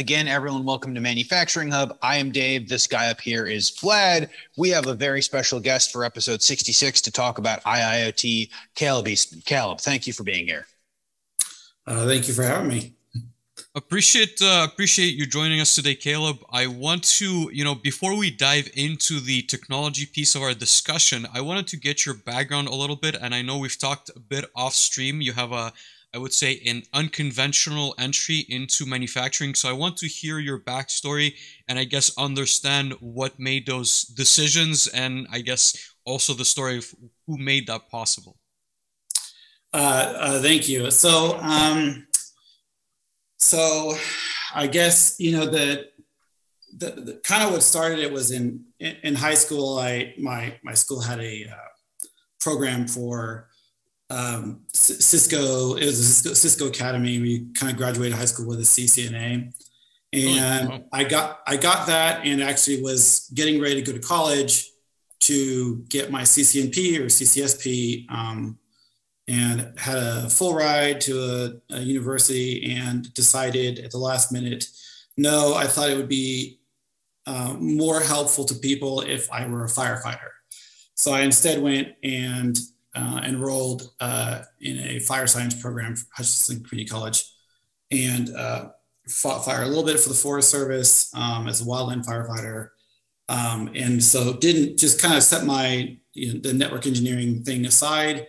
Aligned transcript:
Again, 0.00 0.28
everyone, 0.28 0.64
welcome 0.64 0.94
to 0.94 1.00
Manufacturing 1.02 1.70
Hub. 1.70 1.98
I 2.00 2.16
am 2.16 2.32
Dave. 2.32 2.70
This 2.70 2.86
guy 2.86 3.10
up 3.10 3.20
here 3.20 3.44
is 3.44 3.70
Vlad. 3.70 4.30
We 4.56 4.70
have 4.70 4.86
a 4.86 4.94
very 4.94 5.20
special 5.20 5.60
guest 5.60 5.92
for 5.92 6.06
episode 6.06 6.40
66 6.40 7.02
to 7.02 7.12
talk 7.12 7.36
about 7.36 7.62
IIoT. 7.64 8.48
Caleb 8.74 9.08
Eastman. 9.08 9.42
Caleb, 9.44 9.78
thank 9.78 10.06
you 10.06 10.14
for 10.14 10.22
being 10.22 10.46
here. 10.46 10.66
Uh, 11.86 12.06
thank 12.06 12.28
you 12.28 12.32
for 12.32 12.44
having 12.44 12.68
me. 12.68 12.94
Appreciate 13.74 14.40
uh, 14.40 14.66
appreciate 14.72 15.16
you 15.16 15.26
joining 15.26 15.60
us 15.60 15.74
today, 15.74 15.94
Caleb. 15.94 16.38
I 16.50 16.66
want 16.66 17.04
to, 17.18 17.50
you 17.52 17.62
know, 17.62 17.74
before 17.74 18.16
we 18.16 18.30
dive 18.30 18.70
into 18.74 19.20
the 19.20 19.42
technology 19.42 20.06
piece 20.06 20.34
of 20.34 20.40
our 20.40 20.54
discussion, 20.54 21.26
I 21.34 21.42
wanted 21.42 21.66
to 21.68 21.76
get 21.76 22.06
your 22.06 22.14
background 22.14 22.68
a 22.68 22.74
little 22.74 22.96
bit, 22.96 23.16
and 23.20 23.34
I 23.34 23.42
know 23.42 23.58
we've 23.58 23.78
talked 23.78 24.10
a 24.16 24.18
bit 24.18 24.46
off 24.56 24.72
stream. 24.72 25.20
You 25.20 25.34
have 25.34 25.52
a 25.52 25.74
I 26.12 26.18
would 26.18 26.32
say, 26.32 26.60
an 26.66 26.82
unconventional 26.92 27.94
entry 27.98 28.44
into 28.48 28.84
manufacturing. 28.84 29.54
So 29.54 29.68
I 29.68 29.72
want 29.72 29.96
to 29.98 30.08
hear 30.08 30.40
your 30.40 30.58
backstory 30.58 31.34
and 31.68 31.78
I 31.78 31.84
guess 31.84 32.16
understand 32.18 32.94
what 33.00 33.38
made 33.38 33.66
those 33.66 34.02
decisions 34.02 34.88
and 34.88 35.28
I 35.30 35.40
guess 35.40 35.94
also 36.04 36.34
the 36.34 36.44
story 36.44 36.78
of 36.78 36.92
who 37.26 37.38
made 37.38 37.68
that 37.68 37.88
possible. 37.88 38.36
Uh, 39.72 40.14
uh, 40.16 40.42
thank 40.42 40.68
you. 40.68 40.90
So, 40.90 41.38
um, 41.40 42.08
so 43.38 43.96
I 44.54 44.66
guess 44.66 45.14
you 45.20 45.32
know 45.32 45.46
the, 45.46 45.90
the, 46.76 46.90
the, 46.90 47.20
kind 47.22 47.44
of 47.44 47.52
what 47.52 47.62
started 47.62 48.00
it 48.00 48.12
was 48.12 48.32
in 48.32 48.64
in 48.80 49.14
high 49.14 49.34
school. 49.34 49.78
I 49.78 50.14
my 50.18 50.58
my 50.64 50.74
school 50.74 51.00
had 51.00 51.20
a 51.20 51.46
uh, 51.46 52.06
program 52.40 52.88
for 52.88 53.49
um, 54.10 54.60
Cisco. 54.72 55.76
It 55.76 55.86
was 55.86 55.98
a 55.98 56.04
Cisco, 56.04 56.34
Cisco, 56.34 56.66
Academy. 56.66 57.20
We 57.20 57.46
kind 57.54 57.70
of 57.70 57.78
graduated 57.78 58.16
high 58.16 58.24
school 58.24 58.46
with 58.46 58.58
a 58.58 58.62
CCNA, 58.62 59.52
and 60.12 60.68
oh, 60.68 60.70
wow. 60.70 60.84
I 60.92 61.04
got 61.04 61.40
I 61.46 61.56
got 61.56 61.86
that, 61.86 62.26
and 62.26 62.42
actually 62.42 62.82
was 62.82 63.30
getting 63.34 63.60
ready 63.60 63.82
to 63.82 63.92
go 63.92 63.96
to 63.96 64.04
college 64.04 64.68
to 65.20 65.84
get 65.88 66.10
my 66.10 66.22
CCNP 66.22 66.98
or 66.98 67.04
CCSP, 67.04 68.10
um, 68.10 68.58
and 69.28 69.78
had 69.78 69.96
a 69.96 70.28
full 70.28 70.54
ride 70.54 71.00
to 71.02 71.60
a, 71.70 71.74
a 71.76 71.80
university, 71.80 72.74
and 72.76 73.12
decided 73.14 73.78
at 73.78 73.92
the 73.92 73.98
last 73.98 74.32
minute, 74.32 74.64
no, 75.16 75.54
I 75.54 75.66
thought 75.66 75.90
it 75.90 75.96
would 75.96 76.08
be 76.08 76.58
uh, 77.26 77.54
more 77.60 78.00
helpful 78.00 78.44
to 78.46 78.54
people 78.54 79.02
if 79.02 79.30
I 79.30 79.46
were 79.46 79.64
a 79.64 79.68
firefighter. 79.68 80.30
So 80.94 81.12
I 81.12 81.20
instead 81.20 81.62
went 81.62 81.88
and 82.02 82.58
uh, 82.94 83.20
enrolled 83.24 83.90
uh, 84.00 84.42
in 84.60 84.78
a 84.78 84.98
fire 85.00 85.26
science 85.26 85.60
program 85.60 85.96
for 85.96 86.06
Hutchinson 86.14 86.62
Community 86.64 86.88
College 86.88 87.24
and 87.90 88.34
uh, 88.34 88.70
fought 89.08 89.44
fire 89.44 89.62
a 89.62 89.66
little 89.66 89.84
bit 89.84 89.98
for 90.00 90.08
the 90.08 90.14
Forest 90.14 90.50
Service 90.50 91.12
um, 91.14 91.48
as 91.48 91.60
a 91.60 91.64
wildland 91.64 92.04
firefighter. 92.04 92.70
Um, 93.28 93.70
and 93.74 94.02
so 94.02 94.34
didn't 94.34 94.78
just 94.78 95.00
kind 95.00 95.14
of 95.14 95.22
set 95.22 95.44
my 95.44 95.96
you 96.14 96.34
know, 96.34 96.40
the 96.40 96.52
network 96.52 96.86
engineering 96.86 97.44
thing 97.44 97.64
aside. 97.64 98.26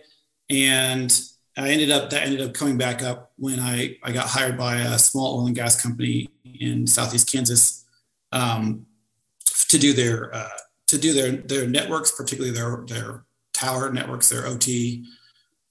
And 0.48 1.12
I 1.56 1.70
ended 1.70 1.90
up 1.90 2.10
that 2.10 2.24
ended 2.24 2.40
up 2.40 2.54
coming 2.54 2.78
back 2.78 3.02
up 3.02 3.32
when 3.36 3.58
I, 3.58 3.96
I 4.02 4.12
got 4.12 4.28
hired 4.28 4.56
by 4.56 4.76
a 4.76 4.98
small 4.98 5.38
oil 5.38 5.46
and 5.46 5.56
gas 5.56 5.80
company 5.80 6.28
in 6.44 6.86
southeast 6.86 7.30
Kansas 7.30 7.84
um, 8.30 8.86
to 9.68 9.78
do 9.78 9.92
their 9.92 10.34
uh, 10.34 10.48
to 10.86 10.98
do 10.98 11.12
their 11.12 11.32
their 11.32 11.68
networks, 11.68 12.12
particularly 12.12 12.54
their 12.54 12.84
their 12.86 13.24
tower 13.62 13.92
networks, 13.92 14.28
their 14.28 14.46
OT 14.46 15.04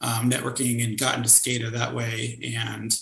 um, 0.01 0.29
networking, 0.29 0.83
and 0.83 0.97
got 0.97 1.17
into 1.17 1.29
SCADA 1.29 1.71
that 1.71 1.93
way. 1.93 2.39
And 2.55 2.97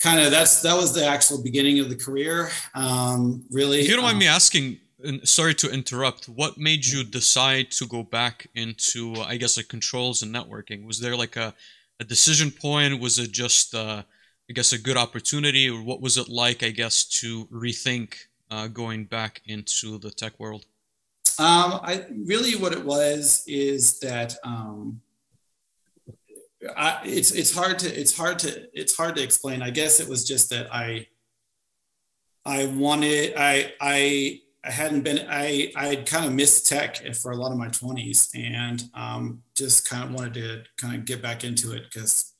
kind 0.00 0.20
of 0.20 0.30
that's 0.30 0.62
that 0.62 0.76
was 0.76 0.94
the 0.94 1.06
actual 1.06 1.42
beginning 1.42 1.80
of 1.80 1.88
the 1.88 1.96
career. 1.96 2.50
Um, 2.74 3.44
really, 3.50 3.80
if 3.80 3.88
you 3.88 3.94
don't 3.94 4.04
mind 4.04 4.14
um, 4.14 4.20
me 4.20 4.28
asking, 4.28 4.78
sorry 5.24 5.54
to 5.56 5.70
interrupt. 5.70 6.28
What 6.28 6.58
made 6.58 6.86
you 6.86 7.04
decide 7.04 7.70
to 7.72 7.86
go 7.86 8.02
back 8.02 8.46
into, 8.54 9.14
I 9.16 9.36
guess, 9.36 9.56
like 9.56 9.68
controls 9.68 10.22
and 10.22 10.34
networking? 10.34 10.86
Was 10.86 11.00
there 11.00 11.16
like 11.16 11.36
a 11.36 11.54
a 12.00 12.04
decision 12.04 12.50
point? 12.50 13.00
Was 13.00 13.18
it 13.18 13.32
just, 13.32 13.74
uh, 13.74 14.02
I 14.48 14.52
guess, 14.52 14.72
a 14.72 14.78
good 14.78 14.96
opportunity, 14.96 15.68
or 15.68 15.82
what 15.82 16.00
was 16.00 16.16
it 16.16 16.28
like? 16.28 16.62
I 16.62 16.70
guess 16.70 17.04
to 17.20 17.46
rethink 17.46 18.14
uh, 18.50 18.68
going 18.68 19.04
back 19.04 19.42
into 19.46 19.98
the 19.98 20.10
tech 20.10 20.38
world. 20.38 20.64
Um, 21.38 21.80
I 21.84 22.04
really 22.24 22.56
what 22.56 22.72
it 22.72 22.84
was 22.84 23.44
is 23.46 24.00
that 24.00 24.34
um, 24.42 25.00
I, 26.76 27.00
it's 27.04 27.30
it's 27.30 27.54
hard 27.54 27.78
to 27.80 28.00
it's 28.00 28.16
hard 28.16 28.40
to 28.40 28.68
it's 28.72 28.96
hard 28.96 29.16
to 29.16 29.22
explain. 29.22 29.62
I 29.62 29.70
guess 29.70 30.00
it 30.00 30.08
was 30.08 30.26
just 30.26 30.50
that 30.50 30.72
I 30.74 31.06
I 32.44 32.66
wanted 32.66 33.34
I 33.36 33.72
I 33.80 34.40
I 34.64 34.70
hadn't 34.70 35.02
been 35.02 35.26
I 35.30 35.70
I 35.76 35.86
had 35.86 36.06
kind 36.06 36.26
of 36.26 36.32
missed 36.32 36.66
tech 36.66 36.96
for 37.14 37.30
a 37.30 37.36
lot 37.36 37.52
of 37.52 37.58
my 37.58 37.68
20s 37.68 38.30
and 38.34 38.82
um, 38.94 39.42
just 39.54 39.88
kind 39.88 40.04
of 40.04 40.12
wanted 40.12 40.34
to 40.34 40.64
kind 40.76 40.96
of 40.96 41.04
get 41.04 41.22
back 41.22 41.44
into 41.44 41.72
it 41.72 41.84
because 41.84 42.32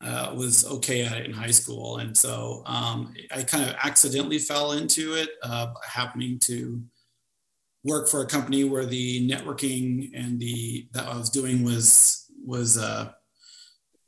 uh, 0.00 0.32
was 0.34 0.64
okay 0.64 1.04
at 1.04 1.18
it 1.18 1.26
in 1.26 1.32
high 1.32 1.50
school 1.50 1.98
and 1.98 2.16
so 2.16 2.62
um, 2.64 3.12
I 3.30 3.42
kind 3.42 3.68
of 3.68 3.76
accidentally 3.82 4.38
fell 4.38 4.72
into 4.72 5.14
it 5.14 5.28
uh, 5.42 5.74
happening 5.86 6.38
to 6.44 6.80
work 7.88 8.08
for 8.08 8.22
a 8.22 8.26
company 8.26 8.64
where 8.64 8.86
the 8.86 9.28
networking 9.28 10.10
and 10.14 10.38
the 10.38 10.88
that 10.92 11.06
I 11.06 11.16
was 11.16 11.30
doing 11.30 11.64
was 11.64 12.30
was 12.44 12.78
uh, 12.78 13.12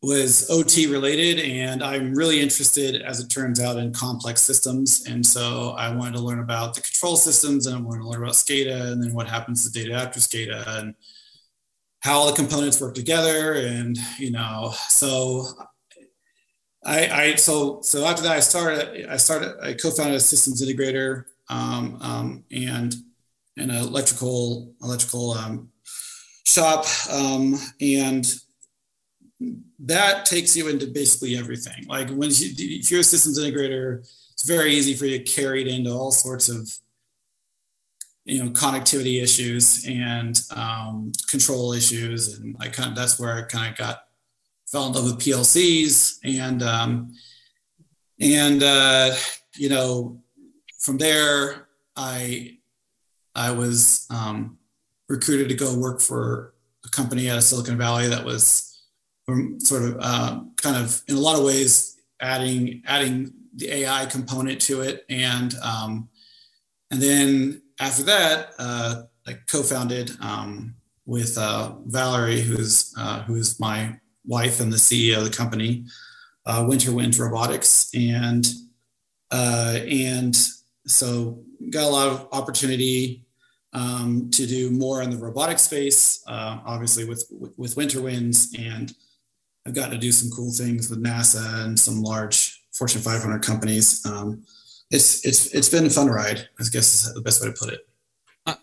was 0.03 0.49
OT 0.51 0.87
related, 0.87 1.41
and 1.41 1.83
I'm 1.83 2.15
really 2.15 2.41
interested, 2.41 3.03
as 3.03 3.21
it 3.21 3.29
turns 3.29 3.61
out, 3.61 3.77
in 3.77 3.93
complex 3.93 4.41
systems. 4.41 5.05
And 5.07 5.25
so 5.25 5.71
I 5.77 5.95
wanted 5.95 6.15
to 6.15 6.23
learn 6.23 6.41
about 6.41 6.75
the 6.75 6.81
control 6.81 7.17
systems, 7.17 7.67
and 7.67 7.77
I 7.77 7.81
wanted 7.81 8.01
to 8.01 8.09
learn 8.09 8.23
about 8.23 8.35
SCADA, 8.35 8.93
and 8.93 9.03
then 9.03 9.13
what 9.13 9.29
happens 9.29 9.65
to 9.65 9.79
data 9.79 9.95
after 9.95 10.21
SCADA, 10.21 10.79
and 10.79 10.95
how 12.01 12.19
all 12.19 12.27
the 12.27 12.37
components 12.37 12.81
work 12.81 12.95
together. 12.95 13.55
And 13.55 13.99
you 14.19 14.31
know, 14.31 14.73
so 14.89 15.47
I, 16.85 17.09
I 17.09 17.35
so 17.35 17.81
so 17.83 18.07
after 18.07 18.23
that, 18.23 18.37
I 18.37 18.41
started 18.41 19.07
I 19.07 19.19
started 19.19 19.55
I 19.63 19.75
co-founded 19.75 20.17
a 20.17 20.21
systems 20.21 20.67
integrator, 20.67 21.25
um, 21.51 21.99
um, 22.01 22.45
and 22.51 22.95
an 23.57 23.71
electrical 23.71 24.75
electrical 24.83 25.33
um, 25.33 25.71
shop, 26.47 26.87
um, 27.11 27.57
and 27.81 28.27
that 29.79 30.27
takes 30.27 30.57
you 30.57 30.69
into 30.69 30.87
basically 30.87 31.37
everything. 31.37 31.87
Like 31.87 32.09
when 32.11 32.31
you, 32.31 32.51
if 32.57 32.91
you're 32.91 33.01
a 33.01 33.05
systems 33.05 33.39
integrator, 33.39 34.01
it's 34.33 34.45
very 34.47 34.73
easy 34.73 34.95
for 34.95 35.07
you 35.07 35.19
to 35.19 35.25
carry 35.25 35.63
it 35.63 35.69
into 35.69 35.91
all 35.91 36.13
sorts 36.13 36.49
of 36.49 36.71
you 38.25 38.43
know 38.43 38.51
connectivity 38.51 39.23
issues 39.23 39.85
and 39.89 40.41
um, 40.55 41.13
control 41.29 41.73
issues, 41.73 42.39
and 42.39 42.57
I 42.61 42.69
kind 42.69 42.91
of 42.91 42.97
that's 42.97 43.19
where 43.19 43.37
I 43.37 43.43
kind 43.43 43.73
of 43.73 43.79
got 43.79 44.05
fell 44.71 44.87
in 44.87 44.93
love 44.93 45.05
with 45.05 45.19
PLCs 45.19 46.19
and 46.25 46.63
um, 46.63 47.13
and 48.21 48.63
uh, 48.63 49.15
you 49.57 49.69
know 49.69 50.23
from 50.79 50.99
there 50.99 51.69
I 51.97 52.59
I 53.35 53.53
was 53.53 54.07
um, 54.11 54.59
recruited 55.09 55.49
to 55.49 55.55
go 55.55 55.77
work 55.79 56.01
for 56.01 56.55
a 56.85 56.89
company 56.89 57.29
out 57.31 57.39
of 57.39 57.45
Silicon 57.45 57.79
Valley 57.79 58.09
that 58.09 58.25
was 58.25 58.67
sort 59.59 59.83
of 59.83 59.97
uh, 60.01 60.41
kind 60.57 60.77
of 60.77 61.03
in 61.07 61.17
a 61.17 61.21
lot 61.21 61.39
of 61.39 61.45
ways 61.45 61.97
adding 62.21 62.83
adding 62.87 63.33
the 63.55 63.71
AI 63.73 64.07
component 64.07 64.61
to 64.63 64.81
it, 64.83 65.05
and 65.09 65.55
um, 65.63 66.09
and 66.91 67.01
then 67.01 67.63
after 67.79 68.03
that, 68.05 68.53
uh, 68.59 69.03
I 69.27 69.35
co-founded 69.49 70.13
um, 70.21 70.75
with 71.07 71.37
uh, 71.39 71.75
Valerie, 71.87 72.41
who's 72.41 72.95
uh, 72.97 73.23
who's 73.23 73.61
my 73.61 73.99
wife 74.25 74.61
and 74.61 74.73
the 74.73 74.77
CEO 74.77 75.19
of 75.19 75.25
the 75.25 75.37
company, 75.37 75.85
uh, 76.47 76.65
Winter 76.69 76.93
Wind 76.93 77.19
Robotics, 77.19 77.91
and 77.95 78.47
uh, 79.31 79.79
and 79.89 80.37
so 80.87 81.43
got 81.69 81.85
a 81.85 81.89
lot 81.89 82.09
of 82.09 82.29
opportunity 82.33 83.27
um, 83.73 84.31
to 84.33 84.47
do 84.47 84.71
more 84.71 85.03
in 85.03 85.11
the 85.11 85.17
robotic 85.17 85.59
space, 85.59 86.23
uh, 86.27 86.59
obviously 86.65 87.05
with, 87.05 87.25
with 87.57 87.77
Winter 87.77 88.01
Winds. 88.01 88.55
And 88.59 88.93
I've 89.67 89.75
gotten 89.75 89.93
to 89.93 89.99
do 89.99 90.13
some 90.13 90.31
cool 90.31 90.53
things 90.53 90.89
with 90.89 91.03
NASA 91.03 91.65
and 91.65 91.79
some 91.79 92.03
large 92.03 92.63
Fortune 92.73 93.03
500 93.03 93.43
companies. 93.43 94.05
Um, 94.07 94.45
it's, 94.91 95.25
it's, 95.25 95.55
it's 95.55 95.69
been 95.69 95.87
a 95.87 95.91
fun 95.91 96.09
ride, 96.09 96.49
I 96.59 96.65
guess 96.73 97.07
is 97.07 97.15
the 97.15 97.21
best 97.21 97.41
way 97.43 97.49
to 97.49 97.55
put 97.59 97.73
it. 97.73 97.81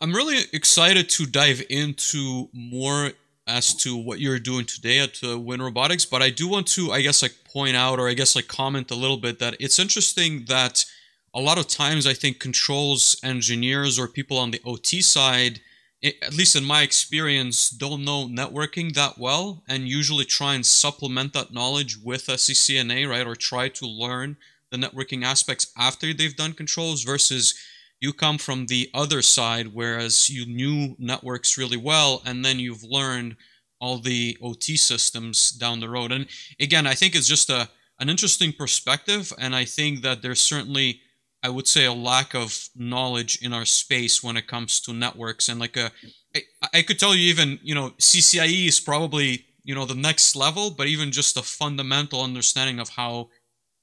I'm 0.01 0.11
really 0.11 0.43
excited 0.51 1.07
to 1.09 1.25
dive 1.25 1.61
into 1.69 2.49
more 2.51 3.11
as 3.45 3.73
to 3.75 3.95
what 3.95 4.19
you're 4.19 4.39
doing 4.39 4.65
today 4.65 4.99
at 4.99 5.23
uh, 5.23 5.39
Wind 5.39 5.63
Robotics, 5.63 6.03
but 6.03 6.21
I 6.21 6.31
do 6.31 6.49
want 6.49 6.67
to, 6.69 6.91
I 6.91 7.01
guess, 7.01 7.21
like 7.21 7.33
point 7.45 7.77
out 7.77 7.97
or 7.97 8.09
I 8.09 8.13
guess 8.13 8.35
like 8.35 8.47
comment 8.47 8.91
a 8.91 8.95
little 8.95 9.15
bit 9.15 9.39
that 9.39 9.55
it's 9.59 9.79
interesting 9.79 10.45
that– 10.49 10.83
a 11.33 11.41
lot 11.41 11.57
of 11.57 11.67
times 11.67 12.07
I 12.07 12.13
think 12.13 12.39
controls 12.39 13.17
engineers 13.23 13.99
or 13.99 14.07
people 14.07 14.37
on 14.37 14.51
the 14.51 14.61
OT 14.65 15.01
side, 15.01 15.59
at 16.03 16.33
least 16.33 16.55
in 16.55 16.63
my 16.63 16.81
experience, 16.81 17.69
don't 17.69 18.05
know 18.05 18.27
networking 18.27 18.93
that 18.93 19.17
well 19.17 19.63
and 19.67 19.87
usually 19.87 20.25
try 20.25 20.55
and 20.55 20.65
supplement 20.65 21.33
that 21.33 21.53
knowledge 21.53 21.97
with 21.97 22.29
a 22.29 22.33
CCNA, 22.33 23.09
right? 23.09 23.27
Or 23.27 23.35
try 23.35 23.69
to 23.69 23.85
learn 23.85 24.37
the 24.71 24.77
networking 24.77 25.23
aspects 25.23 25.71
after 25.77 26.13
they've 26.13 26.35
done 26.35 26.53
controls 26.53 27.03
versus 27.03 27.55
you 27.99 28.13
come 28.13 28.37
from 28.37 28.67
the 28.67 28.89
other 28.93 29.21
side, 29.21 29.73
whereas 29.73 30.29
you 30.29 30.45
knew 30.45 30.95
networks 30.99 31.57
really 31.57 31.77
well 31.77 32.21
and 32.25 32.45
then 32.45 32.59
you've 32.59 32.83
learned 32.83 33.35
all 33.79 33.97
the 33.97 34.37
OT 34.41 34.75
systems 34.75 35.51
down 35.51 35.79
the 35.79 35.89
road. 35.89 36.11
And 36.11 36.27
again, 36.59 36.85
I 36.87 36.93
think 36.93 37.15
it's 37.15 37.27
just 37.27 37.49
a 37.49 37.69
an 37.99 38.09
interesting 38.09 38.53
perspective, 38.53 39.33
and 39.39 39.55
I 39.55 39.65
think 39.65 40.01
that 40.03 40.21
there's 40.21 40.39
certainly, 40.39 41.01
I 41.47 41.49
would 41.49 41.67
say, 41.67 41.85
a 41.85 41.93
lack 41.93 42.35
of 42.35 42.67
knowledge 42.75 43.41
in 43.41 43.53
our 43.53 43.63
space 43.63 44.21
when 44.21 44.35
it 44.35 44.47
comes 44.47 44.81
to 44.81 44.91
networks. 44.91 45.47
And 45.47 45.61
like 45.61 45.77
a, 45.77 45.91
I, 46.35 46.41
I 46.73 46.81
could 46.81 46.99
tell 46.99 47.15
you 47.15 47.29
even, 47.29 47.57
you 47.63 47.73
know, 47.73 47.91
CCIE 47.91 48.67
is 48.67 48.81
probably 48.81 49.45
you 49.67 49.75
know 49.75 49.85
the 49.85 49.95
next 50.09 50.35
level, 50.35 50.71
but 50.71 50.87
even 50.87 51.11
just 51.11 51.37
a 51.37 51.41
fundamental 51.41 52.21
understanding 52.21 52.79
of 52.79 52.89
how 52.89 53.29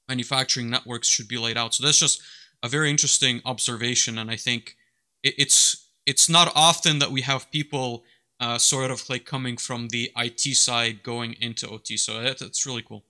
manufacturing 0.07 0.69
networks 0.69 1.07
should 1.07 1.27
be 1.27 1.37
laid 1.37 1.57
out. 1.57 1.73
So 1.73 1.83
that's 1.83 1.99
just 1.99 2.21
a 2.61 2.67
very 2.67 2.89
interesting 2.91 3.41
observation, 3.45 4.17
and 4.17 4.29
I 4.29 4.35
think 4.35 4.75
it's 5.23 5.87
it's 6.05 6.29
not 6.29 6.51
often 6.55 6.99
that 6.99 7.11
we 7.11 7.21
have 7.21 7.51
people 7.51 8.03
uh, 8.39 8.57
sort 8.59 8.91
of 8.91 9.09
like 9.09 9.25
coming 9.25 9.57
from 9.57 9.89
the 9.89 10.11
IT 10.17 10.55
side 10.55 11.03
going 11.03 11.33
into 11.39 11.67
OT. 11.69 11.97
So 11.97 12.21
that, 12.21 12.39
that's 12.39 12.65
really 12.65 12.83
cool. 12.83 13.03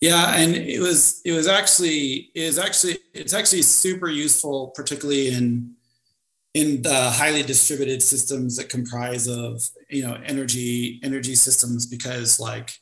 Yeah, 0.00 0.34
and 0.36 0.56
it 0.56 0.80
was 0.80 1.20
it 1.24 1.32
was 1.32 1.46
actually 1.46 2.30
it 2.34 2.56
actually 2.58 2.98
it's 3.12 3.34
actually 3.34 3.62
super 3.62 4.08
useful, 4.08 4.68
particularly 4.74 5.28
in 5.28 5.74
in 6.54 6.82
the 6.82 7.10
highly 7.10 7.42
distributed 7.42 8.02
systems 8.02 8.56
that 8.56 8.68
comprise 8.68 9.28
of 9.28 9.62
you 9.88 10.02
know 10.02 10.18
energy 10.24 11.00
energy 11.02 11.34
systems 11.34 11.86
because 11.86 12.40
like 12.40 12.72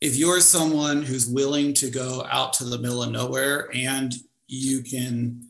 if 0.00 0.16
you're 0.16 0.40
someone 0.40 1.02
who's 1.02 1.28
willing 1.28 1.74
to 1.74 1.90
go 1.90 2.24
out 2.30 2.52
to 2.52 2.64
the 2.64 2.78
middle 2.78 3.02
of 3.02 3.10
nowhere 3.10 3.68
and 3.74 4.14
you 4.46 4.80
can 4.82 5.44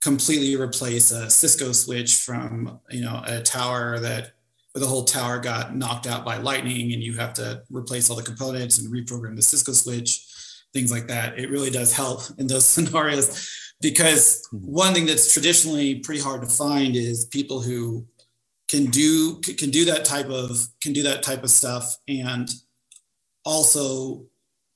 completely 0.00 0.56
replace 0.60 1.10
a 1.10 1.30
Cisco 1.30 1.72
switch 1.72 2.16
from 2.16 2.80
you 2.90 3.02
know 3.02 3.22
a 3.24 3.40
tower 3.40 3.98
that 4.00 4.32
where 4.78 4.86
the 4.86 4.90
whole 4.90 5.04
tower 5.04 5.40
got 5.40 5.74
knocked 5.74 6.06
out 6.06 6.24
by 6.24 6.36
lightning 6.36 6.92
and 6.92 7.02
you 7.02 7.14
have 7.14 7.34
to 7.34 7.62
replace 7.68 8.08
all 8.08 8.16
the 8.16 8.22
components 8.22 8.78
and 8.78 8.92
reprogram 8.92 9.34
the 9.34 9.42
Cisco 9.42 9.72
switch, 9.72 10.24
things 10.72 10.92
like 10.92 11.08
that. 11.08 11.36
It 11.36 11.50
really 11.50 11.70
does 11.70 11.92
help 11.92 12.22
in 12.38 12.46
those 12.46 12.64
scenarios 12.74 13.74
because 13.80 14.46
hmm. 14.50 14.58
one 14.58 14.94
thing 14.94 15.06
that's 15.06 15.32
traditionally 15.32 15.96
pretty 15.96 16.20
hard 16.20 16.42
to 16.42 16.46
find 16.46 16.94
is 16.94 17.24
people 17.26 17.60
who 17.60 18.06
can 18.68 18.84
do 18.86 19.40
can 19.40 19.70
do 19.70 19.86
that 19.86 20.04
type 20.04 20.28
of 20.28 20.68
can 20.80 20.92
do 20.92 21.02
that 21.02 21.22
type 21.22 21.42
of 21.42 21.50
stuff 21.50 21.96
and 22.06 22.50
also 23.44 24.26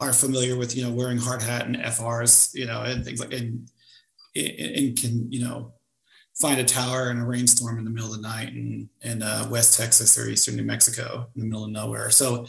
are 0.01 0.15
familiar 0.15 0.57
with 0.57 0.75
you 0.75 0.83
know 0.83 0.91
wearing 0.91 1.19
hard 1.19 1.43
hat 1.43 1.67
and 1.67 1.77
FRs 1.77 2.55
you 2.55 2.67
know 2.67 2.83
and 2.83 3.05
things 3.05 3.21
like 3.21 3.33
and 3.35 3.69
and 4.35 4.99
can 4.99 5.31
you 5.31 5.45
know 5.45 5.75
find 6.43 6.59
a 6.59 6.65
tower 6.65 7.13
in 7.13 7.19
a 7.19 7.25
rainstorm 7.25 7.79
in 7.79 7.85
the 7.85 7.91
middle 7.91 8.13
of 8.13 8.21
the 8.21 8.29
night 8.29 8.49
in 8.49 8.89
in 9.03 9.23
uh, 9.23 9.47
West 9.49 9.79
Texas 9.79 10.19
or 10.19 10.29
Eastern 10.29 10.57
New 10.57 10.65
Mexico 10.65 11.29
in 11.37 11.41
the 11.41 11.47
middle 11.47 11.65
of 11.65 11.71
nowhere. 11.71 12.11
So 12.11 12.47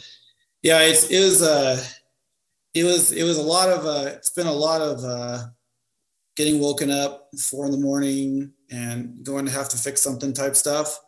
yeah, 0.62 0.80
it's, 0.80 1.08
it 1.10 1.22
was 1.22 1.42
uh, 1.42 1.82
it 2.74 2.82
was 2.82 3.12
it 3.12 3.22
was 3.22 3.38
a 3.38 3.42
lot 3.42 3.68
of 3.68 3.86
uh, 3.86 4.10
it's 4.16 4.30
been 4.30 4.48
a 4.48 4.52
lot 4.52 4.80
of 4.80 5.04
uh, 5.04 5.44
getting 6.36 6.58
woken 6.58 6.90
up 6.90 7.28
four 7.38 7.66
in 7.66 7.70
the 7.70 7.78
morning 7.78 8.52
and 8.68 9.22
going 9.22 9.46
to 9.46 9.52
have 9.52 9.68
to 9.68 9.78
fix 9.78 10.02
something 10.02 10.32
type 10.32 10.56
stuff. 10.56 10.98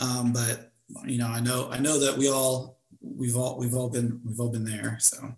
Um, 0.00 0.32
but 0.32 0.72
you 1.06 1.18
know, 1.18 1.28
I 1.28 1.38
know 1.38 1.68
I 1.70 1.78
know 1.78 2.00
that 2.00 2.18
we 2.18 2.28
all 2.28 2.80
we've 3.00 3.36
all 3.36 3.56
we've 3.56 3.74
all 3.74 3.88
been 3.88 4.20
we've 4.26 4.40
all 4.40 4.50
been 4.50 4.64
there. 4.64 4.96
So. 4.98 5.36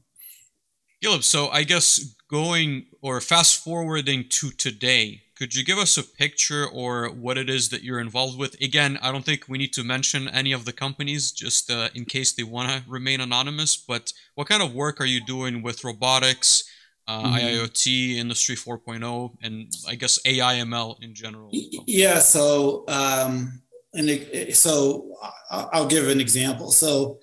Caleb, 1.02 1.22
so 1.22 1.48
I 1.48 1.64
guess 1.64 2.16
going 2.30 2.86
or 3.02 3.20
fast 3.20 3.62
forwarding 3.62 4.24
to 4.30 4.48
today, 4.48 5.23
could 5.44 5.54
you 5.54 5.62
give 5.62 5.76
us 5.76 5.98
a 5.98 6.02
picture 6.02 6.66
or 6.66 7.10
what 7.10 7.36
it 7.36 7.50
is 7.50 7.68
that 7.68 7.82
you're 7.82 8.00
involved 8.00 8.38
with? 8.38 8.58
Again, 8.62 8.98
I 9.02 9.12
don't 9.12 9.26
think 9.26 9.44
we 9.46 9.58
need 9.58 9.74
to 9.74 9.84
mention 9.84 10.26
any 10.26 10.52
of 10.52 10.64
the 10.64 10.72
companies 10.72 11.32
just 11.32 11.70
uh, 11.70 11.90
in 11.94 12.06
case 12.06 12.32
they 12.32 12.44
want 12.44 12.70
to 12.70 12.82
remain 12.88 13.20
anonymous, 13.20 13.76
but 13.76 14.14
what 14.36 14.48
kind 14.48 14.62
of 14.62 14.74
work 14.74 15.02
are 15.02 15.04
you 15.04 15.22
doing 15.22 15.60
with 15.60 15.84
robotics, 15.84 16.64
uh, 17.06 17.24
mm-hmm. 17.24 17.34
IIoT, 17.34 18.16
Industry 18.16 18.56
4.0, 18.56 19.36
and 19.42 19.70
I 19.86 19.96
guess 19.96 20.18
AI/ML 20.24 21.02
in 21.02 21.12
general? 21.12 21.50
Yeah, 21.52 22.20
so 22.20 22.84
um, 22.88 23.60
and 23.92 24.54
so 24.56 25.14
I'll 25.50 25.86
give 25.86 26.08
an 26.08 26.22
example. 26.22 26.72
So 26.72 27.18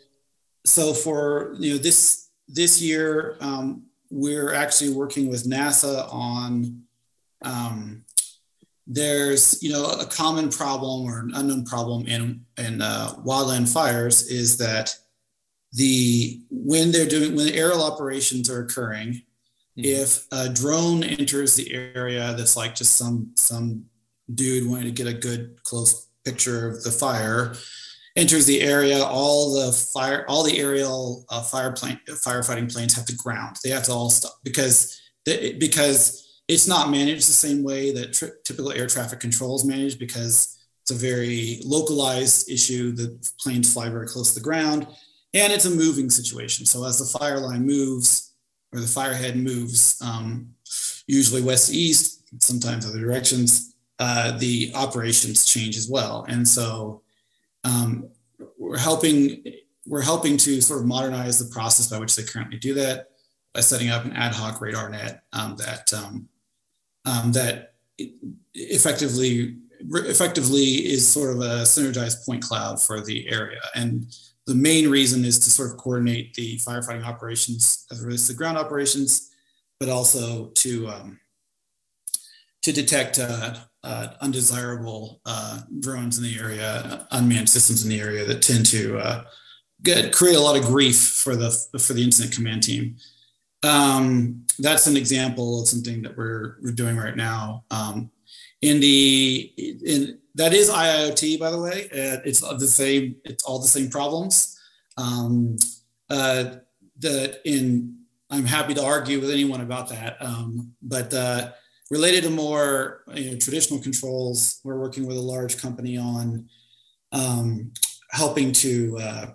so 0.63 0.93
for 0.93 1.55
you 1.57 1.71
know 1.71 1.77
this 1.79 2.29
this 2.47 2.83
year 2.83 3.37
um, 3.41 3.87
we're 4.11 4.53
actually 4.53 4.93
working 4.93 5.27
with 5.27 5.45
NASA 5.45 6.07
on 6.13 6.83
um, 7.43 8.03
there's 8.87 9.61
you 9.61 9.71
know 9.71 9.85
a 9.85 10.05
common 10.05 10.49
problem 10.49 11.07
or 11.07 11.19
an 11.19 11.31
unknown 11.35 11.65
problem 11.65 12.05
in 12.07 12.43
in 12.57 12.81
uh, 12.81 13.13
wildland 13.25 13.71
fires 13.71 14.27
is 14.29 14.57
that 14.57 14.95
the 15.73 16.41
when 16.49 16.91
they're 16.91 17.07
doing 17.07 17.35
when 17.35 17.45
the 17.45 17.55
aerial 17.55 17.83
operations 17.83 18.49
are 18.49 18.63
occurring 18.63 19.13
mm-hmm. 19.13 19.81
if 19.83 20.25
a 20.31 20.49
drone 20.49 21.03
enters 21.03 21.55
the 21.55 21.73
area 21.73 22.33
that's 22.35 22.57
like 22.57 22.75
just 22.75 22.97
some 22.97 23.31
some 23.37 23.85
dude 24.33 24.69
wanting 24.69 24.85
to 24.85 24.91
get 24.91 25.07
a 25.07 25.13
good 25.13 25.61
close 25.63 26.07
picture 26.25 26.67
of 26.67 26.83
the 26.83 26.91
fire 26.91 27.53
enters 28.15 28.45
the 28.45 28.61
area 28.61 29.01
all 29.01 29.53
the 29.53 29.71
fire 29.71 30.25
all 30.27 30.43
the 30.43 30.59
aerial 30.59 31.23
uh, 31.29 31.41
fire 31.41 31.71
plane 31.71 31.99
firefighting 32.07 32.71
planes 32.71 32.95
have 32.95 33.05
to 33.05 33.15
ground 33.15 33.55
they 33.63 33.69
have 33.69 33.83
to 33.83 33.91
all 33.91 34.09
stop 34.09 34.33
because 34.43 34.99
they, 35.25 35.53
because 35.53 36.30
it's 36.51 36.67
not 36.67 36.89
managed 36.89 37.29
the 37.29 37.33
same 37.33 37.63
way 37.63 37.93
that 37.93 38.11
tr- 38.11 38.37
typical 38.43 38.73
air 38.73 38.85
traffic 38.85 39.21
control 39.21 39.55
is 39.55 39.63
managed 39.63 39.97
because 39.99 40.59
it's 40.81 40.91
a 40.91 40.93
very 40.95 41.61
localized 41.63 42.51
issue. 42.51 42.91
The 42.91 43.17
planes 43.39 43.71
fly 43.71 43.87
very 43.87 44.05
close 44.05 44.33
to 44.33 44.39
the 44.39 44.43
ground, 44.43 44.85
and 45.33 45.53
it's 45.53 45.63
a 45.63 45.69
moving 45.69 46.09
situation. 46.09 46.65
So 46.65 46.83
as 46.83 46.99
the 46.99 47.17
fire 47.17 47.39
line 47.39 47.65
moves 47.65 48.33
or 48.73 48.81
the 48.81 48.85
firehead 48.85 49.41
moves, 49.41 49.97
um, 50.01 50.49
usually 51.07 51.41
west 51.41 51.69
to 51.69 51.77
east, 51.77 52.43
sometimes 52.43 52.85
other 52.85 52.99
directions, 52.99 53.75
uh, 53.99 54.37
the 54.37 54.73
operations 54.75 55.45
change 55.45 55.77
as 55.77 55.87
well. 55.87 56.25
And 56.27 56.45
so 56.45 57.01
um, 57.63 58.09
we're 58.59 58.77
helping 58.77 59.41
we're 59.87 60.01
helping 60.01 60.35
to 60.37 60.59
sort 60.59 60.81
of 60.81 60.85
modernize 60.85 61.39
the 61.39 61.53
process 61.53 61.87
by 61.87 61.97
which 61.97 62.15
they 62.15 62.23
currently 62.23 62.59
do 62.59 62.73
that 62.73 63.07
by 63.53 63.61
setting 63.61 63.89
up 63.89 64.05
an 64.05 64.13
ad 64.13 64.33
hoc 64.33 64.61
radar 64.61 64.89
net 64.89 65.23
um, 65.33 65.55
that 65.57 65.91
um, 65.93 66.27
um, 67.05 67.31
that 67.31 67.73
effectively 68.53 69.57
effectively 69.93 70.63
is 70.63 71.11
sort 71.11 71.31
of 71.31 71.41
a 71.41 71.63
synergized 71.63 72.25
point 72.25 72.43
cloud 72.43 72.81
for 72.81 73.01
the 73.01 73.27
area. 73.29 73.61
And 73.75 74.05
the 74.45 74.55
main 74.55 74.89
reason 74.89 75.25
is 75.25 75.39
to 75.39 75.49
sort 75.49 75.71
of 75.71 75.77
coordinate 75.77 76.33
the 76.33 76.57
firefighting 76.57 77.05
operations 77.05 77.85
as 77.91 78.01
it 78.01 78.05
relates 78.05 78.27
to 78.27 78.33
ground 78.33 78.57
operations, 78.57 79.31
but 79.79 79.89
also 79.89 80.47
to 80.47 80.87
um, 80.87 81.19
to 82.61 82.71
detect 82.71 83.17
uh, 83.17 83.55
uh, 83.83 84.07
undesirable 84.21 85.19
uh, 85.25 85.61
drones 85.79 86.17
in 86.17 86.23
the 86.23 86.37
area, 86.37 87.07
unmanned 87.11 87.49
systems 87.49 87.83
in 87.83 87.89
the 87.89 87.99
area 87.99 88.23
that 88.23 88.41
tend 88.43 88.65
to 88.67 88.99
uh, 88.99 89.23
get 89.83 90.13
create 90.13 90.35
a 90.35 90.41
lot 90.41 90.57
of 90.57 90.65
grief 90.65 90.99
for 90.99 91.35
the 91.35 91.49
for 91.79 91.93
the 91.93 92.03
incident 92.03 92.33
command 92.33 92.63
team 92.63 92.95
um, 93.63 94.45
that's 94.59 94.87
an 94.87 94.97
example 94.97 95.61
of 95.61 95.67
something 95.67 96.01
that 96.01 96.17
we're, 96.17 96.57
we're 96.61 96.71
doing 96.71 96.97
right 96.97 97.15
now. 97.15 97.63
Um, 97.71 98.11
in 98.61 98.79
the 98.79 99.51
in 99.57 100.19
that 100.35 100.53
is 100.53 100.69
IIoT, 100.69 101.39
by 101.39 101.51
the 101.51 101.59
way. 101.59 101.85
Uh, 101.85 102.21
it's 102.23 102.41
the 102.41 102.67
same. 102.67 103.15
It's 103.25 103.43
all 103.43 103.59
the 103.59 103.67
same 103.67 103.89
problems. 103.89 104.59
Um, 104.97 105.57
uh, 106.09 106.55
the 106.99 107.39
in 107.43 107.97
I'm 108.29 108.45
happy 108.45 108.73
to 108.75 108.83
argue 108.83 109.19
with 109.19 109.29
anyone 109.29 109.61
about 109.61 109.89
that. 109.89 110.15
Um, 110.21 110.73
but 110.81 111.13
uh, 111.13 111.51
related 111.89 112.23
to 112.23 112.29
more 112.29 113.03
you 113.13 113.31
know, 113.31 113.37
traditional 113.37 113.81
controls, 113.81 114.61
we're 114.63 114.79
working 114.79 115.05
with 115.05 115.17
a 115.17 115.21
large 115.21 115.61
company 115.61 115.97
on 115.97 116.47
um, 117.11 117.73
helping 118.11 118.53
to 118.53 118.97
uh, 118.99 119.25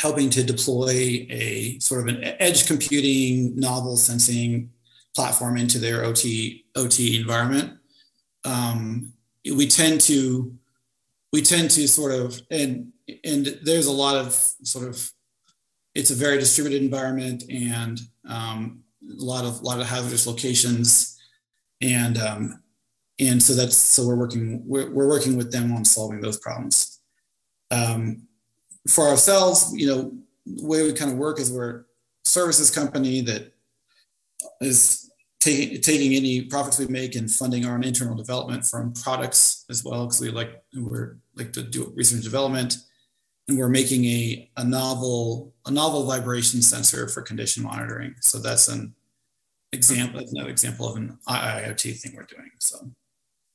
helping 0.00 0.30
to 0.30 0.42
deploy 0.42 1.26
a 1.28 1.78
sort 1.78 2.00
of 2.00 2.14
an 2.14 2.24
edge 2.38 2.66
computing 2.66 3.54
novel 3.54 3.98
sensing 3.98 4.70
platform 5.14 5.58
into 5.58 5.78
their 5.78 6.04
OT 6.04 6.64
OT 6.74 7.20
environment. 7.20 7.74
Um, 8.44 9.12
we 9.44 9.66
tend 9.66 10.00
to 10.02 10.54
we 11.32 11.42
tend 11.42 11.70
to 11.72 11.86
sort 11.86 12.12
of 12.12 12.40
and 12.50 12.92
and 13.24 13.58
there's 13.62 13.86
a 13.86 13.92
lot 13.92 14.16
of 14.16 14.32
sort 14.62 14.88
of 14.88 15.12
it's 15.94 16.10
a 16.10 16.14
very 16.14 16.38
distributed 16.38 16.82
environment 16.82 17.42
and 17.50 18.00
um, 18.26 18.82
a 19.02 19.22
lot 19.22 19.44
of 19.44 19.60
a 19.60 19.64
lot 19.64 19.80
of 19.80 19.86
hazardous 19.86 20.26
locations 20.26 21.18
and 21.82 22.16
um, 22.16 22.62
and 23.18 23.42
so 23.42 23.52
that's 23.52 23.76
so 23.76 24.06
we're 24.06 24.16
working 24.16 24.62
we're, 24.66 24.90
we're 24.90 25.08
working 25.08 25.36
with 25.36 25.52
them 25.52 25.72
on 25.72 25.84
solving 25.84 26.22
those 26.22 26.38
problems. 26.38 27.00
Um, 27.70 28.26
for 28.88 29.08
ourselves, 29.08 29.72
you 29.74 29.86
know, 29.86 30.12
the 30.46 30.66
way 30.66 30.82
we 30.82 30.92
kind 30.92 31.12
of 31.12 31.18
work 31.18 31.38
is 31.38 31.52
we're 31.52 31.70
a 31.70 31.84
services 32.24 32.70
company 32.70 33.20
that 33.22 33.52
is 34.60 35.10
taking 35.40 35.80
taking 35.80 36.14
any 36.14 36.42
profits 36.42 36.78
we 36.78 36.86
make 36.86 37.14
and 37.14 37.30
funding 37.30 37.64
our 37.64 37.74
own 37.74 37.84
internal 37.84 38.14
development 38.14 38.64
from 38.64 38.92
products 38.92 39.64
as 39.70 39.84
well 39.84 40.06
because 40.06 40.20
we 40.20 40.30
like 40.30 40.62
we're 40.74 41.18
like 41.36 41.52
to 41.52 41.62
do 41.62 41.92
research 41.96 42.16
and 42.16 42.24
development. 42.24 42.76
And 43.48 43.58
we're 43.58 43.68
making 43.68 44.04
a, 44.04 44.48
a 44.58 44.64
novel 44.64 45.54
a 45.66 45.70
novel 45.70 46.06
vibration 46.06 46.62
sensor 46.62 47.08
for 47.08 47.22
condition 47.22 47.64
monitoring. 47.64 48.14
So 48.20 48.38
that's 48.38 48.68
an 48.68 48.94
example 49.72 50.20
another 50.20 50.50
example 50.50 50.88
of 50.88 50.96
an 50.96 51.18
iot 51.28 52.00
thing 52.00 52.12
we're 52.16 52.24
doing 52.24 52.50
so 52.58 52.90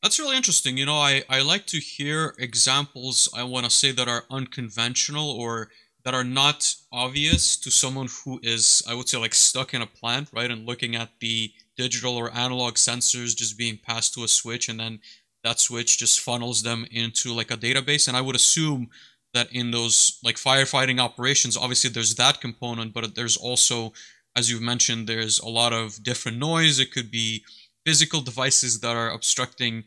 that's 0.06 0.20
really 0.20 0.38
interesting. 0.38 0.78
You 0.78 0.86
know 0.86 1.00
i 1.12 1.24
i 1.30 1.42
like 1.42 1.66
to 1.66 1.78
hear 1.78 2.36
examples 2.38 3.28
i 3.36 3.42
want 3.42 3.66
to 3.66 3.72
say 3.72 3.92
that 3.92 4.08
are 4.08 4.26
unconventional 4.30 5.32
or 5.32 5.70
that 6.04 6.14
are 6.14 6.24
not 6.24 6.76
obvious 6.92 7.58
to 7.58 7.72
someone 7.72 8.08
who 8.24 8.40
is 8.44 8.84
i 8.88 8.94
would 8.94 9.10
say 9.10 9.18
like 9.18 9.34
stuck 9.34 9.74
in 9.74 9.82
a 9.82 9.88
plant 9.88 10.30
right 10.32 10.52
and 10.52 10.68
looking 10.68 10.96
at 10.96 11.10
the 11.22 11.52
digital 11.76 12.16
or 12.16 12.32
analog 12.36 12.76
sensors 12.76 13.36
just 13.36 13.58
being 13.58 13.80
passed 13.80 14.14
to 14.14 14.24
a 14.24 14.28
switch 14.28 14.70
and 14.70 14.80
then 14.80 15.00
that 15.44 15.60
switch 15.60 15.98
just 15.98 16.20
funnels 16.20 16.62
them 16.62 16.86
into 16.92 17.34
like 17.34 17.50
a 17.50 17.58
database. 17.58 18.08
And 18.08 18.16
i 18.16 18.22
would 18.22 18.36
assume 18.36 18.90
that 19.34 19.52
in 19.52 19.72
those 19.72 20.20
like 20.24 20.36
firefighting 20.36 21.00
operations 21.00 21.58
obviously 21.58 21.90
there's 21.90 22.14
that 22.14 22.40
component 22.40 22.94
but 22.94 23.16
there's 23.16 23.38
also 23.38 23.92
as 24.36 24.52
you've 24.52 24.62
mentioned 24.62 25.08
there's 25.08 25.40
a 25.40 25.48
lot 25.48 25.74
of 25.74 26.04
different 26.04 26.38
noise. 26.38 26.78
It 26.80 26.92
could 26.92 27.10
be 27.10 27.44
physical 27.86 28.22
devices 28.22 28.80
that 28.80 28.96
are 28.96 29.12
obstructing 29.12 29.84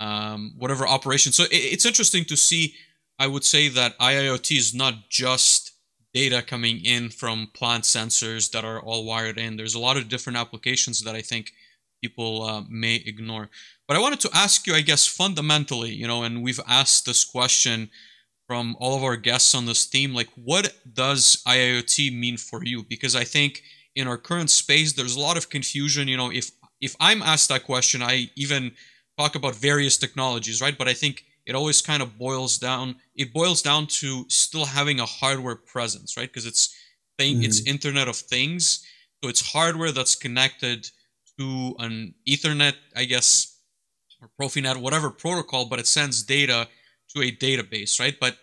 um, 0.00 0.54
whatever 0.58 0.86
operation 0.86 1.32
so 1.32 1.44
it's 1.50 1.86
interesting 1.86 2.24
to 2.24 2.36
see 2.36 2.74
i 3.18 3.26
would 3.26 3.44
say 3.44 3.68
that 3.68 3.98
iiot 3.98 4.56
is 4.56 4.74
not 4.74 5.08
just 5.08 5.74
data 6.14 6.40
coming 6.40 6.82
in 6.84 7.10
from 7.10 7.50
plant 7.52 7.84
sensors 7.84 8.50
that 8.52 8.64
are 8.64 8.80
all 8.80 9.04
wired 9.04 9.36
in. 9.36 9.56
There's 9.56 9.74
a 9.74 9.80
lot 9.80 9.96
of 9.96 10.08
different 10.08 10.38
applications 10.38 11.02
that 11.02 11.16
I 11.16 11.20
think 11.20 11.52
people 12.00 12.42
uh, 12.42 12.62
may 12.70 12.94
ignore. 12.94 13.50
But 13.88 13.96
I 13.96 14.00
wanted 14.00 14.20
to 14.20 14.30
ask 14.32 14.66
you, 14.66 14.74
I 14.74 14.80
guess, 14.80 15.06
fundamentally, 15.06 15.90
you 15.90 16.06
know, 16.06 16.22
and 16.22 16.42
we've 16.42 16.60
asked 16.68 17.04
this 17.04 17.24
question 17.24 17.90
from 18.46 18.76
all 18.78 18.96
of 18.96 19.02
our 19.02 19.16
guests 19.16 19.54
on 19.54 19.66
this 19.66 19.86
theme, 19.86 20.14
like, 20.14 20.28
what 20.36 20.72
does 20.90 21.42
IIoT 21.48 22.16
mean 22.16 22.36
for 22.36 22.64
you? 22.64 22.84
Because 22.84 23.16
I 23.16 23.24
think 23.24 23.62
in 23.96 24.06
our 24.06 24.18
current 24.18 24.50
space, 24.50 24.92
there's 24.92 25.16
a 25.16 25.20
lot 25.20 25.36
of 25.36 25.50
confusion. 25.50 26.08
You 26.08 26.16
know, 26.16 26.30
if 26.30 26.50
if 26.80 26.96
I'm 27.00 27.22
asked 27.22 27.48
that 27.48 27.64
question, 27.64 28.02
I 28.02 28.30
even 28.36 28.72
talk 29.18 29.34
about 29.34 29.54
various 29.54 29.96
technologies, 29.96 30.60
right? 30.60 30.76
But 30.76 30.88
I 30.88 30.94
think 30.94 31.24
it 31.46 31.54
always 31.54 31.80
kind 31.80 32.02
of 32.02 32.18
boils 32.18 32.58
down 32.58 32.96
it 33.14 33.32
boils 33.32 33.62
down 33.62 33.86
to 33.86 34.24
still 34.28 34.64
having 34.64 35.00
a 35.00 35.06
hardware 35.06 35.56
presence 35.56 36.16
right 36.16 36.28
because 36.28 36.46
it's 36.46 36.74
thing 37.18 37.36
mm-hmm. 37.36 37.44
it's 37.44 37.66
internet 37.66 38.08
of 38.08 38.16
things 38.16 38.84
so 39.22 39.28
it's 39.28 39.52
hardware 39.52 39.92
that's 39.92 40.14
connected 40.14 40.88
to 41.38 41.74
an 41.78 42.14
ethernet 42.28 42.74
i 42.96 43.04
guess 43.04 43.58
or 44.20 44.30
profinet 44.40 44.76
whatever 44.76 45.10
protocol 45.10 45.66
but 45.66 45.78
it 45.78 45.86
sends 45.86 46.22
data 46.22 46.68
to 47.08 47.22
a 47.22 47.30
database 47.30 48.00
right 48.00 48.16
but 48.20 48.38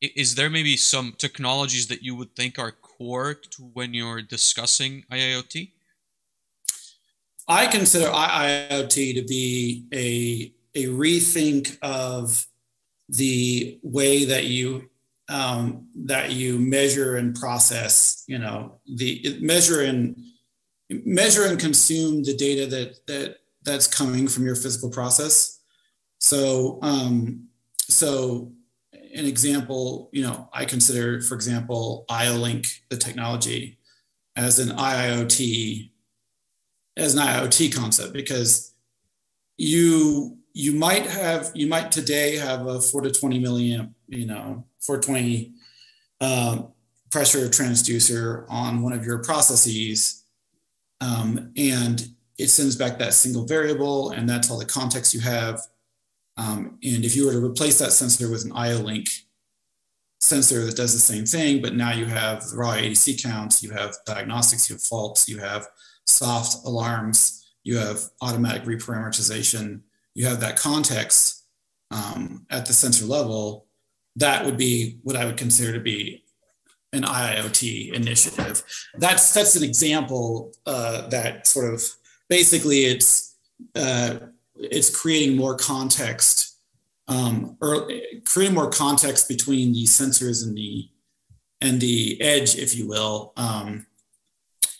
is 0.00 0.34
there 0.34 0.50
maybe 0.50 0.76
some 0.76 1.14
technologies 1.16 1.86
that 1.86 2.02
you 2.02 2.14
would 2.14 2.34
think 2.36 2.58
are 2.58 2.72
core 2.72 3.34
to 3.34 3.62
when 3.72 3.94
you're 3.94 4.22
discussing 4.22 5.04
iiot 5.10 5.70
i 7.48 7.66
consider 7.66 8.06
iiot 8.06 9.14
to 9.14 9.24
be 9.26 9.86
a 9.92 10.52
a 10.76 10.86
rethink 10.88 11.78
of 11.82 12.46
the 13.08 13.78
way 13.82 14.24
that 14.24 14.44
you 14.44 14.88
um, 15.28 15.88
that 15.94 16.32
you 16.32 16.58
measure 16.58 17.16
and 17.16 17.34
process 17.34 18.24
you 18.26 18.38
know 18.38 18.78
the 18.86 19.38
measure 19.40 19.82
and 19.82 20.16
measure 20.90 21.46
and 21.46 21.58
consume 21.58 22.22
the 22.22 22.36
data 22.36 22.66
that 22.66 23.06
that 23.06 23.36
that's 23.64 23.86
coming 23.86 24.28
from 24.28 24.44
your 24.44 24.54
physical 24.54 24.90
process. 24.90 25.60
So 26.18 26.78
um, 26.82 27.48
so 27.78 28.52
an 28.92 29.26
example 29.26 30.10
you 30.12 30.22
know 30.22 30.48
i 30.52 30.64
consider 30.64 31.20
for 31.20 31.34
example 31.36 32.04
IO-Link 32.08 32.66
the 32.88 32.96
technology 32.96 33.78
as 34.34 34.58
an 34.58 34.70
iiot 34.70 35.90
as 36.96 37.14
an 37.14 37.20
iot 37.20 37.74
concept 37.74 38.12
because 38.12 38.74
you 39.56 40.38
you 40.52 40.72
might 40.72 41.06
have 41.06 41.50
you 41.54 41.66
might 41.66 41.90
today 41.90 42.36
have 42.36 42.66
a 42.66 42.80
4 42.80 43.02
to 43.02 43.10
20 43.10 43.40
milliamp 43.40 43.92
you 44.08 44.26
know 44.26 44.64
420 44.80 45.52
um, 46.20 46.68
pressure 47.10 47.48
transducer 47.48 48.44
on 48.48 48.82
one 48.82 48.92
of 48.92 49.04
your 49.04 49.22
processes 49.22 50.24
um, 51.00 51.52
and 51.56 52.08
it 52.38 52.48
sends 52.48 52.76
back 52.76 52.98
that 52.98 53.14
single 53.14 53.44
variable 53.44 54.10
and 54.10 54.28
that's 54.28 54.50
all 54.50 54.58
the 54.58 54.64
context 54.64 55.14
you 55.14 55.20
have. 55.20 55.60
Um, 56.36 56.78
and 56.82 57.04
if 57.04 57.14
you 57.14 57.26
were 57.26 57.32
to 57.32 57.44
replace 57.44 57.78
that 57.78 57.92
sensor 57.92 58.30
with 58.30 58.44
an 58.44 58.52
IO-Link 58.52 59.08
sensor 60.18 60.64
that 60.64 60.76
does 60.76 60.92
the 60.92 60.98
same 60.98 61.26
thing 61.26 61.60
but 61.60 61.74
now 61.74 61.92
you 61.92 62.06
have 62.06 62.42
raw 62.54 62.72
adc 62.72 63.22
counts 63.22 63.62
you 63.62 63.70
have 63.70 63.94
diagnostics 64.06 64.70
you 64.70 64.74
have 64.74 64.82
faults 64.82 65.28
you 65.28 65.38
have 65.38 65.68
soft 66.06 66.64
alarms 66.66 67.40
you 67.62 67.76
have 67.76 68.02
automatic 68.20 68.64
reparameterization 68.64 69.80
you 70.14 70.26
have 70.26 70.40
that 70.40 70.56
context 70.56 71.44
um, 71.90 72.46
at 72.50 72.66
the 72.66 72.72
sensor 72.72 73.04
level, 73.04 73.66
that 74.16 74.44
would 74.44 74.56
be 74.56 74.98
what 75.02 75.16
I 75.16 75.24
would 75.24 75.36
consider 75.36 75.72
to 75.72 75.80
be 75.80 76.24
an 76.92 77.02
IIoT 77.02 77.92
initiative. 77.92 78.62
That's 78.96 79.32
that's 79.32 79.56
an 79.56 79.64
example 79.64 80.52
uh, 80.66 81.08
that 81.08 81.46
sort 81.46 81.74
of 81.74 81.82
basically 82.28 82.84
it's 82.84 83.36
uh, 83.74 84.18
it's 84.54 84.94
creating 84.94 85.36
more 85.36 85.56
context 85.56 86.58
um, 87.08 87.56
or 87.60 87.90
creating 88.24 88.54
more 88.54 88.70
context 88.70 89.28
between 89.28 89.72
the 89.72 89.84
sensors 89.84 90.46
and 90.46 90.56
the 90.56 90.88
and 91.60 91.80
the 91.80 92.20
edge, 92.20 92.56
if 92.56 92.76
you 92.76 92.86
will. 92.86 93.32
Um, 93.36 93.86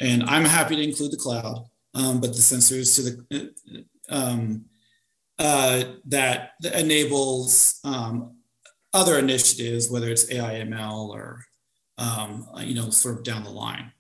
and 0.01 0.23
I'm 0.25 0.45
happy 0.45 0.77
to 0.77 0.83
include 0.83 1.13
the 1.13 1.17
cloud, 1.17 1.65
um, 1.95 2.21
but 2.21 2.33
the 2.33 2.41
sensors 2.41 2.97
to 2.97 3.03
the 3.03 3.85
um, 4.09 4.65
uh, 5.39 5.85
that, 6.07 6.53
enables 6.75 7.81
um, 7.85 8.37
other 8.93 9.19
initiatives, 9.19 9.91
whether 9.91 10.09
it's 10.09 10.31
AI/ML 10.31 11.09
or 11.09 11.45
um, 11.99 12.47
you 12.59 12.75
know, 12.75 12.91
sort 12.91 13.19
of 13.19 13.25
down 13.25 13.45
the 13.45 13.51
line. 13.51 13.93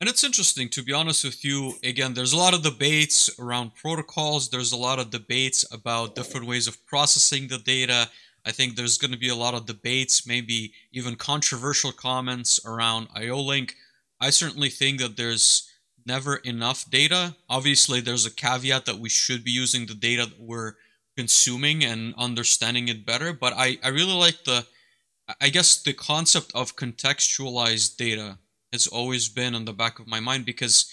And 0.00 0.08
it's 0.08 0.22
interesting, 0.22 0.68
to 0.70 0.82
be 0.82 0.92
honest 0.92 1.24
with 1.24 1.44
you. 1.44 1.74
Again, 1.82 2.14
there's 2.14 2.32
a 2.32 2.36
lot 2.36 2.54
of 2.54 2.62
debates 2.62 3.30
around 3.40 3.74
protocols. 3.74 4.48
There's 4.48 4.72
a 4.72 4.76
lot 4.76 5.00
of 5.00 5.10
debates 5.10 5.64
about 5.72 6.14
different 6.14 6.46
ways 6.46 6.68
of 6.68 6.84
processing 6.86 7.48
the 7.48 7.58
data. 7.58 8.08
I 8.46 8.52
think 8.52 8.76
there's 8.76 8.96
going 8.96 9.10
to 9.10 9.18
be 9.18 9.30
a 9.30 9.34
lot 9.34 9.54
of 9.54 9.66
debates, 9.66 10.26
maybe 10.26 10.72
even 10.92 11.16
controversial 11.16 11.90
comments 11.90 12.60
around 12.64 13.08
IO-Link. 13.16 13.74
I 14.20 14.30
certainly 14.30 14.68
think 14.70 15.00
that 15.00 15.16
there's 15.16 15.70
never 16.06 16.36
enough 16.36 16.90
data. 16.90 17.36
Obviously, 17.48 18.00
there's 18.00 18.26
a 18.26 18.34
caveat 18.34 18.86
that 18.86 18.98
we 18.98 19.08
should 19.08 19.44
be 19.44 19.50
using 19.50 19.86
the 19.86 19.94
data 19.94 20.26
that 20.26 20.40
we're 20.40 20.74
consuming 21.16 21.84
and 21.84 22.14
understanding 22.16 22.88
it 22.88 23.06
better. 23.06 23.32
But 23.32 23.52
I, 23.56 23.78
I 23.84 23.88
really 23.88 24.14
like 24.14 24.44
the, 24.44 24.66
I 25.40 25.50
guess, 25.50 25.82
the 25.82 25.92
concept 25.92 26.52
of 26.54 26.76
contextualized 26.76 27.96
data 27.96 28.38
has 28.72 28.86
always 28.86 29.28
been 29.28 29.54
on 29.54 29.64
the 29.64 29.72
back 29.72 29.98
of 29.98 30.06
my 30.06 30.20
mind 30.20 30.44
because 30.44 30.92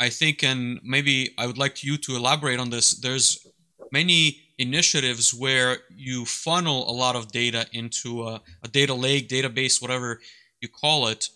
I 0.00 0.08
think, 0.08 0.42
and 0.42 0.80
maybe 0.82 1.34
I 1.38 1.46
would 1.46 1.58
like 1.58 1.84
you 1.84 1.96
to 1.98 2.16
elaborate 2.16 2.58
on 2.58 2.70
this, 2.70 2.94
there's 2.94 3.46
many 3.92 4.40
initiatives 4.58 5.32
where 5.32 5.78
you 5.90 6.24
funnel 6.24 6.88
a 6.90 6.92
lot 6.92 7.16
of 7.16 7.32
data 7.32 7.66
into 7.72 8.24
a, 8.24 8.40
a 8.62 8.68
data 8.68 8.94
lake, 8.94 9.28
database, 9.28 9.80
whatever 9.80 10.20
you 10.60 10.68
call 10.68 11.08
it 11.08 11.28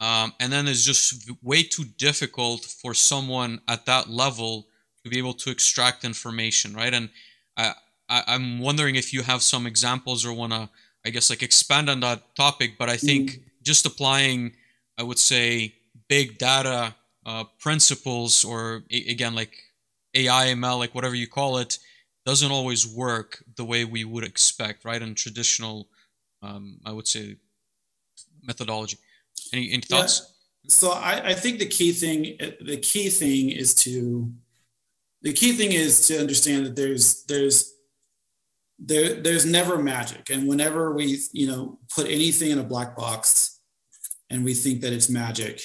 um, 0.00 0.32
and 0.40 0.52
then 0.52 0.66
it's 0.66 0.84
just 0.84 1.30
way 1.42 1.62
too 1.62 1.84
difficult 1.98 2.64
for 2.64 2.94
someone 2.94 3.60
at 3.68 3.86
that 3.86 4.08
level 4.08 4.66
to 5.02 5.10
be 5.10 5.18
able 5.18 5.34
to 5.34 5.50
extract 5.50 6.04
information, 6.04 6.74
right? 6.74 6.92
And 6.92 7.10
I, 7.56 7.74
I, 8.08 8.34
am 8.34 8.58
wondering 8.58 8.96
if 8.96 9.12
you 9.12 9.22
have 9.22 9.42
some 9.42 9.66
examples 9.66 10.26
or 10.26 10.32
want 10.32 10.52
to, 10.52 10.68
I 11.06 11.10
guess, 11.10 11.30
like 11.30 11.42
expand 11.42 11.88
on 11.88 12.00
that 12.00 12.34
topic. 12.34 12.76
But 12.78 12.88
I 12.88 12.96
think 12.96 13.30
mm. 13.30 13.42
just 13.62 13.86
applying, 13.86 14.56
I 14.98 15.02
would 15.02 15.18
say, 15.18 15.74
big 16.08 16.38
data 16.38 16.94
uh, 17.24 17.44
principles, 17.58 18.44
or 18.44 18.82
again, 18.90 19.34
like 19.34 19.54
AI, 20.14 20.46
ML, 20.46 20.78
like 20.78 20.94
whatever 20.94 21.14
you 21.14 21.28
call 21.28 21.58
it, 21.58 21.78
doesn't 22.26 22.50
always 22.50 22.86
work 22.86 23.44
the 23.56 23.64
way 23.64 23.84
we 23.84 24.04
would 24.04 24.24
expect, 24.24 24.84
right? 24.84 25.00
In 25.00 25.14
traditional, 25.14 25.88
um, 26.42 26.80
I 26.84 26.92
would 26.92 27.06
say, 27.06 27.36
methodology. 28.42 28.98
Any, 29.52 29.72
any 29.72 29.82
thoughts? 29.82 30.20
Yeah. 30.64 30.70
So 30.70 30.90
I, 30.92 31.28
I 31.28 31.34
think 31.34 31.58
the 31.58 31.66
key 31.66 31.92
thing 31.92 32.36
the 32.60 32.78
key 32.78 33.10
thing 33.10 33.50
is 33.50 33.74
to 33.76 34.32
the 35.22 35.32
key 35.32 35.52
thing 35.52 35.72
is 35.72 36.06
to 36.08 36.18
understand 36.18 36.66
that 36.66 36.76
there's 36.76 37.24
there's 37.24 37.74
there 38.78 39.14
there's 39.14 39.46
never 39.46 39.78
magic 39.78 40.30
and 40.30 40.48
whenever 40.48 40.92
we 40.92 41.20
you 41.32 41.46
know 41.46 41.78
put 41.94 42.06
anything 42.06 42.50
in 42.50 42.58
a 42.58 42.64
black 42.64 42.96
box 42.96 43.60
and 44.30 44.44
we 44.44 44.54
think 44.54 44.80
that 44.80 44.92
it's 44.92 45.08
magic 45.08 45.60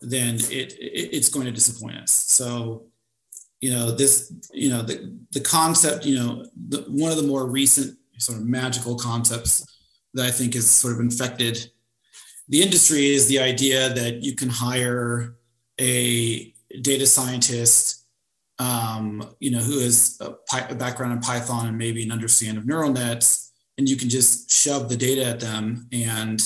then 0.00 0.36
it, 0.36 0.72
it 0.72 1.10
it's 1.12 1.28
going 1.28 1.46
to 1.46 1.52
disappoint 1.52 1.96
us 1.96 2.10
so 2.10 2.86
you 3.60 3.70
know 3.70 3.90
this 3.90 4.32
you 4.52 4.70
know 4.70 4.82
the 4.82 5.16
the 5.32 5.40
concept 5.40 6.04
you 6.04 6.18
know 6.18 6.44
the, 6.68 6.82
one 6.88 7.12
of 7.12 7.18
the 7.18 7.22
more 7.22 7.46
recent 7.46 7.96
sort 8.18 8.38
of 8.38 8.44
magical 8.44 8.96
concepts 8.96 9.64
that 10.14 10.26
I 10.26 10.30
think 10.30 10.54
has 10.54 10.68
sort 10.68 10.94
of 10.94 11.00
infected 11.00 11.70
the 12.50 12.62
industry 12.62 13.10
is 13.10 13.28
the 13.28 13.38
idea 13.38 13.94
that 13.94 14.22
you 14.24 14.34
can 14.34 14.50
hire 14.50 15.36
a 15.80 16.52
data 16.82 17.06
scientist, 17.06 18.04
um, 18.58 19.34
you 19.38 19.52
know, 19.52 19.60
who 19.60 19.78
has 19.78 20.18
a, 20.20 20.34
a, 20.68 20.74
background 20.74 21.12
in 21.12 21.20
Python 21.20 21.68
and 21.68 21.78
maybe 21.78 22.02
an 22.02 22.10
understanding 22.10 22.58
of 22.58 22.66
neural 22.66 22.92
nets, 22.92 23.52
and 23.78 23.88
you 23.88 23.96
can 23.96 24.08
just 24.10 24.52
shove 24.52 24.88
the 24.88 24.96
data 24.96 25.24
at 25.24 25.40
them, 25.40 25.86
and 25.92 26.42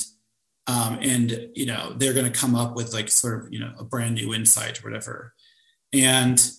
um, 0.67 0.99
and 1.01 1.49
you 1.55 1.67
know 1.67 1.95
they're 1.97 2.13
going 2.13 2.31
to 2.31 2.39
come 2.39 2.55
up 2.55 2.77
with 2.77 2.93
like 2.93 3.09
sort 3.09 3.47
of 3.47 3.53
you 3.53 3.59
know 3.59 3.73
a 3.79 3.85
brand 3.85 4.15
new 4.15 4.35
insight 4.35 4.79
or 4.79 4.89
whatever, 4.89 5.35
and 5.93 6.51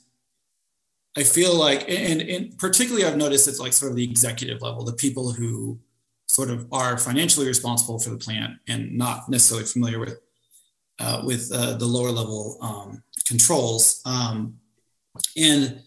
I 1.16 1.24
feel 1.24 1.56
like, 1.56 1.88
and, 1.88 2.22
and 2.22 2.58
particularly 2.58 3.06
I've 3.06 3.16
noticed 3.16 3.48
it's 3.48 3.60
like 3.60 3.74
sort 3.74 3.92
of 3.92 3.96
the 3.96 4.04
executive 4.04 4.62
level, 4.62 4.84
the 4.84 4.94
people 4.94 5.32
who 5.32 5.80
sort 6.36 6.50
of 6.50 6.68
are 6.74 6.98
financially 6.98 7.48
responsible 7.48 7.98
for 7.98 8.10
the 8.10 8.18
plant 8.18 8.52
and 8.68 8.92
not 8.98 9.30
necessarily 9.30 9.66
familiar 9.66 10.00
with 10.00 10.20
uh, 11.00 11.22
with 11.24 11.50
uh, 11.54 11.76
the 11.78 11.86
lower 11.86 12.12
level 12.12 12.58
um, 12.62 13.04
controls. 13.26 14.02
Um, 14.06 14.58
and 15.38 15.82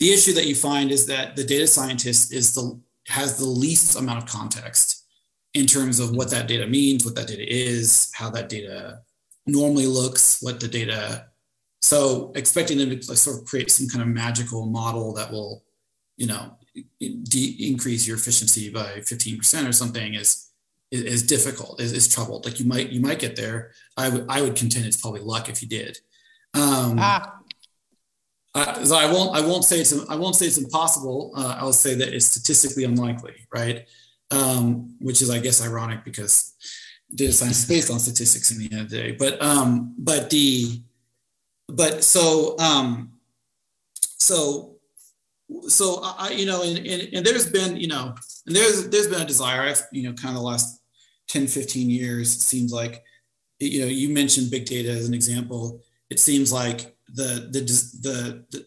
the 0.00 0.12
issue 0.12 0.32
that 0.34 0.46
you 0.46 0.54
find 0.54 0.90
is 0.90 1.06
that 1.06 1.36
the 1.36 1.44
data 1.44 1.66
scientist 1.66 2.32
is 2.32 2.54
the 2.54 2.80
has 3.08 3.38
the 3.38 3.46
least 3.46 3.96
amount 3.96 4.18
of 4.22 4.28
context 4.28 5.04
in 5.54 5.66
terms 5.66 6.00
of 6.00 6.10
what 6.10 6.30
that 6.30 6.48
data 6.48 6.66
means, 6.66 7.04
what 7.04 7.14
that 7.14 7.28
data 7.28 7.46
is, 7.48 8.10
how 8.12 8.28
that 8.30 8.48
data 8.48 9.00
normally 9.46 9.86
looks, 9.86 10.42
what 10.42 10.58
the 10.58 10.68
data. 10.68 11.26
So 11.80 12.32
expecting 12.34 12.78
them 12.78 12.90
to 12.90 13.16
sort 13.16 13.38
of 13.38 13.44
create 13.44 13.70
some 13.70 13.86
kind 13.86 14.02
of 14.02 14.08
magical 14.08 14.66
model 14.66 15.14
that 15.14 15.30
will, 15.30 15.62
you 16.16 16.26
know, 16.26 16.58
de- 17.00 17.70
increase 17.70 18.06
your 18.06 18.16
efficiency 18.16 18.70
by 18.70 19.00
15% 19.00 19.68
or 19.68 19.72
something 19.72 20.14
is 20.14 20.50
is, 20.90 21.02
is 21.02 21.22
difficult 21.24 21.80
is, 21.80 21.92
is, 21.92 22.06
troubled. 22.06 22.44
Like 22.44 22.60
you 22.60 22.66
might 22.66 22.90
you 22.90 23.00
might 23.00 23.18
get 23.18 23.34
there. 23.34 23.72
I 23.96 24.08
would 24.08 24.26
i 24.28 24.40
would 24.40 24.54
contend 24.54 24.86
it's 24.86 24.96
probably 24.96 25.20
luck 25.20 25.48
if 25.48 25.60
you 25.62 25.68
did. 25.68 25.98
Um 26.54 26.96
ah. 26.98 27.32
I, 28.54 28.84
so 28.84 28.96
i 28.96 29.10
won't 29.12 29.36
i 29.36 29.40
won't 29.40 29.64
say 29.64 29.80
it's 29.80 29.92
i 30.08 30.14
won't 30.14 30.36
say 30.36 30.46
it's 30.46 30.58
impossible. 30.58 31.32
Uh, 31.36 31.56
i'll 31.58 31.72
say 31.72 31.94
that 31.94 32.14
it's 32.14 32.26
statistically 32.26 32.84
unlikely 32.84 33.34
right? 33.52 33.86
Um 34.30 34.94
which 35.00 35.22
is 35.22 35.30
i 35.30 35.38
guess 35.38 35.64
ironic 35.64 36.04
because 36.04 36.54
data 37.14 37.32
science 37.32 37.60
is 37.60 37.68
based 37.68 37.90
on 37.90 37.98
statistics 37.98 38.50
in 38.50 38.58
the 38.58 38.70
end 38.72 38.82
of 38.82 38.90
the 38.90 38.96
day. 38.96 39.12
But 39.12 39.42
um 39.42 39.94
but 39.98 40.30
the 40.30 40.82
but 41.68 42.04
so 42.04 42.56
um 42.58 43.12
so 44.18 44.75
so 45.68 46.00
I, 46.02 46.30
you 46.30 46.46
know, 46.46 46.62
and, 46.62 46.78
and, 46.78 47.14
and 47.14 47.26
there's 47.26 47.50
been, 47.50 47.76
you 47.76 47.88
know, 47.88 48.14
and 48.46 48.56
there's, 48.56 48.88
there's 48.88 49.08
been 49.08 49.22
a 49.22 49.26
desire, 49.26 49.62
I've, 49.62 49.82
you 49.92 50.02
know, 50.02 50.12
kind 50.12 50.34
of 50.34 50.40
the 50.40 50.46
last 50.46 50.82
10, 51.28 51.46
15 51.46 51.90
years, 51.90 52.34
it 52.34 52.40
seems 52.40 52.72
like, 52.72 53.02
you 53.58 53.80
know, 53.80 53.86
you 53.86 54.08
mentioned 54.08 54.50
big 54.50 54.66
data 54.66 54.90
as 54.90 55.08
an 55.08 55.14
example. 55.14 55.80
It 56.10 56.20
seems 56.20 56.52
like 56.52 56.96
the, 57.14 57.48
the, 57.50 57.60
the, 58.02 58.44
the, 58.50 58.66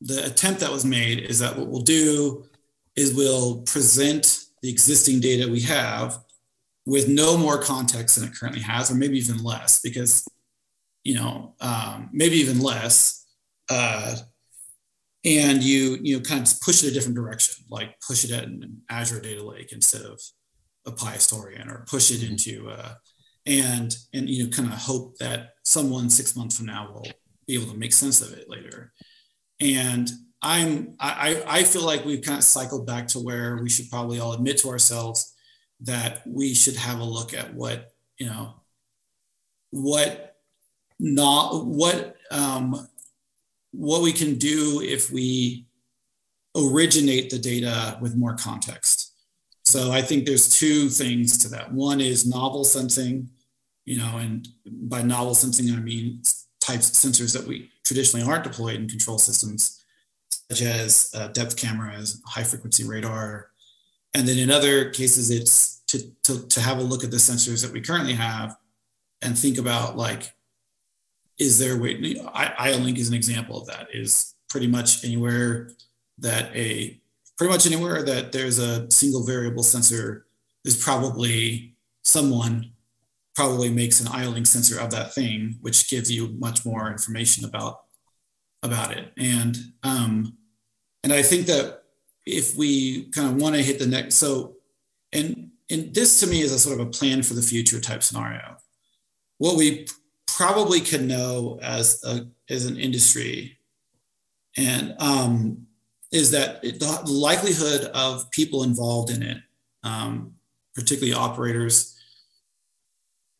the 0.00 0.26
attempt 0.26 0.60
that 0.60 0.70
was 0.70 0.84
made 0.84 1.20
is 1.20 1.38
that 1.40 1.56
what 1.56 1.68
we'll 1.68 1.80
do 1.80 2.44
is 2.96 3.14
we'll 3.14 3.62
present 3.62 4.44
the 4.62 4.70
existing 4.70 5.20
data 5.20 5.50
we 5.50 5.60
have 5.60 6.18
with 6.86 7.08
no 7.08 7.36
more 7.36 7.60
context 7.60 8.16
than 8.16 8.28
it 8.28 8.34
currently 8.34 8.60
has, 8.60 8.90
or 8.90 8.94
maybe 8.94 9.18
even 9.18 9.42
less, 9.42 9.80
because, 9.80 10.28
you 11.02 11.14
know, 11.14 11.54
um, 11.60 12.10
maybe 12.12 12.36
even 12.36 12.60
less, 12.60 13.26
uh, 13.70 14.16
and 15.24 15.62
you 15.62 15.98
you 16.02 16.16
know 16.16 16.22
kind 16.22 16.46
of 16.46 16.60
push 16.60 16.82
it 16.82 16.90
a 16.90 16.94
different 16.94 17.16
direction, 17.16 17.64
like 17.70 17.96
push 18.06 18.24
it 18.24 18.30
at 18.30 18.44
an 18.44 18.82
Azure 18.90 19.20
Data 19.20 19.42
Lake 19.42 19.72
instead 19.72 20.02
of 20.02 20.20
a 20.86 20.92
PI 20.92 21.12
Historian, 21.12 21.68
or 21.68 21.84
push 21.88 22.10
it 22.10 22.28
into 22.28 22.68
uh, 22.70 22.94
and 23.46 23.96
and 24.12 24.28
you 24.28 24.44
know 24.44 24.50
kind 24.50 24.72
of 24.72 24.78
hope 24.78 25.16
that 25.18 25.54
someone 25.64 26.10
six 26.10 26.36
months 26.36 26.56
from 26.56 26.66
now 26.66 26.90
will 26.92 27.06
be 27.46 27.54
able 27.54 27.72
to 27.72 27.78
make 27.78 27.92
sense 27.92 28.20
of 28.20 28.32
it 28.32 28.48
later. 28.48 28.92
And 29.60 30.10
I'm 30.42 30.94
I 31.00 31.42
I 31.46 31.64
feel 31.64 31.84
like 31.84 32.04
we've 32.04 32.22
kind 32.22 32.38
of 32.38 32.44
cycled 32.44 32.86
back 32.86 33.06
to 33.08 33.18
where 33.18 33.56
we 33.62 33.70
should 33.70 33.90
probably 33.90 34.20
all 34.20 34.34
admit 34.34 34.58
to 34.58 34.68
ourselves 34.68 35.34
that 35.80 36.22
we 36.26 36.54
should 36.54 36.76
have 36.76 37.00
a 37.00 37.04
look 37.04 37.34
at 37.34 37.54
what 37.54 37.92
you 38.18 38.26
know 38.26 38.54
what 39.70 40.36
not 41.00 41.66
what 41.66 42.16
um, 42.30 42.88
what 43.76 44.02
we 44.02 44.12
can 44.12 44.34
do 44.34 44.80
if 44.82 45.10
we 45.10 45.66
originate 46.56 47.30
the 47.30 47.38
data 47.38 47.98
with 48.00 48.16
more 48.16 48.36
context. 48.36 49.12
So 49.64 49.90
I 49.90 50.02
think 50.02 50.24
there's 50.24 50.48
two 50.48 50.88
things 50.88 51.38
to 51.38 51.48
that. 51.48 51.72
One 51.72 52.00
is 52.00 52.26
novel 52.26 52.64
sensing, 52.64 53.30
you 53.84 53.98
know, 53.98 54.18
and 54.18 54.46
by 54.64 55.02
novel 55.02 55.34
sensing, 55.34 55.72
I 55.74 55.80
mean 55.80 56.22
types 56.60 56.88
of 56.88 56.94
sensors 56.94 57.32
that 57.34 57.46
we 57.46 57.70
traditionally 57.84 58.26
aren't 58.26 58.44
deployed 58.44 58.76
in 58.76 58.88
control 58.88 59.18
systems, 59.18 59.84
such 60.50 60.62
as 60.62 61.10
uh, 61.14 61.28
depth 61.28 61.56
cameras, 61.56 62.22
high 62.26 62.44
frequency 62.44 62.84
radar. 62.84 63.50
And 64.14 64.28
then 64.28 64.38
in 64.38 64.50
other 64.50 64.90
cases, 64.90 65.30
it's 65.30 65.82
to, 65.88 65.98
to, 66.22 66.46
to 66.48 66.60
have 66.60 66.78
a 66.78 66.82
look 66.82 67.04
at 67.04 67.10
the 67.10 67.16
sensors 67.16 67.62
that 67.62 67.72
we 67.72 67.80
currently 67.80 68.14
have 68.14 68.56
and 69.22 69.38
think 69.38 69.58
about 69.58 69.96
like 69.96 70.33
is 71.38 71.58
there 71.58 71.76
a 71.76 71.78
way 71.78 72.16
IO-Link 72.34 72.98
is 72.98 73.08
an 73.08 73.14
example 73.14 73.60
of 73.60 73.66
that 73.66 73.88
is 73.92 74.34
pretty 74.48 74.66
much 74.66 75.04
anywhere 75.04 75.70
that 76.18 76.54
a 76.54 77.00
pretty 77.36 77.52
much 77.52 77.66
anywhere 77.66 78.02
that 78.02 78.32
there's 78.32 78.58
a 78.58 78.90
single 78.90 79.24
variable 79.24 79.62
sensor 79.62 80.26
there's 80.62 80.82
probably 80.82 81.74
someone 82.02 82.70
probably 83.34 83.68
makes 83.68 84.00
an 84.00 84.08
IO-Link 84.08 84.46
sensor 84.46 84.78
of 84.80 84.90
that 84.90 85.12
thing 85.12 85.58
which 85.60 85.90
gives 85.90 86.10
you 86.10 86.28
much 86.38 86.64
more 86.64 86.90
information 86.90 87.44
about 87.44 87.80
about 88.62 88.92
it. 88.92 89.12
And 89.18 89.56
um 89.82 90.36
and 91.02 91.12
i 91.12 91.22
think 91.22 91.46
that 91.46 91.82
if 92.24 92.56
we 92.56 93.10
kind 93.10 93.28
of 93.28 93.36
want 93.36 93.54
to 93.54 93.62
hit 93.62 93.78
the 93.78 93.86
next 93.86 94.14
so 94.14 94.56
and 95.12 95.50
and 95.70 95.94
this 95.94 96.20
to 96.20 96.26
me 96.26 96.42
is 96.42 96.52
a 96.52 96.58
sort 96.58 96.80
of 96.80 96.86
a 96.86 96.90
plan 96.90 97.22
for 97.22 97.34
the 97.34 97.42
future 97.42 97.80
type 97.80 98.02
scenario. 98.02 98.56
What 99.38 99.56
we 99.56 99.86
probably 100.36 100.80
could 100.80 101.02
know 101.02 101.58
as 101.62 102.02
a 102.04 102.26
as 102.50 102.66
an 102.66 102.76
industry, 102.76 103.58
and 104.56 104.94
um, 104.98 105.66
is 106.12 106.30
that 106.30 106.62
the 106.62 107.00
likelihood 107.06 107.90
of 107.94 108.30
people 108.30 108.62
involved 108.62 109.10
in 109.10 109.22
it, 109.22 109.38
um, 109.82 110.34
particularly 110.74 111.14
operators, 111.14 111.94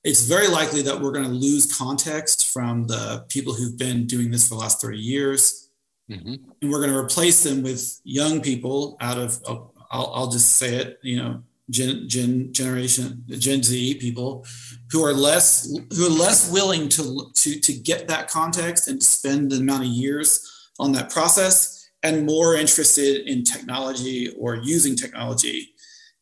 it's 0.04 0.24
very 0.24 0.48
likely 0.48 0.82
that 0.82 1.00
we're 1.00 1.12
going 1.12 1.24
to 1.24 1.30
lose 1.30 1.76
context 1.76 2.52
from 2.52 2.86
the 2.86 3.24
people 3.28 3.54
who've 3.54 3.78
been 3.78 4.06
doing 4.06 4.30
this 4.30 4.48
for 4.48 4.54
the 4.54 4.60
last 4.60 4.80
30 4.80 4.98
years. 4.98 5.70
Mm-hmm. 6.10 6.34
And 6.60 6.70
we're 6.70 6.80
going 6.80 6.92
to 6.92 6.98
replace 6.98 7.42
them 7.42 7.62
with 7.62 8.00
young 8.04 8.42
people 8.42 8.98
out 9.00 9.16
of, 9.16 9.40
I'll, 9.48 9.72
I'll 9.90 10.30
just 10.30 10.56
say 10.56 10.74
it, 10.74 10.98
you 11.02 11.16
know, 11.16 11.42
Gen, 11.70 12.08
Gen 12.08 12.52
generation 12.52 13.24
Gen 13.28 13.62
Z 13.62 13.94
people 13.94 14.44
who 14.90 15.02
are 15.04 15.14
less 15.14 15.66
who 15.96 16.06
are 16.06 16.10
less 16.10 16.50
willing 16.52 16.88
to 16.90 17.30
to 17.34 17.58
to 17.60 17.72
get 17.72 18.06
that 18.08 18.28
context 18.28 18.86
and 18.88 19.02
spend 19.02 19.50
the 19.50 19.56
amount 19.56 19.84
of 19.84 19.88
years 19.88 20.70
on 20.78 20.92
that 20.92 21.10
process 21.10 21.88
and 22.02 22.26
more 22.26 22.54
interested 22.54 23.26
in 23.26 23.44
technology 23.44 24.28
or 24.38 24.56
using 24.56 24.94
technology. 24.94 25.70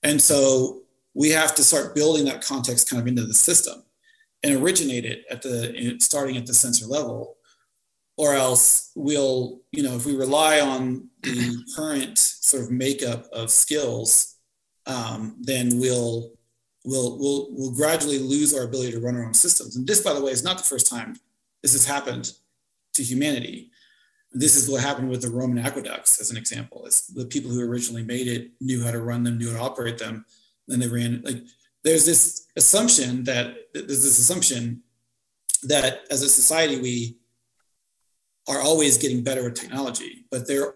And 0.04 0.22
so 0.22 0.82
we 1.14 1.30
have 1.30 1.54
to 1.56 1.64
start 1.64 1.94
building 1.94 2.24
that 2.26 2.44
context 2.44 2.88
kind 2.88 3.02
of 3.02 3.08
into 3.08 3.24
the 3.24 3.34
system 3.34 3.82
and 4.44 4.62
originate 4.62 5.04
it 5.04 5.24
at 5.30 5.42
the 5.42 5.96
starting 5.98 6.36
at 6.36 6.46
the 6.46 6.54
sensor 6.54 6.86
level 6.86 7.36
or 8.16 8.34
else 8.34 8.92
we'll 8.94 9.60
you 9.72 9.82
know 9.82 9.94
if 9.96 10.06
we 10.06 10.14
rely 10.14 10.60
on 10.60 11.08
the 11.22 11.64
current 11.76 12.18
sort 12.18 12.62
of 12.62 12.70
makeup 12.70 13.26
of 13.32 13.50
skills 13.50 14.31
um, 14.86 15.36
then 15.40 15.78
we'll 15.78 16.32
we'll 16.84 17.18
we'll 17.18 17.48
we'll 17.50 17.74
gradually 17.74 18.18
lose 18.18 18.54
our 18.54 18.64
ability 18.64 18.92
to 18.92 19.00
run 19.00 19.16
our 19.16 19.24
own 19.24 19.34
systems. 19.34 19.76
And 19.76 19.86
this, 19.86 20.00
by 20.00 20.12
the 20.12 20.22
way, 20.22 20.32
is 20.32 20.44
not 20.44 20.58
the 20.58 20.64
first 20.64 20.88
time 20.88 21.16
this 21.62 21.72
has 21.72 21.86
happened 21.86 22.32
to 22.94 23.02
humanity. 23.02 23.70
This 24.32 24.56
is 24.56 24.68
what 24.68 24.80
happened 24.82 25.10
with 25.10 25.22
the 25.22 25.30
Roman 25.30 25.64
aqueducts, 25.64 26.20
as 26.20 26.30
an 26.30 26.36
example. 26.36 26.88
The 27.14 27.26
people 27.26 27.50
who 27.50 27.60
originally 27.60 28.02
made 28.02 28.26
it 28.26 28.50
knew 28.60 28.82
how 28.82 28.90
to 28.90 29.00
run 29.00 29.22
them, 29.24 29.38
knew 29.38 29.52
how 29.52 29.58
to 29.58 29.62
operate 29.62 29.98
them. 29.98 30.24
Then 30.66 30.80
they 30.80 30.88
ran 30.88 31.22
like 31.22 31.42
there's 31.84 32.06
this 32.06 32.46
assumption 32.56 33.24
that 33.24 33.54
there's 33.74 34.02
this 34.02 34.18
assumption 34.18 34.82
that 35.64 36.02
as 36.10 36.22
a 36.22 36.28
society 36.28 36.80
we 36.80 37.18
are 38.48 38.60
always 38.60 38.98
getting 38.98 39.22
better 39.22 39.46
at 39.46 39.54
technology, 39.54 40.26
but 40.30 40.48
there 40.48 40.74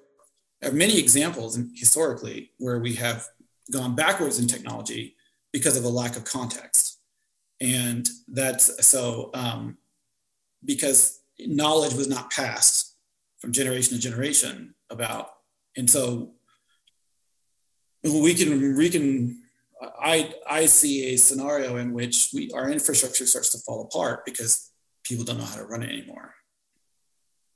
are 0.63 0.73
many 0.73 0.99
examples 0.99 1.59
historically 1.75 2.51
where 2.59 2.79
we 2.79 2.95
have 2.95 3.29
gone 3.73 3.95
backwards 3.95 4.39
in 4.39 4.47
technology 4.47 5.17
because 5.53 5.77
of 5.77 5.85
a 5.85 5.89
lack 5.89 6.17
of 6.17 6.25
context. 6.25 7.01
And 7.61 8.07
that's 8.29 8.87
so 8.87 9.31
um, 9.35 9.79
because 10.65 11.21
knowledge 11.39 11.95
was 11.95 12.09
not 12.09 12.31
passed 12.31 12.97
from 13.39 13.53
generation 13.53 13.95
to 13.95 14.01
generation 14.01 14.75
about. 14.91 15.31
And 15.77 15.89
so 15.89 16.33
we 18.03 18.35
can 18.35 18.77
we 18.77 18.91
can 18.91 19.43
I 20.01 20.35
I 20.49 20.67
see 20.67 21.15
a 21.15 21.17
scenario 21.17 21.77
in 21.77 21.93
which 21.93 22.31
we 22.35 22.51
our 22.53 22.71
infrastructure 22.71 23.27
starts 23.27 23.51
to 23.51 23.59
fall 23.59 23.85
apart 23.85 24.25
because 24.25 24.71
people 25.05 25.25
don't 25.25 25.39
know 25.39 25.45
how 25.45 25.57
to 25.57 25.65
run 25.65 25.83
it 25.83 25.91
anymore. 25.91 26.35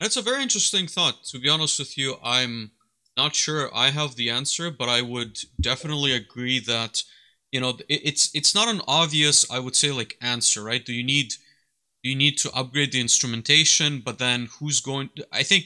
That's 0.01 0.17
a 0.17 0.23
very 0.23 0.43
interesting 0.43 0.87
thought. 0.87 1.25
To 1.25 1.39
be 1.39 1.49
honest 1.49 1.79
with 1.79 1.99
you, 1.99 2.17
I'm 2.25 2.71
not 3.23 3.35
sure 3.35 3.75
I 3.87 3.89
have 3.91 4.13
the 4.15 4.31
answer, 4.31 4.67
but 4.71 4.89
I 4.89 5.01
would 5.13 5.35
definitely 5.61 6.13
agree 6.23 6.59
that 6.75 6.95
you 7.55 7.61
know 7.61 7.73
it's 7.89 8.25
it's 8.39 8.55
not 8.59 8.69
an 8.75 8.81
obvious 9.01 9.39
I 9.57 9.59
would 9.65 9.77
say 9.83 9.91
like 10.01 10.17
answer, 10.35 10.61
right? 10.71 10.85
Do 10.89 10.93
you 10.93 11.07
need 11.15 11.29
you 12.03 12.15
need 12.25 12.37
to 12.39 12.53
upgrade 12.61 12.93
the 12.93 13.01
instrumentation, 13.09 13.91
but 14.07 14.19
then 14.19 14.49
who's 14.55 14.81
going 14.81 15.11
to, 15.17 15.27
I 15.41 15.43
think 15.51 15.65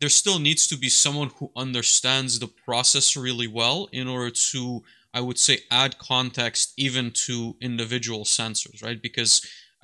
there 0.00 0.08
still 0.08 0.38
needs 0.38 0.66
to 0.68 0.76
be 0.84 0.88
someone 0.88 1.30
who 1.36 1.50
understands 1.64 2.32
the 2.38 2.52
process 2.66 3.16
really 3.16 3.48
well 3.60 3.78
in 3.92 4.06
order 4.08 4.30
to 4.52 4.82
I 5.18 5.20
would 5.26 5.38
say 5.46 5.56
add 5.70 5.98
context 5.98 6.72
even 6.76 7.12
to 7.26 7.56
individual 7.60 8.24
sensors, 8.24 8.82
right? 8.86 9.00
Because 9.08 9.34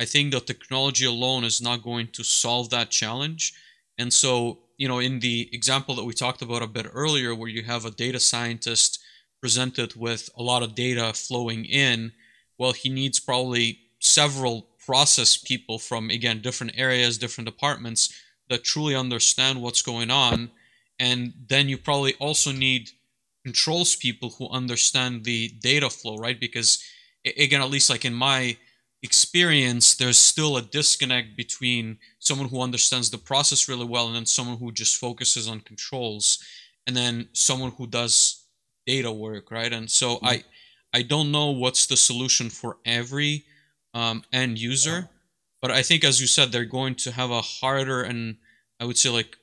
I 0.02 0.04
think 0.06 0.32
the 0.32 0.40
technology 0.40 1.06
alone 1.06 1.44
is 1.44 1.60
not 1.60 1.82
going 1.90 2.08
to 2.16 2.24
solve 2.24 2.70
that 2.70 2.90
challenge. 2.90 3.42
And 3.98 4.10
so, 4.12 4.58
you 4.80 4.88
know, 4.88 4.98
in 4.98 5.20
the 5.20 5.46
example 5.52 5.94
that 5.94 6.04
we 6.04 6.14
talked 6.14 6.40
about 6.40 6.62
a 6.62 6.66
bit 6.66 6.86
earlier, 6.94 7.34
where 7.34 7.50
you 7.50 7.62
have 7.62 7.84
a 7.84 7.90
data 7.90 8.18
scientist 8.18 8.98
presented 9.38 9.94
with 9.94 10.30
a 10.38 10.42
lot 10.42 10.62
of 10.62 10.74
data 10.74 11.12
flowing 11.12 11.66
in, 11.66 12.12
well, 12.56 12.72
he 12.72 12.88
needs 12.88 13.20
probably 13.20 13.78
several 13.98 14.68
process 14.86 15.36
people 15.36 15.78
from, 15.78 16.08
again, 16.08 16.40
different 16.40 16.72
areas, 16.78 17.18
different 17.18 17.44
departments 17.44 18.10
that 18.48 18.64
truly 18.64 18.96
understand 18.96 19.60
what's 19.60 19.82
going 19.82 20.10
on. 20.10 20.50
And 20.98 21.34
then 21.46 21.68
you 21.68 21.76
probably 21.76 22.14
also 22.14 22.50
need 22.50 22.88
controls 23.44 23.94
people 23.94 24.30
who 24.30 24.48
understand 24.48 25.24
the 25.24 25.48
data 25.60 25.90
flow, 25.90 26.16
right? 26.16 26.40
Because 26.40 26.82
again, 27.26 27.60
at 27.60 27.68
least 27.68 27.90
like 27.90 28.06
in 28.06 28.14
my 28.14 28.56
experience, 29.02 29.94
there's 29.94 30.18
still 30.18 30.56
a 30.56 30.62
disconnect 30.62 31.36
between 31.36 31.98
someone 32.18 32.48
who 32.48 32.60
understands 32.60 33.10
the 33.10 33.18
process 33.18 33.68
really 33.68 33.86
well 33.86 34.06
and 34.06 34.16
then 34.16 34.26
someone 34.26 34.58
who 34.58 34.72
just 34.72 34.96
focuses 34.96 35.48
on 35.48 35.60
controls 35.60 36.42
and 36.86 36.96
then 36.96 37.28
someone 37.32 37.72
who 37.72 37.86
does 37.86 38.44
data 38.86 39.10
work, 39.10 39.50
right? 39.50 39.72
And 39.72 39.90
so 39.90 40.16
mm-hmm. 40.16 40.26
I 40.26 40.44
I 40.92 41.02
don't 41.02 41.30
know 41.30 41.50
what's 41.50 41.86
the 41.86 41.96
solution 41.96 42.50
for 42.50 42.78
every 42.84 43.44
um, 43.94 44.24
end 44.32 44.58
user, 44.58 45.08
but 45.62 45.70
I 45.70 45.82
think 45.82 46.02
as 46.02 46.20
you 46.20 46.26
said, 46.26 46.50
they're 46.50 46.64
going 46.64 46.96
to 46.96 47.12
have 47.12 47.30
a 47.30 47.40
harder 47.40 48.02
and 48.02 48.36
I 48.80 48.84
would 48.86 48.98
say 48.98 49.08
like 49.10 49.36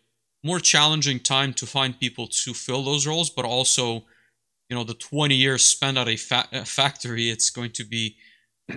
more 0.43 0.59
challenging 0.59 1.19
time 1.19 1.53
to 1.53 1.65
find 1.65 1.99
people 1.99 2.27
to 2.27 2.53
fill 2.53 2.83
those 2.83 3.07
roles, 3.07 3.29
but 3.29 3.45
also, 3.45 4.05
you 4.69 4.75
know, 4.75 4.83
the 4.83 4.93
20 4.93 5.35
years 5.35 5.63
spent 5.63 5.97
at 5.97 6.07
a, 6.07 6.15
fa- 6.15 6.47
a 6.51 6.65
factory, 6.65 7.29
it's 7.29 7.49
going 7.49 7.71
to 7.71 7.85
be, 7.85 8.17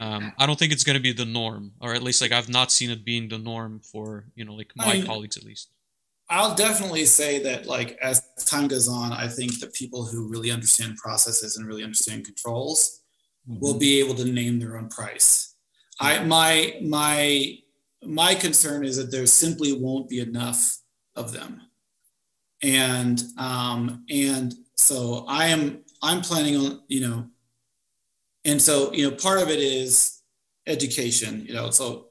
um, 0.00 0.32
I 0.38 0.46
don't 0.46 0.58
think 0.58 0.72
it's 0.72 0.84
going 0.84 0.96
to 0.96 1.02
be 1.02 1.12
the 1.12 1.24
norm, 1.24 1.72
or 1.80 1.94
at 1.94 2.02
least 2.02 2.20
like 2.20 2.32
I've 2.32 2.48
not 2.48 2.70
seen 2.70 2.90
it 2.90 3.04
being 3.04 3.28
the 3.28 3.38
norm 3.38 3.80
for, 3.80 4.26
you 4.34 4.44
know, 4.44 4.54
like 4.54 4.72
my 4.76 4.84
I 4.84 4.92
mean, 4.94 5.06
colleagues 5.06 5.36
at 5.36 5.44
least. 5.44 5.70
I'll 6.28 6.54
definitely 6.54 7.06
say 7.06 7.42
that, 7.42 7.66
like, 7.66 7.98
as 8.00 8.22
time 8.44 8.68
goes 8.68 8.86
on, 8.86 9.12
I 9.12 9.26
think 9.26 9.58
that 9.58 9.74
people 9.74 10.04
who 10.04 10.28
really 10.28 10.52
understand 10.52 10.96
processes 10.96 11.56
and 11.56 11.66
really 11.66 11.82
understand 11.82 12.24
controls 12.24 13.00
mm-hmm. 13.48 13.58
will 13.60 13.78
be 13.78 13.98
able 13.98 14.14
to 14.14 14.24
name 14.24 14.60
their 14.60 14.78
own 14.78 14.88
price. 14.88 15.56
I 15.98 16.22
my 16.24 16.78
my 16.82 17.58
my 18.04 18.34
concern 18.34 18.84
is 18.84 18.96
that 18.96 19.10
there 19.10 19.26
simply 19.26 19.72
won't 19.72 20.08
be 20.08 20.20
enough 20.20 20.78
of 21.16 21.32
them. 21.32 21.60
And 22.62 23.22
um, 23.36 24.04
and 24.08 24.54
so 24.76 25.24
I 25.28 25.48
am 25.48 25.82
I'm 26.02 26.20
planning 26.20 26.56
on, 26.56 26.82
you 26.88 27.00
know, 27.00 27.26
and 28.44 28.60
so, 28.60 28.92
you 28.92 29.08
know, 29.08 29.16
part 29.16 29.40
of 29.40 29.48
it 29.48 29.60
is 29.60 30.22
education, 30.66 31.44
you 31.46 31.54
know, 31.54 31.70
so 31.70 32.06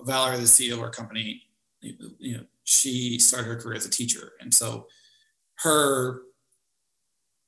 Valerie, 0.00 0.36
the 0.36 0.42
CEO 0.42 0.74
of 0.74 0.80
our 0.80 0.90
company, 0.90 1.42
you 1.80 2.36
know, 2.36 2.44
she 2.64 3.18
started 3.18 3.48
her 3.48 3.56
career 3.56 3.76
as 3.76 3.86
a 3.86 3.90
teacher. 3.90 4.32
And 4.40 4.52
so 4.52 4.86
her, 5.56 6.22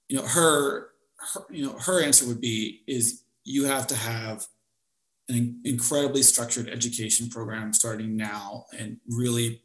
you 0.09 0.16
know, 0.16 0.26
her, 0.26 0.88
her 1.35 1.40
you 1.50 1.66
know, 1.66 1.76
her 1.78 2.02
answer 2.02 2.26
would 2.26 2.40
be 2.40 2.83
is 2.87 3.22
you 3.44 3.64
have 3.64 3.87
to 3.88 3.96
have 3.96 4.46
an 5.28 5.61
incredibly 5.64 6.22
structured 6.22 6.68
education 6.68 7.28
program 7.28 7.72
starting 7.72 8.16
now 8.16 8.66
and 8.76 8.98
really 9.09 9.62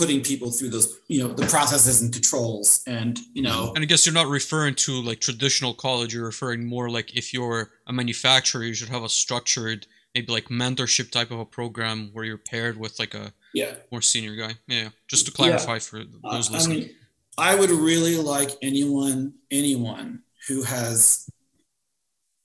putting 0.00 0.22
people 0.22 0.50
through 0.50 0.70
those 0.70 0.98
you 1.08 1.22
know 1.22 1.28
the 1.34 1.46
processes 1.46 2.00
and 2.00 2.10
controls 2.10 2.82
and 2.86 3.18
you 3.34 3.42
know. 3.42 3.72
And 3.74 3.82
i 3.82 3.86
guess 3.86 4.06
you're 4.06 4.14
not 4.14 4.28
referring 4.28 4.74
to 4.86 4.92
like 5.02 5.20
traditional 5.20 5.74
college 5.74 6.14
you're 6.14 6.24
referring 6.24 6.66
more 6.66 6.88
like 6.88 7.14
if 7.14 7.34
you're 7.34 7.70
a 7.86 7.92
manufacturer 7.92 8.62
you 8.62 8.72
should 8.72 8.88
have 8.88 9.02
a 9.02 9.10
structured 9.10 9.86
maybe 10.14 10.32
like 10.32 10.46
mentorship 10.46 11.10
type 11.10 11.30
of 11.30 11.38
a 11.38 11.44
program 11.44 12.08
where 12.14 12.24
you're 12.24 12.38
paired 12.38 12.78
with 12.78 12.98
like 12.98 13.12
a 13.12 13.30
yeah. 13.52 13.74
more 13.92 14.00
senior 14.00 14.36
guy. 14.36 14.54
Yeah 14.66 14.88
just 15.06 15.26
to 15.26 15.32
clarify 15.32 15.74
yeah. 15.74 15.78
for 15.80 15.98
those 15.98 16.48
uh, 16.48 16.54
listening. 16.54 16.78
I, 16.78 16.80
mean, 16.80 16.90
I 17.36 17.54
would 17.56 17.70
really 17.70 18.16
like 18.16 18.52
anyone 18.62 19.34
anyone 19.50 20.22
who 20.48 20.62
has 20.62 21.28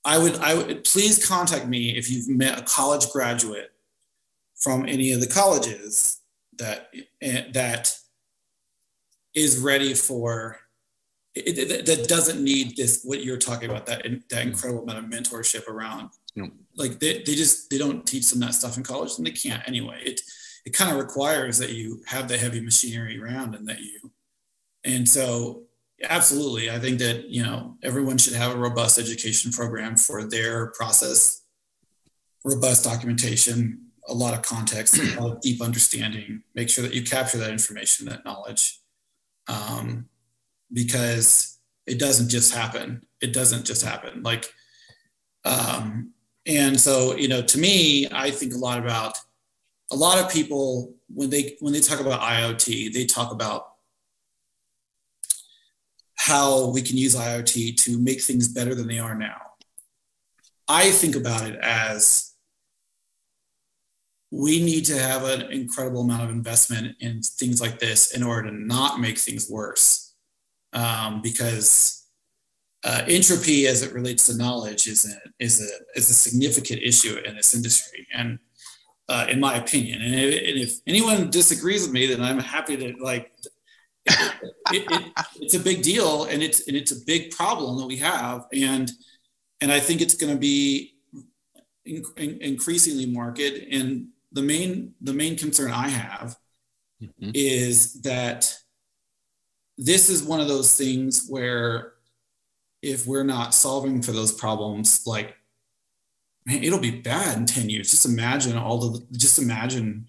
i 0.04 0.18
would 0.18 0.36
i 0.36 0.52
would 0.54 0.84
please 0.84 1.26
contact 1.26 1.66
me 1.66 1.96
if 1.96 2.10
you've 2.10 2.28
met 2.28 2.58
a 2.58 2.62
college 2.62 3.08
graduate 3.10 3.72
from 4.54 4.86
any 4.86 5.10
of 5.12 5.20
the 5.20 5.26
colleges 5.26 6.20
that 6.58 6.90
eh, 7.22 7.44
that 7.52 7.94
is 9.34 9.58
ready 9.58 9.94
for 9.94 10.58
it, 11.34 11.86
that 11.86 12.08
doesn't 12.08 12.42
need 12.42 12.76
this 12.76 13.02
what 13.04 13.22
you're 13.22 13.36
talking 13.36 13.68
about 13.68 13.86
that 13.86 14.06
that 14.30 14.46
incredible 14.46 14.82
amount 14.82 14.98
of 14.98 15.10
mentorship 15.10 15.68
around. 15.68 16.10
Like 16.76 16.98
they, 16.98 17.18
they 17.18 17.34
just 17.34 17.70
they 17.70 17.78
don't 17.78 18.06
teach 18.06 18.30
them 18.30 18.40
that 18.40 18.54
stuff 18.54 18.76
in 18.76 18.82
college 18.82 19.12
and 19.18 19.26
they 19.26 19.32
can't 19.32 19.66
anyway. 19.66 20.00
It 20.02 20.20
it 20.64 20.72
kind 20.72 20.90
of 20.90 20.98
requires 20.98 21.58
that 21.58 21.72
you 21.72 22.02
have 22.06 22.28
the 22.28 22.36
heavy 22.36 22.60
machinery 22.60 23.20
around 23.22 23.54
and 23.54 23.68
that 23.68 23.80
you 23.80 24.10
and 24.84 25.08
so 25.08 25.62
absolutely 26.02 26.70
i 26.70 26.78
think 26.78 26.98
that 26.98 27.28
you 27.28 27.42
know 27.42 27.76
everyone 27.82 28.18
should 28.18 28.34
have 28.34 28.54
a 28.54 28.58
robust 28.58 28.98
education 28.98 29.50
program 29.50 29.96
for 29.96 30.24
their 30.24 30.66
process 30.72 31.42
robust 32.44 32.84
documentation 32.84 33.85
a 34.08 34.14
lot 34.14 34.34
of 34.34 34.42
context, 34.42 34.98
a 34.98 35.20
lot 35.20 35.32
of 35.32 35.40
deep 35.40 35.60
understanding. 35.60 36.42
Make 36.54 36.68
sure 36.68 36.82
that 36.82 36.94
you 36.94 37.02
capture 37.02 37.38
that 37.38 37.50
information, 37.50 38.06
that 38.06 38.24
knowledge, 38.24 38.80
um, 39.48 40.08
because 40.72 41.58
it 41.86 41.98
doesn't 41.98 42.28
just 42.28 42.54
happen. 42.54 43.04
It 43.20 43.32
doesn't 43.32 43.64
just 43.64 43.82
happen. 43.84 44.22
Like, 44.22 44.52
um, 45.44 46.12
and 46.46 46.78
so 46.78 47.16
you 47.16 47.28
know, 47.28 47.42
to 47.42 47.58
me, 47.58 48.08
I 48.12 48.30
think 48.30 48.54
a 48.54 48.58
lot 48.58 48.78
about 48.78 49.18
a 49.90 49.96
lot 49.96 50.18
of 50.18 50.30
people 50.30 50.94
when 51.08 51.30
they 51.30 51.56
when 51.60 51.72
they 51.72 51.80
talk 51.80 52.00
about 52.00 52.20
IoT, 52.20 52.92
they 52.92 53.04
talk 53.04 53.32
about 53.32 53.72
how 56.16 56.68
we 56.70 56.82
can 56.82 56.96
use 56.96 57.14
IoT 57.14 57.76
to 57.82 57.98
make 57.98 58.20
things 58.20 58.48
better 58.48 58.74
than 58.74 58.88
they 58.88 58.98
are 58.98 59.14
now. 59.14 59.40
I 60.68 60.90
think 60.90 61.14
about 61.14 61.48
it 61.48 61.56
as 61.62 62.25
we 64.30 64.62
need 64.62 64.84
to 64.86 64.98
have 64.98 65.24
an 65.24 65.42
incredible 65.52 66.02
amount 66.02 66.24
of 66.24 66.30
investment 66.30 66.96
in 67.00 67.22
things 67.22 67.60
like 67.60 67.78
this 67.78 68.14
in 68.14 68.22
order 68.22 68.50
to 68.50 68.56
not 68.56 69.00
make 69.00 69.18
things 69.18 69.48
worse. 69.50 70.14
Um, 70.72 71.22
because 71.22 72.06
uh, 72.84 73.02
entropy, 73.08 73.66
as 73.66 73.82
it 73.82 73.94
relates 73.94 74.26
to 74.26 74.36
knowledge, 74.36 74.86
is 74.86 75.06
a, 75.06 75.44
is 75.44 75.60
a, 75.60 75.98
is 75.98 76.10
a 76.10 76.14
significant 76.14 76.82
issue 76.82 77.16
in 77.24 77.36
this 77.36 77.54
industry. 77.54 78.06
And 78.12 78.38
uh, 79.08 79.26
in 79.28 79.40
my 79.40 79.56
opinion, 79.56 80.02
and 80.02 80.14
if, 80.14 80.34
and 80.34 80.58
if, 80.58 80.80
anyone 80.86 81.30
disagrees 81.30 81.82
with 81.82 81.92
me, 81.92 82.06
then 82.06 82.20
I'm 82.20 82.40
happy 82.40 82.76
to 82.76 82.94
like, 83.00 83.30
it, 84.04 84.32
it, 84.72 84.90
it, 84.90 85.12
it's 85.36 85.54
a 85.54 85.60
big 85.60 85.82
deal 85.82 86.24
and 86.24 86.42
it's, 86.42 86.66
and 86.68 86.76
it's 86.76 86.92
a 86.92 87.04
big 87.06 87.30
problem 87.30 87.78
that 87.78 87.86
we 87.86 87.96
have. 87.96 88.46
And, 88.52 88.90
and 89.60 89.72
I 89.72 89.80
think 89.80 90.00
it's 90.00 90.14
going 90.14 90.32
to 90.32 90.38
be 90.38 90.96
in, 91.84 92.04
in, 92.16 92.38
increasingly 92.42 93.06
market 93.06 93.68
and 93.70 94.08
the 94.36 94.42
main 94.42 94.92
the 95.00 95.14
main 95.14 95.34
concern 95.34 95.72
I 95.72 95.88
have 95.88 96.36
mm-hmm. 97.02 97.30
is 97.34 98.02
that 98.02 98.54
this 99.78 100.10
is 100.10 100.22
one 100.22 100.40
of 100.40 100.48
those 100.48 100.76
things 100.76 101.26
where 101.28 101.94
if 102.82 103.06
we're 103.06 103.24
not 103.24 103.54
solving 103.54 104.02
for 104.02 104.12
those 104.12 104.32
problems, 104.32 105.06
like 105.06 105.34
man, 106.44 106.62
it'll 106.62 106.78
be 106.78 107.00
bad 107.00 107.38
in 107.38 107.46
10 107.46 107.70
years. 107.70 107.90
Just 107.90 108.04
imagine 108.04 108.58
all 108.58 108.78
the 108.78 109.06
just 109.12 109.38
imagine 109.38 110.06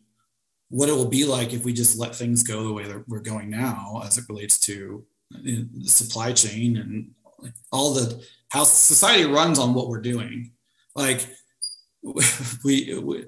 what 0.70 0.90
it 0.90 0.94
will 0.94 1.08
be 1.08 1.24
like 1.24 1.54
if 1.54 1.64
we 1.64 1.72
just 1.72 1.98
let 1.98 2.14
things 2.14 2.44
go 2.44 2.64
the 2.64 2.74
way 2.74 2.84
that 2.84 3.08
we're 3.08 3.22
going 3.22 3.50
now 3.50 4.02
as 4.06 4.18
it 4.18 4.26
relates 4.28 4.60
to 4.60 5.06
the 5.32 5.66
supply 5.86 6.34
chain 6.34 6.76
and 6.76 7.12
all 7.72 7.94
the 7.94 8.22
how 8.50 8.66
society 8.66 9.24
runs 9.24 9.58
on 9.58 9.74
what 9.74 9.88
we're 9.88 10.02
doing. 10.02 10.52
Like 10.96 11.26
we, 12.66 13.00
we 13.00 13.26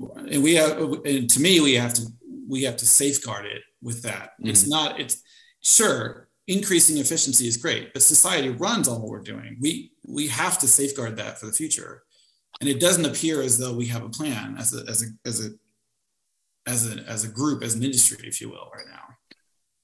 and 0.00 0.42
we 0.42 0.54
have 0.54 0.78
and 1.04 1.30
to 1.30 1.40
me 1.40 1.60
we 1.60 1.74
have 1.74 1.94
to 1.94 2.02
we 2.48 2.62
have 2.64 2.76
to 2.76 2.86
safeguard 2.86 3.46
it 3.46 3.62
with 3.82 4.02
that. 4.02 4.32
Mm-hmm. 4.40 4.48
It's 4.48 4.66
not. 4.66 5.00
It's 5.00 5.22
sure 5.60 6.28
increasing 6.46 6.98
efficiency 6.98 7.46
is 7.46 7.56
great, 7.56 7.92
but 7.92 8.02
society 8.02 8.50
runs 8.50 8.88
on 8.88 9.00
what 9.00 9.10
we're 9.10 9.20
doing. 9.20 9.56
We 9.60 9.92
we 10.06 10.28
have 10.28 10.58
to 10.58 10.68
safeguard 10.68 11.16
that 11.16 11.38
for 11.38 11.46
the 11.46 11.52
future, 11.52 12.02
and 12.60 12.68
it 12.68 12.80
doesn't 12.80 13.04
appear 13.04 13.42
as 13.42 13.58
though 13.58 13.74
we 13.74 13.86
have 13.86 14.02
a 14.02 14.08
plan 14.08 14.56
as 14.58 14.74
a 14.74 14.88
as 14.88 15.02
a 15.02 15.28
as 15.28 15.46
a 15.46 15.50
as 16.66 16.92
a 16.92 17.00
as 17.08 17.24
a 17.24 17.28
group 17.28 17.62
as 17.62 17.74
an 17.74 17.82
industry, 17.82 18.26
if 18.26 18.40
you 18.40 18.50
will, 18.50 18.70
right 18.74 18.86
now. 18.90 19.03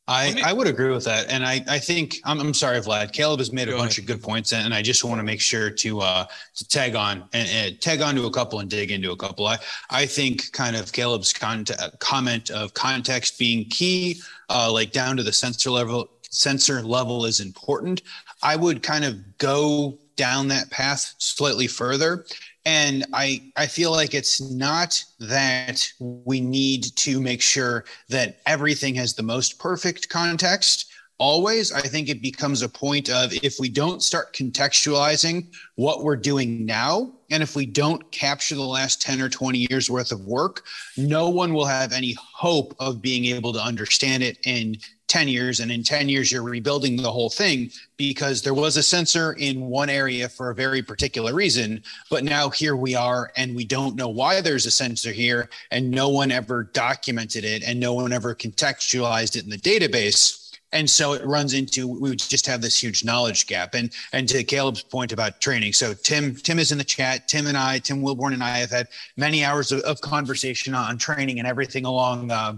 I, 0.09 0.43
I 0.45 0.53
would 0.53 0.67
agree 0.67 0.91
with 0.91 1.05
that. 1.05 1.31
And 1.31 1.45
I, 1.45 1.65
I 1.69 1.79
think 1.79 2.17
I'm, 2.25 2.41
I'm 2.41 2.53
sorry, 2.53 2.81
Vlad. 2.81 3.13
Caleb 3.13 3.39
has 3.39 3.53
made 3.53 3.69
a 3.69 3.77
bunch 3.77 3.99
ahead. 3.99 3.99
of 3.99 4.07
good 4.07 4.23
points, 4.23 4.53
and 4.53 4.75
I 4.75 4.83
just 4.83 5.05
want 5.05 5.21
to 5.21 5.23
make 5.23 5.41
sure 5.41 5.71
to 5.71 6.01
uh, 6.01 6.27
to 6.57 6.69
tag 6.69 6.97
on 6.97 7.29
and, 7.33 7.49
and, 7.49 7.81
tag 7.81 8.01
on 8.01 8.17
to 8.17 8.27
a 8.27 8.31
couple 8.31 8.59
and 8.59 8.69
dig 8.69 8.91
into 8.91 9.13
a 9.13 9.17
couple. 9.17 9.47
I, 9.47 9.59
I 9.89 10.07
think 10.07 10.51
kind 10.51 10.75
of 10.75 10.93
Caleb's 10.93 11.33
con- 11.33 11.65
comment 12.01 12.51
of 12.51 12.75
context 12.75 13.39
being 13.39 13.67
key, 13.67 14.21
uh, 14.49 14.71
like 14.73 14.91
down 14.91 15.17
to 15.17 15.23
the 15.23 15.33
sensor 15.33 15.71
level. 15.71 16.11
Sensor 16.33 16.83
level 16.83 17.25
is 17.25 17.41
important. 17.41 18.03
I 18.43 18.57
would 18.57 18.83
kind 18.83 19.05
of 19.05 19.39
go 19.39 19.99
down 20.17 20.49
that 20.49 20.71
path 20.71 21.15
slightly 21.19 21.67
further 21.67 22.25
and 22.65 23.05
i 23.13 23.41
i 23.57 23.67
feel 23.67 23.91
like 23.91 24.15
it's 24.15 24.41
not 24.41 25.03
that 25.19 25.91
we 25.99 26.41
need 26.41 26.85
to 26.97 27.21
make 27.21 27.41
sure 27.41 27.85
that 28.09 28.41
everything 28.47 28.95
has 28.95 29.15
the 29.15 29.23
most 29.23 29.59
perfect 29.59 30.09
context. 30.09 30.87
Always 31.19 31.71
i 31.71 31.83
think 31.83 32.09
it 32.09 32.23
becomes 32.23 32.63
a 32.63 32.69
point 32.69 33.11
of 33.11 33.31
if 33.43 33.57
we 33.61 33.69
don't 33.69 34.03
start 34.03 34.33
contextualizing 34.33 35.55
what 35.75 36.03
we're 36.03 36.17
doing 36.17 36.65
now 36.65 37.13
and 37.31 37.43
if 37.43 37.55
we 37.55 37.67
don't 37.67 38.11
capture 38.11 38.55
the 38.55 38.63
last 38.63 39.03
10 39.03 39.21
or 39.21 39.29
20 39.29 39.67
years 39.71 39.91
worth 39.91 40.13
of 40.13 40.25
work 40.25 40.65
no 40.97 41.29
one 41.29 41.53
will 41.53 41.67
have 41.67 41.93
any 41.93 42.17
hope 42.23 42.75
of 42.79 43.03
being 43.03 43.27
able 43.27 43.53
to 43.53 43.61
understand 43.61 44.23
it 44.23 44.39
and 44.47 44.79
10 45.11 45.27
years 45.27 45.59
and 45.59 45.73
in 45.73 45.83
10 45.83 46.09
years 46.09 46.31
you're 46.31 46.45
rebuilding 46.45 46.97
the 46.97 47.11
whole 47.11 47.29
thing 47.29 47.69
because 47.97 48.41
there 48.43 48.55
was 48.55 48.77
a 48.77 48.83
sensor 48.83 49.33
in 49.33 49.61
one 49.63 49.91
area 49.91 50.29
for 50.29 50.51
a 50.51 50.55
very 50.55 50.81
particular 50.81 51.35
reason 51.35 51.83
but 52.11 52.23
now 52.23 52.49
here 52.49 52.77
we 52.77 52.95
are 52.95 53.33
and 53.37 53.55
we 53.57 53.65
don't 53.65 53.97
know 53.97 54.09
why 54.09 54.41
there's 54.41 54.67
a 54.67 54.71
sensor 54.71 55.11
here 55.11 55.49
and 55.73 55.91
no 55.91 56.09
one 56.09 56.31
ever 56.31 56.63
documented 56.63 57.45
it 57.45 57.65
and 57.65 57.81
no 57.81 57.93
one 57.93 58.13
ever 58.13 58.35
contextualized 58.35 59.37
it 59.37 59.45
in 59.45 59.51
the 59.51 59.59
database. 59.59 60.37
And 60.73 60.89
so 60.89 61.15
it 61.15 61.27
runs 61.27 61.53
into 61.55 61.89
we 61.89 62.15
just 62.15 62.47
have 62.47 62.61
this 62.61 62.81
huge 62.81 63.05
knowledge 63.05 63.49
gap. 63.49 63.75
And 63.75 63.93
and 64.13 64.29
to 64.29 64.45
caleb's 64.45 64.85
point 64.85 65.11
about 65.11 65.41
training 65.41 65.73
so 65.73 65.95
tim 65.95 66.37
tim 66.37 66.61
is 66.61 66.71
in 66.71 66.79
the 66.79 66.85
chat. 66.85 67.27
Tim 67.27 67.49
and 67.49 67.57
i 67.57 67.81
tim 67.81 68.03
wilborn 68.03 68.35
and 68.35 68.45
i 68.45 68.59
have 68.59 68.71
had 68.71 68.87
many 69.17 69.45
hours 69.45 69.73
of, 69.73 69.81
of 69.81 70.01
conversation 70.01 70.75
on 70.75 70.97
training 70.99 71.41
and 71.41 71.49
everything 71.49 71.85
along 71.85 72.31
uh, 72.31 72.55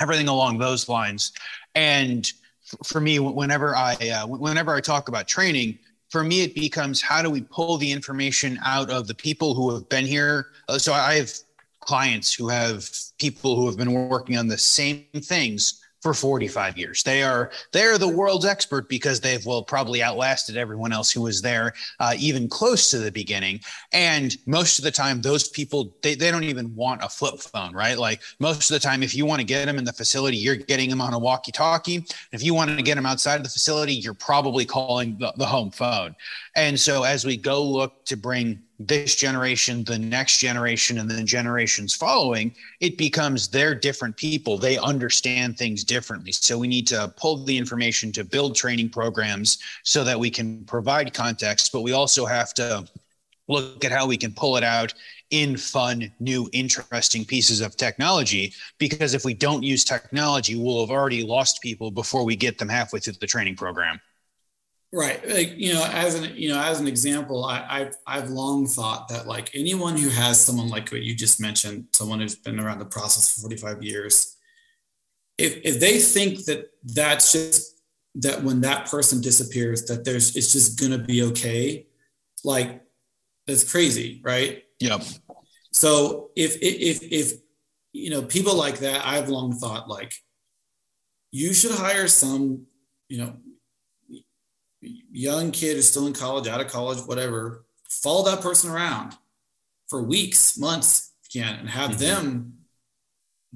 everything 0.00 0.28
along 0.28 0.58
those 0.58 0.88
lines. 0.88 1.32
And 1.74 2.30
for 2.84 3.00
me, 3.00 3.18
whenever 3.18 3.76
I 3.76 3.94
uh, 3.94 4.26
whenever 4.26 4.74
I 4.74 4.80
talk 4.80 5.08
about 5.08 5.28
training, 5.28 5.78
for 6.08 6.24
me 6.24 6.42
it 6.42 6.54
becomes 6.54 7.02
how 7.02 7.22
do 7.22 7.30
we 7.30 7.42
pull 7.42 7.76
the 7.76 7.90
information 7.90 8.58
out 8.64 8.90
of 8.90 9.06
the 9.06 9.14
people 9.14 9.54
who 9.54 9.72
have 9.74 9.88
been 9.88 10.06
here. 10.06 10.48
Uh, 10.68 10.78
so 10.78 10.92
I 10.92 11.14
have 11.14 11.32
clients 11.80 12.32
who 12.32 12.48
have 12.48 12.88
people 13.18 13.56
who 13.56 13.66
have 13.66 13.76
been 13.76 13.92
working 13.92 14.38
on 14.38 14.48
the 14.48 14.58
same 14.58 15.04
things 15.16 15.83
for 16.04 16.12
45 16.12 16.76
years. 16.76 17.02
They 17.02 17.22
are 17.22 17.50
they're 17.72 17.96
the 17.96 18.06
world's 18.06 18.44
expert 18.44 18.90
because 18.90 19.20
they've 19.20 19.44
well 19.46 19.62
probably 19.62 20.02
outlasted 20.02 20.54
everyone 20.54 20.92
else 20.92 21.10
who 21.10 21.22
was 21.22 21.40
there 21.40 21.72
uh, 21.98 22.12
even 22.18 22.46
close 22.46 22.90
to 22.90 22.98
the 22.98 23.10
beginning. 23.10 23.60
And 23.94 24.36
most 24.44 24.78
of 24.78 24.84
the 24.84 24.90
time, 24.90 25.22
those 25.22 25.48
people 25.48 25.96
they, 26.02 26.14
they 26.14 26.30
don't 26.30 26.44
even 26.44 26.76
want 26.76 27.02
a 27.02 27.08
flip 27.08 27.40
phone, 27.40 27.72
right? 27.72 27.98
Like 27.98 28.20
most 28.38 28.70
of 28.70 28.74
the 28.74 28.80
time, 28.80 29.02
if 29.02 29.14
you 29.14 29.24
want 29.24 29.40
to 29.40 29.46
get 29.46 29.64
them 29.64 29.78
in 29.78 29.84
the 29.84 29.94
facility, 29.94 30.36
you're 30.36 30.56
getting 30.56 30.90
them 30.90 31.00
on 31.00 31.14
a 31.14 31.18
walkie-talkie. 31.18 32.04
If 32.32 32.42
you 32.42 32.52
want 32.52 32.76
to 32.76 32.82
get 32.82 32.96
them 32.96 33.06
outside 33.06 33.36
of 33.36 33.44
the 33.44 33.48
facility, 33.48 33.94
you're 33.94 34.12
probably 34.12 34.66
calling 34.66 35.16
the, 35.18 35.32
the 35.38 35.46
home 35.46 35.70
phone. 35.70 36.14
And 36.54 36.78
so 36.78 37.04
as 37.04 37.24
we 37.24 37.38
go 37.38 37.64
look 37.64 38.04
to 38.04 38.16
bring 38.18 38.60
this 38.78 39.14
generation, 39.14 39.84
the 39.84 39.98
next 39.98 40.38
generation, 40.38 40.98
and 40.98 41.10
the 41.10 41.22
generations 41.22 41.94
following, 41.94 42.54
it 42.80 42.98
becomes 42.98 43.48
they're 43.48 43.74
different 43.74 44.16
people. 44.16 44.58
They 44.58 44.78
understand 44.78 45.56
things 45.56 45.84
differently. 45.84 46.32
So 46.32 46.58
we 46.58 46.68
need 46.68 46.86
to 46.88 47.12
pull 47.16 47.44
the 47.44 47.56
information 47.56 48.12
to 48.12 48.24
build 48.24 48.56
training 48.56 48.90
programs 48.90 49.58
so 49.84 50.02
that 50.04 50.18
we 50.18 50.30
can 50.30 50.64
provide 50.64 51.14
context, 51.14 51.72
but 51.72 51.82
we 51.82 51.92
also 51.92 52.26
have 52.26 52.52
to 52.54 52.84
look 53.46 53.84
at 53.84 53.92
how 53.92 54.06
we 54.06 54.16
can 54.16 54.32
pull 54.32 54.56
it 54.56 54.64
out 54.64 54.94
in 55.30 55.56
fun, 55.56 56.12
new, 56.20 56.48
interesting 56.52 57.24
pieces 57.24 57.60
of 57.60 57.76
technology. 57.76 58.52
Because 58.78 59.14
if 59.14 59.24
we 59.24 59.34
don't 59.34 59.62
use 59.62 59.84
technology, 59.84 60.56
we'll 60.56 60.80
have 60.80 60.90
already 60.90 61.22
lost 61.22 61.60
people 61.60 61.90
before 61.90 62.24
we 62.24 62.36
get 62.36 62.58
them 62.58 62.68
halfway 62.68 63.00
through 63.00 63.14
the 63.20 63.26
training 63.26 63.56
program. 63.56 64.00
Right. 64.96 65.28
Like, 65.28 65.54
you 65.56 65.74
know, 65.74 65.84
as 65.92 66.14
an, 66.14 66.36
you 66.36 66.48
know, 66.50 66.60
as 66.60 66.78
an 66.78 66.86
example, 66.86 67.44
I, 67.44 67.66
I've, 67.68 67.96
I've 68.06 68.30
long 68.30 68.64
thought 68.68 69.08
that 69.08 69.26
like 69.26 69.50
anyone 69.52 69.96
who 69.96 70.08
has 70.08 70.40
someone 70.40 70.68
like 70.68 70.92
what 70.92 71.02
you 71.02 71.16
just 71.16 71.40
mentioned, 71.40 71.86
someone 71.92 72.20
who's 72.20 72.36
been 72.36 72.60
around 72.60 72.78
the 72.78 72.84
process 72.84 73.34
for 73.34 73.40
45 73.40 73.82
years, 73.82 74.36
if, 75.36 75.56
if 75.64 75.80
they 75.80 75.98
think 75.98 76.44
that 76.44 76.70
that's 76.84 77.32
just 77.32 77.82
that 78.14 78.44
when 78.44 78.60
that 78.60 78.88
person 78.88 79.20
disappears, 79.20 79.84
that 79.86 80.04
there's, 80.04 80.36
it's 80.36 80.52
just 80.52 80.78
going 80.78 80.92
to 80.92 80.98
be 80.98 81.22
okay. 81.22 81.88
Like 82.44 82.80
that's 83.48 83.68
crazy. 83.68 84.20
Right. 84.22 84.62
Yep. 84.78 85.02
So 85.72 86.30
if, 86.36 86.54
if, 86.62 87.02
if, 87.02 87.32
you 87.92 88.10
know, 88.10 88.22
people 88.22 88.54
like 88.54 88.78
that, 88.78 89.04
I've 89.04 89.28
long 89.28 89.56
thought 89.56 89.88
like 89.88 90.14
you 91.32 91.52
should 91.52 91.72
hire 91.72 92.06
some, 92.06 92.66
you 93.08 93.18
know, 93.18 93.36
young 95.14 95.52
kid 95.52 95.76
who's 95.76 95.88
still 95.88 96.06
in 96.06 96.12
college, 96.12 96.48
out 96.48 96.60
of 96.60 96.68
college, 96.68 96.98
whatever, 97.06 97.64
follow 97.88 98.24
that 98.24 98.42
person 98.42 98.70
around 98.70 99.14
for 99.88 100.02
weeks, 100.02 100.58
months, 100.58 101.12
can, 101.32 101.54
and 101.54 101.70
have 101.70 101.90
mm-hmm. 101.90 102.00
them 102.00 102.52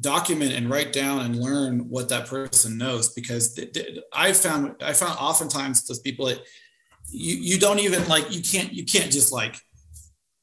document 0.01 0.53
and 0.53 0.71
write 0.71 0.93
down 0.93 1.21
and 1.21 1.37
learn 1.37 1.89
what 1.89 2.09
that 2.09 2.29
person 2.29 2.79
knows. 2.79 3.13
Because 3.13 3.55
th- 3.55 3.73
th- 3.73 3.99
I 4.13 4.33
found, 4.33 4.77
I 4.81 4.93
found 4.93 5.19
oftentimes 5.19 5.87
those 5.87 5.99
people 5.99 6.27
that 6.27 6.41
you, 7.11 7.37
you 7.37 7.59
don't 7.59 7.81
even 7.81 8.07
like, 8.07 8.33
you 8.33 8.41
can't, 8.41 8.73
you 8.73 8.85
can't 8.85 9.11
just 9.11 9.33
like, 9.33 9.57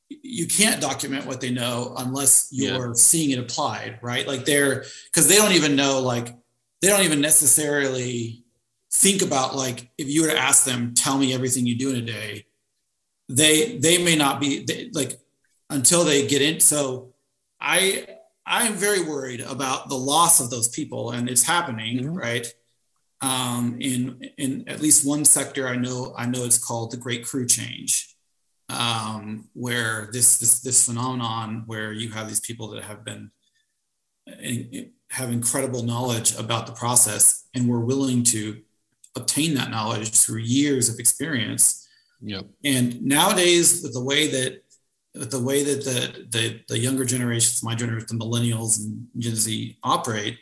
you 0.09 0.47
can't 0.47 0.81
document 0.81 1.25
what 1.25 1.39
they 1.39 1.51
know 1.51 1.95
unless 1.97 2.49
you're 2.51 2.87
yeah. 2.87 2.93
seeing 2.93 3.31
it 3.31 3.39
applied, 3.39 3.99
right? 4.01 4.27
Like 4.27 4.45
they're, 4.45 4.83
because 5.05 5.27
they 5.27 5.35
don't 5.35 5.53
even 5.53 5.75
know, 5.75 6.01
like, 6.01 6.35
they 6.81 6.89
don't 6.89 7.03
even 7.03 7.21
necessarily 7.21 8.44
think 8.95 9.21
about 9.21 9.55
like 9.55 9.89
if 9.97 10.07
you 10.07 10.21
were 10.21 10.29
to 10.29 10.37
ask 10.37 10.63
them 10.63 10.93
tell 10.93 11.17
me 11.17 11.33
everything 11.33 11.65
you 11.65 11.77
do 11.77 11.89
in 11.89 11.97
a 11.97 12.01
day 12.01 12.45
they 13.27 13.77
they 13.77 14.01
may 14.01 14.15
not 14.15 14.39
be 14.39 14.63
they, 14.63 14.89
like 14.93 15.19
until 15.69 16.03
they 16.03 16.25
get 16.27 16.41
in 16.41 16.59
so 16.59 17.13
i 17.59 18.07
i'm 18.45 18.73
very 18.73 19.03
worried 19.03 19.41
about 19.41 19.89
the 19.89 19.95
loss 19.95 20.39
of 20.39 20.49
those 20.49 20.69
people 20.69 21.11
and 21.11 21.29
it's 21.29 21.43
happening 21.43 21.99
mm-hmm. 21.99 22.17
right 22.17 22.53
um, 23.21 23.77
in 23.79 24.21
in 24.37 24.67
at 24.67 24.81
least 24.81 25.07
one 25.07 25.25
sector 25.25 25.67
i 25.67 25.75
know 25.75 26.13
i 26.17 26.25
know 26.25 26.45
it's 26.45 26.57
called 26.57 26.91
the 26.91 26.97
great 26.97 27.25
crew 27.25 27.45
change 27.45 28.15
um, 28.69 29.47
where 29.53 30.09
this 30.11 30.37
this 30.37 30.61
this 30.61 30.85
phenomenon 30.85 31.63
where 31.65 31.91
you 31.91 32.09
have 32.09 32.27
these 32.27 32.39
people 32.39 32.69
that 32.69 32.83
have 32.83 33.03
been 33.03 33.31
in, 34.41 34.91
have 35.09 35.31
incredible 35.31 35.83
knowledge 35.83 36.37
about 36.37 36.65
the 36.65 36.73
process 36.73 37.47
and 37.53 37.67
we're 37.67 37.79
willing 37.79 38.23
to 38.23 38.61
obtain 39.15 39.53
that 39.55 39.69
knowledge 39.69 40.11
through 40.11 40.39
years 40.39 40.89
of 40.89 40.99
experience. 40.99 41.87
Yep. 42.21 42.45
And 42.63 43.01
nowadays, 43.03 43.81
with 43.83 43.93
the 43.93 44.03
way 44.03 44.27
that 44.27 44.61
with 45.13 45.31
the 45.31 45.41
way 45.41 45.63
that 45.63 45.83
the, 45.85 46.25
the 46.29 46.61
the 46.67 46.79
younger 46.79 47.05
generations, 47.05 47.63
my 47.63 47.75
generation, 47.75 48.07
the 48.09 48.25
millennials 48.25 48.79
and 48.79 49.07
Gen 49.17 49.35
Z 49.35 49.77
operate, 49.83 50.37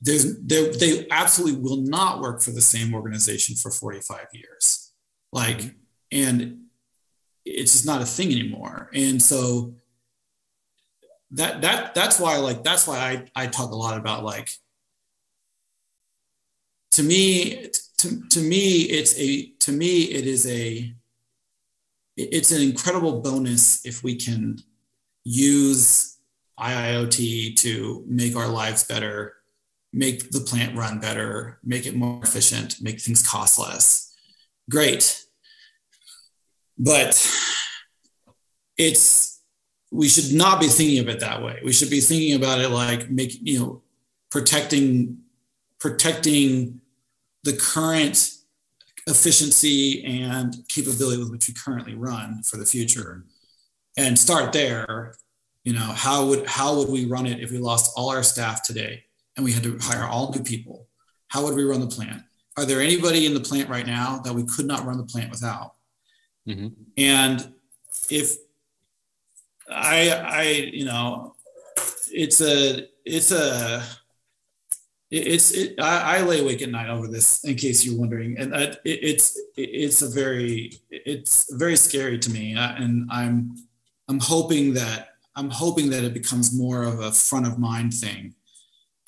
there's 0.00 0.40
they 0.42 0.68
they 0.70 1.06
absolutely 1.10 1.60
will 1.60 1.82
not 1.82 2.20
work 2.20 2.42
for 2.42 2.50
the 2.50 2.60
same 2.60 2.94
organization 2.94 3.56
for 3.56 3.70
45 3.70 4.26
years. 4.32 4.92
Like, 5.32 5.58
mm-hmm. 5.58 5.76
and 6.12 6.58
it's 7.44 7.72
just 7.72 7.86
not 7.86 8.02
a 8.02 8.06
thing 8.06 8.30
anymore. 8.30 8.90
And 8.94 9.20
so 9.20 9.74
that 11.32 11.62
that 11.62 11.94
that's 11.94 12.20
why 12.20 12.36
like 12.36 12.62
that's 12.62 12.86
why 12.86 12.98
I 13.34 13.44
I 13.44 13.46
talk 13.46 13.70
a 13.70 13.76
lot 13.76 13.96
about 13.98 14.22
like 14.24 14.50
to 16.92 17.02
me 17.02 17.68
to, 17.98 18.28
to 18.28 18.40
me 18.40 18.82
it's 18.82 19.18
a 19.18 19.46
to 19.60 19.72
me 19.72 20.02
it 20.04 20.26
is 20.26 20.46
a 20.46 20.94
it's 22.16 22.50
an 22.50 22.62
incredible 22.62 23.20
bonus 23.20 23.84
if 23.86 24.02
we 24.02 24.16
can 24.16 24.58
use 25.24 26.18
IIoT 26.58 27.56
to 27.56 28.04
make 28.06 28.36
our 28.36 28.48
lives 28.48 28.84
better, 28.84 29.34
make 29.92 30.30
the 30.30 30.40
plant 30.40 30.76
run 30.76 31.00
better, 31.00 31.58
make 31.64 31.86
it 31.86 31.96
more 31.96 32.22
efficient, 32.22 32.80
make 32.80 33.00
things 33.00 33.26
cost 33.26 33.58
less. 33.58 34.14
Great. 34.70 35.24
But 36.78 37.14
it's 38.76 39.40
we 39.90 40.08
should 40.08 40.34
not 40.34 40.60
be 40.60 40.68
thinking 40.68 41.00
of 41.00 41.08
it 41.08 41.20
that 41.20 41.42
way. 41.42 41.60
We 41.64 41.72
should 41.72 41.90
be 41.90 42.00
thinking 42.00 42.34
about 42.34 42.60
it 42.60 42.68
like 42.68 43.10
make 43.10 43.32
you 43.42 43.58
know 43.58 43.82
protecting 44.30 45.18
protecting 45.78 46.81
the 47.44 47.54
current 47.54 48.34
efficiency 49.06 50.04
and 50.04 50.56
capability 50.68 51.18
with 51.18 51.30
which 51.30 51.48
we 51.48 51.54
currently 51.54 51.94
run 51.94 52.42
for 52.42 52.56
the 52.56 52.66
future. 52.66 53.24
And 53.96 54.18
start 54.18 54.52
there 54.52 55.16
you 55.64 55.72
know 55.72 55.80
how 55.80 56.26
would 56.26 56.46
how 56.46 56.76
would 56.76 56.88
we 56.88 57.06
run 57.06 57.26
it 57.26 57.40
if 57.40 57.50
we 57.50 57.58
lost 57.58 57.92
all 57.96 58.10
our 58.10 58.22
staff 58.22 58.62
today 58.62 59.04
and 59.36 59.44
we 59.44 59.52
had 59.52 59.62
to 59.62 59.78
hire 59.80 60.06
all 60.06 60.32
new 60.32 60.42
people? 60.42 60.88
How 61.28 61.44
would 61.44 61.54
we 61.54 61.64
run 61.64 61.80
the 61.80 61.86
plant? 61.86 62.22
Are 62.56 62.64
there 62.64 62.80
anybody 62.80 63.26
in 63.26 63.34
the 63.34 63.40
plant 63.40 63.68
right 63.70 63.86
now 63.86 64.18
that 64.24 64.34
we 64.34 64.44
could 64.44 64.66
not 64.66 64.84
run 64.84 64.98
the 64.98 65.04
plant 65.04 65.30
without? 65.30 65.74
Mm-hmm. 66.48 66.68
and 66.96 67.54
if 68.10 68.34
i 69.70 70.08
i 70.10 70.42
you 70.72 70.84
know 70.84 71.36
it's 72.10 72.40
a 72.40 72.88
it's 73.04 73.30
a 73.30 73.80
it's 75.12 75.50
it, 75.50 75.78
I, 75.78 76.18
I, 76.18 76.22
lay 76.22 76.40
awake 76.40 76.62
at 76.62 76.70
night 76.70 76.88
over 76.88 77.06
this 77.06 77.44
in 77.44 77.54
case 77.54 77.84
you're 77.84 77.98
wondering. 77.98 78.38
And 78.38 78.54
it, 78.54 78.80
it's 78.84 79.38
it's 79.56 80.00
a 80.00 80.08
very 80.08 80.72
it's 80.90 81.52
very 81.54 81.76
scary 81.76 82.18
to 82.18 82.30
me. 82.30 82.54
And 82.56 83.08
i'm 83.10 83.56
i'm 84.08 84.18
hoping 84.18 84.72
that 84.74 85.08
i'm 85.36 85.50
hoping 85.50 85.90
that 85.90 86.02
it 86.02 86.14
becomes 86.14 86.56
more 86.56 86.82
of 86.82 87.00
a 87.00 87.12
front 87.12 87.46
of 87.46 87.58
mind 87.58 87.92
thing 87.92 88.34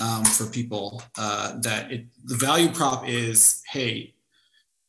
um, 0.00 0.24
for 0.24 0.44
people 0.46 1.02
uh, 1.16 1.58
that 1.60 1.90
it, 1.90 2.06
the 2.24 2.36
value 2.36 2.68
prop 2.68 3.08
is 3.08 3.62
hey 3.70 4.12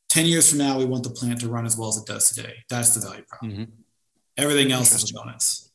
10 0.10 0.25
years 0.25 0.49
from 0.49 0.60
now 0.60 0.78
we 0.78 0.86
want 0.86 1.04
the 1.04 1.10
plant 1.10 1.39
to 1.39 1.47
run 1.47 1.65
as 1.65 1.78
well 1.78 1.89
as 1.89 1.97
it 1.97 2.06
does 2.06 2.30
today. 2.30 2.54
That's 2.69 2.93
the 2.93 3.08
value 3.08 3.23
prop. 3.28 3.41
Mm-hmm. 3.41 3.63
everything 4.38 4.73
else 4.73 4.93
is 4.93 5.10
a 5.10 5.13
bonus 5.13 5.71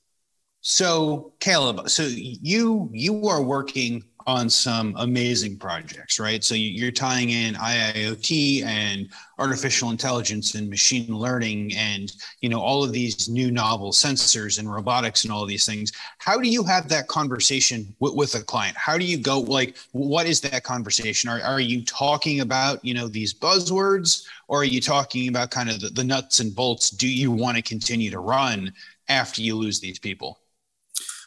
so 0.61 1.33
caleb 1.41 1.89
so 1.89 2.03
you 2.03 2.91
you 2.93 3.27
are 3.27 3.43
working 3.43 4.05
on 4.27 4.51
some 4.51 4.95
amazing 4.99 5.57
projects, 5.57 6.21
right? 6.21 6.43
So 6.43 6.55
you're 6.55 6.91
tying 6.91 7.31
in 7.31 7.55
IIoT 7.55 8.65
and 8.65 9.09
artificial 9.39 9.91
intelligence 9.91 10.55
and 10.55 10.69
machine 10.69 11.17
learning 11.17 11.75
and 11.75 12.13
you 12.43 12.49
know 12.49 12.61
all 12.61 12.85
of 12.85 12.93
these 12.93 13.29
new 13.29 13.51
novel 13.51 13.91
sensors 13.91 14.59
and 14.59 14.71
robotics 14.71 15.25
and 15.25 15.33
all 15.33 15.47
these 15.47 15.65
things. 15.65 15.93
How 16.19 16.39
do 16.39 16.49
you 16.49 16.63
have 16.65 16.89
that 16.91 17.09
conversation 17.09 17.95
with, 18.01 18.15
with 18.15 18.35
a 18.35 18.43
client? 18.43 18.77
How 18.77 18.99
do 18.99 19.05
you 19.05 19.19
go 19.19 19.41
like 19.41 19.77
what 19.93 20.27
is 20.27 20.41
that 20.43 20.63
conversation? 20.63 21.31
Are, 21.31 21.41
are 21.41 21.61
you 21.61 21.85
talking 21.85 22.41
about 22.41 22.85
you 22.85 22.95
know 22.95 23.09
these 23.09 23.33
buzzwords 23.33 24.27
or 24.49 24.61
are 24.61 24.65
you 24.65 24.81
talking 24.81 25.29
about 25.29 25.51
kind 25.51 25.71
of 25.71 25.81
the, 25.81 25.89
the 25.89 26.05
nuts 26.05 26.41
and 26.41 26.55
bolts? 26.55 26.91
Do 26.91 27.09
you 27.09 27.31
want 27.31 27.57
to 27.57 27.63
continue 27.63 28.11
to 28.11 28.21
run 28.21 28.73
after 29.09 29.41
you 29.43 29.57
lose 29.57 29.81
these 29.81 29.99
people? 29.99 30.39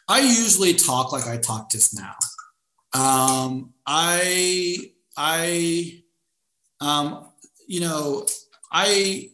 I 0.06 0.20
usually 0.20 0.74
talk 0.74 1.12
like 1.12 1.26
I 1.26 1.38
talked 1.38 1.72
just 1.72 1.96
now. 1.96 2.14
Um, 2.94 3.74
I, 3.86 4.92
I, 5.16 6.02
um, 6.80 7.28
you 7.66 7.80
know, 7.80 8.26
I, 8.70 9.30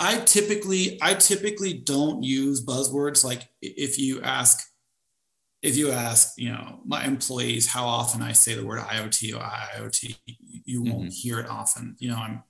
I 0.00 0.18
typically, 0.20 0.98
I 1.02 1.14
typically 1.14 1.74
don't 1.74 2.22
use 2.22 2.64
buzzwords. 2.64 3.24
Like 3.24 3.48
if 3.60 3.98
you 3.98 4.22
ask, 4.22 4.64
if 5.60 5.76
you 5.76 5.90
ask, 5.90 6.34
you 6.38 6.50
know, 6.50 6.80
my 6.86 7.04
employees 7.04 7.66
how 7.66 7.84
often 7.84 8.22
I 8.22 8.32
say 8.32 8.54
the 8.54 8.64
word 8.64 8.80
IoT 8.80 9.34
or 9.34 9.40
IoT, 9.40 10.16
you 10.64 10.82
won't 10.82 10.98
mm-hmm. 10.98 11.08
hear 11.08 11.40
it 11.40 11.48
often. 11.48 11.96
You 11.98 12.10
know, 12.10 12.16
I'm, 12.16 12.42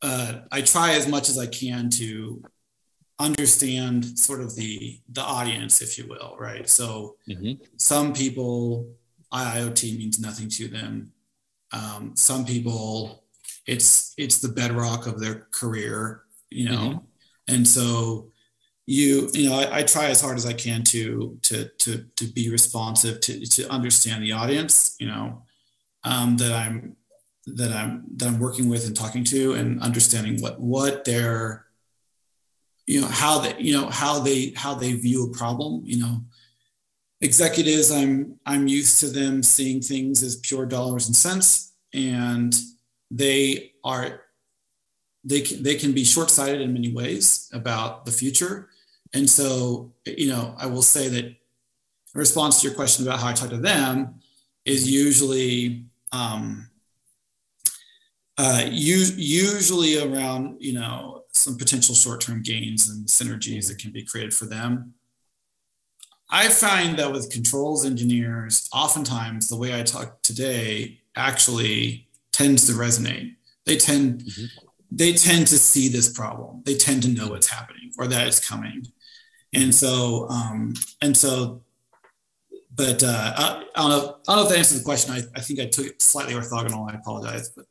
uh, 0.00 0.40
I 0.52 0.60
try 0.62 0.92
as 0.92 1.08
much 1.08 1.28
as 1.28 1.38
I 1.38 1.46
can 1.46 1.90
to 1.90 2.42
understand 3.20 4.18
sort 4.18 4.40
of 4.40 4.56
the 4.56 4.98
the 5.10 5.20
audience 5.20 5.82
if 5.82 5.98
you 5.98 6.08
will 6.08 6.36
right 6.38 6.68
so 6.68 7.16
mm-hmm. 7.28 7.52
some 7.76 8.12
people 8.12 8.88
iot 9.32 9.82
means 9.98 10.18
nothing 10.18 10.48
to 10.48 10.66
them 10.68 11.12
um, 11.72 12.12
some 12.16 12.44
people 12.44 13.24
it's 13.66 14.14
it's 14.16 14.38
the 14.40 14.48
bedrock 14.48 15.06
of 15.06 15.20
their 15.20 15.46
career 15.52 16.22
you 16.48 16.68
know 16.68 16.78
mm-hmm. 16.78 17.54
and 17.54 17.68
so 17.68 18.30
you 18.86 19.28
you 19.34 19.48
know 19.48 19.56
I, 19.60 19.78
I, 19.78 19.82
try 19.82 20.06
as 20.06 20.20
hard 20.20 20.36
as 20.36 20.46
i 20.46 20.52
can 20.52 20.82
to 20.84 21.38
to 21.42 21.68
to 21.78 22.04
to 22.16 22.24
be 22.24 22.50
responsive 22.50 23.20
to 23.20 23.46
to 23.46 23.68
understand 23.70 24.24
the 24.24 24.32
audience 24.32 24.96
you 24.98 25.06
know 25.06 25.42
um, 26.04 26.38
that 26.38 26.52
i'm 26.52 26.96
that 27.46 27.70
i'm 27.70 28.04
that 28.16 28.28
i'm 28.28 28.40
working 28.40 28.68
with 28.68 28.86
and 28.86 28.96
talking 28.96 29.24
to 29.24 29.52
and 29.52 29.80
understanding 29.82 30.40
what 30.40 30.58
what 30.58 31.04
their 31.04 31.66
you 32.90 33.00
know 33.00 33.06
how 33.06 33.38
they 33.38 33.56
you 33.58 33.72
know 33.72 33.88
how 33.88 34.18
they 34.18 34.52
how 34.56 34.74
they 34.74 34.92
view 34.94 35.24
a 35.24 35.36
problem 35.36 35.82
you 35.84 35.98
know. 35.98 36.20
Executives 37.22 37.90
i'm 37.90 38.38
i'm 38.46 38.66
used 38.66 38.98
to 39.00 39.08
them 39.08 39.42
seeing 39.42 39.80
things 39.82 40.22
as 40.22 40.36
pure 40.36 40.64
dollars 40.64 41.06
and 41.06 41.14
cents 41.14 41.74
and 41.92 42.58
they 43.10 43.72
are 43.84 44.22
they 45.22 45.42
can, 45.42 45.62
they 45.62 45.74
can 45.74 45.92
be 45.92 46.02
short-sighted 46.02 46.62
in 46.62 46.72
many 46.72 46.90
ways 46.94 47.50
about 47.52 48.06
the 48.06 48.10
future. 48.10 48.70
And 49.12 49.28
so 49.28 49.92
you 50.06 50.28
know 50.28 50.54
i 50.58 50.66
will 50.66 50.82
say 50.82 51.08
that 51.08 51.24
in 51.24 51.36
response 52.14 52.60
to 52.60 52.66
your 52.66 52.74
question 52.74 53.06
about 53.06 53.20
how 53.20 53.28
i 53.28 53.34
talk 53.34 53.50
to 53.50 53.58
them 53.58 54.14
is 54.64 54.90
usually 54.90 55.84
um, 56.12 56.68
uh, 58.38 58.64
usually 58.70 60.02
around 60.02 60.56
you 60.58 60.72
know 60.72 61.19
some 61.32 61.56
potential 61.56 61.94
short-term 61.94 62.42
gains 62.42 62.88
and 62.88 63.06
synergies 63.06 63.68
that 63.68 63.78
can 63.78 63.92
be 63.92 64.04
created 64.04 64.34
for 64.34 64.46
them. 64.46 64.94
I 66.30 66.48
find 66.48 66.98
that 66.98 67.12
with 67.12 67.30
controls 67.30 67.84
engineers, 67.84 68.68
oftentimes 68.72 69.48
the 69.48 69.56
way 69.56 69.78
I 69.78 69.82
talk 69.82 70.22
today 70.22 71.00
actually 71.16 72.08
tends 72.32 72.66
to 72.66 72.72
resonate. 72.72 73.34
They 73.66 73.76
tend 73.76 74.22
mm-hmm. 74.22 74.44
they 74.92 75.12
tend 75.12 75.48
to 75.48 75.58
see 75.58 75.88
this 75.88 76.12
problem. 76.12 76.62
They 76.64 76.74
tend 76.74 77.02
to 77.02 77.08
know 77.08 77.28
what's 77.28 77.48
happening 77.48 77.92
or 77.98 78.06
that 78.06 78.26
it's 78.28 78.46
coming. 78.46 78.86
And 79.52 79.74
so 79.74 80.28
um, 80.28 80.74
and 81.02 81.16
so 81.16 81.62
but 82.72 83.02
uh, 83.02 83.32
I, 83.36 83.64
I, 83.74 83.80
don't 83.80 83.90
know. 83.90 84.16
I 84.28 84.34
don't 84.34 84.36
know 84.36 84.42
if 84.44 84.48
that 84.50 84.58
answers 84.58 84.78
the 84.78 84.84
question. 84.84 85.12
I, 85.12 85.22
I 85.36 85.40
think 85.40 85.60
I 85.60 85.66
took 85.66 85.86
it 85.86 86.00
slightly 86.00 86.34
orthogonal. 86.34 86.90
I 86.90 86.94
apologize, 86.94 87.50
but 87.50 87.66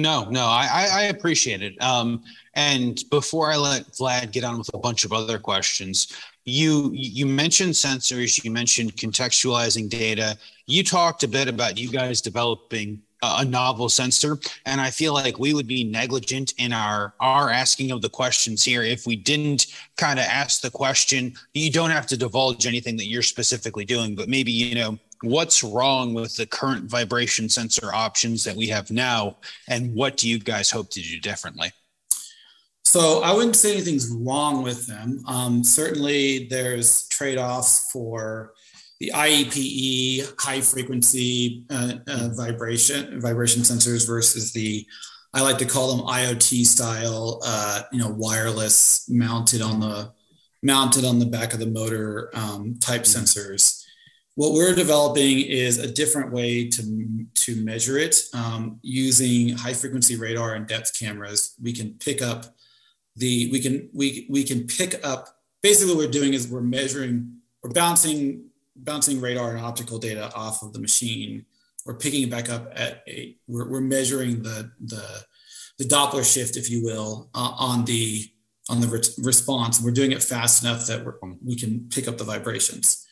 no, 0.00 0.28
no, 0.30 0.46
I, 0.46 0.88
I 0.92 1.02
appreciate 1.04 1.62
it. 1.62 1.80
Um, 1.82 2.22
and 2.54 3.02
before 3.10 3.50
I 3.52 3.56
let 3.56 3.86
Vlad 3.92 4.32
get 4.32 4.44
on 4.44 4.58
with 4.58 4.72
a 4.74 4.78
bunch 4.78 5.04
of 5.04 5.12
other 5.12 5.38
questions, 5.38 6.16
you 6.44 6.90
you 6.92 7.26
mentioned 7.26 7.74
sensors, 7.74 8.42
you 8.42 8.50
mentioned 8.50 8.96
contextualizing 8.96 9.88
data. 9.88 10.36
You 10.66 10.82
talked 10.82 11.22
a 11.22 11.28
bit 11.28 11.48
about 11.48 11.78
you 11.78 11.90
guys 11.90 12.20
developing 12.20 13.02
a 13.22 13.44
novel 13.44 13.88
sensor 13.88 14.38
and 14.64 14.80
i 14.80 14.90
feel 14.90 15.12
like 15.12 15.38
we 15.38 15.52
would 15.52 15.66
be 15.66 15.84
negligent 15.84 16.54
in 16.56 16.72
our 16.72 17.12
our 17.20 17.50
asking 17.50 17.90
of 17.90 18.00
the 18.00 18.08
questions 18.08 18.64
here 18.64 18.82
if 18.82 19.06
we 19.06 19.14
didn't 19.14 19.66
kind 19.98 20.18
of 20.18 20.24
ask 20.24 20.62
the 20.62 20.70
question 20.70 21.34
you 21.52 21.70
don't 21.70 21.90
have 21.90 22.06
to 22.06 22.16
divulge 22.16 22.66
anything 22.66 22.96
that 22.96 23.08
you're 23.08 23.20
specifically 23.20 23.84
doing 23.84 24.14
but 24.14 24.28
maybe 24.28 24.50
you 24.50 24.74
know 24.74 24.98
what's 25.22 25.62
wrong 25.62 26.14
with 26.14 26.36
the 26.36 26.46
current 26.46 26.84
vibration 26.84 27.48
sensor 27.48 27.92
options 27.92 28.44
that 28.44 28.56
we 28.56 28.66
have 28.68 28.90
now 28.90 29.36
and 29.68 29.94
what 29.94 30.16
do 30.16 30.28
you 30.28 30.38
guys 30.38 30.70
hope 30.70 30.90
to 30.90 31.00
do 31.00 31.20
differently? 31.20 31.72
So 32.84 33.22
i 33.22 33.32
wouldn't 33.32 33.56
say 33.56 33.72
anything's 33.72 34.10
wrong 34.10 34.62
with 34.62 34.86
them. 34.86 35.22
Um, 35.26 35.62
certainly 35.62 36.46
there's 36.48 37.06
trade-offs 37.08 37.90
for 37.92 38.54
the 39.00 39.10
iepe 39.14 40.32
high 40.38 40.60
frequency 40.60 41.64
uh, 41.70 41.94
uh, 42.06 42.28
vibration 42.36 43.20
vibration 43.20 43.62
sensors 43.62 44.06
versus 44.06 44.52
the 44.52 44.86
i 45.32 45.40
like 45.40 45.56
to 45.58 45.64
call 45.64 45.96
them 45.96 46.06
iot 46.06 46.64
style 46.66 47.40
uh, 47.44 47.82
you 47.92 47.98
know 47.98 48.10
wireless 48.10 49.08
mounted 49.08 49.62
on 49.62 49.80
the 49.80 50.12
mounted 50.62 51.06
on 51.06 51.18
the 51.18 51.26
back 51.26 51.54
of 51.54 51.58
the 51.58 51.66
motor 51.66 52.30
um, 52.34 52.76
type 52.78 53.02
mm-hmm. 53.02 53.22
sensors 53.22 53.79
what 54.40 54.54
we're 54.54 54.74
developing 54.74 55.40
is 55.40 55.76
a 55.76 55.92
different 55.92 56.32
way 56.32 56.66
to, 56.66 57.26
to 57.34 57.56
measure 57.56 57.98
it 57.98 58.16
um, 58.32 58.78
using 58.80 59.50
high 59.50 59.74
frequency 59.74 60.16
radar 60.16 60.54
and 60.54 60.66
depth 60.66 60.98
cameras. 60.98 61.54
We 61.62 61.74
can 61.74 61.92
pick 62.02 62.22
up 62.22 62.46
the, 63.16 63.52
we 63.52 63.60
can, 63.60 63.90
we, 63.92 64.26
we 64.30 64.44
can 64.44 64.66
pick 64.66 65.06
up, 65.06 65.28
basically 65.62 65.94
what 65.94 66.06
we're 66.06 66.10
doing 66.10 66.32
is 66.32 66.48
we're 66.48 66.62
measuring, 66.62 67.36
we're 67.62 67.72
bouncing, 67.72 68.46
bouncing 68.76 69.20
radar 69.20 69.50
and 69.50 69.60
optical 69.60 69.98
data 69.98 70.32
off 70.34 70.62
of 70.62 70.72
the 70.72 70.80
machine. 70.80 71.44
We're 71.84 71.98
picking 71.98 72.22
it 72.22 72.30
back 72.30 72.48
up 72.48 72.72
at 72.74 73.02
a, 73.06 73.36
we're, 73.46 73.70
we're 73.70 73.82
measuring 73.82 74.42
the, 74.42 74.72
the, 74.82 75.04
the 75.76 75.84
Doppler 75.84 76.24
shift, 76.24 76.56
if 76.56 76.70
you 76.70 76.82
will, 76.82 77.28
uh, 77.34 77.52
on 77.58 77.84
the, 77.84 78.24
on 78.70 78.80
the 78.80 78.86
re- 78.86 79.02
response. 79.22 79.82
We're 79.82 79.90
doing 79.90 80.12
it 80.12 80.22
fast 80.22 80.64
enough 80.64 80.86
that 80.86 81.04
we 81.44 81.56
can 81.56 81.90
pick 81.90 82.08
up 82.08 82.16
the 82.16 82.24
vibrations. 82.24 83.06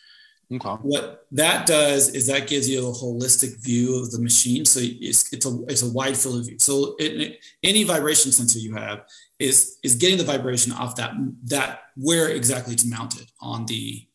Okay. 0.51 0.69
What 0.69 1.27
that 1.33 1.67
does 1.67 2.15
is 2.15 2.27
that 2.29 2.49
gives 2.49 2.69
you 2.69 2.89
a 2.89 2.93
holistic 2.93 3.63
view 3.63 4.01
of 4.01 4.11
the 4.11 4.19
machine. 4.19 4.65
So 4.65 4.81
it's, 4.83 5.31
it's 5.33 5.45
a 5.45 5.63
it's 5.69 5.83
a 5.83 5.93
wide 5.93 6.17
field 6.17 6.41
of 6.41 6.47
view. 6.47 6.59
So 6.59 6.97
it, 6.99 7.39
any 7.63 7.85
vibration 7.85 8.33
sensor 8.33 8.59
you 8.59 8.75
have 8.75 9.03
is 9.39 9.79
is 9.83 9.95
getting 9.95 10.17
the 10.17 10.25
vibration 10.25 10.73
off 10.73 10.97
that 10.97 11.13
that 11.45 11.81
where 11.97 12.31
exactly 12.31 12.73
it's 12.73 12.87
mounted 12.87 13.31
on 13.43 13.67
the 13.67 14.07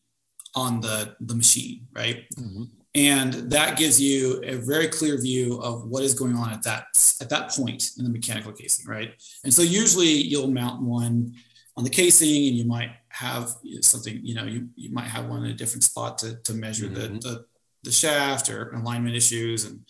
on 0.56 0.80
the 0.80 1.14
the 1.20 1.36
machine, 1.36 1.86
right? 1.94 2.24
Mm-hmm. 2.36 2.64
And 2.96 3.32
that 3.50 3.76
gives 3.76 4.00
you 4.00 4.40
a 4.44 4.56
very 4.56 4.88
clear 4.88 5.20
view 5.20 5.60
of 5.60 5.86
what 5.88 6.02
is 6.02 6.14
going 6.14 6.36
on 6.36 6.52
at 6.52 6.64
that 6.64 6.86
at 7.20 7.28
that 7.28 7.50
point 7.50 7.90
in 7.96 8.04
the 8.04 8.10
mechanical 8.10 8.52
casing, 8.52 8.86
right? 8.86 9.14
And 9.44 9.54
so 9.54 9.62
usually 9.62 10.08
you'll 10.08 10.50
mount 10.50 10.82
one 10.82 11.34
on 11.76 11.84
the 11.84 11.90
casing 11.90 12.48
and 12.48 12.56
you 12.56 12.64
might 12.64 12.90
have 13.14 13.54
something, 13.80 14.20
you 14.22 14.34
know, 14.34 14.44
you, 14.44 14.68
you 14.74 14.90
might 14.92 15.06
have 15.06 15.26
one 15.26 15.44
in 15.44 15.50
a 15.50 15.54
different 15.54 15.84
spot 15.84 16.18
to, 16.18 16.34
to 16.42 16.52
measure 16.52 16.86
mm-hmm. 16.86 17.18
the, 17.18 17.28
the, 17.28 17.44
the, 17.84 17.92
shaft 17.92 18.50
or 18.50 18.70
alignment 18.70 19.14
issues. 19.14 19.64
And 19.64 19.80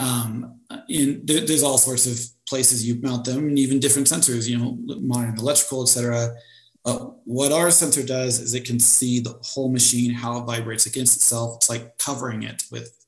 um, 0.00 0.60
in, 0.88 1.20
there, 1.24 1.46
there's 1.46 1.62
all 1.62 1.78
sorts 1.78 2.06
of 2.06 2.18
places 2.48 2.86
you 2.86 3.00
mount 3.00 3.24
them 3.24 3.46
and 3.46 3.58
even 3.58 3.78
different 3.78 4.08
sensors, 4.08 4.48
you 4.48 4.58
know, 4.58 4.76
monitoring 5.00 5.38
electrical, 5.38 5.82
etc. 5.82 6.16
cetera. 6.16 6.36
Uh, 6.84 7.10
what 7.24 7.52
our 7.52 7.70
sensor 7.70 8.04
does 8.04 8.40
is 8.40 8.54
it 8.54 8.64
can 8.64 8.80
see 8.80 9.20
the 9.20 9.38
whole 9.42 9.70
machine, 9.70 10.12
how 10.12 10.38
it 10.38 10.44
vibrates 10.44 10.86
against 10.86 11.16
itself. 11.16 11.56
It's 11.56 11.70
like 11.70 11.96
covering 11.98 12.42
it 12.42 12.64
with, 12.72 13.06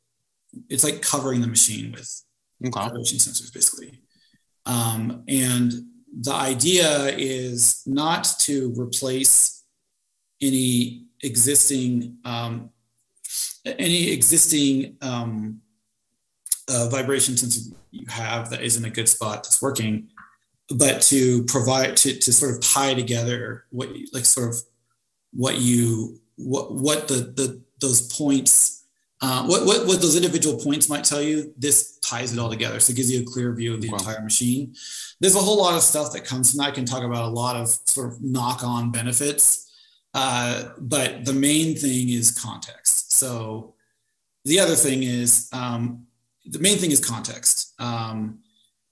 it's 0.69 0.85
like 0.85 1.03
covering 1.03 1.41
the 1.41 1.49
machine 1.49 1.91
with 1.91 2.23
okay. 2.65 2.89
vibration 2.89 3.19
sensors, 3.19 3.53
basically. 3.53 4.01
Um, 4.65 5.25
and 5.27 5.73
the 6.19 6.33
idea 6.33 7.09
is 7.17 7.83
not 7.87 8.27
to 8.41 8.75
replace 8.77 9.65
any 10.41 11.07
existing 11.23 12.17
um, 12.25 12.71
any 13.65 14.11
existing 14.11 14.97
um, 15.03 15.61
uh, 16.69 16.89
vibration 16.89 17.37
sensor 17.37 17.75
you 17.91 18.07
have 18.09 18.51
that 18.51 18.63
is 18.63 18.77
in 18.77 18.85
a 18.85 18.91
good 18.91 19.09
spot 19.09 19.43
that's 19.43 19.61
working, 19.61 20.09
but 20.71 21.03
to 21.03 21.45
provide 21.45 21.97
to, 21.99 22.17
to 22.17 22.33
sort 22.33 22.55
of 22.55 22.61
tie 22.61 22.95
together 22.95 23.65
what 23.71 23.89
like 24.13 24.25
sort 24.25 24.49
of 24.49 24.57
what 25.33 25.59
you 25.59 26.21
what 26.37 26.73
what 26.73 27.09
the 27.09 27.15
the 27.15 27.63
those 27.81 28.13
points 28.17 28.70
uh, 29.23 29.45
what, 29.45 29.67
what, 29.67 29.87
what 29.87 30.01
those 30.01 30.17
individual 30.17 30.59
points 30.59 30.89
might 30.89 31.05
tell 31.05 31.21
you, 31.21 31.53
this 31.59 31.99
ties 31.99 32.33
it 32.33 32.39
all 32.39 32.49
together. 32.49 32.81
So 32.81 32.93
it 32.93 32.97
gives 32.97 33.13
you 33.13 33.21
a 33.21 33.25
clear 33.25 33.53
view 33.55 33.75
of 33.75 33.81
the 33.81 33.89
wow. 33.91 33.99
entire 33.99 34.21
machine. 34.23 34.75
There's 35.21 35.37
a 35.37 35.41
whole 35.41 35.59
lot 35.59 35.75
of 35.75 35.83
stuff 35.83 36.13
that 36.13 36.25
comes 36.25 36.51
from 36.51 36.59
that. 36.59 36.69
I 36.69 36.71
can 36.71 36.87
talk 36.87 37.03
about 37.03 37.25
a 37.25 37.33
lot 37.33 37.57
of 37.57 37.69
sort 37.69 38.13
of 38.13 38.23
knock 38.23 38.65
on 38.65 38.91
benefits. 38.91 39.71
Uh, 40.15 40.71
but 40.79 41.25
the 41.25 41.35
main 41.35 41.77
thing 41.77 42.09
is 42.09 42.31
context. 42.31 43.13
So 43.13 43.75
the 44.45 44.59
other 44.59 44.75
thing 44.75 45.03
is, 45.03 45.49
um, 45.53 46.07
the 46.47 46.59
main 46.59 46.79
thing 46.79 46.91
is 46.91 47.05
context. 47.05 47.75
Um, 47.79 48.41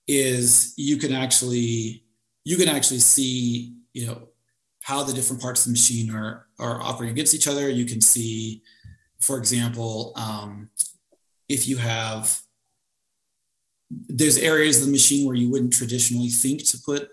is 0.09 0.73
you 0.77 0.97
can 0.97 1.13
actually 1.13 2.03
you 2.45 2.57
can 2.57 2.69
actually 2.69 3.01
see 3.01 3.75
you 3.93 4.07
know 4.07 4.29
how 4.81 5.03
the 5.03 5.13
different 5.13 5.43
parts 5.43 5.61
of 5.61 5.67
the 5.67 5.73
machine 5.73 6.11
are 6.15 6.47
are 6.59 6.81
operating 6.81 7.13
against 7.13 7.35
each 7.35 7.47
other. 7.47 7.69
You 7.69 7.85
can 7.85 8.01
see 8.01 8.63
for 9.21 9.39
example, 9.39 10.13
um, 10.17 10.71
if 11.49 11.67
you 11.69 11.77
have, 11.77 12.41
there's 13.91 14.39
areas 14.39 14.81
of 14.81 14.87
the 14.87 14.93
machine 14.93 15.27
where 15.27 15.35
you 15.35 15.51
wouldn't 15.51 15.73
traditionally 15.73 16.29
think 16.29 16.65
to 16.69 16.79
put 16.85 17.11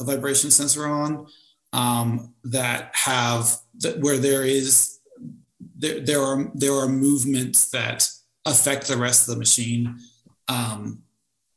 a 0.00 0.04
vibration 0.04 0.50
sensor 0.50 0.86
on 0.86 1.26
um, 1.72 2.34
that 2.44 2.90
have, 2.94 3.56
that 3.78 4.00
where 4.00 4.18
there 4.18 4.44
is, 4.44 4.98
there, 5.78 6.00
there 6.00 6.20
are, 6.20 6.50
there 6.54 6.74
are 6.74 6.88
movements 6.88 7.70
that 7.70 8.08
affect 8.44 8.88
the 8.88 8.96
rest 8.96 9.28
of 9.28 9.34
the 9.34 9.38
machine. 9.38 9.98
Um, 10.48 11.02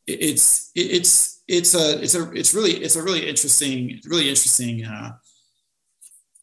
it, 0.07 0.21
it's, 0.21 0.71
it, 0.75 0.81
it's, 0.81 1.41
it's 1.47 1.73
a, 1.73 2.01
it's 2.01 2.15
a, 2.15 2.31
it's 2.31 2.53
really, 2.53 2.73
it's 2.73 2.95
a 2.95 3.03
really 3.03 3.27
interesting, 3.27 3.99
really 4.05 4.29
interesting 4.29 4.85
uh, 4.85 5.13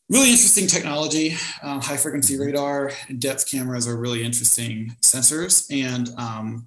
really 0.09 0.31
interesting 0.31 0.67
technology. 0.67 1.37
Um, 1.63 1.81
high 1.81 1.97
frequency 1.97 2.39
radar 2.39 2.93
and 3.09 3.21
depth 3.21 3.51
cameras 3.51 3.89
are 3.89 3.97
really 3.97 4.25
interesting 4.25 4.97
sensors, 5.03 5.67
and 5.71 6.11
um, 6.19 6.67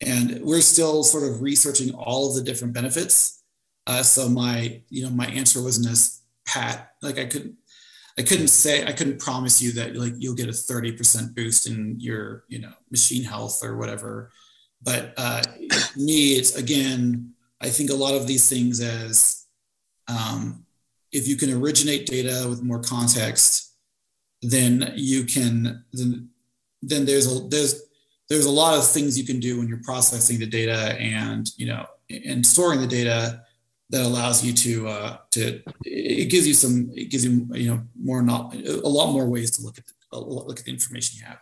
and 0.00 0.40
we're 0.42 0.60
still 0.60 1.02
sort 1.02 1.24
of 1.24 1.42
researching 1.42 1.94
all 1.94 2.28
of 2.28 2.34
the 2.34 2.42
different 2.42 2.74
benefits. 2.74 3.42
Uh, 3.86 4.02
so 4.02 4.28
my 4.28 4.80
you 4.90 5.02
know 5.02 5.10
my 5.10 5.26
answer 5.26 5.62
wasn't 5.62 5.88
as 5.88 6.20
pat. 6.46 6.92
Like 7.02 7.18
I 7.18 7.24
couldn't 7.24 7.54
I 8.18 8.22
couldn't 8.22 8.48
say 8.48 8.84
I 8.84 8.92
couldn't 8.92 9.20
promise 9.20 9.62
you 9.62 9.72
that 9.72 9.96
like 9.96 10.14
you'll 10.18 10.34
get 10.34 10.48
a 10.48 10.52
thirty 10.52 10.92
percent 10.92 11.34
boost 11.34 11.66
in 11.66 11.96
your 11.98 12.44
you 12.48 12.58
know 12.60 12.72
machine 12.90 13.24
health 13.24 13.64
or 13.64 13.76
whatever. 13.76 14.30
But 14.82 15.14
uh, 15.16 15.42
me, 15.96 16.32
it's 16.32 16.54
again 16.54 17.32
I 17.60 17.70
think 17.70 17.90
a 17.90 17.94
lot 17.94 18.14
of 18.14 18.26
these 18.26 18.48
things 18.48 18.80
as 18.80 19.46
um, 20.06 20.64
if 21.12 21.26
you 21.26 21.36
can 21.36 21.52
originate 21.52 22.06
data 22.06 22.46
with 22.48 22.62
more 22.62 22.80
context, 22.80 23.74
then 24.42 24.92
you 24.96 25.24
can 25.24 25.84
then 25.92 26.28
then 26.82 27.04
there's 27.04 27.26
a 27.34 27.48
there's 27.48 27.82
there's 28.28 28.46
a 28.46 28.50
lot 28.50 28.76
of 28.76 28.88
things 28.88 29.18
you 29.18 29.24
can 29.24 29.40
do 29.40 29.58
when 29.58 29.68
you're 29.68 29.82
processing 29.82 30.38
the 30.38 30.46
data 30.46 30.96
and 30.98 31.50
you 31.56 31.66
know 31.66 31.86
and 32.10 32.44
storing 32.44 32.80
the 32.80 32.86
data 32.86 33.42
that 33.90 34.04
allows 34.04 34.44
you 34.44 34.52
to 34.52 34.88
uh, 34.88 35.16
to 35.30 35.62
it 35.84 36.30
gives 36.30 36.46
you 36.46 36.54
some 36.54 36.90
it 36.94 37.10
gives 37.10 37.24
you 37.24 37.48
you 37.54 37.70
know 37.70 37.82
more 38.00 38.22
not 38.22 38.54
a 38.54 38.88
lot 38.88 39.12
more 39.12 39.26
ways 39.26 39.50
to 39.50 39.62
look 39.62 39.78
at 39.78 39.84
the, 39.86 40.18
look 40.18 40.58
at 40.58 40.64
the 40.64 40.70
information 40.70 41.18
you 41.18 41.26
have. 41.26 41.38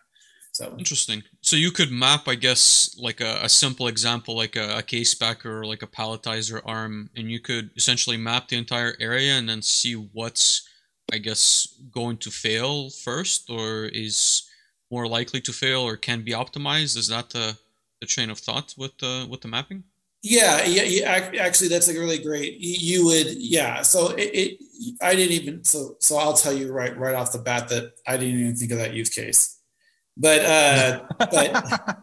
So 0.56 0.74
interesting. 0.78 1.22
So 1.42 1.54
you 1.54 1.70
could 1.70 1.92
map, 1.92 2.28
I 2.28 2.34
guess, 2.34 2.96
like 2.98 3.20
a, 3.20 3.40
a 3.42 3.48
simple 3.48 3.88
example, 3.88 4.34
like 4.34 4.56
a, 4.56 4.78
a, 4.78 4.82
case 4.82 5.14
packer 5.14 5.60
or 5.60 5.66
like 5.66 5.82
a 5.82 5.86
palletizer 5.86 6.62
arm, 6.64 7.10
and 7.14 7.30
you 7.30 7.40
could 7.40 7.68
essentially 7.76 8.16
map 8.16 8.48
the 8.48 8.56
entire 8.56 8.94
area 8.98 9.34
and 9.34 9.46
then 9.46 9.60
see 9.60 9.92
what's, 9.92 10.66
I 11.12 11.18
guess, 11.18 11.78
going 11.92 12.16
to 12.18 12.30
fail 12.30 12.88
first, 12.88 13.50
or 13.50 13.84
is 13.84 14.48
more 14.90 15.06
likely 15.06 15.42
to 15.42 15.52
fail, 15.52 15.82
or 15.82 15.98
can 15.98 16.22
be 16.22 16.32
optimized. 16.32 16.96
Is 16.96 17.08
that 17.08 17.28
the 17.28 17.58
the 18.00 18.06
train 18.06 18.30
of 18.30 18.38
thought 18.38 18.74
with 18.78 18.96
the 18.96 19.26
with 19.30 19.42
the 19.42 19.48
mapping? 19.48 19.84
Yeah, 20.22 20.64
yeah, 20.64 20.84
yeah. 20.84 21.42
Actually, 21.46 21.68
that's 21.68 21.88
a 21.88 21.92
really 21.92 22.18
great. 22.18 22.56
You 22.58 23.04
would, 23.04 23.26
yeah. 23.36 23.82
So 23.82 24.08
it, 24.12 24.30
it, 24.32 24.58
I 25.02 25.14
didn't 25.14 25.32
even. 25.32 25.64
So, 25.64 25.96
so 26.00 26.16
I'll 26.16 26.32
tell 26.32 26.54
you 26.54 26.72
right, 26.72 26.96
right 26.96 27.14
off 27.14 27.32
the 27.32 27.38
bat 27.38 27.68
that 27.68 27.92
I 28.06 28.16
didn't 28.16 28.40
even 28.40 28.56
think 28.56 28.72
of 28.72 28.78
that 28.78 28.94
use 28.94 29.10
case 29.10 29.55
but 30.16 30.44
uh, 30.44 31.00
but 31.18 31.98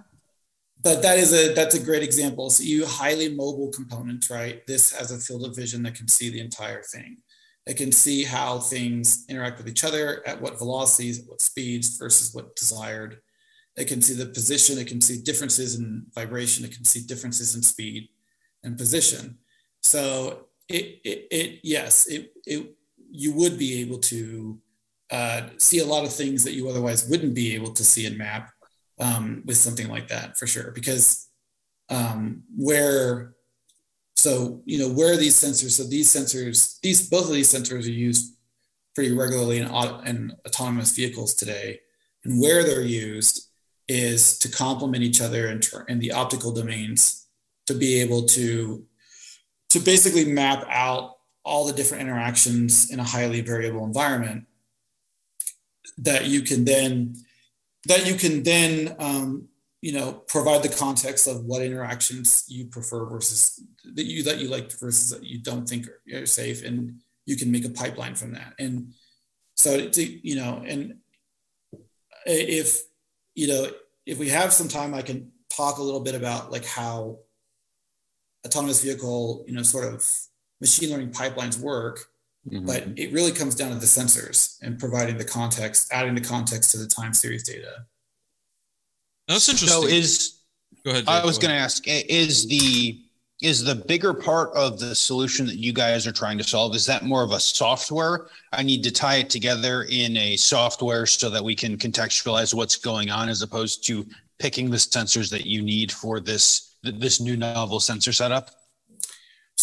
but 0.84 1.02
that 1.02 1.18
is 1.18 1.34
a 1.34 1.54
that's 1.54 1.76
a 1.76 1.84
great 1.84 2.04
example. 2.04 2.50
So 2.50 2.64
you 2.64 2.86
highly 2.86 3.34
mobile 3.34 3.72
components, 3.72 4.30
right? 4.30 4.66
This 4.68 4.92
has 4.92 5.12
a 5.12 5.18
field 5.18 5.46
of 5.46 5.56
vision 5.56 5.84
that 5.84 5.96
can 5.96 6.08
see 6.08 6.30
the 6.30 6.42
entire 6.42 6.84
thing. 6.84 7.18
It 7.66 7.78
can 7.78 7.94
see 7.94 8.24
how 8.26 8.60
things 8.60 9.26
interact 9.30 9.58
with 9.58 9.70
each 9.70 9.86
other 9.86 10.22
at 10.28 10.42
what 10.42 10.58
velocities, 10.58 11.20
at 11.20 11.30
what 11.30 11.42
speeds 11.42 11.98
versus 11.98 12.34
what 12.34 12.56
desired. 12.58 13.22
It 13.78 13.86
can 13.86 14.02
see 14.02 14.14
the 14.14 14.26
position. 14.26 14.78
It 14.78 14.88
can 14.88 15.00
see 15.00 15.22
differences 15.22 15.80
in 15.80 16.06
vibration. 16.14 16.66
It 16.66 16.74
can 16.74 16.84
see 16.84 17.02
differences 17.02 17.56
in 17.56 17.64
speed 17.64 18.10
and 18.64 18.78
position. 18.78 19.38
So 19.82 20.48
it, 20.68 21.00
it, 21.06 21.28
it 21.32 21.60
yes, 21.64 22.06
it, 22.08 22.34
it, 22.46 22.76
you 23.10 23.34
would 23.34 23.58
be 23.58 23.82
able 23.82 24.00
to 24.00 24.60
uh, 25.14 25.48
see 25.58 25.78
a 25.78 25.86
lot 25.86 26.04
of 26.04 26.12
things 26.12 26.44
that 26.44 26.54
you 26.54 26.68
otherwise 26.68 27.08
wouldn't 27.08 27.36
be 27.36 27.54
able 27.54 27.72
to 27.72 27.84
see 27.84 28.08
in 28.08 28.18
map 28.18 28.50
um, 29.00 29.44
with 29.46 29.58
something 29.58 29.88
like 29.88 30.08
that 30.08 30.36
for 30.38 30.48
sure. 30.48 30.72
Because 30.72 31.30
um, 31.90 32.42
where 32.58 33.36
so 34.16 34.64
you 34.66 34.80
know 34.80 34.90
where 34.90 35.16
these 35.16 35.36
sensors 35.36 35.72
so 35.72 35.84
these 35.84 36.12
sensors 36.12 36.80
these 36.82 37.08
both 37.10 37.28
of 37.28 37.34
these 37.34 37.54
sensors 37.54 37.86
are 37.86 38.00
used 38.08 38.36
pretty 38.96 39.16
regularly 39.16 39.60
in, 39.60 39.68
in 40.08 40.34
autonomous 40.48 40.96
vehicles 40.96 41.36
today. 41.36 41.80
And 42.26 42.42
where 42.42 42.64
they're 42.64 42.82
used 42.82 43.50
is 43.88 44.40
to 44.40 44.50
complement 44.50 45.04
each 45.04 45.22
other 45.22 45.48
in, 45.50 45.60
ter- 45.60 45.84
in 45.84 46.00
the 46.00 46.14
optical 46.14 46.54
domains 46.54 47.28
to 47.68 47.76
be 47.76 48.02
able 48.02 48.24
to 48.30 48.84
to 49.70 49.80
basically 49.80 50.26
map 50.26 50.66
out 50.70 51.18
all 51.46 51.68
the 51.68 51.74
different 51.74 52.02
interactions 52.02 52.90
in 52.92 53.00
a 53.00 53.04
highly 53.04 53.42
variable 53.42 53.86
environment 53.86 54.46
that 55.98 56.26
you 56.26 56.42
can 56.42 56.66
then 56.66 57.16
that 57.88 58.08
you 58.08 58.16
can 58.16 58.44
then 58.44 58.96
um, 59.00 59.48
you 59.82 59.92
know 59.92 60.14
provide 60.28 60.64
the 60.64 60.70
context 60.70 61.28
of 61.28 61.44
what 61.46 61.62
interactions 61.62 62.46
you 62.48 62.66
prefer 62.66 63.06
versus 63.06 63.62
that 63.96 64.06
you 64.06 64.24
that 64.24 64.40
you 64.40 64.48
like 64.48 64.72
versus 64.72 65.10
that 65.10 65.24
you 65.24 65.40
don't 65.40 65.68
think 65.68 65.88
are, 65.88 66.22
are 66.22 66.26
safe 66.26 66.64
and 66.64 67.00
you 67.26 67.36
can 67.36 67.52
make 67.52 67.66
a 67.66 67.70
pipeline 67.70 68.16
from 68.16 68.34
that. 68.34 68.54
And 68.60 68.94
so 69.56 69.88
to, 69.90 70.28
you 70.28 70.36
know 70.36 70.64
and 70.66 70.96
if 72.26 72.82
you 73.36 73.48
know 73.48 73.68
if 74.06 74.18
we 74.18 74.30
have 74.30 74.54
some 74.54 74.68
time 74.68 74.94
i 74.94 75.02
can 75.02 75.32
talk 75.50 75.78
a 75.78 75.84
little 75.84 76.00
bit 76.00 76.16
about 76.16 76.52
like 76.52 76.66
how 76.66 77.20
autonomous 78.46 78.84
vehicle 78.84 79.44
you 79.48 79.54
know 79.54 79.62
sort 79.62 79.94
of 79.94 80.06
machine 80.60 80.90
learning 80.90 81.12
pipelines 81.12 81.60
work 81.60 82.06
Mm-hmm. 82.50 82.66
But 82.66 82.88
it 82.98 83.14
really 83.14 83.32
comes 83.32 83.56
down 83.56 83.72
to 83.72 83.78
the 83.78 83.86
sensors 83.86 84.58
and 84.62 84.78
providing 84.78 85.18
the 85.18 85.24
context, 85.24 85.92
adding 85.94 86.14
the 86.14 86.22
context 86.22 86.72
to 86.72 86.78
the 86.78 86.88
time 86.88 87.14
series 87.14 87.44
data. 87.44 87.86
That's 89.28 89.48
interesting. 89.48 89.82
So 89.82 89.88
is 89.88 90.40
go 90.84 90.92
ahead. 90.92 91.06
Jay, 91.06 91.12
I 91.12 91.26
was 91.26 91.38
going 91.38 91.52
to 91.52 91.58
ask: 91.58 91.84
Is 91.88 92.46
the 92.48 93.00
is 93.42 93.64
the 93.64 93.76
bigger 93.76 94.14
part 94.14 94.52
of 94.56 94.80
the 94.80 94.96
solution 94.96 95.46
that 95.46 95.58
you 95.58 95.74
guys 95.74 96.08
are 96.08 96.12
trying 96.12 96.38
to 96.38 96.44
solve 96.44 96.76
is 96.76 96.86
that 96.86 97.04
more 97.04 97.24
of 97.24 97.32
a 97.32 97.40
software 97.40 98.28
i 98.54 98.64
need 98.64 98.82
to 98.84 98.92
tie 98.92 99.16
it 99.16 99.30
together 99.30 99.84
in 99.90 100.16
a 100.16 100.38
software 100.38 101.06
so 101.06 101.30
that 101.30 101.44
we 101.44 101.54
can 101.54 101.78
contextualize 101.78 102.54
what's 102.54 102.78
going 102.78 103.10
on 103.10 103.28
as 103.28 103.42
opposed 103.42 103.86
to 103.86 104.06
picking 104.40 104.70
the 104.70 104.78
sensors 104.78 105.30
that 105.30 105.46
you 105.46 105.62
need 105.62 105.92
for 105.92 106.20
this 106.20 106.76
this 106.84 107.20
new 107.20 107.36
novel 107.36 107.80
sensor 107.80 108.14
setup 108.14 108.52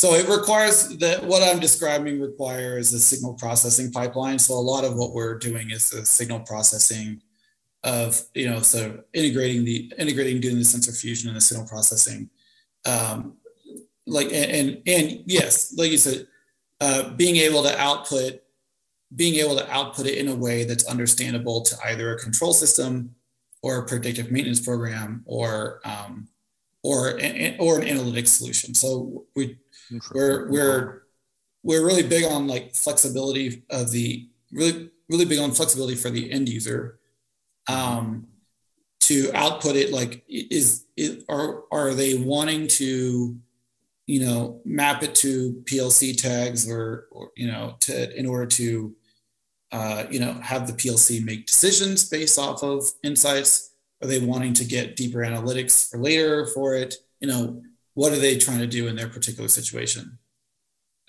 so 0.00 0.14
it 0.14 0.26
requires 0.28 0.96
that 0.96 1.22
what 1.22 1.42
i'm 1.42 1.60
describing 1.60 2.22
requires 2.22 2.90
a 2.94 2.98
signal 2.98 3.34
processing 3.34 3.92
pipeline. 3.92 4.38
So 4.38 4.54
a 4.54 4.68
lot 4.72 4.82
of 4.82 4.96
what 4.96 5.12
we're 5.12 5.36
doing 5.36 5.72
is 5.72 5.90
the 5.90 6.06
signal 6.06 6.40
processing 6.40 7.20
of 7.84 8.18
you 8.32 8.48
know 8.48 8.60
so 8.60 9.04
integrating 9.12 9.62
the 9.62 9.92
integrating 9.98 10.40
doing 10.40 10.56
the 10.56 10.64
sensor 10.64 10.92
fusion 10.92 11.28
and 11.28 11.36
the 11.36 11.40
signal 11.42 11.66
processing 11.68 12.30
um, 12.86 13.36
like 14.06 14.28
and, 14.32 14.50
and 14.52 14.82
and, 14.86 15.22
yes 15.26 15.76
like 15.76 15.90
you 15.90 15.98
said 15.98 16.26
uh, 16.80 17.10
being 17.10 17.36
able 17.36 17.62
to 17.62 17.78
output 17.78 18.40
being 19.16 19.34
able 19.34 19.54
to 19.54 19.70
output 19.70 20.06
it 20.06 20.16
in 20.16 20.28
a 20.28 20.34
way 20.34 20.64
that's 20.64 20.86
understandable 20.86 21.60
to 21.60 21.76
either 21.88 22.14
a 22.14 22.18
control 22.18 22.54
system 22.54 23.14
or 23.60 23.76
a 23.76 23.86
predictive 23.86 24.32
maintenance 24.32 24.60
program 24.60 25.22
or 25.26 25.82
um, 25.84 26.26
or 26.82 27.12
or 27.58 27.80
an 27.80 27.86
analytics 27.86 28.28
solution. 28.28 28.74
So 28.74 29.24
we 29.36 29.56
we're 30.12 30.50
we're 30.50 31.02
we're 31.62 31.84
really 31.84 32.02
big 32.02 32.24
on 32.24 32.46
like 32.46 32.74
flexibility 32.74 33.62
of 33.70 33.90
the 33.90 34.28
really 34.52 34.90
really 35.08 35.24
big 35.24 35.38
on 35.38 35.52
flexibility 35.52 35.96
for 35.96 36.10
the 36.10 36.30
end 36.30 36.48
user. 36.48 36.98
Um, 37.68 38.26
to 39.00 39.30
output 39.34 39.74
it 39.74 39.92
like 39.92 40.22
is 40.28 40.84
are 41.28 41.64
are 41.72 41.94
they 41.94 42.14
wanting 42.14 42.68
to 42.68 43.36
you 44.06 44.20
know 44.20 44.60
map 44.64 45.02
it 45.02 45.14
to 45.16 45.62
plc 45.68 46.20
tags 46.20 46.70
or, 46.70 47.08
or 47.10 47.30
you 47.36 47.46
know 47.46 47.76
to 47.80 48.16
in 48.16 48.26
order 48.26 48.46
to 48.46 48.94
uh, 49.72 50.04
you 50.10 50.20
know 50.20 50.32
have 50.34 50.66
the 50.66 50.72
plc 50.72 51.24
make 51.24 51.46
decisions 51.46 52.08
based 52.08 52.38
off 52.38 52.62
of 52.62 52.84
insights? 53.02 53.70
Are 54.02 54.08
they 54.08 54.18
wanting 54.18 54.54
to 54.54 54.64
get 54.64 54.96
deeper 54.96 55.18
analytics 55.18 55.90
for 55.90 55.98
later 55.98 56.46
for 56.46 56.74
it? 56.74 56.96
You 57.20 57.28
know 57.28 57.62
what 58.00 58.12
are 58.12 58.18
they 58.18 58.36
trying 58.36 58.58
to 58.58 58.66
do 58.66 58.88
in 58.88 58.96
their 58.96 59.08
particular 59.08 59.48
situation 59.48 60.18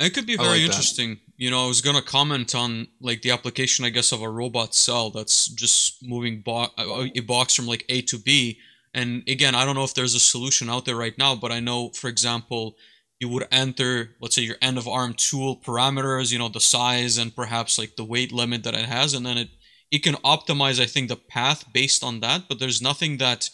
it 0.01 0.13
could 0.13 0.25
be 0.25 0.35
very 0.35 0.49
like 0.49 0.61
interesting. 0.61 1.09
That. 1.11 1.21
You 1.37 1.51
know, 1.51 1.65
I 1.65 1.67
was 1.67 1.81
gonna 1.81 2.01
comment 2.01 2.55
on 2.55 2.87
like 2.99 3.21
the 3.21 3.31
application, 3.31 3.85
I 3.85 3.89
guess, 3.89 4.11
of 4.11 4.21
a 4.21 4.29
robot 4.29 4.73
cell 4.73 5.11
that's 5.11 5.47
just 5.47 6.03
moving 6.03 6.41
bo- 6.41 6.71
uh, 6.77 7.07
a 7.15 7.19
box 7.21 7.55
from 7.55 7.67
like 7.67 7.85
A 7.89 8.01
to 8.03 8.17
B. 8.17 8.59
And 8.93 9.23
again, 9.27 9.55
I 9.55 9.63
don't 9.63 9.75
know 9.75 9.83
if 9.83 9.93
there's 9.93 10.15
a 10.15 10.19
solution 10.19 10.69
out 10.69 10.85
there 10.85 10.95
right 10.95 11.17
now, 11.17 11.35
but 11.35 11.51
I 11.51 11.59
know, 11.59 11.89
for 11.89 12.09
example, 12.09 12.75
you 13.19 13.29
would 13.29 13.47
enter, 13.51 14.15
let's 14.19 14.35
say, 14.35 14.41
your 14.41 14.57
end 14.61 14.77
of 14.77 14.87
arm 14.87 15.13
tool 15.13 15.61
parameters, 15.63 16.31
you 16.31 16.39
know, 16.39 16.49
the 16.49 16.59
size 16.59 17.17
and 17.17 17.35
perhaps 17.35 17.77
like 17.77 17.95
the 17.95 18.03
weight 18.03 18.31
limit 18.31 18.63
that 18.63 18.73
it 18.73 18.85
has, 18.85 19.13
and 19.13 19.25
then 19.25 19.37
it 19.37 19.49
it 19.91 19.99
can 20.03 20.15
optimize, 20.15 20.81
I 20.81 20.85
think, 20.85 21.09
the 21.09 21.15
path 21.15 21.65
based 21.73 22.03
on 22.03 22.21
that. 22.21 22.43
But 22.49 22.59
there's 22.59 22.81
nothing 22.81 23.17
that 23.17 23.49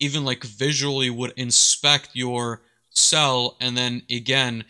even 0.00 0.24
like 0.24 0.42
visually 0.42 1.10
would 1.10 1.32
inspect 1.36 2.10
your 2.14 2.62
cell 2.94 3.56
and 3.60 3.76
then 3.76 4.02
again 4.10 4.64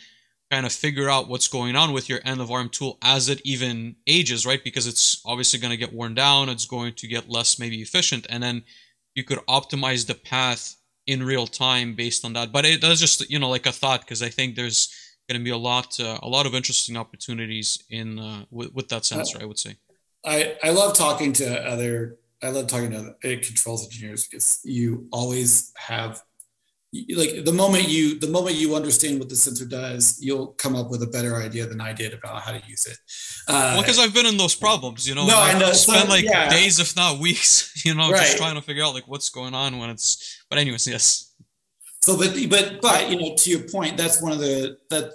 kind 0.50 0.66
of 0.66 0.72
figure 0.72 1.08
out 1.08 1.28
what's 1.28 1.48
going 1.48 1.74
on 1.76 1.92
with 1.92 2.10
your 2.10 2.20
end 2.24 2.38
of 2.38 2.50
arm 2.50 2.68
tool 2.68 2.98
as 3.00 3.30
it 3.30 3.40
even 3.42 3.96
ages, 4.06 4.44
right? 4.44 4.62
Because 4.62 4.86
it's 4.86 5.22
obviously 5.24 5.58
going 5.58 5.70
to 5.70 5.78
get 5.78 5.94
worn 5.94 6.14
down, 6.14 6.50
it's 6.50 6.66
going 6.66 6.92
to 6.92 7.06
get 7.08 7.30
less 7.30 7.58
maybe 7.58 7.80
efficient, 7.80 8.26
and 8.28 8.42
then 8.42 8.62
you 9.14 9.24
could 9.24 9.38
optimize 9.48 10.06
the 10.06 10.14
path 10.14 10.76
in 11.06 11.22
real 11.22 11.46
time 11.46 11.94
based 11.94 12.22
on 12.24 12.34
that. 12.34 12.52
But 12.52 12.66
it 12.66 12.82
does 12.82 13.00
just 13.00 13.30
you 13.30 13.38
know 13.38 13.48
like 13.48 13.66
a 13.66 13.72
thought 13.72 14.02
because 14.02 14.22
I 14.22 14.28
think 14.28 14.54
there's 14.54 14.94
going 15.28 15.40
to 15.40 15.44
be 15.44 15.50
a 15.50 15.56
lot 15.56 15.98
uh, 15.98 16.18
a 16.22 16.28
lot 16.28 16.46
of 16.46 16.54
interesting 16.54 16.98
opportunities 16.98 17.82
in 17.88 18.18
uh, 18.18 18.44
with, 18.50 18.74
with 18.74 18.88
that 18.88 19.04
sensor. 19.04 19.38
I, 19.38 19.42
I 19.42 19.46
would 19.46 19.58
say. 19.58 19.76
I 20.24 20.56
I 20.62 20.70
love 20.70 20.94
talking 20.94 21.32
to 21.34 21.66
other 21.66 22.18
I 22.42 22.50
love 22.50 22.66
talking 22.66 22.90
to 22.90 22.98
other 22.98 23.16
controls 23.38 23.84
engineers 23.84 24.26
because 24.26 24.60
you 24.64 25.08
always 25.12 25.72
have 25.76 26.22
like 27.16 27.44
the 27.44 27.52
moment 27.52 27.88
you 27.88 28.18
the 28.18 28.28
moment 28.28 28.54
you 28.54 28.74
understand 28.74 29.18
what 29.18 29.28
the 29.28 29.36
sensor 29.36 29.64
does 29.64 30.18
you'll 30.20 30.48
come 30.48 30.76
up 30.76 30.90
with 30.90 31.02
a 31.02 31.06
better 31.06 31.36
idea 31.36 31.66
than 31.66 31.80
i 31.80 31.90
did 31.90 32.12
about 32.12 32.42
how 32.42 32.52
to 32.52 32.60
use 32.68 32.84
it 32.84 32.98
uh, 33.48 33.72
well 33.72 33.80
because 33.80 33.98
i've 33.98 34.12
been 34.12 34.26
in 34.26 34.36
those 34.36 34.54
problems 34.54 35.08
you 35.08 35.14
know 35.14 35.26
no 35.26 35.38
i, 35.38 35.52
I 35.52 35.58
know 35.58 35.72
spend 35.72 36.10
like 36.10 36.24
yeah. 36.24 36.50
days 36.50 36.78
if 36.80 36.94
not 36.94 37.18
weeks 37.18 37.72
you 37.84 37.94
know 37.94 38.10
right. 38.10 38.20
just 38.20 38.36
trying 38.36 38.56
to 38.56 38.62
figure 38.62 38.84
out 38.84 38.92
like 38.92 39.08
what's 39.08 39.30
going 39.30 39.54
on 39.54 39.78
when 39.78 39.88
it's 39.88 40.44
but 40.50 40.58
anyways 40.58 40.86
yes 40.86 41.34
so 42.02 42.18
but 42.18 42.36
but 42.50 42.82
but 42.82 43.08
you 43.08 43.18
know 43.18 43.34
to 43.36 43.50
your 43.50 43.60
point 43.68 43.96
that's 43.96 44.20
one 44.20 44.32
of 44.32 44.38
the 44.38 44.76
that 44.90 45.14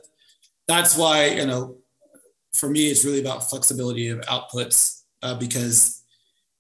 that's 0.67 0.97
why 0.97 1.27
you 1.27 1.45
know 1.45 1.77
for 2.53 2.69
me 2.69 2.87
it's 2.87 3.05
really 3.05 3.21
about 3.21 3.47
flexibility 3.47 4.09
of 4.09 4.19
outputs 4.21 5.03
uh, 5.21 5.35
because 5.35 6.01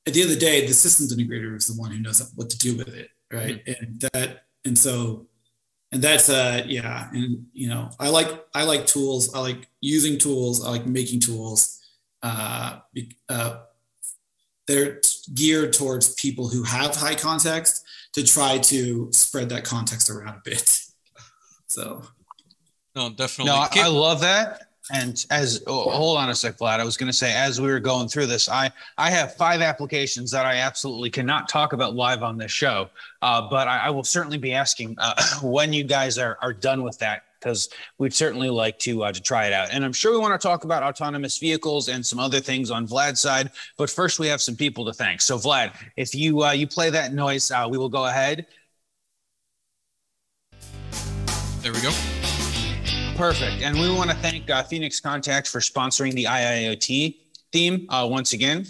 at 0.05 0.13
the 0.13 0.21
end 0.21 0.29
of 0.29 0.35
the 0.35 0.45
day 0.45 0.67
the 0.67 0.73
systems 0.73 1.15
integrator 1.15 1.55
is 1.55 1.65
the 1.65 1.81
one 1.81 1.89
who 1.89 1.99
knows 1.99 2.21
what 2.35 2.51
to 2.51 2.57
do 2.59 2.77
with 2.77 2.89
it 2.89 3.09
right 3.31 3.65
mm-hmm. 3.65 3.83
and 3.83 4.01
that 4.13 4.43
and 4.67 4.77
so 4.77 5.25
and 5.91 6.01
that's 6.01 6.29
uh 6.29 6.63
yeah 6.67 7.09
and 7.13 7.45
you 7.53 7.69
know 7.69 7.89
i 7.99 8.09
like 8.09 8.45
i 8.53 8.63
like 8.63 8.85
tools. 8.85 9.33
I 9.33 9.39
like 9.39 9.67
using 9.81 10.19
tools. 10.19 10.65
I 10.65 10.69
like 10.69 10.85
making 10.85 11.21
tools. 11.21 11.79
Uh, 12.21 12.79
uh 13.29 13.59
they're 14.67 14.99
geared 15.33 15.71
towards 15.71 16.13
people 16.15 16.49
who 16.49 16.63
have 16.63 16.93
high 16.95 17.15
context 17.15 17.85
to 18.13 18.23
try 18.23 18.57
to 18.57 19.09
spread 19.13 19.49
that 19.49 19.63
context 19.63 20.09
around 20.09 20.35
a 20.35 20.41
bit. 20.43 20.81
So. 21.69 22.01
No 22.95 23.09
definitely. 23.09 23.51
No 23.51 23.57
i, 23.57 23.69
I 23.75 23.87
love 23.87 24.21
that 24.21 24.66
and 24.91 25.25
as 25.29 25.63
oh, 25.67 25.89
hold 25.89 26.17
on 26.17 26.29
a 26.29 26.35
sec, 26.35 26.57
Vlad. 26.57 26.79
I 26.79 26.83
was 26.83 26.97
going 26.97 27.11
to 27.11 27.17
say 27.17 27.33
as 27.33 27.59
we 27.59 27.67
were 27.67 27.79
going 27.79 28.07
through 28.07 28.27
this, 28.27 28.47
I 28.49 28.71
I 28.97 29.09
have 29.09 29.35
five 29.35 29.61
applications 29.61 30.31
that 30.31 30.45
I 30.45 30.57
absolutely 30.57 31.09
cannot 31.09 31.49
talk 31.49 31.73
about 31.73 31.95
live 31.95 32.23
on 32.23 32.37
this 32.37 32.51
show. 32.51 32.89
Uh, 33.21 33.47
but 33.49 33.67
I, 33.67 33.79
I, 33.79 33.89
will 33.89 34.03
certainly 34.03 34.37
be 34.37 34.53
asking 34.53 34.95
uh, 34.99 35.15
when 35.41 35.73
you 35.73 35.83
guys 35.83 36.17
are 36.17 36.37
are 36.41 36.53
done 36.53 36.83
with 36.83 36.97
that 36.99 37.23
because 37.39 37.69
we'd 37.97 38.13
certainly 38.13 38.49
like 38.49 38.79
to 38.79 39.03
uh, 39.03 39.11
to 39.11 39.21
try 39.21 39.47
it 39.47 39.53
out. 39.53 39.69
And 39.71 39.83
I'm 39.83 39.93
sure 39.93 40.11
we 40.11 40.19
want 40.19 40.39
to 40.39 40.47
talk 40.47 40.63
about 40.63 40.83
autonomous 40.83 41.37
vehicles 41.37 41.89
and 41.89 42.05
some 42.05 42.19
other 42.19 42.39
things 42.39 42.71
on 42.71 42.87
Vlad's 42.87 43.19
side. 43.19 43.51
But 43.77 43.89
first, 43.89 44.19
we 44.19 44.27
have 44.27 44.41
some 44.41 44.55
people 44.55 44.85
to 44.85 44.93
thank. 44.93 45.21
So 45.21 45.37
Vlad, 45.37 45.73
if 45.95 46.15
you 46.15 46.43
uh, 46.43 46.51
you 46.51 46.67
play 46.67 46.89
that 46.89 47.13
noise, 47.13 47.51
uh, 47.51 47.67
we 47.69 47.77
will 47.77 47.89
go 47.89 48.05
ahead. 48.05 48.45
There 51.61 51.73
we 51.73 51.81
go. 51.81 51.91
Perfect. 53.17 53.63
And 53.63 53.79
we 53.79 53.89
want 53.89 54.11
to 54.11 54.15
thank 54.17 54.47
uh, 54.47 54.61
Phoenix 54.61 54.99
Contact 54.99 55.47
for 55.47 55.59
sponsoring 55.59 56.13
the 56.13 56.25
IIoT 56.25 57.15
theme 57.51 57.87
uh, 57.89 58.07
once 58.07 58.33
again. 58.33 58.67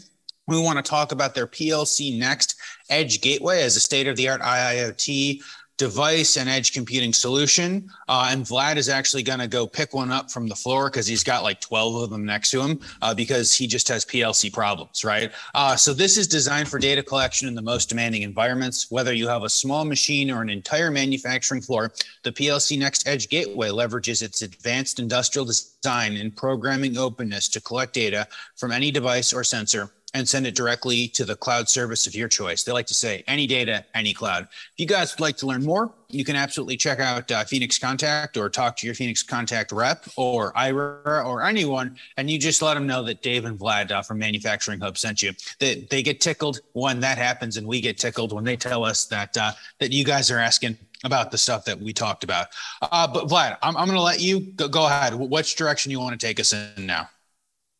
We 0.47 0.57
want 0.57 0.77
to 0.77 0.89
talk 0.89 1.11
about 1.11 1.35
their 1.35 1.47
PLCnext 1.47 2.55
Edge 2.89 3.19
Gateway 3.19 3.61
as 3.63 3.75
a 3.75 3.81
state 3.81 4.07
of 4.07 4.15
the 4.15 4.29
art 4.29 4.39
IIoT 4.39 5.41
device 5.77 6.37
and 6.37 6.49
edge 6.49 6.73
computing 6.73 7.13
solution. 7.13 7.89
Uh, 8.07 8.29
and 8.31 8.43
Vlad 8.43 8.77
is 8.77 8.89
actually 8.89 9.23
going 9.23 9.39
to 9.39 9.47
go 9.47 9.67
pick 9.67 9.93
one 9.93 10.11
up 10.11 10.31
from 10.31 10.47
the 10.47 10.55
floor 10.55 10.89
because 10.89 11.05
he's 11.05 11.23
got 11.23 11.43
like 11.43 11.61
12 11.61 12.03
of 12.03 12.09
them 12.09 12.25
next 12.25 12.49
to 12.51 12.61
him 12.61 12.79
uh, 13.01 13.13
because 13.13 13.53
he 13.53 13.67
just 13.67 13.87
has 13.87 14.03
PLC 14.03 14.51
problems, 14.51 15.05
right? 15.05 15.31
Uh, 15.53 15.75
so 15.75 15.93
this 15.93 16.17
is 16.17 16.27
designed 16.27 16.67
for 16.67 16.79
data 16.79 17.03
collection 17.03 17.47
in 17.47 17.53
the 17.53 17.61
most 17.61 17.89
demanding 17.89 18.23
environments. 18.23 18.89
Whether 18.89 19.13
you 19.13 19.27
have 19.27 19.43
a 19.43 19.49
small 19.49 19.85
machine 19.85 20.31
or 20.31 20.41
an 20.41 20.49
entire 20.49 20.89
manufacturing 20.89 21.61
floor, 21.61 21.93
the 22.23 22.31
PLCnext 22.31 23.07
Edge 23.07 23.29
Gateway 23.29 23.69
leverages 23.69 24.23
its 24.23 24.41
advanced 24.41 24.99
industrial 24.99 25.45
design 25.45 26.17
and 26.17 26.35
programming 26.35 26.97
openness 26.97 27.47
to 27.49 27.61
collect 27.61 27.93
data 27.93 28.27
from 28.55 28.71
any 28.71 28.89
device 28.89 29.31
or 29.31 29.43
sensor 29.43 29.91
and 30.13 30.27
send 30.27 30.47
it 30.47 30.55
directly 30.55 31.07
to 31.09 31.25
the 31.25 31.35
cloud 31.35 31.67
service 31.67 32.07
of 32.07 32.15
your 32.15 32.27
choice. 32.27 32.63
They 32.63 32.71
like 32.71 32.87
to 32.87 32.93
say 32.93 33.23
any 33.27 33.45
data, 33.45 33.85
any 33.93 34.13
cloud. 34.13 34.43
If 34.43 34.73
you 34.77 34.85
guys 34.85 35.13
would 35.13 35.19
like 35.19 35.37
to 35.37 35.45
learn 35.45 35.63
more, 35.63 35.91
you 36.09 36.23
can 36.23 36.35
absolutely 36.37 36.77
check 36.77 36.99
out 36.99 37.29
uh, 37.29 37.43
Phoenix 37.43 37.77
Contact 37.77 38.37
or 38.37 38.49
talk 38.49 38.77
to 38.77 38.85
your 38.87 38.95
Phoenix 38.95 39.21
Contact 39.21 39.71
rep 39.73 40.05
or 40.15 40.57
Ira 40.57 41.23
or 41.25 41.43
anyone, 41.43 41.97
and 42.15 42.29
you 42.29 42.39
just 42.39 42.61
let 42.61 42.75
them 42.75 42.87
know 42.87 43.03
that 43.03 43.21
Dave 43.21 43.43
and 43.45 43.59
Vlad 43.59 43.91
uh, 43.91 44.01
from 44.01 44.17
Manufacturing 44.17 44.79
Hub 44.79 44.97
sent 44.97 45.21
you. 45.21 45.33
They, 45.59 45.87
they 45.89 46.01
get 46.01 46.21
tickled 46.21 46.61
when 46.71 47.01
that 47.01 47.17
happens, 47.17 47.57
and 47.57 47.67
we 47.67 47.81
get 47.81 47.97
tickled 47.97 48.31
when 48.31 48.45
they 48.45 48.55
tell 48.55 48.85
us 48.85 49.05
that 49.07 49.35
uh, 49.35 49.51
that 49.79 49.91
you 49.91 50.05
guys 50.05 50.31
are 50.31 50.39
asking 50.39 50.77
about 51.03 51.31
the 51.31 51.37
stuff 51.37 51.65
that 51.65 51.79
we 51.79 51.93
talked 51.93 52.23
about. 52.23 52.47
Uh, 52.81 53.07
but 53.07 53.27
Vlad, 53.27 53.57
I'm, 53.61 53.75
I'm 53.75 53.85
going 53.85 53.97
to 53.97 54.01
let 54.01 54.21
you 54.21 54.39
go, 54.39 54.67
go 54.67 54.85
ahead. 54.85 55.13
Which 55.13 55.55
direction 55.55 55.91
you 55.91 55.99
want 55.99 56.19
to 56.19 56.25
take 56.25 56.39
us 56.39 56.53
in 56.53 56.85
now? 56.85 57.09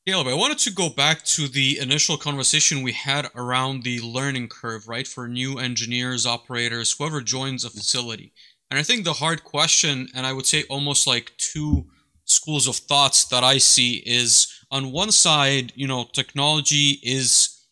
Caleb, 0.07 0.27
I 0.27 0.35
wanted 0.35 0.59
to 0.59 0.71
go 0.71 0.87
back 0.87 1.25
to 1.35 1.49
the 1.49 1.79
initial 1.79 2.15
conversation 2.15 2.81
we 2.81 2.93
had 2.93 3.29
around 3.35 3.83
the 3.83 3.99
learning 3.99 4.47
curve, 4.47 4.87
right, 4.87 5.05
for 5.05 5.27
new 5.27 5.59
engineers, 5.59 6.25
operators, 6.25 6.93
whoever 6.93 7.19
joins 7.19 7.65
a 7.65 7.69
facility. 7.69 8.31
And 8.71 8.79
I 8.79 8.83
think 8.83 9.03
the 9.03 9.11
hard 9.11 9.43
question, 9.43 10.07
and 10.15 10.25
I 10.25 10.31
would 10.31 10.45
say 10.45 10.63
almost 10.69 11.07
like 11.07 11.33
two 11.35 11.87
schools 12.23 12.69
of 12.69 12.77
thoughts 12.77 13.25
that 13.25 13.43
I 13.43 13.57
see 13.57 14.01
is 14.05 14.47
on 14.71 14.93
one 14.93 15.11
side, 15.11 15.73
you 15.75 15.87
know, 15.87 16.05
technology 16.13 17.01
is 17.03 17.65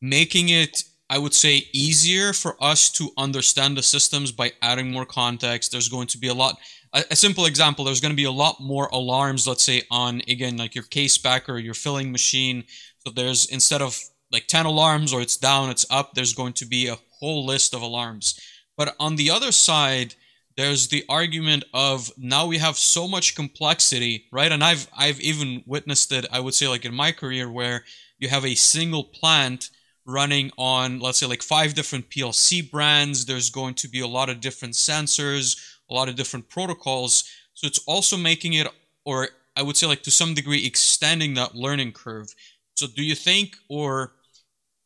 making 0.00 0.50
it 0.50 0.84
I 1.10 1.18
would 1.18 1.34
say 1.34 1.66
easier 1.74 2.32
for 2.32 2.56
us 2.58 2.88
to 2.92 3.10
understand 3.18 3.76
the 3.76 3.82
systems 3.82 4.32
by 4.32 4.52
adding 4.62 4.90
more 4.90 5.04
context. 5.04 5.70
There's 5.70 5.90
going 5.90 6.06
to 6.06 6.16
be 6.16 6.28
a 6.28 6.34
lot 6.34 6.56
a, 6.92 7.04
a 7.10 7.16
simple 7.16 7.46
example, 7.46 7.84
there's 7.84 8.00
going 8.00 8.12
to 8.12 8.16
be 8.16 8.24
a 8.24 8.30
lot 8.30 8.60
more 8.60 8.86
alarms, 8.92 9.46
let's 9.46 9.64
say 9.64 9.82
on 9.90 10.22
again 10.28 10.56
like 10.56 10.74
your 10.74 10.84
case 10.84 11.18
packer 11.18 11.58
your 11.58 11.74
filling 11.74 12.12
machine. 12.12 12.64
So 12.98 13.12
there's 13.12 13.46
instead 13.46 13.82
of 13.82 13.98
like 14.30 14.46
10 14.46 14.66
alarms 14.66 15.12
or 15.12 15.20
it's 15.20 15.36
down, 15.36 15.70
it's 15.70 15.86
up, 15.90 16.14
there's 16.14 16.34
going 16.34 16.54
to 16.54 16.66
be 16.66 16.88
a 16.88 16.98
whole 17.18 17.44
list 17.44 17.74
of 17.74 17.82
alarms. 17.82 18.38
But 18.76 18.96
on 18.98 19.16
the 19.16 19.30
other 19.30 19.52
side, 19.52 20.14
there's 20.56 20.88
the 20.88 21.04
argument 21.08 21.64
of 21.72 22.10
now 22.16 22.46
we 22.46 22.58
have 22.58 22.76
so 22.76 23.08
much 23.08 23.34
complexity, 23.34 24.26
right? 24.32 24.52
And 24.52 24.62
I've 24.62 24.88
I've 24.96 25.20
even 25.20 25.62
witnessed 25.66 26.12
it, 26.12 26.26
I 26.32 26.40
would 26.40 26.54
say 26.54 26.68
like 26.68 26.84
in 26.84 26.94
my 26.94 27.12
career 27.12 27.50
where 27.50 27.84
you 28.18 28.28
have 28.28 28.44
a 28.44 28.54
single 28.54 29.04
plant 29.04 29.70
running 30.04 30.50
on 30.58 30.98
let's 30.98 31.18
say 31.18 31.26
like 31.26 31.42
five 31.42 31.74
different 31.74 32.10
PLC 32.10 32.68
brands, 32.70 33.24
there's 33.24 33.50
going 33.50 33.74
to 33.74 33.88
be 33.88 34.00
a 34.00 34.06
lot 34.06 34.28
of 34.28 34.40
different 34.40 34.74
sensors, 34.74 35.71
a 35.92 35.94
lot 35.94 36.08
of 36.08 36.16
different 36.16 36.48
protocols. 36.48 37.24
So 37.54 37.66
it's 37.66 37.80
also 37.86 38.16
making 38.16 38.54
it 38.54 38.66
or 39.04 39.28
I 39.56 39.62
would 39.62 39.76
say 39.76 39.86
like 39.86 40.02
to 40.04 40.10
some 40.10 40.34
degree 40.34 40.64
extending 40.64 41.34
that 41.34 41.54
learning 41.54 41.92
curve. 41.92 42.34
So 42.74 42.86
do 42.86 43.04
you 43.04 43.14
think 43.14 43.56
or 43.68 44.12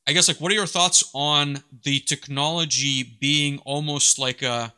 I 0.06 0.12
guess 0.12 0.28
like 0.28 0.40
what 0.40 0.50
are 0.52 0.56
your 0.56 0.66
thoughts 0.66 1.08
on 1.14 1.62
the 1.84 2.00
technology 2.00 3.16
being 3.20 3.60
almost 3.64 4.18
like 4.18 4.42
a 4.42 4.72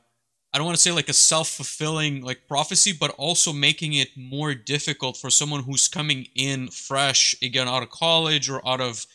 I 0.53 0.57
don't 0.57 0.67
want 0.67 0.77
to 0.77 0.83
say 0.83 0.93
like 0.93 1.11
a 1.11 1.15
self-fulfilling 1.15 2.23
like 2.23 2.49
prophecy, 2.49 2.93
but 2.99 3.11
also 3.19 3.53
making 3.53 3.93
it 3.95 4.09
more 4.17 4.55
difficult 4.55 5.17
for 5.17 5.29
someone 5.29 5.63
who's 5.63 5.89
coming 5.89 6.27
in 6.35 6.69
fresh 6.69 7.37
again 7.43 7.69
out 7.69 7.83
of 7.83 7.91
college 7.91 8.49
or 8.49 8.67
out 8.67 8.81
of 8.81 9.07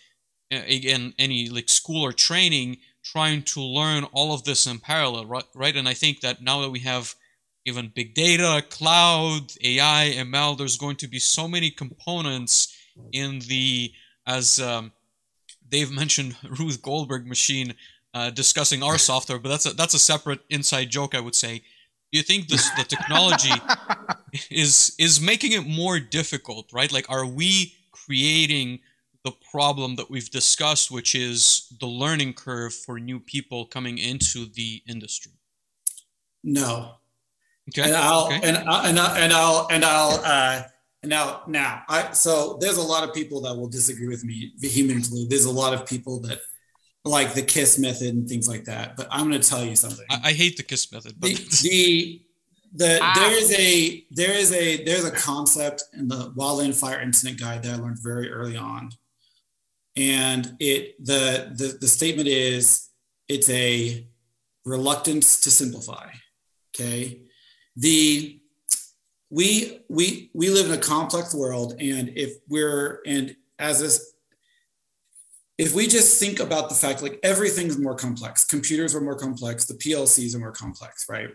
uh, 0.54 0.62
again 0.68 1.14
any 1.18 1.50
like 1.50 1.70
school 1.70 2.04
or 2.04 2.14
training, 2.14 2.78
trying 3.04 3.44
to 3.44 3.62
learn 3.62 4.06
all 4.14 4.34
of 4.34 4.44
this 4.44 4.66
in 4.66 4.80
parallel, 4.80 5.26
right? 5.26 5.44
Right, 5.54 5.76
and 5.76 5.88
I 5.88 5.94
think 5.94 6.22
that 6.22 6.42
now 6.42 6.62
that 6.62 6.70
we 6.70 6.80
have 6.80 7.16
even 7.66 7.92
big 7.94 8.14
data, 8.14 8.64
cloud, 8.70 9.54
AI, 9.64 10.14
ML, 10.18 10.58
there's 10.58 10.78
going 10.78 10.98
to 10.98 11.08
be 11.08 11.20
so 11.20 11.48
many 11.48 11.70
components 11.70 12.76
in 13.12 13.40
the 13.48 13.92
as 14.26 14.60
um, 14.60 14.92
Dave 15.70 15.92
mentioned 15.92 16.36
Rube 16.60 16.82
Goldberg 16.82 17.26
machine 17.26 17.74
uh, 18.14 18.30
discussing 18.30 18.84
our 18.84 18.98
software, 19.10 19.40
but 19.40 19.50
that's 19.50 19.66
a 19.66 19.74
that's 19.74 19.94
a 19.94 20.00
separate 20.00 20.42
inside 20.50 20.90
joke, 20.90 21.16
I 21.16 21.20
would 21.20 21.36
say. 21.36 21.60
Do 22.12 22.20
you 22.20 22.24
think 22.24 22.48
this 22.48 22.70
the 22.72 22.84
technology 22.84 23.54
is 24.52 24.96
is 25.00 25.20
making 25.20 25.54
it 25.54 25.66
more 25.66 26.00
difficult, 26.00 26.72
right? 26.72 26.92
Like, 26.92 27.10
are 27.10 27.26
we 27.26 27.76
creating 27.92 28.80
the 29.24 29.32
problem 29.52 29.96
that 29.96 30.10
we've 30.10 30.30
discussed, 30.30 30.92
which 30.92 31.16
is 31.16 31.74
the 31.80 31.88
learning 31.88 32.34
curve 32.34 32.74
for 32.74 33.00
new 33.00 33.20
people 33.20 33.66
coming 33.66 33.98
into 33.98 34.46
the 34.46 34.82
industry? 34.88 35.32
No. 36.44 36.96
Okay. 37.70 37.84
And 37.84 37.96
I'll 37.96 38.26
okay. 38.28 38.42
and 38.44 38.58
I, 38.58 38.90
and 38.90 39.00
I, 39.00 39.20
and 39.20 39.34
I'll 39.34 39.68
and 39.72 39.86
I'll 39.86 40.22
uh, 40.24 40.64
now 41.04 41.44
now 41.48 41.84
I 41.88 42.12
so 42.12 42.58
there's 42.60 42.78
a 42.78 42.82
lot 42.82 43.08
of 43.08 43.16
people 43.16 43.42
that 43.42 43.56
will 43.56 43.70
disagree 43.70 44.10
with 44.10 44.26
me 44.26 44.52
vehemently. 44.58 45.26
There's 45.30 45.46
a 45.46 45.52
lot 45.52 45.74
of 45.74 45.86
people 45.86 46.20
that 46.22 46.40
like 47.06 47.34
the 47.34 47.42
kiss 47.42 47.80
method 47.80 48.14
and 48.14 48.28
things 48.28 48.48
like 48.48 48.66
that. 48.66 48.96
But 48.96 49.08
I'm 49.12 49.30
going 49.30 49.42
to 49.42 49.48
tell 49.48 49.64
you 49.64 49.76
something. 49.76 50.06
I, 50.10 50.20
I 50.26 50.34
hate 50.34 50.58
the 50.58 50.64
kiss 50.64 50.92
method. 50.92 51.16
But 51.20 51.32
the, 51.32 51.60
the, 51.62 52.22
the 52.74 53.00
ah. 53.02 53.14
there 53.16 53.38
is 53.38 53.54
a 53.58 54.06
there 54.12 54.32
is 54.32 54.52
a 54.52 54.84
there's 54.84 55.06
a 55.06 55.12
concept 55.12 55.84
in 55.94 56.08
the 56.08 56.32
wildland 56.32 56.76
fire 56.76 57.02
incident 57.02 57.40
guide 57.40 57.64
that 57.64 57.74
I 57.74 57.82
learned 57.82 58.00
very 58.02 58.30
early 58.32 58.58
on, 58.58 58.90
and 59.96 60.56
it 60.60 61.04
the 61.04 61.54
the 61.56 61.78
the 61.80 61.88
statement 61.88 62.28
is 62.28 62.90
it's 63.28 63.50
a 63.50 64.08
reluctance 64.66 65.42
to 65.42 65.52
simplify. 65.52 66.10
Okay, 66.76 67.22
the 67.76 68.40
we 69.30 69.80
we 69.90 70.32
we 70.34 70.50
live 70.50 70.68
in 70.68 70.74
a 70.74 70.78
complex 70.82 71.34
world, 71.34 71.76
and 71.80 72.10
if 72.16 72.34
we're 72.48 73.02
and 73.06 73.36
as 73.60 73.80
this 73.80 74.14
if 75.58 75.76
we 75.76 75.88
just 75.88 76.20
think 76.20 76.40
about 76.40 76.70
the 76.70 76.76
fact 76.76 77.04
like 77.04 77.20
everything's 77.22 77.78
more 77.78 77.96
complex. 77.96 78.44
Computers 78.44 78.96
are 78.96 79.02
more 79.02 79.18
complex. 79.18 79.66
The 79.66 79.76
plcs 79.76 80.36
are 80.36 80.40
more 80.40 80.52
complex 80.52 81.06
right? 81.08 81.30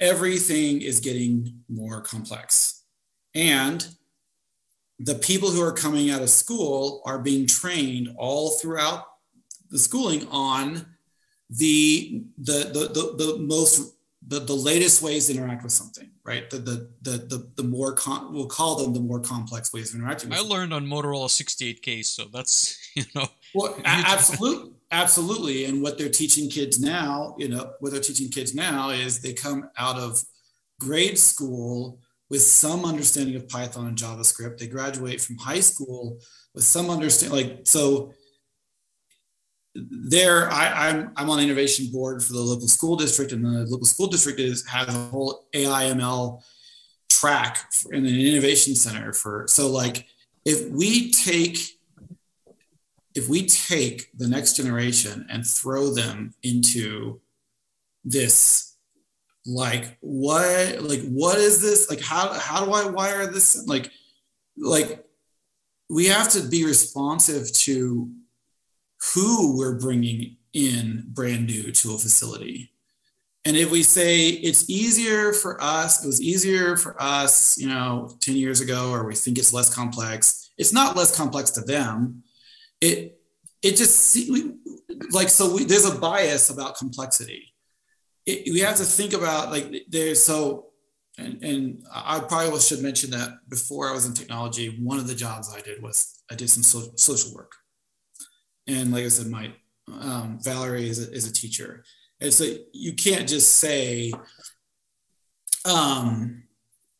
Everything 0.00 0.82
is 0.82 1.00
getting 1.00 1.62
more 1.68 2.00
complex. 2.00 2.82
And 3.34 3.86
the 4.98 5.14
people 5.14 5.50
who 5.50 5.62
are 5.62 5.72
coming 5.72 6.10
out 6.10 6.22
of 6.22 6.30
school 6.30 7.02
are 7.04 7.18
being 7.18 7.46
trained 7.46 8.14
all 8.16 8.58
throughout 8.58 9.04
the 9.70 9.78
schooling 9.78 10.26
on 10.28 10.86
the 11.50 12.24
the 12.38 12.70
the, 12.72 12.88
the, 12.92 13.24
the 13.24 13.38
most 13.38 13.94
the, 14.26 14.40
the 14.40 14.54
latest 14.54 15.00
ways 15.00 15.26
to 15.26 15.34
interact 15.34 15.62
with 15.62 15.72
something, 15.72 16.10
right? 16.24 16.50
The 16.50 16.58
the 16.58 16.90
the 17.02 17.18
the, 17.18 17.50
the 17.56 17.62
more 17.62 17.92
con- 17.94 18.32
we'll 18.32 18.46
call 18.46 18.76
them 18.76 18.92
the 18.92 19.00
more 19.00 19.20
complex 19.20 19.72
ways 19.72 19.94
of 19.94 20.00
interacting. 20.00 20.32
I 20.32 20.40
learned 20.40 20.74
on 20.74 20.86
Motorola 20.86 21.28
68K, 21.28 22.04
so 22.04 22.24
that's 22.24 22.78
you 22.94 23.04
know. 23.14 23.28
Well, 23.54 23.80
absolutely, 23.84 24.72
absolutely, 24.90 25.64
and 25.64 25.82
what 25.82 25.96
they're 25.96 26.08
teaching 26.08 26.50
kids 26.50 26.80
now, 26.80 27.36
you 27.38 27.48
know, 27.48 27.72
what 27.80 27.92
they're 27.92 28.00
teaching 28.00 28.28
kids 28.28 28.54
now 28.54 28.90
is 28.90 29.22
they 29.22 29.32
come 29.32 29.70
out 29.78 29.96
of 29.96 30.22
grade 30.80 31.18
school 31.18 32.00
with 32.30 32.42
some 32.42 32.84
understanding 32.84 33.36
of 33.36 33.48
Python 33.48 33.86
and 33.86 33.96
JavaScript. 33.96 34.58
They 34.58 34.66
graduate 34.66 35.20
from 35.20 35.36
high 35.38 35.60
school 35.60 36.18
with 36.54 36.64
some 36.64 36.90
understanding, 36.90 37.36
like 37.36 37.60
so 37.64 38.12
there 39.74 40.50
I, 40.50 40.88
am 40.88 40.96
I'm, 40.98 41.12
I'm 41.16 41.30
on 41.30 41.38
the 41.38 41.44
innovation 41.44 41.86
board 41.92 42.22
for 42.22 42.32
the 42.32 42.40
local 42.40 42.68
school 42.68 42.96
district 42.96 43.32
and 43.32 43.44
the 43.44 43.66
local 43.66 43.86
school 43.86 44.06
district 44.06 44.40
is 44.40 44.66
has 44.66 44.88
a 44.88 44.92
whole 44.92 45.46
AIML 45.54 46.42
track 47.08 47.58
in 47.92 48.04
an 48.06 48.14
innovation 48.14 48.74
center 48.74 49.12
for 49.12 49.46
so 49.48 49.68
like 49.70 50.06
if 50.44 50.68
we 50.70 51.10
take 51.10 51.58
if 53.14 53.28
we 53.28 53.46
take 53.46 54.10
the 54.16 54.28
next 54.28 54.54
generation 54.54 55.26
and 55.30 55.46
throw 55.46 55.92
them 55.92 56.34
into 56.42 57.20
this 58.04 58.67
like 59.48 59.96
what 60.00 60.82
like 60.82 61.00
what 61.08 61.38
is 61.38 61.62
this 61.62 61.88
like 61.88 62.00
how 62.00 62.32
how 62.34 62.64
do 62.64 62.72
i 62.72 62.86
wire 62.86 63.26
this 63.26 63.66
like 63.66 63.90
like 64.58 65.04
we 65.88 66.06
have 66.06 66.28
to 66.28 66.42
be 66.42 66.64
responsive 66.64 67.50
to 67.52 68.10
who 69.14 69.56
we're 69.56 69.78
bringing 69.78 70.36
in 70.52 71.04
brand 71.08 71.46
new 71.46 71.70
to 71.72 71.94
a 71.94 71.98
facility. 71.98 72.72
And 73.44 73.56
if 73.56 73.70
we 73.70 73.82
say 73.82 74.28
it's 74.28 74.68
easier 74.68 75.32
for 75.32 75.62
us, 75.62 76.04
it 76.04 76.06
was 76.06 76.20
easier 76.20 76.76
for 76.76 77.00
us, 77.00 77.56
you 77.56 77.68
know, 77.68 78.16
10 78.20 78.36
years 78.36 78.60
ago, 78.60 78.90
or 78.90 79.04
we 79.04 79.14
think 79.14 79.38
it's 79.38 79.52
less 79.52 79.72
complex, 79.72 80.50
it's 80.58 80.72
not 80.72 80.96
less 80.96 81.16
complex 81.16 81.50
to 81.52 81.62
them. 81.62 82.22
It, 82.80 83.18
it 83.62 83.76
just 83.76 84.16
like, 85.10 85.28
so 85.28 85.54
we, 85.54 85.64
there's 85.64 85.88
a 85.88 85.98
bias 85.98 86.50
about 86.50 86.76
complexity. 86.76 87.54
It, 88.28 88.52
we 88.52 88.60
have 88.60 88.76
to 88.76 88.84
think 88.84 89.12
about 89.14 89.50
like 89.50 89.66
there's 89.88 90.22
so, 90.22 90.66
and, 91.16 91.42
and 91.42 91.84
I 91.92 92.20
probably 92.20 92.60
should 92.60 92.82
mention 92.82 93.10
that 93.10 93.30
before 93.48 93.88
I 93.88 93.92
was 93.92 94.06
in 94.06 94.14
technology, 94.14 94.78
one 94.80 94.98
of 94.98 95.08
the 95.08 95.14
jobs 95.14 95.52
I 95.52 95.60
did 95.62 95.82
was 95.82 96.22
I 96.30 96.34
did 96.34 96.50
some 96.50 96.62
so, 96.62 96.92
social 96.96 97.34
work 97.34 97.52
and 98.68 98.92
like 98.92 99.04
I 99.04 99.08
said, 99.08 99.28
my 99.28 99.50
um, 100.00 100.38
Valerie 100.42 100.88
is 100.88 101.08
a, 101.08 101.10
is 101.12 101.26
a 101.26 101.32
teacher, 101.32 101.82
and 102.20 102.32
so 102.32 102.44
you 102.72 102.92
can't 102.92 103.28
just 103.28 103.56
say, 103.56 104.12
um, 105.64 106.44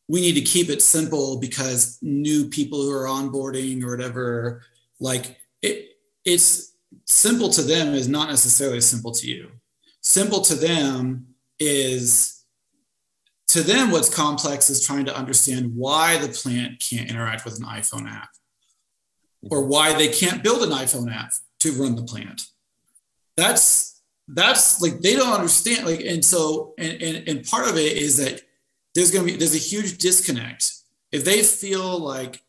we 0.09 0.23
need 0.23 0.35
to 0.35 0.41
keep 0.41 0.71
it 0.71 0.81
simple 0.81 1.39
because 1.39 1.99
new 2.01 2.49
people 2.49 2.83
who 2.83 2.91
are 2.91 3.07
onboarding 3.07 3.83
or 3.85 3.91
whatever, 3.91 4.63
like 4.99 5.37
it, 5.61 5.91
it's 6.25 6.73
simple 7.05 7.51
to 7.51 7.63
them 7.63 7.95
is 7.95 8.09
not 8.09 8.31
necessarily 8.31 8.81
simple 8.81 9.13
to 9.13 9.27
you. 9.27 9.51
Simple 10.09 10.41
to 10.41 10.55
them 10.55 11.27
is 11.59 12.43
to 13.49 13.61
them 13.61 13.91
what's 13.91 14.09
complex 14.09 14.71
is 14.71 14.83
trying 14.83 15.05
to 15.05 15.15
understand 15.15 15.77
why 15.77 16.17
the 16.17 16.29
plant 16.29 16.81
can't 16.81 17.11
interact 17.11 17.45
with 17.45 17.59
an 17.59 17.67
iphone 17.67 18.11
app 18.11 18.31
or 19.51 19.67
why 19.67 19.93
they 19.93 20.09
can't 20.09 20.43
build 20.43 20.63
an 20.63 20.71
iphone 20.71 21.15
app 21.15 21.35
to 21.61 21.73
run 21.73 21.95
the 21.95 22.05
plant. 22.05 22.41
That's 23.37 24.01
that's 24.29 24.81
like 24.81 25.01
they 25.01 25.15
don't 25.15 25.35
understand. 25.35 25.85
Like, 25.85 26.01
and 26.01 26.25
so 26.25 26.73
and 26.79 27.03
and, 27.03 27.29
and 27.29 27.45
part 27.45 27.69
of 27.69 27.77
it 27.77 27.99
is 27.99 28.17
that 28.17 28.41
there's 28.95 29.11
gonna 29.11 29.27
be 29.27 29.37
there's 29.37 29.55
a 29.55 29.59
huge 29.59 29.99
disconnect. 29.99 30.73
If 31.13 31.27
they 31.27 31.43
feel 31.43 31.99
like 31.99 32.43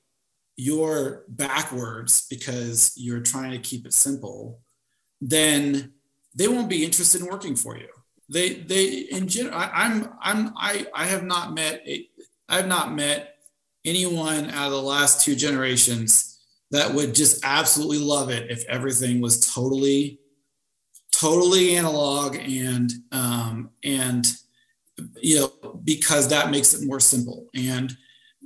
you're 0.56 1.26
backwards 1.28 2.26
because 2.30 2.94
you're 2.96 3.20
trying 3.20 3.52
to 3.52 3.60
keep 3.60 3.86
it 3.86 3.94
simple, 3.94 4.62
then 5.20 5.92
they 6.36 6.48
won't 6.48 6.70
be 6.70 6.84
interested 6.84 7.22
in 7.22 7.28
working 7.28 7.56
for 7.56 7.78
you. 7.78 7.88
They 8.32 8.54
they 8.54 9.08
in 9.12 9.28
general, 9.28 9.56
I, 9.56 9.70
I'm 9.74 10.10
I'm 10.22 10.54
I 10.58 10.86
I 10.94 11.06
have 11.06 11.24
not 11.24 11.54
met 11.54 11.82
a 11.88 12.08
I've 12.48 12.68
not 12.68 12.94
met 12.94 13.36
anyone 13.86 14.50
out 14.50 14.68
of 14.68 14.74
the 14.74 14.82
last 14.82 15.24
two 15.24 15.36
generations 15.36 16.40
that 16.72 16.94
would 16.94 17.16
just 17.16 17.44
absolutely 17.44 17.98
love 17.98 18.30
it 18.30 18.52
if 18.52 18.64
everything 18.70 19.22
was 19.22 19.40
totally, 19.54 20.20
totally 21.12 21.76
analog 21.76 22.36
and 22.36 22.92
um, 23.12 23.72
and 23.84 24.26
you 25.22 25.40
know 25.40 25.80
because 25.84 26.28
that 26.28 26.52
makes 26.52 26.74
it 26.74 26.86
more 26.86 27.00
simple 27.00 27.48
and 27.56 27.96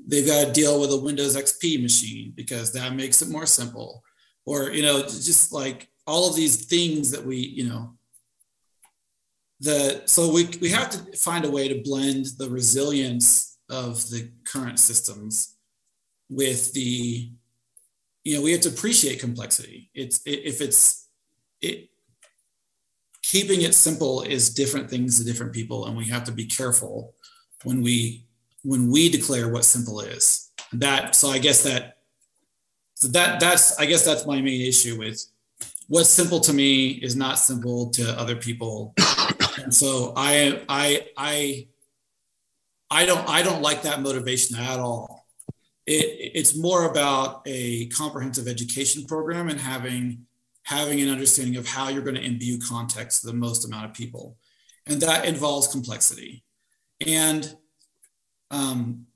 they've 0.07 0.27
got 0.27 0.45
to 0.45 0.51
deal 0.51 0.79
with 0.79 0.91
a 0.91 0.97
Windows 0.97 1.35
XP 1.35 1.81
machine 1.81 2.31
because 2.35 2.71
that 2.73 2.95
makes 2.95 3.21
it 3.21 3.29
more 3.29 3.45
simple 3.45 4.03
or 4.45 4.71
you 4.71 4.83
know 4.83 5.01
just 5.01 5.51
like 5.51 5.89
all 6.05 6.29
of 6.29 6.35
these 6.35 6.65
things 6.65 7.11
that 7.11 7.25
we 7.25 7.37
you 7.37 7.67
know 7.67 7.93
the 9.59 10.01
so 10.05 10.31
we, 10.31 10.45
we 10.61 10.69
have 10.69 10.89
to 10.89 11.17
find 11.17 11.45
a 11.45 11.51
way 11.51 11.67
to 11.67 11.81
blend 11.83 12.25
the 12.37 12.49
resilience 12.49 13.57
of 13.69 14.09
the 14.09 14.29
current 14.45 14.77
systems 14.77 15.55
with 16.29 16.73
the 16.73 17.31
you 18.23 18.35
know 18.35 18.41
we 18.41 18.51
have 18.51 18.61
to 18.61 18.69
appreciate 18.69 19.19
complexity. 19.19 19.89
It's 19.93 20.21
if 20.25 20.61
it's 20.61 21.07
it 21.61 21.89
keeping 23.21 23.61
it 23.61 23.73
simple 23.73 24.21
is 24.21 24.53
different 24.53 24.89
things 24.89 25.17
to 25.17 25.25
different 25.25 25.53
people 25.53 25.85
and 25.85 25.95
we 25.95 26.05
have 26.05 26.25
to 26.25 26.31
be 26.31 26.45
careful 26.45 27.13
when 27.63 27.81
we 27.81 28.25
when 28.63 28.91
we 28.91 29.09
declare 29.09 29.49
what 29.49 29.65
simple 29.65 30.01
is. 30.01 30.51
That 30.73 31.15
so 31.15 31.29
i 31.29 31.37
guess 31.37 31.63
that 31.63 31.97
so 32.95 33.07
that 33.09 33.39
that's 33.39 33.79
i 33.79 33.85
guess 33.85 34.03
that's 34.03 34.25
my 34.25 34.41
main 34.41 34.61
issue 34.61 34.97
with 34.97 35.23
what's 35.87 36.09
simple 36.09 36.39
to 36.41 36.53
me 36.53 36.89
is 36.89 37.15
not 37.15 37.39
simple 37.39 37.89
to 37.91 38.19
other 38.19 38.35
people. 38.35 38.93
And 39.61 39.73
so 39.73 40.13
i 40.15 40.63
i 40.67 41.07
i 41.17 41.67
i 42.89 43.05
don't 43.05 43.27
i 43.29 43.43
don't 43.43 43.61
like 43.61 43.83
that 43.83 44.01
motivation 44.01 44.57
at 44.57 44.79
all. 44.79 45.27
It, 45.85 46.31
it's 46.35 46.57
more 46.57 46.89
about 46.89 47.41
a 47.45 47.87
comprehensive 47.87 48.47
education 48.47 49.05
program 49.05 49.49
and 49.49 49.59
having 49.59 50.25
having 50.63 51.01
an 51.01 51.09
understanding 51.09 51.57
of 51.57 51.67
how 51.67 51.89
you're 51.89 52.03
going 52.03 52.15
to 52.15 52.25
imbue 52.25 52.57
context 52.59 53.21
to 53.21 53.27
the 53.27 53.33
most 53.33 53.65
amount 53.65 53.85
of 53.85 53.93
people. 53.93 54.37
And 54.87 55.01
that 55.01 55.25
involves 55.25 55.67
complexity. 55.67 56.43
And 57.05 57.55
um 58.51 59.07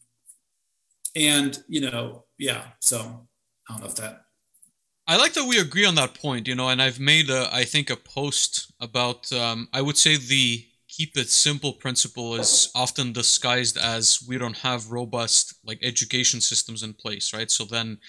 and 1.16 1.64
you 1.68 1.82
know 1.82 2.26
yeah 2.38 2.64
so 2.80 3.28
i 3.70 3.74
don't 3.74 3.82
know 3.82 3.88
if 3.88 3.96
that 3.96 4.27
I 5.08 5.16
like 5.16 5.34
that 5.34 5.46
we 5.46 5.58
agree 5.58 5.86
on 5.86 5.96
that 5.96 6.16
point, 6.16 6.48
you 6.48 6.56
know, 6.56 6.68
and 6.68 6.82
I've 6.82 7.00
made 7.00 7.30
a, 7.30 7.50
I 7.54 7.64
think 7.64 7.90
a 7.90 7.96
post 7.96 8.74
about 8.82 9.32
um, 9.32 9.70
I 9.72 9.82
would 9.82 9.98
say 9.98 10.18
the 10.18 10.66
keep 10.90 11.16
it 11.16 11.30
simple 11.30 11.74
principle 11.74 12.36
is 12.36 12.70
often 12.76 13.14
disguised 13.14 13.78
as 13.78 14.20
we 14.28 14.38
don't 14.38 14.58
have 14.58 14.92
robust 14.92 15.54
like 15.64 15.80
education 15.82 16.42
systems 16.42 16.84
in 16.84 16.94
place, 16.94 17.34
right? 17.34 17.50
So 17.50 17.64
then 17.64 18.00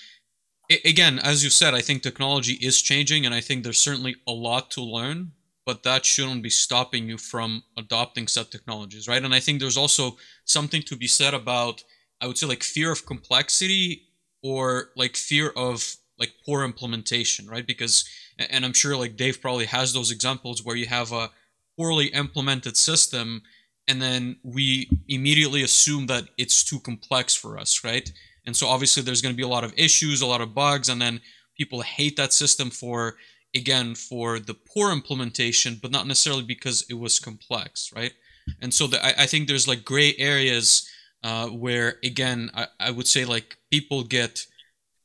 again, 0.85 1.21
as 1.21 1.45
you 1.45 1.51
said, 1.51 1.73
I 1.75 1.83
think 1.83 2.03
technology 2.03 2.55
is 2.55 2.83
changing 2.83 3.27
and 3.27 3.35
I 3.35 3.43
think 3.43 3.63
there's 3.63 3.79
certainly 3.79 4.17
a 4.27 4.33
lot 4.33 4.71
to 4.73 4.83
learn, 4.83 5.33
but 5.67 5.85
that 5.85 6.05
shouldn't 6.05 6.43
be 6.43 6.51
stopping 6.51 7.09
you 7.09 7.19
from 7.19 7.63
adopting 7.77 8.27
said 8.27 8.51
technologies, 8.51 9.07
right? 9.07 9.23
And 9.23 9.35
I 9.35 9.41
think 9.41 9.61
there's 9.61 9.77
also 9.77 10.17
something 10.47 10.83
to 10.83 10.97
be 10.97 11.07
said 11.07 11.35
about 11.35 11.85
I 12.21 12.27
would 12.27 12.39
say 12.39 12.47
like 12.47 12.65
fear 12.65 12.91
of 12.91 13.07
complexity 13.07 14.09
or 14.43 14.91
like 14.97 15.15
fear 15.15 15.51
of 15.51 15.95
like 16.19 16.33
poor 16.45 16.65
implementation, 16.65 17.47
right? 17.47 17.67
Because 17.67 18.09
and 18.39 18.65
I'm 18.65 18.73
sure 18.73 18.97
like 18.97 19.17
Dave 19.17 19.41
probably 19.41 19.67
has 19.67 19.93
those 19.93 20.11
examples 20.11 20.65
where 20.65 20.77
you 20.77 20.87
have 20.87 21.13
a 21.13 21.31
poorly 21.77 22.07
implemented 22.07 22.77
system 22.77 23.43
and 23.89 24.03
then 24.03 24.37
we 24.43 24.91
immediately 25.09 25.63
assume 25.63 26.07
that 26.07 26.25
it's 26.37 26.63
too 26.63 26.79
complex 26.81 27.35
for 27.35 27.59
us, 27.59 27.83
right? 27.83 28.13
And 28.47 28.55
so 28.55 28.69
obviously 28.69 29.03
there's 29.03 29.23
going 29.23 29.35
to 29.35 29.37
be 29.37 29.43
a 29.43 29.49
lot 29.49 29.65
of 29.65 29.73
issues, 29.77 30.21
a 30.21 30.27
lot 30.27 30.43
of 30.43 30.55
bugs, 30.55 30.89
and 30.89 31.01
then 31.01 31.21
people 31.57 31.81
hate 31.81 32.17
that 32.17 32.33
system 32.33 32.71
for 32.71 33.17
again 33.55 33.95
for 33.95 34.39
the 34.39 34.55
poor 34.55 34.93
implementation, 34.93 35.79
but 35.81 35.91
not 35.91 36.07
necessarily 36.07 36.43
because 36.43 36.85
it 36.91 36.95
was 36.95 37.19
complex, 37.19 37.91
right? 37.95 38.13
And 38.61 38.73
so 38.73 38.87
the, 38.87 39.05
I, 39.05 39.23
I 39.23 39.27
think 39.27 39.49
there's 39.49 39.69
like 39.69 39.85
gray 39.85 40.15
areas 40.19 40.89
uh, 41.25 41.49
where 41.49 41.97
again 42.05 42.51
I, 42.55 42.67
I 42.79 42.91
would 42.91 43.07
say 43.07 43.25
like 43.25 43.57
people 43.71 44.05
get 44.05 44.47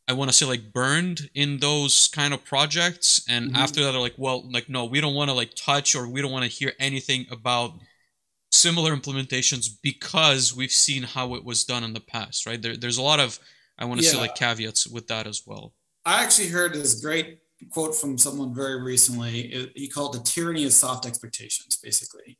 I 0.07 0.13
want 0.13 0.29
to 0.29 0.35
say 0.35 0.45
like 0.45 0.73
burned 0.73 1.29
in 1.33 1.59
those 1.59 2.09
kind 2.09 2.33
of 2.33 2.43
projects, 2.43 3.25
and 3.29 3.47
mm-hmm. 3.47 3.55
after 3.55 3.83
that 3.83 3.91
they're 3.91 4.01
like, 4.01 4.15
well, 4.17 4.49
like 4.51 4.69
no, 4.69 4.85
we 4.85 5.01
don't 5.01 5.15
want 5.15 5.29
to 5.29 5.33
like 5.33 5.53
touch 5.55 5.95
or 5.95 6.07
we 6.07 6.21
don't 6.21 6.31
want 6.31 6.43
to 6.43 6.51
hear 6.51 6.73
anything 6.79 7.25
about 7.31 7.73
similar 8.51 8.95
implementations 8.95 9.69
because 9.81 10.55
we've 10.55 10.71
seen 10.71 11.03
how 11.03 11.35
it 11.35 11.43
was 11.43 11.63
done 11.63 11.83
in 11.83 11.93
the 11.93 11.99
past, 11.99 12.45
right? 12.45 12.61
There, 12.61 12.75
there's 12.75 12.97
a 12.97 13.01
lot 13.01 13.19
of 13.19 13.39
I 13.77 13.85
want 13.85 13.99
to 14.01 14.05
yeah. 14.05 14.13
say 14.13 14.17
like 14.17 14.35
caveats 14.35 14.87
with 14.87 15.07
that 15.07 15.25
as 15.25 15.43
well. 15.45 15.73
I 16.05 16.23
actually 16.23 16.49
heard 16.49 16.73
this 16.73 17.01
great 17.01 17.39
quote 17.71 17.95
from 17.95 18.17
someone 18.17 18.53
very 18.53 18.81
recently. 18.81 19.71
he 19.75 19.87
called 19.87 20.13
the 20.13 20.19
tyranny 20.19 20.65
of 20.65 20.73
soft 20.73 21.05
expectations, 21.05 21.77
basically. 21.81 22.37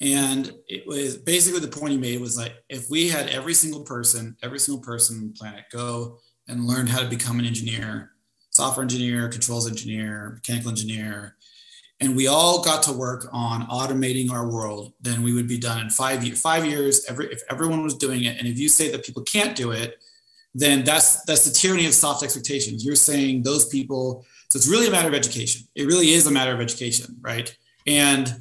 And 0.00 0.52
it 0.68 0.86
was 0.86 1.16
basically 1.16 1.60
the 1.60 1.68
point 1.68 1.92
he 1.92 1.98
made 1.98 2.20
was 2.20 2.36
like, 2.36 2.54
if 2.68 2.88
we 2.88 3.08
had 3.08 3.28
every 3.28 3.54
single 3.54 3.82
person, 3.82 4.36
every 4.42 4.58
single 4.58 4.82
person 4.82 5.16
on 5.16 5.28
the 5.28 5.34
planet 5.34 5.64
go 5.70 6.18
and 6.50 6.66
learned 6.66 6.88
how 6.88 7.00
to 7.00 7.08
become 7.08 7.38
an 7.38 7.44
engineer, 7.44 8.12
software 8.50 8.82
engineer, 8.82 9.28
controls 9.28 9.68
engineer, 9.68 10.32
mechanical 10.34 10.70
engineer, 10.70 11.36
and 12.00 12.16
we 12.16 12.26
all 12.26 12.62
got 12.62 12.82
to 12.84 12.92
work 12.92 13.28
on 13.30 13.66
automating 13.66 14.30
our 14.30 14.48
world, 14.48 14.94
then 15.02 15.22
we 15.22 15.34
would 15.34 15.46
be 15.46 15.58
done 15.58 15.80
in 15.80 15.90
five 15.90 16.24
years. 16.24 16.40
Five 16.40 16.64
years, 16.64 17.04
every 17.06 17.26
if 17.26 17.42
everyone 17.50 17.82
was 17.82 17.94
doing 17.94 18.24
it, 18.24 18.38
and 18.38 18.48
if 18.48 18.58
you 18.58 18.68
say 18.68 18.90
that 18.90 19.04
people 19.04 19.22
can't 19.22 19.54
do 19.54 19.72
it, 19.72 20.02
then 20.54 20.82
that's 20.82 21.22
that's 21.24 21.44
the 21.44 21.50
tyranny 21.50 21.86
of 21.86 21.92
soft 21.92 22.22
expectations. 22.22 22.84
You're 22.84 22.96
saying 22.96 23.42
those 23.42 23.68
people. 23.68 24.24
So 24.48 24.56
it's 24.56 24.68
really 24.68 24.88
a 24.88 24.90
matter 24.90 25.08
of 25.08 25.14
education. 25.14 25.66
It 25.74 25.86
really 25.86 26.10
is 26.10 26.26
a 26.26 26.30
matter 26.30 26.52
of 26.52 26.60
education, 26.60 27.16
right? 27.20 27.54
And 27.86 28.34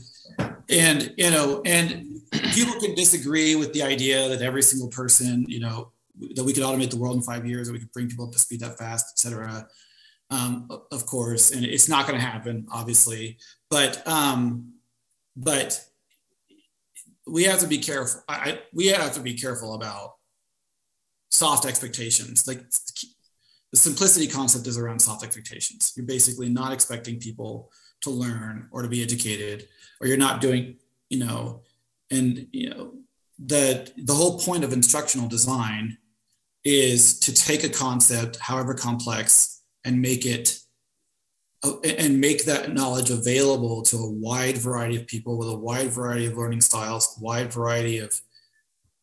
and 0.69 1.13
you 1.17 1.29
know, 1.29 1.61
and 1.65 2.21
people 2.53 2.79
can 2.79 2.95
disagree 2.95 3.55
with 3.55 3.73
the 3.73 3.83
idea 3.83 4.29
that 4.29 4.41
every 4.41 4.63
single 4.63 4.87
person, 4.87 5.45
you 5.49 5.59
know, 5.59 5.91
that 6.35 6.43
we 6.43 6.53
could 6.53 6.63
automate 6.63 6.89
the 6.89 6.97
world 6.97 7.15
in 7.15 7.21
five 7.21 7.45
years, 7.45 7.67
that 7.67 7.73
we 7.73 7.79
could 7.79 7.91
bring 7.91 8.09
people 8.09 8.25
up 8.25 8.31
to 8.33 8.39
speed 8.39 8.59
that 8.61 8.77
fast, 8.77 9.05
et 9.13 9.19
cetera. 9.19 9.67
Um, 10.31 10.69
of 10.91 11.05
course, 11.05 11.51
and 11.51 11.65
it's 11.65 11.89
not 11.89 12.07
going 12.07 12.19
to 12.19 12.25
happen, 12.25 12.67
obviously. 12.71 13.37
But 13.69 14.05
um, 14.07 14.73
but 15.35 15.83
we 17.27 17.43
have 17.43 17.59
to 17.59 17.67
be 17.67 17.79
careful. 17.79 18.21
I, 18.27 18.59
we 18.73 18.87
have 18.87 19.13
to 19.13 19.21
be 19.21 19.33
careful 19.33 19.73
about 19.73 20.15
soft 21.31 21.65
expectations. 21.65 22.47
Like 22.47 22.61
the 23.71 23.77
simplicity 23.77 24.27
concept 24.27 24.67
is 24.67 24.77
around 24.77 24.99
soft 24.99 25.23
expectations. 25.23 25.93
You're 25.95 26.05
basically 26.05 26.49
not 26.49 26.73
expecting 26.73 27.19
people 27.19 27.71
to 28.01 28.09
learn 28.09 28.67
or 28.71 28.81
to 28.81 28.87
be 28.87 29.01
educated, 29.01 29.67
or 29.99 30.07
you're 30.07 30.17
not 30.17 30.41
doing, 30.41 30.75
you 31.09 31.19
know, 31.19 31.61
and 32.11 32.47
you 32.51 32.69
know 32.69 32.93
the 33.43 33.91
the 33.97 34.13
whole 34.13 34.39
point 34.39 34.63
of 34.63 34.73
instructional 34.73 35.27
design 35.27 35.97
is 36.63 37.19
to 37.19 37.33
take 37.33 37.63
a 37.63 37.69
concept, 37.69 38.37
however 38.37 38.73
complex, 38.73 39.61
and 39.85 40.01
make 40.01 40.25
it 40.25 40.59
and 41.83 42.21
make 42.21 42.45
that 42.45 42.73
knowledge 42.73 43.09
available 43.09 43.81
to 43.81 43.97
a 43.97 44.09
wide 44.09 44.57
variety 44.57 44.95
of 44.95 45.05
people 45.07 45.37
with 45.37 45.49
a 45.49 45.55
wide 45.55 45.89
variety 45.89 46.25
of 46.25 46.37
learning 46.37 46.61
styles, 46.61 47.17
wide 47.19 47.51
variety 47.51 47.97
of, 47.97 48.19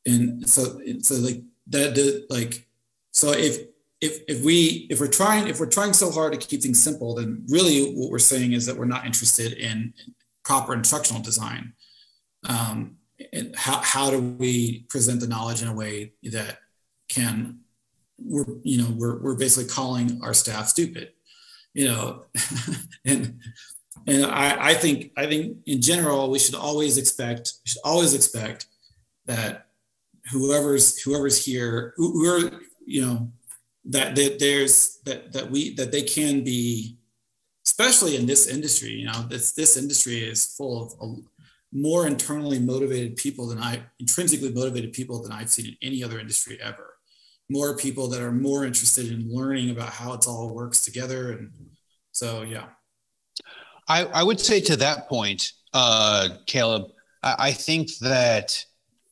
and 0.06 0.48
so 0.48 0.80
so 1.00 1.16
like 1.16 1.42
that 1.68 2.26
like 2.30 2.66
so 3.10 3.32
if 3.32 3.58
if 4.00 4.20
if 4.28 4.44
we 4.44 4.86
if 4.90 5.00
we're 5.00 5.06
trying 5.06 5.48
if 5.48 5.60
we're 5.60 5.66
trying 5.66 5.92
so 5.92 6.10
hard 6.10 6.32
to 6.32 6.38
keep 6.38 6.62
things 6.62 6.82
simple, 6.82 7.14
then 7.14 7.44
really 7.48 7.92
what 7.94 8.10
we're 8.10 8.18
saying 8.18 8.52
is 8.52 8.66
that 8.66 8.76
we're 8.76 8.84
not 8.84 9.06
interested 9.06 9.52
in 9.54 9.92
proper 10.44 10.74
instructional 10.74 11.22
design. 11.22 11.72
Um, 12.48 12.96
and 13.32 13.54
how 13.56 13.80
how 13.80 14.10
do 14.10 14.20
we 14.20 14.86
present 14.88 15.20
the 15.20 15.26
knowledge 15.26 15.62
in 15.62 15.68
a 15.68 15.74
way 15.74 16.12
that 16.22 16.58
can 17.08 17.60
we're 18.18 18.46
you 18.62 18.78
know 18.82 18.90
we're, 18.96 19.18
we're 19.22 19.34
basically 19.36 19.68
calling 19.68 20.20
our 20.22 20.34
staff 20.34 20.68
stupid 20.68 21.12
you 21.74 21.86
know? 21.86 22.24
And 23.04 23.38
and 24.06 24.24
I, 24.24 24.70
I 24.70 24.74
think 24.74 25.12
i 25.16 25.26
think 25.26 25.58
in 25.66 25.80
general 25.80 26.30
we 26.30 26.38
should 26.38 26.54
always 26.54 26.98
expect 26.98 27.52
should 27.64 27.82
always 27.84 28.14
expect 28.14 28.66
that 29.26 29.66
whoever's 30.32 31.00
whoever's 31.00 31.44
here 31.44 31.94
who, 31.96 32.12
who 32.12 32.28
are 32.28 32.60
you 32.84 33.02
know 33.02 33.30
that, 33.86 34.16
that 34.16 34.38
there's 34.38 34.98
that 35.04 35.32
that 35.32 35.50
we 35.50 35.74
that 35.74 35.92
they 35.92 36.02
can 36.02 36.42
be 36.42 36.98
especially 37.66 38.16
in 38.16 38.26
this 38.26 38.46
industry 38.46 38.90
you 38.90 39.06
know 39.06 39.22
this 39.28 39.52
this 39.52 39.76
industry 39.76 40.18
is 40.18 40.46
full 40.46 40.82
of 40.82 40.92
a, 41.00 41.14
more 41.72 42.06
internally 42.06 42.58
motivated 42.58 43.16
people 43.16 43.46
than 43.46 43.58
i 43.58 43.80
intrinsically 43.98 44.52
motivated 44.52 44.92
people 44.92 45.22
than 45.22 45.32
i've 45.32 45.50
seen 45.50 45.66
in 45.66 45.76
any 45.82 46.02
other 46.02 46.18
industry 46.18 46.58
ever 46.60 46.95
more 47.48 47.76
people 47.76 48.08
that 48.08 48.20
are 48.20 48.32
more 48.32 48.64
interested 48.64 49.10
in 49.10 49.32
learning 49.32 49.70
about 49.70 49.90
how 49.90 50.12
it 50.12 50.26
all 50.26 50.54
works 50.54 50.80
together. 50.80 51.32
And 51.32 51.50
so, 52.12 52.42
yeah. 52.42 52.66
I, 53.88 54.04
I 54.06 54.22
would 54.22 54.40
say 54.40 54.60
to 54.62 54.76
that 54.76 55.08
point, 55.08 55.52
uh, 55.72 56.28
Caleb, 56.46 56.90
I, 57.22 57.36
I 57.38 57.52
think 57.52 57.96
that 57.98 58.64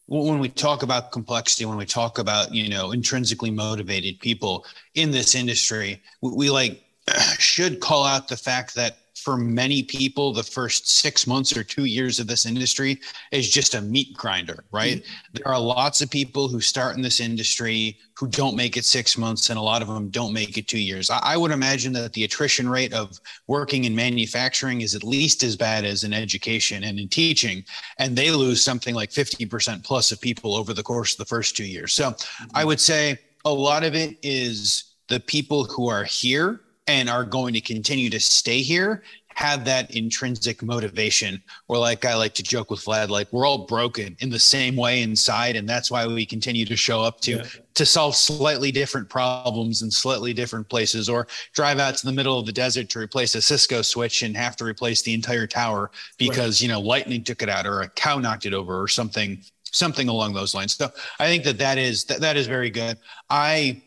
when 0.06 0.38
we 0.38 0.48
talk 0.48 0.82
about 0.82 1.12
complexity, 1.12 1.64
when 1.64 1.78
we 1.78 1.86
talk 1.86 2.18
about 2.18 2.52
you 2.52 2.68
know 2.68 2.92
intrinsically 2.92 3.50
motivated 3.50 4.20
people 4.20 4.66
in 4.94 5.10
this 5.10 5.34
industry, 5.34 6.02
we, 6.20 6.32
we 6.32 6.50
like 6.50 6.82
should 7.38 7.80
call 7.80 8.04
out 8.04 8.28
the 8.28 8.36
fact 8.36 8.74
that 8.74 8.98
for 9.24 9.38
many 9.38 9.82
people, 9.82 10.34
the 10.34 10.42
first 10.42 10.86
six 10.86 11.26
months 11.26 11.56
or 11.56 11.64
two 11.64 11.86
years 11.86 12.20
of 12.20 12.26
this 12.26 12.44
industry 12.44 13.00
is 13.32 13.48
just 13.48 13.74
a 13.74 13.80
meat 13.80 14.12
grinder, 14.12 14.64
right? 14.70 14.98
Mm-hmm. 14.98 15.32
There 15.32 15.48
are 15.48 15.58
lots 15.58 16.02
of 16.02 16.10
people 16.10 16.46
who 16.46 16.60
start 16.60 16.94
in 16.96 17.00
this 17.00 17.20
industry 17.20 17.96
who 18.18 18.28
don't 18.28 18.54
make 18.54 18.76
it 18.76 18.84
six 18.84 19.16
months, 19.16 19.48
and 19.48 19.58
a 19.58 19.62
lot 19.62 19.80
of 19.80 19.88
them 19.88 20.10
don't 20.10 20.34
make 20.34 20.58
it 20.58 20.68
two 20.68 20.78
years. 20.78 21.08
I, 21.08 21.20
I 21.22 21.36
would 21.38 21.52
imagine 21.52 21.94
that 21.94 22.12
the 22.12 22.24
attrition 22.24 22.68
rate 22.68 22.92
of 22.92 23.18
working 23.46 23.84
in 23.84 23.94
manufacturing 23.96 24.82
is 24.82 24.94
at 24.94 25.02
least 25.02 25.42
as 25.42 25.56
bad 25.56 25.86
as 25.86 26.04
in 26.04 26.12
education 26.12 26.84
and 26.84 27.00
in 27.00 27.08
teaching, 27.08 27.64
and 27.98 28.14
they 28.14 28.30
lose 28.30 28.62
something 28.62 28.94
like 28.94 29.08
50% 29.08 29.82
plus 29.84 30.12
of 30.12 30.20
people 30.20 30.54
over 30.54 30.74
the 30.74 30.82
course 30.82 31.14
of 31.14 31.18
the 31.18 31.24
first 31.24 31.56
two 31.56 31.64
years. 31.64 31.94
So 31.94 32.10
mm-hmm. 32.10 32.44
I 32.54 32.66
would 32.66 32.78
say 32.78 33.18
a 33.46 33.52
lot 33.52 33.84
of 33.84 33.94
it 33.94 34.18
is 34.22 34.84
the 35.08 35.20
people 35.20 35.64
who 35.64 35.88
are 35.88 36.04
here 36.04 36.60
and 36.86 37.08
are 37.08 37.24
going 37.24 37.54
to 37.54 37.60
continue 37.60 38.10
to 38.10 38.20
stay 38.20 38.60
here 38.60 39.02
have 39.34 39.64
that 39.64 39.90
intrinsic 39.94 40.62
motivation 40.62 41.42
or 41.68 41.76
like 41.76 42.04
i 42.04 42.14
like 42.14 42.34
to 42.34 42.42
joke 42.42 42.70
with 42.70 42.80
vlad 42.84 43.08
like 43.08 43.30
we're 43.32 43.46
all 43.46 43.66
broken 43.66 44.16
in 44.20 44.30
the 44.30 44.38
same 44.38 44.76
way 44.76 45.02
inside 45.02 45.56
and 45.56 45.68
that's 45.68 45.90
why 45.90 46.06
we 46.06 46.24
continue 46.24 46.64
to 46.64 46.76
show 46.76 47.02
up 47.02 47.20
to 47.20 47.32
yeah. 47.32 47.44
to 47.74 47.84
solve 47.84 48.14
slightly 48.14 48.70
different 48.70 49.08
problems 49.08 49.82
in 49.82 49.90
slightly 49.90 50.32
different 50.32 50.68
places 50.68 51.08
or 51.08 51.26
drive 51.52 51.78
out 51.78 51.96
to 51.96 52.06
the 52.06 52.12
middle 52.12 52.38
of 52.38 52.46
the 52.46 52.52
desert 52.52 52.88
to 52.88 52.98
replace 52.98 53.34
a 53.34 53.42
cisco 53.42 53.82
switch 53.82 54.22
and 54.22 54.36
have 54.36 54.56
to 54.56 54.64
replace 54.64 55.02
the 55.02 55.12
entire 55.12 55.46
tower 55.46 55.90
because 56.16 56.60
right. 56.60 56.62
you 56.62 56.68
know 56.68 56.80
lightning 56.80 57.22
took 57.22 57.42
it 57.42 57.48
out 57.48 57.66
or 57.66 57.82
a 57.82 57.88
cow 57.90 58.18
knocked 58.18 58.46
it 58.46 58.54
over 58.54 58.80
or 58.80 58.88
something 58.88 59.42
something 59.64 60.08
along 60.08 60.32
those 60.32 60.54
lines 60.54 60.76
so 60.76 60.88
i 61.18 61.26
think 61.26 61.42
that 61.42 61.58
that 61.58 61.76
is 61.76 62.04
that, 62.04 62.20
that 62.20 62.36
is 62.36 62.46
very 62.46 62.70
good 62.70 62.96
i 63.30 63.82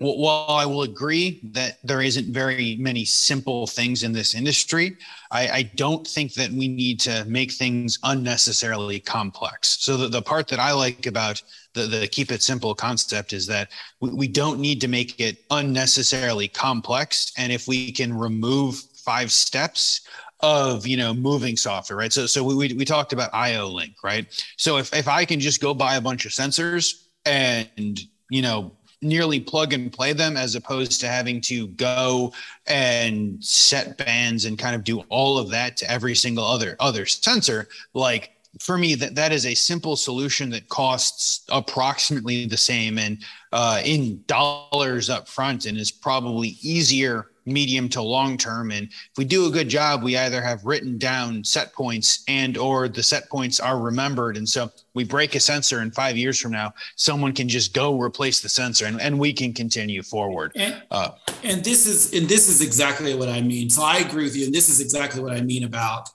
well, 0.00 0.18
while 0.18 0.56
I 0.56 0.66
will 0.66 0.82
agree 0.82 1.40
that 1.52 1.78
there 1.84 2.02
isn't 2.02 2.32
very 2.32 2.76
many 2.80 3.04
simple 3.04 3.66
things 3.68 4.02
in 4.02 4.12
this 4.12 4.34
industry, 4.34 4.96
I, 5.30 5.48
I, 5.48 5.62
don't 5.76 6.04
think 6.04 6.34
that 6.34 6.50
we 6.50 6.66
need 6.66 6.98
to 7.00 7.24
make 7.26 7.52
things 7.52 8.00
unnecessarily 8.02 8.98
complex. 8.98 9.76
So 9.80 9.96
the, 9.96 10.08
the 10.08 10.22
part 10.22 10.48
that 10.48 10.58
I 10.58 10.72
like 10.72 11.06
about 11.06 11.40
the, 11.74 11.82
the 11.86 12.08
keep 12.08 12.32
it 12.32 12.42
simple 12.42 12.74
concept 12.74 13.32
is 13.32 13.46
that 13.46 13.70
we, 14.00 14.10
we 14.10 14.28
don't 14.28 14.58
need 14.58 14.80
to 14.80 14.88
make 14.88 15.20
it 15.20 15.44
unnecessarily 15.52 16.48
complex. 16.48 17.32
And 17.38 17.52
if 17.52 17.68
we 17.68 17.92
can 17.92 18.12
remove 18.12 18.76
five 18.96 19.30
steps 19.30 20.00
of 20.40 20.86
you 20.86 20.96
know 20.96 21.14
moving 21.14 21.56
software 21.56 21.96
right 21.96 22.12
so 22.12 22.26
so 22.26 22.42
we, 22.42 22.54
we 22.74 22.84
talked 22.84 23.12
about 23.12 23.32
IO-Link 23.32 23.94
right 24.02 24.44
so 24.58 24.76
if, 24.76 24.92
if 24.92 25.08
i 25.08 25.24
can 25.24 25.40
just 25.40 25.60
go 25.60 25.72
buy 25.72 25.94
a 25.94 26.00
bunch 26.00 26.26
of 26.26 26.32
sensors 26.32 27.04
and 27.24 28.00
you 28.28 28.42
know 28.42 28.72
nearly 29.04 29.38
plug 29.38 29.72
and 29.72 29.92
play 29.92 30.12
them 30.12 30.36
as 30.36 30.54
opposed 30.54 31.00
to 31.00 31.08
having 31.08 31.40
to 31.42 31.68
go 31.68 32.32
and 32.66 33.42
set 33.44 33.96
bands 33.98 34.46
and 34.46 34.58
kind 34.58 34.74
of 34.74 34.82
do 34.82 35.00
all 35.10 35.38
of 35.38 35.50
that 35.50 35.76
to 35.76 35.90
every 35.90 36.14
single 36.14 36.44
other 36.44 36.76
other 36.80 37.06
sensor. 37.06 37.68
Like 37.92 38.32
for 38.60 38.78
me 38.78 38.94
that 38.94 39.14
that 39.14 39.32
is 39.32 39.46
a 39.46 39.54
simple 39.54 39.96
solution 39.96 40.50
that 40.50 40.68
costs 40.68 41.44
approximately 41.50 42.46
the 42.46 42.56
same 42.56 42.98
and 42.98 43.18
uh, 43.52 43.80
in 43.84 44.22
dollars 44.26 45.10
up 45.10 45.28
front 45.28 45.66
and 45.66 45.76
is 45.76 45.90
probably 45.90 46.56
easier 46.60 47.30
medium 47.46 47.88
to 47.90 48.02
long 48.02 48.36
term. 48.36 48.70
And 48.70 48.86
if 48.86 49.18
we 49.18 49.24
do 49.24 49.46
a 49.46 49.50
good 49.50 49.68
job 49.68 50.02
we 50.02 50.16
either 50.16 50.42
have 50.42 50.64
written 50.64 50.98
down 50.98 51.44
set 51.44 51.72
points 51.72 52.24
and 52.28 52.56
or 52.56 52.88
the 52.88 53.02
set 53.02 53.28
points 53.28 53.60
are 53.60 53.78
remembered. 53.78 54.36
And 54.36 54.48
so 54.48 54.70
we 54.94 55.04
break 55.04 55.34
a 55.34 55.40
sensor 55.40 55.80
and 55.80 55.94
five 55.94 56.16
years 56.16 56.38
from 56.38 56.52
now 56.52 56.72
someone 56.96 57.32
can 57.32 57.48
just 57.48 57.74
go 57.74 57.98
replace 57.98 58.40
the 58.40 58.48
sensor 58.48 58.86
and, 58.86 59.00
and 59.00 59.18
we 59.18 59.32
can 59.32 59.52
continue 59.52 60.02
forward. 60.02 60.52
And, 60.54 60.82
uh, 60.90 61.10
and 61.42 61.64
this 61.64 61.86
is 61.86 62.12
and 62.14 62.28
this 62.28 62.48
is 62.48 62.62
exactly 62.62 63.14
what 63.14 63.28
i 63.28 63.40
mean. 63.40 63.70
So 63.70 63.82
i 63.82 63.98
agree 63.98 64.24
with 64.24 64.36
you. 64.36 64.46
And 64.46 64.54
this 64.54 64.68
is 64.68 64.80
exactly 64.80 65.22
what 65.22 65.32
i 65.32 65.40
mean 65.40 65.64
about 65.64 66.08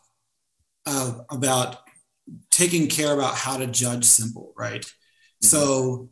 uh, 0.86 1.20
about 1.30 1.78
taking 2.52 2.88
care 2.88 3.14
about 3.14 3.36
how 3.36 3.58
to 3.58 3.68
judge 3.68 4.06
simple 4.06 4.54
right? 4.58 4.82
Mm-hmm. 4.82 5.48
so 5.48 6.10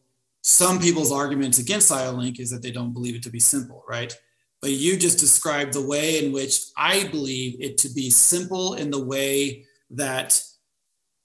some 0.47 0.79
people's 0.79 1.11
arguments 1.11 1.57
against 1.57 1.91
IO-Link 1.91 2.39
is 2.39 2.49
that 2.51 2.61
they 2.61 2.71
don't 2.71 2.93
believe 2.93 3.15
it 3.15 3.23
to 3.23 3.29
be 3.29 3.39
simple, 3.39 3.83
right? 3.85 4.17
But 4.61 4.71
you 4.71 4.97
just 4.97 5.19
described 5.19 5.73
the 5.73 5.85
way 5.85 6.23
in 6.23 6.31
which 6.31 6.65
I 6.75 7.07
believe 7.07 7.61
it 7.61 7.77
to 7.79 7.89
be 7.89 8.09
simple 8.09 8.73
in 8.73 8.89
the 8.89 9.03
way 9.03 9.65
that 9.91 10.41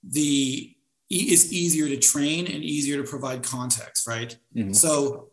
the 0.03 0.69
is 1.09 1.53
easier 1.53 1.87
to 1.87 1.97
train 1.97 2.47
and 2.47 2.63
easier 2.63 3.01
to 3.01 3.09
provide 3.09 3.43
context, 3.43 4.07
right? 4.07 4.35
Mm-hmm. 4.55 4.73
So 4.73 5.29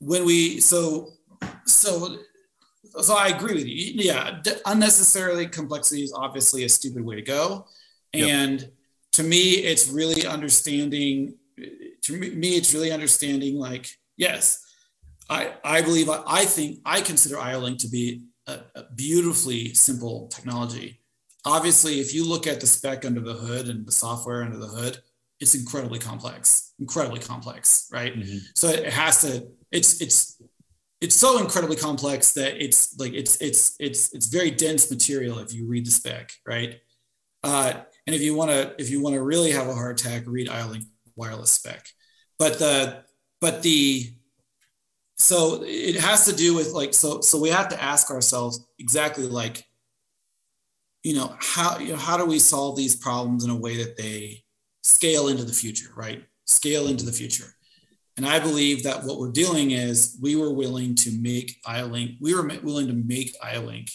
when 0.00 0.24
we 0.24 0.60
so 0.60 1.10
so 1.66 2.18
so 3.00 3.16
I 3.16 3.28
agree 3.28 3.54
with 3.54 3.66
you. 3.66 3.92
Yeah, 3.94 4.42
unnecessarily 4.66 5.46
complexity 5.46 6.02
is 6.02 6.12
obviously 6.12 6.64
a 6.64 6.68
stupid 6.68 7.04
way 7.04 7.16
to 7.16 7.22
go, 7.22 7.66
and 8.12 8.60
yep. 8.60 8.72
to 9.12 9.22
me, 9.22 9.52
it's 9.52 9.88
really 9.88 10.26
understanding. 10.26 11.34
To 12.02 12.16
me, 12.16 12.56
it's 12.56 12.72
really 12.72 12.90
understanding 12.90 13.56
like 13.56 13.86
yes 14.16 14.69
I, 15.30 15.54
I 15.62 15.80
believe, 15.82 16.10
I 16.10 16.44
think, 16.44 16.80
I 16.84 17.00
consider 17.00 17.38
IO-Link 17.38 17.78
to 17.78 17.88
be 17.88 18.24
a, 18.48 18.58
a 18.74 18.84
beautifully 18.96 19.72
simple 19.74 20.26
technology. 20.26 21.00
Obviously, 21.46 22.00
if 22.00 22.12
you 22.12 22.28
look 22.28 22.48
at 22.48 22.60
the 22.60 22.66
spec 22.66 23.04
under 23.06 23.20
the 23.20 23.34
hood 23.34 23.68
and 23.68 23.86
the 23.86 23.92
software 23.92 24.42
under 24.42 24.58
the 24.58 24.66
hood, 24.66 24.98
it's 25.38 25.54
incredibly 25.54 26.00
complex, 26.00 26.74
incredibly 26.80 27.20
complex, 27.20 27.88
right? 27.92 28.14
Mm-hmm. 28.14 28.38
So 28.56 28.68
it 28.68 28.92
has 28.92 29.22
to, 29.22 29.46
it's, 29.70 30.02
it's, 30.02 30.42
it's 31.00 31.14
so 31.14 31.38
incredibly 31.38 31.76
complex 31.76 32.32
that 32.32 32.62
it's 32.62 32.98
like 32.98 33.14
it's 33.14 33.40
it's 33.40 33.74
it's 33.80 34.12
it's 34.12 34.26
very 34.26 34.50
dense 34.50 34.90
material 34.90 35.38
if 35.38 35.50
you 35.50 35.66
read 35.66 35.86
the 35.86 35.90
spec 35.90 36.30
right 36.46 36.78
uh, 37.42 37.72
and 38.06 38.14
if 38.14 38.20
you 38.20 38.34
want 38.34 38.50
to 38.50 38.74
if 38.78 38.90
you 38.90 39.00
want 39.00 39.14
to 39.14 39.22
really 39.22 39.50
have 39.50 39.66
a 39.66 39.72
heart 39.72 39.98
attack 39.98 40.24
read 40.26 40.46
IO-Link 40.46 40.84
wireless 41.16 41.52
spec 41.52 41.86
but 42.38 42.58
the 42.58 43.02
but 43.40 43.62
the 43.62 44.12
so 45.20 45.62
it 45.66 45.96
has 45.96 46.24
to 46.24 46.34
do 46.34 46.54
with 46.54 46.72
like 46.72 46.94
so 46.94 47.20
so 47.20 47.38
we 47.38 47.50
have 47.50 47.68
to 47.68 47.82
ask 47.82 48.10
ourselves 48.10 48.66
exactly 48.78 49.26
like 49.26 49.66
you 51.02 51.14
know 51.14 51.36
how 51.38 51.78
you 51.78 51.90
know 51.90 51.98
how 51.98 52.16
do 52.16 52.24
we 52.24 52.38
solve 52.38 52.74
these 52.74 52.96
problems 52.96 53.44
in 53.44 53.50
a 53.50 53.56
way 53.56 53.76
that 53.76 53.98
they 53.98 54.42
scale 54.82 55.28
into 55.28 55.44
the 55.44 55.52
future 55.52 55.90
right? 55.94 56.24
Scale 56.46 56.88
into 56.88 57.04
the 57.04 57.12
future. 57.12 57.54
And 58.16 58.26
i 58.26 58.38
believe 58.38 58.82
that 58.82 59.04
what 59.04 59.18
we're 59.18 59.30
doing 59.30 59.70
is 59.72 60.18
we 60.20 60.36
were 60.36 60.52
willing 60.52 60.94
to 60.96 61.10
make 61.20 61.56
IO-Link 61.66 62.12
we 62.20 62.34
were 62.34 62.46
willing 62.62 62.86
to 62.86 62.94
make 62.94 63.36
IO-Link 63.42 63.88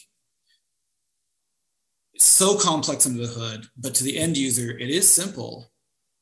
so 2.17 2.57
complex 2.57 3.05
under 3.07 3.25
the 3.25 3.33
hood 3.33 3.65
but 3.77 3.95
to 3.95 4.03
the 4.03 4.17
end 4.17 4.37
user 4.37 4.77
it 4.77 4.89
is 4.89 5.11
simple 5.11 5.71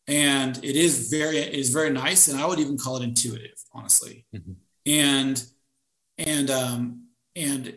and 0.07 0.57
it 0.63 0.75
is 0.75 1.09
very 1.09 1.37
it 1.37 1.53
is 1.53 1.69
very 1.69 1.91
nice 1.91 2.27
and 2.27 2.39
i 2.39 2.45
would 2.45 2.59
even 2.59 2.77
call 2.77 2.97
it 2.97 3.03
intuitive 3.03 3.57
honestly. 3.73 4.25
Mm-hmm 4.35 4.53
and 4.85 5.43
and 6.17 6.49
um, 6.49 7.07
and 7.35 7.73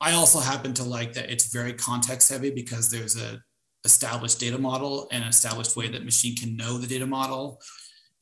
I 0.00 0.12
also 0.12 0.40
happen 0.40 0.74
to 0.74 0.84
like 0.84 1.12
that 1.14 1.30
it's 1.30 1.52
very 1.52 1.72
context 1.72 2.30
heavy 2.30 2.50
because 2.50 2.90
there's 2.90 3.20
a 3.20 3.42
established 3.84 4.40
data 4.40 4.58
model 4.58 5.08
and 5.10 5.22
an 5.22 5.30
established 5.30 5.76
way 5.76 5.88
that 5.88 6.04
machine 6.04 6.36
can 6.36 6.56
know 6.56 6.78
the 6.78 6.86
data 6.86 7.06
model, 7.06 7.60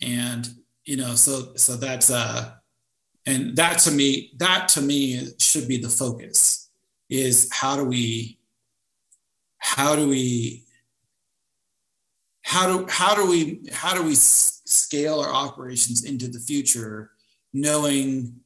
and 0.01 0.49
you 0.85 0.97
know 0.97 1.15
so 1.15 1.55
so 1.57 1.77
that's 1.77 2.11
uh 2.11 2.53
and 3.27 3.57
that 3.57 3.79
to 3.79 3.91
me 3.91 4.33
that 4.39 4.69
to 4.69 4.81
me 4.81 5.29
should 5.39 5.69
be 5.69 5.79
the 5.79 5.89
focus 5.89 6.71
is 7.11 7.49
how 7.53 7.77
do 7.77 7.85
we 7.85 8.39
how 9.59 9.97
do 9.97 10.09
we 10.09 10.65
how 12.43 12.67
do 12.67 12.87
how 12.89 13.15
do 13.15 13.29
we 13.29 13.61
how 13.73 13.95
do 13.95 14.03
we 14.03 14.15
scale 14.15 15.21
our 15.21 15.33
operations 15.33 16.05
into 16.05 16.29
the 16.29 16.39
future 16.39 17.11
knowing 17.53 18.41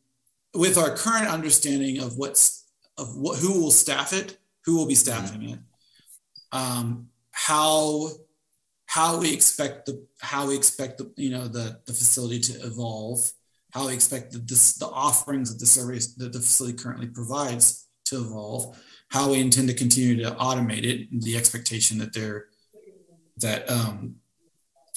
with 0.55 0.77
our 0.79 0.95
current 0.97 1.29
understanding 1.29 2.01
of 2.01 2.17
what's 2.17 2.65
of 2.99 3.17
what 3.17 3.39
who 3.39 3.61
will 3.61 3.71
staff 3.71 4.13
it, 4.13 4.39
who 4.65 4.77
will 4.77 4.87
be 4.87 4.95
staffing 4.95 5.41
mm-hmm. 5.41 5.55
it, 5.55 5.59
um, 6.53 7.09
how 7.33 8.11
how 8.87 9.19
we 9.19 9.33
expect 9.33 9.87
the 9.87 10.07
how 10.21 10.47
we 10.47 10.57
expect 10.57 10.99
the 10.99 11.11
you 11.17 11.31
know 11.31 11.49
the 11.49 11.81
the 11.87 11.93
facility 11.93 12.41
to 12.41 12.53
evolve, 12.67 13.33
how 13.73 13.87
we 13.87 13.95
expect 13.95 14.33
the 14.33 14.39
the, 14.39 14.77
the 14.81 14.87
offerings 14.87 15.53
that 15.53 15.59
the 15.59 15.67
service 15.67 16.15
that 16.15 16.33
the 16.33 16.41
facility 16.41 16.77
currently 16.77 17.07
provides 17.07 17.89
to 18.05 18.17
evolve, 18.17 18.77
how 19.09 19.31
we 19.31 19.41
intend 19.41 19.69
to 19.69 19.75
continue 19.75 20.23
to 20.23 20.31
automate 20.33 20.85
it, 20.85 21.09
the 21.23 21.37
expectation 21.37 21.99
that 21.99 22.13
they're 22.13 22.47
that 23.39 23.69
um, 23.71 24.17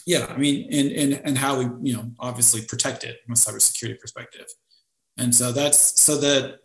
yeah, 0.05 0.27
I 0.29 0.37
mean, 0.37 0.71
and 0.71 0.91
and 0.91 1.21
and 1.25 1.37
how 1.37 1.57
we 1.57 1.89
you 1.89 1.95
know 1.95 2.11
obviously 2.19 2.61
protect 2.61 3.03
it 3.03 3.17
from 3.25 3.33
a 3.33 3.35
cybersecurity 3.35 3.99
perspective, 3.99 4.45
and 5.17 5.33
so 5.33 5.51
that's 5.51 5.99
so 5.99 6.17
that 6.17 6.59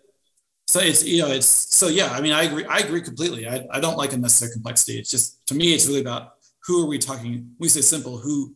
so 0.66 0.80
it's 0.80 1.02
you 1.04 1.22
know 1.22 1.28
it's 1.28 1.46
so 1.46 1.88
yeah. 1.88 2.10
I 2.12 2.20
mean, 2.20 2.32
I 2.32 2.44
agree. 2.44 2.66
I 2.66 2.78
agree 2.78 3.00
completely. 3.00 3.48
I, 3.48 3.66
I 3.72 3.80
don't 3.80 3.96
like 3.96 4.12
unnecessary 4.12 4.52
complexity. 4.52 4.98
It's 4.98 5.10
just 5.10 5.46
to 5.48 5.54
me, 5.54 5.72
it's 5.72 5.86
really 5.86 6.02
about 6.02 6.32
who 6.66 6.84
are 6.84 6.86
we 6.86 6.98
talking. 6.98 7.52
We 7.58 7.68
say 7.68 7.80
simple. 7.80 8.18
Who 8.18 8.54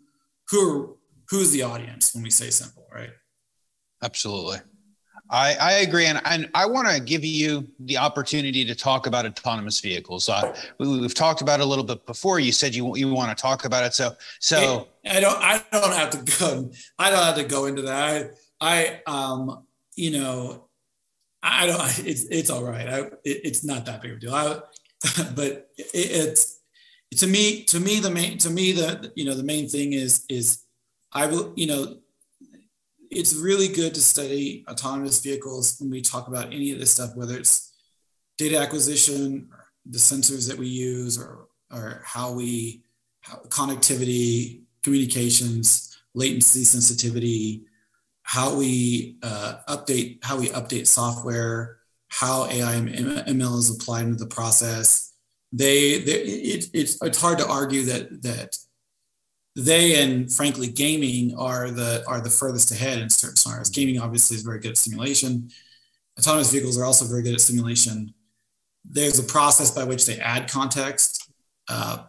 who 0.50 0.60
are, 0.70 0.88
who's 1.30 1.50
the 1.50 1.62
audience 1.62 2.14
when 2.14 2.22
we 2.22 2.30
say 2.30 2.50
simple, 2.50 2.86
right? 2.92 3.10
Absolutely. 4.02 4.58
I, 5.30 5.54
I 5.54 5.72
agree, 5.78 6.04
and, 6.04 6.20
and 6.26 6.50
I 6.54 6.66
want 6.66 6.86
to 6.88 7.00
give 7.00 7.24
you 7.24 7.66
the 7.80 7.96
opportunity 7.96 8.64
to 8.66 8.74
talk 8.74 9.06
about 9.06 9.24
autonomous 9.24 9.80
vehicles. 9.80 10.28
Uh, 10.28 10.54
we, 10.78 11.02
have 11.02 11.14
talked 11.14 11.40
about 11.40 11.60
it 11.60 11.62
a 11.62 11.66
little 11.66 11.84
bit 11.84 12.04
before. 12.04 12.40
You 12.40 12.52
said 12.52 12.74
you 12.74 12.94
you 12.94 13.12
want 13.12 13.36
to 13.36 13.40
talk 13.40 13.64
about 13.64 13.84
it, 13.84 13.94
so 13.94 14.14
so 14.40 14.88
I 15.06 15.20
don't 15.20 15.38
I 15.40 15.62
don't 15.72 15.94
have 15.94 16.10
to 16.10 16.38
go 16.38 16.70
I 16.98 17.10
don't 17.10 17.22
have 17.22 17.36
to 17.36 17.44
go 17.44 17.66
into 17.66 17.82
that. 17.82 18.32
I 18.60 19.00
I 19.00 19.00
um 19.06 19.64
you 19.96 20.10
know 20.10 20.68
I 21.42 21.66
don't 21.66 22.06
it's 22.06 22.24
it's 22.24 22.50
all 22.50 22.62
right. 22.62 22.86
I, 22.86 22.98
it, 22.98 23.40
it's 23.44 23.64
not 23.64 23.86
that 23.86 24.02
big 24.02 24.12
of 24.12 24.16
a 24.18 24.20
deal. 24.20 24.34
I, 24.34 24.60
but 25.34 25.70
it, 25.78 25.90
it's 25.94 26.60
to 27.16 27.26
me 27.26 27.64
to 27.64 27.80
me 27.80 27.98
the 27.98 28.10
main 28.10 28.36
to 28.38 28.50
me 28.50 28.72
the 28.72 29.10
you 29.14 29.24
know 29.24 29.34
the 29.34 29.42
main 29.42 29.68
thing 29.68 29.94
is 29.94 30.26
is 30.28 30.64
I 31.12 31.26
will 31.26 31.54
you 31.56 31.66
know 31.66 31.96
it's 33.14 33.34
really 33.34 33.68
good 33.68 33.94
to 33.94 34.00
study 34.00 34.64
autonomous 34.68 35.20
vehicles 35.20 35.76
when 35.80 35.90
we 35.90 36.00
talk 36.00 36.28
about 36.28 36.46
any 36.46 36.72
of 36.72 36.78
this 36.78 36.90
stuff, 36.90 37.14
whether 37.14 37.36
it's 37.36 37.72
data 38.38 38.58
acquisition, 38.58 39.48
the 39.86 39.98
sensors 39.98 40.48
that 40.48 40.58
we 40.58 40.66
use, 40.66 41.18
or, 41.18 41.46
or 41.72 42.02
how 42.04 42.32
we, 42.32 42.82
how, 43.20 43.36
connectivity, 43.48 44.62
communications, 44.82 45.96
latency 46.14 46.64
sensitivity, 46.64 47.64
how 48.22 48.54
we 48.54 49.16
uh, 49.22 49.56
update, 49.68 50.24
how 50.24 50.38
we 50.38 50.48
update 50.48 50.86
software, 50.86 51.78
how 52.08 52.46
AI 52.46 52.74
and 52.74 52.88
ML 52.88 53.58
is 53.58 53.70
applied 53.70 54.04
into 54.04 54.24
the 54.24 54.26
process. 54.26 55.12
They, 55.52 56.00
they 56.00 56.22
it, 56.22 56.70
it's, 56.72 57.02
it's 57.02 57.20
hard 57.20 57.38
to 57.38 57.48
argue 57.48 57.84
that 57.84 58.22
that 58.22 58.56
they 59.56 60.02
and 60.02 60.32
frankly 60.32 60.68
gaming 60.68 61.36
are 61.36 61.70
the 61.70 62.04
are 62.08 62.20
the 62.20 62.30
furthest 62.30 62.72
ahead 62.72 62.98
in 62.98 63.08
certain 63.08 63.36
scenarios. 63.36 63.70
Gaming 63.70 64.00
obviously 64.00 64.36
is 64.36 64.42
very 64.42 64.58
good 64.58 64.72
at 64.72 64.78
simulation. 64.78 65.50
Autonomous 66.18 66.50
vehicles 66.50 66.78
are 66.78 66.84
also 66.84 67.04
very 67.04 67.22
good 67.22 67.34
at 67.34 67.40
simulation. 67.40 68.14
There's 68.84 69.18
a 69.18 69.22
process 69.22 69.70
by 69.70 69.84
which 69.84 70.06
they 70.06 70.18
add 70.18 70.50
context 70.50 71.30
uh, 71.68 72.04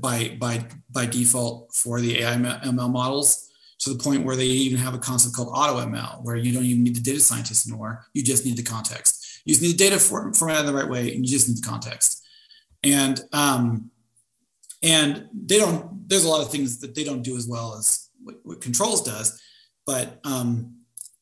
by 0.00 0.36
by 0.40 0.66
by 0.90 1.06
default 1.06 1.74
for 1.74 2.00
the 2.00 2.20
AI 2.20 2.36
ML 2.36 2.90
models 2.90 3.48
to 3.80 3.90
the 3.92 4.02
point 4.02 4.24
where 4.24 4.36
they 4.36 4.44
even 4.44 4.78
have 4.78 4.94
a 4.94 4.98
concept 4.98 5.36
called 5.36 5.50
auto 5.52 5.80
ML, 5.86 6.24
where 6.24 6.36
you 6.36 6.52
don't 6.52 6.64
even 6.64 6.82
need 6.82 6.96
the 6.96 7.00
data 7.00 7.20
scientist 7.20 7.68
anymore. 7.68 8.04
You 8.12 8.24
just 8.24 8.44
need 8.44 8.56
the 8.56 8.62
context. 8.62 9.42
You 9.44 9.54
just 9.54 9.62
need 9.62 9.78
the 9.78 9.84
data 9.84 9.98
formatted 9.98 10.60
in 10.60 10.66
the 10.66 10.74
right 10.74 10.88
way, 10.88 11.14
and 11.14 11.24
you 11.24 11.30
just 11.30 11.48
need 11.48 11.58
the 11.58 11.68
context. 11.68 12.24
And 12.82 13.20
um, 13.32 13.90
and 14.82 15.28
they 15.32 15.58
don't 15.58 16.08
there's 16.08 16.24
a 16.24 16.28
lot 16.28 16.42
of 16.42 16.50
things 16.50 16.80
that 16.80 16.94
they 16.94 17.04
don't 17.04 17.22
do 17.22 17.36
as 17.36 17.46
well 17.46 17.76
as 17.76 18.08
what, 18.22 18.36
what 18.44 18.60
controls 18.60 19.02
does. 19.02 19.40
But 19.86 20.20
um, 20.24 20.76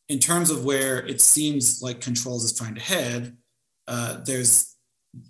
in 0.09 0.19
terms 0.19 0.51
of 0.51 0.65
where 0.65 1.05
it 1.07 1.21
seems 1.21 1.81
like 1.83 2.01
controls 2.01 2.45
is 2.45 2.57
trying 2.57 2.75
to 2.75 2.81
head 2.81 3.37
uh, 3.89 4.19
there's 4.25 4.77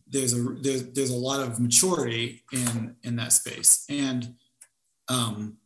there's 0.08 0.32
a 0.32 0.42
there's, 0.60 0.92
there's 0.92 1.10
a 1.10 1.16
lot 1.16 1.40
of 1.40 1.60
maturity 1.60 2.42
in 2.52 2.96
in 3.02 3.16
that 3.16 3.32
space. 3.32 3.84
And 3.88 4.34
um, 5.08 5.58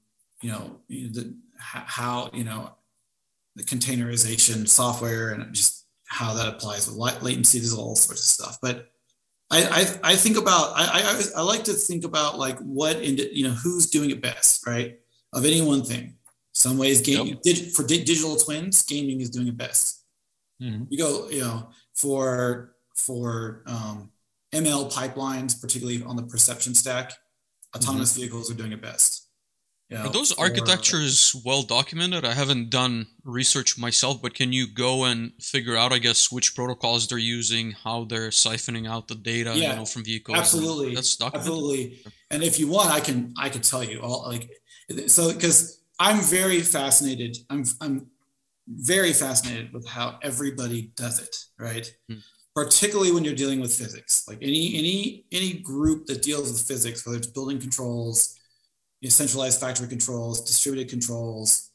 you 0.42 0.50
know 0.50 0.80
the, 0.88 1.34
how 1.56 2.30
you 2.32 2.44
know 2.44 2.74
the 3.56 3.64
containerization 3.64 4.68
software 4.68 5.30
and 5.30 5.52
just 5.54 5.86
how 6.06 6.34
that 6.34 6.48
applies 6.48 6.88
with 6.88 7.22
latency 7.22 7.58
there's 7.58 7.74
all 7.74 7.96
sorts 7.96 8.20
of 8.22 8.26
stuff. 8.26 8.58
But 8.60 8.88
I, 9.50 9.64
I, 9.64 10.12
I 10.12 10.16
think 10.16 10.36
about 10.36 10.72
I, 10.76 11.02
I, 11.02 11.40
I 11.40 11.42
like 11.42 11.64
to 11.64 11.72
think 11.72 12.04
about 12.04 12.38
like 12.38 12.58
what 12.60 12.96
in 12.96 13.18
you 13.32 13.48
know 13.48 13.54
who's 13.54 13.90
doing 13.90 14.10
it 14.10 14.20
best 14.20 14.66
right 14.66 14.98
of 15.32 15.44
any 15.44 15.60
one 15.60 15.82
thing 15.82 16.14
some 16.52 16.78
ways 16.78 17.00
gaming 17.00 17.28
yep. 17.28 17.42
dig, 17.42 17.70
for 17.72 17.84
di- 17.84 18.04
digital 18.04 18.36
twins 18.36 18.82
gaming 18.82 19.20
is 19.20 19.30
doing 19.30 19.48
it 19.48 19.56
best 19.56 20.04
mm-hmm. 20.62 20.84
you 20.88 20.98
go 20.98 21.28
you 21.30 21.40
know 21.40 21.68
for 21.94 22.74
for 22.94 23.62
um, 23.66 24.10
ml 24.54 24.92
pipelines 24.92 25.60
particularly 25.60 26.02
on 26.04 26.16
the 26.16 26.22
perception 26.22 26.74
stack 26.74 27.12
autonomous 27.74 28.12
mm-hmm. 28.12 28.20
vehicles 28.20 28.50
are 28.50 28.54
doing 28.54 28.72
it 28.72 28.82
best 28.82 29.19
Are 29.92 30.08
those 30.08 30.32
architectures 30.32 31.34
well 31.44 31.62
documented? 31.62 32.24
I 32.24 32.32
haven't 32.32 32.70
done 32.70 33.08
research 33.24 33.76
myself, 33.76 34.22
but 34.22 34.34
can 34.34 34.52
you 34.52 34.68
go 34.72 35.04
and 35.04 35.32
figure 35.40 35.76
out, 35.76 35.92
I 35.92 35.98
guess, 35.98 36.30
which 36.30 36.54
protocols 36.54 37.08
they're 37.08 37.18
using, 37.18 37.72
how 37.72 38.04
they're 38.04 38.30
siphoning 38.30 38.88
out 38.88 39.08
the 39.08 39.16
data, 39.16 39.52
yeah, 39.56 39.70
you 39.70 39.76
know, 39.76 39.84
from 39.84 40.04
vehicles? 40.04 40.38
Absolutely, 40.38 40.94
that's 40.94 41.16
documented. 41.16 41.50
Absolutely. 41.50 42.02
And 42.30 42.44
if 42.44 42.60
you 42.60 42.68
want, 42.68 42.90
I 42.90 43.00
can 43.00 43.34
I 43.36 43.48
can 43.48 43.62
tell 43.62 43.82
you 43.82 44.00
all 44.00 44.28
like 44.28 44.48
so 45.08 45.32
because 45.32 45.82
I'm 45.98 46.20
very 46.20 46.60
fascinated. 46.60 47.38
I'm 47.50 47.64
I'm 47.80 48.06
very 48.68 49.12
fascinated 49.12 49.72
with 49.72 49.88
how 49.88 50.20
everybody 50.22 50.92
does 50.96 51.18
it, 51.18 51.36
right? 51.58 51.92
Hmm. 52.08 52.18
Particularly 52.54 53.10
when 53.10 53.24
you're 53.24 53.34
dealing 53.34 53.60
with 53.60 53.74
physics. 53.74 54.24
Like 54.28 54.38
any 54.40 54.76
any 54.76 55.24
any 55.32 55.54
group 55.54 56.06
that 56.06 56.22
deals 56.22 56.52
with 56.52 56.60
physics, 56.60 57.04
whether 57.04 57.18
it's 57.18 57.26
building 57.26 57.58
controls 57.58 58.36
you 59.00 59.08
know, 59.08 59.10
centralized 59.10 59.60
factory 59.60 59.88
controls, 59.88 60.44
distributed 60.44 60.90
controls, 60.90 61.70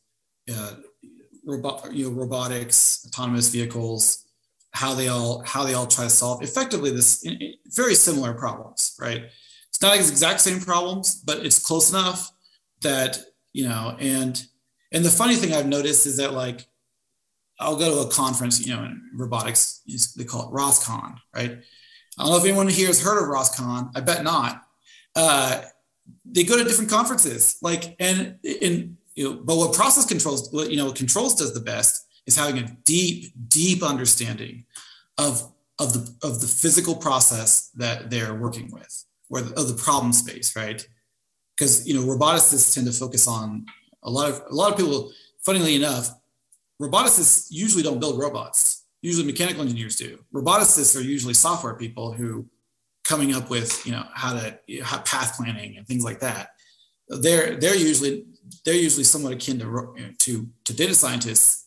uh, 0.50 0.76
you 1.92 2.06
know, 2.06 2.12
robotics, 2.12 3.06
autonomous 3.08 3.50
vehicles, 3.50 4.26
how 4.72 4.94
they 4.94 5.08
all 5.08 5.42
how 5.46 5.64
they 5.64 5.74
all 5.74 5.88
try 5.88 6.04
to 6.04 6.10
solve 6.10 6.44
effectively 6.44 6.92
this 6.92 7.26
very 7.68 7.96
similar 7.96 8.34
problems, 8.34 8.96
right? 9.00 9.26
It's 9.70 9.82
not 9.82 9.96
exact 9.96 10.42
same 10.42 10.60
problems, 10.60 11.16
but 11.16 11.46
it's 11.46 11.60
close 11.60 11.90
enough 11.90 12.32
that 12.82 13.20
you 13.54 13.68
know. 13.68 13.96
And 14.00 14.44
and 14.92 15.04
the 15.04 15.10
funny 15.10 15.36
thing 15.36 15.54
I've 15.54 15.68
noticed 15.68 16.06
is 16.06 16.18
that 16.18 16.34
like 16.34 16.68
I'll 17.60 17.78
go 17.78 18.04
to 18.04 18.08
a 18.08 18.12
conference, 18.12 18.66
you 18.66 18.76
know, 18.76 18.84
in 18.84 19.02
robotics, 19.16 19.82
they 20.18 20.26
call 20.26 20.50
it 20.50 20.54
ROSCON, 20.54 21.16
right? 21.34 21.52
I 22.18 22.24
don't 22.24 22.32
know 22.32 22.38
if 22.38 22.44
anyone 22.44 22.68
here 22.68 22.88
has 22.88 23.02
heard 23.02 23.22
of 23.22 23.30
ROSCON. 23.30 23.92
I 23.96 24.02
bet 24.02 24.24
not. 24.24 24.62
Uh, 25.16 25.62
they 26.26 26.44
go 26.44 26.58
to 26.58 26.64
different 26.64 26.90
conferences. 26.90 27.58
Like 27.62 27.96
and 28.00 28.38
in 28.44 28.98
you 29.16 29.30
know 29.30 29.36
but 29.44 29.58
what 29.58 29.74
process 29.74 30.06
controls 30.06 30.52
what 30.52 30.72
you 30.72 30.78
know 30.78 30.92
controls 30.92 31.36
does 31.36 31.54
the 31.54 31.60
best 31.60 32.08
is 32.26 32.36
having 32.36 32.58
a 32.58 32.68
deep 32.84 33.34
deep 33.48 33.84
understanding 33.84 34.66
of 35.18 35.52
of 35.80 35.94
the 35.94 36.28
of 36.28 36.42
the 36.42 36.48
physical 36.48 36.96
process 36.96 37.70
that 37.76 38.10
they're 38.10 38.36
working 38.36 38.72
with 38.72 39.06
or 39.30 39.42
the, 39.42 39.60
of 39.60 39.68
the 39.68 39.82
problem 39.82 40.14
space 40.14 40.56
right? 40.56 40.88
Because 41.56 41.88
you 41.88 41.94
know 41.94 42.02
roboticists 42.02 42.74
tend 42.74 42.88
to 42.88 42.94
focus 42.94 43.28
on 43.28 43.66
a 44.04 44.10
lot 44.10 44.30
of 44.30 44.44
a 44.50 44.54
lot 44.54 44.72
of 44.72 44.78
people 44.78 45.12
funnily 45.44 45.76
enough 45.76 46.12
roboticists 46.82 47.48
usually 47.50 47.84
don't 47.84 48.00
build 48.00 48.20
robots. 48.20 48.84
Usually 49.02 49.26
mechanical 49.26 49.62
engineers 49.62 49.96
do. 49.98 50.20
Roboticists 50.34 50.98
are 50.98 51.04
usually 51.04 51.36
software 51.36 51.76
people 51.76 52.12
who 52.12 52.48
coming 53.06 53.34
up 53.34 53.50
with 53.50 53.86
you 53.86 53.92
know 53.92 54.04
how 54.14 54.34
to 54.34 54.58
how 54.84 55.00
path 55.00 55.38
planning 55.38 55.78
and 55.78 55.88
things 55.88 56.04
like 56.04 56.20
that 56.20 56.50
they're 57.08 57.56
they're 57.56 57.76
usually 57.76 58.26
they're 58.64 58.74
usually 58.74 59.04
somewhat 59.04 59.34
akin 59.34 59.60
to 59.60 60.14
to 60.18 60.48
to 60.66 60.74
data 60.74 60.96
scientists 60.96 61.66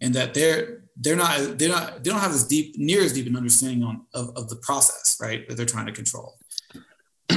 in 0.00 0.12
that 0.12 0.34
they're 0.34 0.84
they're 0.96 1.16
not 1.16 1.58
they're 1.58 1.68
not 1.68 2.02
they 2.02 2.10
don't 2.10 2.20
have 2.20 2.32
as 2.32 2.46
deep 2.46 2.76
near 2.78 3.02
as 3.02 3.12
deep 3.12 3.26
an 3.26 3.36
understanding 3.36 3.82
on 3.82 4.02
of, 4.14 4.30
of 4.36 4.48
the 4.48 4.56
process 4.56 5.18
right 5.20 5.48
that 5.48 5.56
they're 5.56 5.66
trying 5.66 5.86
to 5.86 5.92
control. 5.92 6.36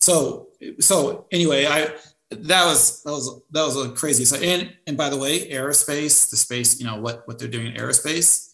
So 0.00 0.48
so 0.78 1.26
anyway 1.32 1.66
i 1.66 1.92
that 2.30 2.64
was 2.64 3.02
that 3.02 3.10
was 3.10 3.42
that 3.50 3.62
was 3.62 3.76
a 3.76 3.90
crazy 3.90 4.24
so 4.24 4.36
and 4.36 4.72
and 4.86 4.96
by 4.96 5.10
the 5.10 5.16
way 5.16 5.50
aerospace 5.50 6.30
the 6.30 6.36
space 6.36 6.78
you 6.80 6.86
know 6.86 7.00
what 7.00 7.26
what 7.26 7.38
they're 7.38 7.48
doing 7.48 7.66
in 7.66 7.74
aerospace 7.74 8.52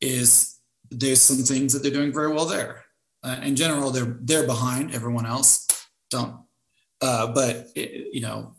is 0.00 0.58
there's 0.90 1.20
some 1.20 1.38
things 1.38 1.72
that 1.72 1.82
they're 1.82 1.92
doing 1.92 2.12
very 2.12 2.32
well 2.32 2.46
there 2.46 2.84
uh, 3.22 3.40
in 3.42 3.56
general, 3.56 3.90
they're 3.90 4.18
they're 4.22 4.46
behind 4.46 4.94
everyone 4.94 5.26
else. 5.26 5.66
Don't, 6.10 6.36
uh, 7.00 7.32
but 7.32 7.68
it, 7.74 8.08
you 8.12 8.20
know, 8.20 8.54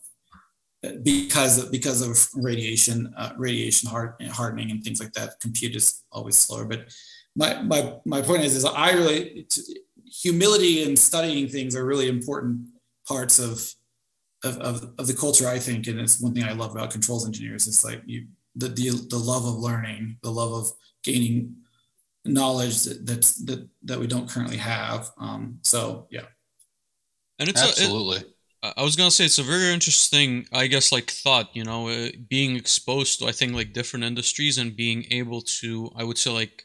because 1.04 1.64
of, 1.64 1.72
because 1.72 2.02
of 2.02 2.42
radiation, 2.42 3.14
uh, 3.18 3.34
radiation 3.38 3.90
hard, 3.90 4.14
hardening 4.32 4.72
and 4.72 4.84
things 4.84 5.00
like 5.00 5.14
that, 5.14 5.40
compute 5.42 5.76
is 5.76 6.04
always 6.12 6.38
slower. 6.38 6.66
But 6.66 6.94
my 7.36 7.62
my 7.62 7.96
my 8.06 8.22
point 8.22 8.44
is, 8.44 8.56
is 8.56 8.66
I 8.66 8.92
really 8.92 9.48
humility 10.06 10.84
and 10.84 10.98
studying 10.98 11.48
things 11.48 11.76
are 11.76 11.86
really 11.86 12.10
important 12.10 12.68
parts 13.08 13.40
of 13.40 13.74
of, 14.44 14.58
of, 14.60 14.94
of 14.98 15.08
the 15.08 15.14
culture, 15.14 15.48
I 15.50 15.60
think, 15.60 15.88
and 15.88 16.00
it's 16.00 16.22
one 16.22 16.34
thing 16.34 16.46
I 16.46 16.54
love 16.54 16.72
about 16.72 16.92
controls 16.92 17.26
engineers. 17.26 17.68
It's 17.68 17.84
like 17.84 18.02
you 18.06 18.28
the, 18.56 18.68
the 18.68 18.90
the 19.10 19.18
love 19.18 19.46
of 19.46 19.56
learning, 19.56 20.18
the 20.24 20.32
love 20.32 20.54
of 20.54 20.72
gaining 21.04 21.56
knowledge 22.34 22.84
that 22.84 23.06
that's 23.06 23.36
that 23.46 23.68
that 23.84 24.00
we 24.00 24.08
don't 24.08 24.30
currently 24.30 24.58
have. 24.58 25.12
Um, 25.18 25.60
so 25.64 26.08
yeah, 26.10 26.26
and 27.40 27.50
it's 27.50 27.62
absolutely. 27.62 28.18
A, 28.18 28.20
it, 28.22 28.74
I 28.78 28.84
was 28.84 28.96
gonna 28.96 29.12
say 29.12 29.26
it's 29.26 29.40
a 29.40 29.44
very 29.44 29.74
interesting, 29.74 30.46
I 30.52 30.68
guess, 30.68 30.92
like 30.92 31.10
thought. 31.10 31.56
You 31.56 31.64
know, 31.64 31.88
uh, 31.88 32.10
being 32.30 32.56
exposed 32.56 33.20
to 33.20 33.28
I 33.28 33.32
think 33.32 33.54
like 33.54 33.74
different 33.74 34.06
industries 34.06 34.58
and 34.58 34.76
being 34.76 35.06
able 35.12 35.42
to, 35.62 35.92
I 35.96 36.04
would 36.04 36.18
say 36.18 36.30
like, 36.30 36.64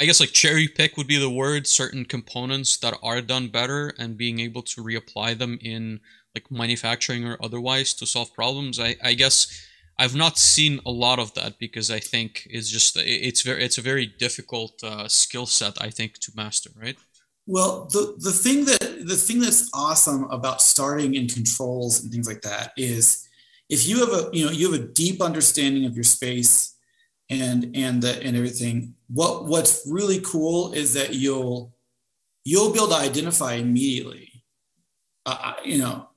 I 0.00 0.04
guess 0.04 0.20
like 0.20 0.32
cherry 0.32 0.68
pick 0.68 0.96
would 0.96 1.08
be 1.08 1.18
the 1.18 1.30
word. 1.30 1.66
Certain 1.66 2.04
components 2.04 2.76
that 2.78 2.94
are 3.02 3.20
done 3.20 3.48
better 3.48 3.92
and 3.98 4.16
being 4.16 4.40
able 4.40 4.62
to 4.62 4.84
reapply 4.84 5.36
them 5.36 5.58
in 5.60 6.00
like 6.34 6.50
manufacturing 6.50 7.26
or 7.26 7.36
otherwise 7.42 7.92
to 7.94 8.06
solve 8.06 8.32
problems. 8.32 8.78
I, 8.78 8.96
I 9.02 9.14
guess 9.14 9.48
I've 10.00 10.16
not 10.16 10.38
seen 10.38 10.80
a 10.86 10.90
lot 10.90 11.18
of 11.18 11.34
that 11.34 11.58
because 11.58 11.90
I 11.90 12.00
think 12.00 12.48
it's 12.48 12.70
just 12.70 12.96
it's 12.96 13.42
very 13.42 13.62
it's 13.62 13.76
a 13.76 13.82
very 13.82 14.06
difficult 14.06 14.82
uh, 14.82 15.06
skill 15.08 15.44
set 15.44 15.74
I 15.78 15.90
think 15.90 16.18
to 16.20 16.32
master, 16.34 16.70
right? 16.74 16.96
Well, 17.46 17.86
the 17.92 18.14
the 18.18 18.32
thing 18.32 18.64
that 18.64 19.06
the 19.06 19.16
thing 19.16 19.40
that's 19.40 19.68
awesome 19.74 20.24
about 20.30 20.62
starting 20.62 21.16
in 21.16 21.28
controls 21.28 22.02
and 22.02 22.10
things 22.10 22.26
like 22.26 22.40
that 22.42 22.72
is 22.78 23.28
if 23.68 23.86
you 23.86 24.00
have 24.00 24.08
a 24.08 24.30
you 24.32 24.46
know 24.46 24.52
you 24.52 24.72
have 24.72 24.80
a 24.80 24.86
deep 24.86 25.20
understanding 25.20 25.84
of 25.84 25.94
your 25.94 26.04
space 26.04 26.76
and 27.28 27.70
and 27.74 28.02
the 28.02 28.22
and 28.22 28.38
everything 28.38 28.94
what 29.08 29.44
what's 29.46 29.86
really 29.86 30.20
cool 30.20 30.72
is 30.72 30.94
that 30.94 31.12
you'll 31.12 31.74
you'll 32.44 32.72
be 32.72 32.78
able 32.78 32.88
to 32.88 32.94
identify 32.94 33.52
immediately 33.52 34.28
uh, 35.26 35.52
you 35.62 35.76
know 35.76 36.08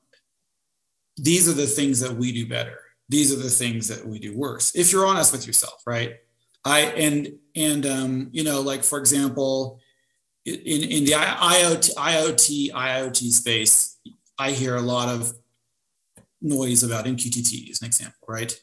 these 1.18 1.50
are 1.50 1.54
the 1.54 1.68
things 1.68 2.00
that 2.00 2.14
we 2.14 2.32
do 2.32 2.48
better 2.48 2.83
these 3.10 3.32
are 3.34 3.41
the 3.41 3.49
things 3.49 3.88
that 3.88 4.06
we 4.06 4.20
do 4.20 4.38
worse 4.38 4.76
if 4.76 4.91
you're 4.91 5.06
honest 5.06 5.32
with 5.32 5.45
yourself 5.45 5.82
right? 5.86 6.16
I 6.66 6.80
and 6.80 7.34
and 7.56 7.86
um 7.86 8.30
you 8.32 8.43
know 8.43 8.62
like 8.62 8.84
for 8.84 8.97
example 8.99 9.80
in 10.45 10.82
in 10.84 11.06
the 11.06 11.12
iot 11.12 11.93
iot 11.95 12.70
iot 12.72 13.32
space 13.32 13.97
i 14.39 14.51
hear 14.51 14.76
a 14.76 14.82
lot 14.82 15.10
of 15.10 15.34
noise 16.41 16.84
about 16.84 17.06
mqtt 17.06 17.70
as 17.70 17.82
an 17.82 17.88
example 17.88 18.20
right? 18.28 18.60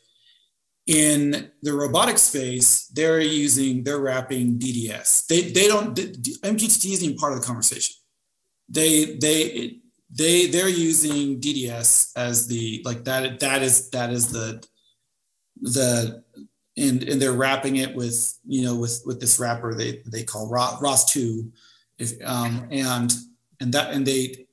In 0.86 1.50
the 1.62 1.72
robotic 1.72 2.18
space 2.18 2.86
they're 2.86 3.20
using 3.20 3.84
they're 3.84 4.00
wrapping 4.00 4.58
dds 4.58 5.26
they 5.26 5.42
they 5.50 5.68
don't 5.68 5.94
mqtt 5.94 6.92
isn't 6.92 7.04
even 7.04 7.16
part 7.16 7.32
of 7.32 7.40
the 7.40 7.46
conversation. 7.46 7.94
They 8.68 9.16
they 9.16 9.79
they 10.12 10.46
they're 10.46 10.68
using 10.68 11.40
DDS 11.40 12.12
as 12.16 12.46
the 12.46 12.82
like 12.84 13.04
that 13.04 13.40
that 13.40 13.62
is 13.62 13.90
that 13.90 14.10
is 14.10 14.30
the 14.32 14.64
the 15.60 16.24
and 16.76 17.02
and 17.04 17.22
they're 17.22 17.32
wrapping 17.32 17.76
it 17.76 17.94
with 17.94 18.38
you 18.46 18.62
know 18.62 18.74
with 18.74 19.02
with 19.06 19.20
this 19.20 19.38
wrapper 19.38 19.74
they 19.74 20.02
they 20.06 20.22
call 20.22 20.48
ROS 20.48 21.04
two, 21.04 21.52
if 21.98 22.12
um 22.24 22.66
and 22.70 23.12
and 23.60 23.72
that 23.72 23.92
and 23.92 24.06
they 24.06 24.46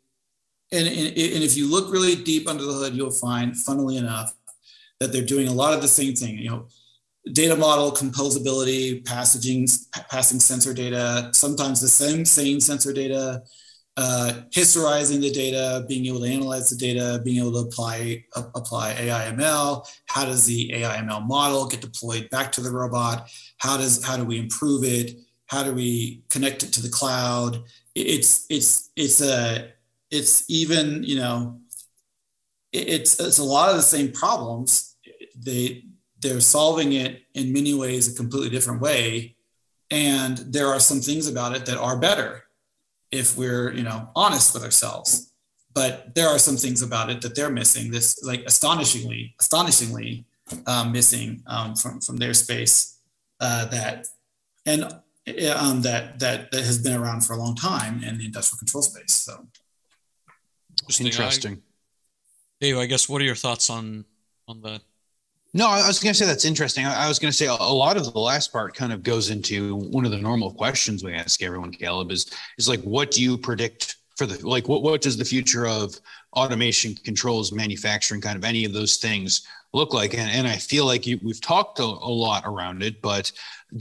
and, 0.72 0.88
and 0.88 1.08
and 1.08 1.44
if 1.44 1.58
you 1.58 1.70
look 1.70 1.92
really 1.92 2.16
deep 2.16 2.48
under 2.48 2.64
the 2.64 2.74
hood 2.74 2.94
you'll 2.94 3.10
find 3.10 3.58
funnily 3.58 3.98
enough 3.98 4.36
that 5.00 5.12
they're 5.12 5.22
doing 5.26 5.48
a 5.48 5.54
lot 5.54 5.74
of 5.74 5.82
the 5.82 5.88
same 5.88 6.14
thing 6.14 6.38
you 6.38 6.50
know. 6.50 6.68
Data 7.34 7.58
model 7.58 7.92
composability 7.92 9.04
passaging 9.06 9.68
passing 10.10 10.40
sensor 10.40 10.74
data 10.74 11.30
sometimes 11.34 11.82
the 11.82 11.90
same 11.90 12.24
same 12.24 12.62
sensor 12.62 12.94
data 12.94 13.44
uh, 13.98 14.44
historizing 14.52 15.22
the 15.22 15.32
data, 15.32 15.84
being 15.88 16.06
able 16.06 16.20
to 16.20 16.32
analyze 16.32 16.70
the 16.70 16.76
data, 16.76 17.20
being 17.26 17.40
able 17.40 17.52
to 17.52 17.68
apply 17.68 18.24
uh, 18.36 18.44
apply 18.54 18.92
AI/ML. 18.92 19.88
How 20.06 20.24
does 20.24 20.46
the 20.46 20.72
AI/ML 20.76 21.26
model 21.26 21.68
get 21.68 21.82
deployed 21.82 22.30
back 22.30 22.52
to 22.54 22.62
the 22.62 22.70
robot? 22.70 23.28
How 23.58 23.76
does 23.76 24.04
how 24.06 24.16
do 24.16 24.24
we 24.24 24.38
improve 24.38 24.84
it? 24.84 25.18
How 25.48 25.64
do 25.64 25.74
we 25.74 26.22
connect 26.30 26.62
it 26.62 26.72
to 26.74 26.82
the 26.82 26.90
cloud? 26.90 27.64
It's 27.96 28.46
it's 28.52 28.92
it's 28.96 29.20
a 29.20 29.72
it's 30.12 30.48
even 30.48 31.04
you 31.04 31.16
know 31.16 31.60
it's 32.72 33.20
it's 33.20 33.40
a 33.40 33.44
lot 33.44 33.72
of 33.72 33.78
the 33.78 33.82
same 33.82 34.12
problems. 34.12 34.96
They 35.36 35.86
they're 36.20 36.40
solving 36.40 36.94
it 36.94 37.24
in 37.34 37.52
many 37.52 37.74
ways 37.74 38.12
a 38.12 38.16
completely 38.16 38.52
different 38.52 38.80
way, 38.80 39.38
and 39.90 40.38
there 40.38 40.68
are 40.68 40.80
some 40.80 41.00
things 41.00 41.28
about 41.28 41.56
it 41.56 41.66
that 41.66 41.78
are 41.80 41.98
better 41.98 42.44
if 43.12 43.38
we're 43.38 43.72
you 43.74 43.84
know 43.84 44.10
honest 44.16 44.54
with 44.54 44.64
ourselves. 44.64 45.32
But 45.74 46.16
there 46.16 46.28
are 46.28 46.40
some 46.40 46.58
things 46.58 46.82
about 46.82 47.12
it 47.12 47.22
that 47.22 47.36
they're 47.36 47.52
missing 47.52 47.92
this 47.92 48.24
like 48.24 48.44
astonishingly 48.46 49.36
astonishingly 49.40 50.26
um, 50.66 50.92
missing 50.92 51.44
um, 51.48 51.76
from 51.76 52.02
from 52.02 52.18
their 52.18 52.34
space 52.34 53.00
uh, 53.40 53.66
that 53.66 54.08
and 54.66 54.84
um, 54.84 55.82
that 55.82 56.20
that 56.20 56.52
that 56.52 56.64
has 56.64 56.82
been 56.82 56.96
around 57.00 57.22
for 57.22 57.34
a 57.34 57.38
long 57.38 57.56
time 57.56 58.04
in 58.04 58.18
the 58.18 58.26
industrial 58.26 58.58
control 58.58 58.82
space 58.82 59.14
so. 59.14 59.48
Interesting. 61.00 61.62
Dave 62.62 62.78
i 62.78 62.86
guess 62.86 63.10
what 63.10 63.22
are 63.22 63.26
your 63.26 63.36
thoughts 63.36 63.70
on 63.70 64.06
on 64.48 64.62
that 64.62 64.82
no, 65.54 65.68
I 65.68 65.88
was 65.88 66.00
going 66.00 66.14
to 66.14 66.18
say 66.18 66.26
that's 66.26 66.46
interesting. 66.46 66.86
I 66.86 67.08
was 67.08 67.20
going 67.20 67.32
to 67.32 67.38
say 67.38 67.46
a 67.48 67.54
lot 67.54 67.98
of 67.98 68.12
the 68.12 68.20
last 68.20 68.52
part 68.52 68.76
kind 68.76 68.92
of 68.92 69.02
goes 69.02 69.30
into 69.30 69.76
one 69.76 70.06
of 70.06 70.12
the 70.12 70.18
normal 70.18 70.54
questions 70.54 71.04
we 71.04 71.14
ask 71.14 71.42
everyone. 71.42 71.72
Caleb 71.72 72.12
is 72.12 72.32
is 72.58 72.68
like, 72.68 72.82
what 72.82 73.12
do 73.12 73.22
you 73.22 73.38
predict 73.38 73.98
for 74.18 74.26
the 74.26 74.46
like? 74.48 74.68
What 74.68 74.84
what 74.84 75.02
does 75.02 75.18
the 75.18 75.26
future 75.26 75.66
of 75.66 76.00
automation, 76.34 76.96
controls, 76.96 77.52
manufacturing, 77.52 78.22
kind 78.22 78.38
of 78.38 78.44
any 78.44 78.66
of 78.66 78.74
those 78.74 78.98
things 78.98 79.48
look 79.74 79.94
like? 79.94 80.14
And 80.14 80.30
and 80.30 80.48
I 80.48 80.58
feel 80.58 80.86
like 80.86 81.08
you, 81.08 81.20
we've 81.24 81.42
talked 81.42 81.80
a, 81.80 81.84
a 81.84 81.86
lot 81.86 82.44
around 82.46 82.84
it, 82.84 83.02
but 83.02 83.32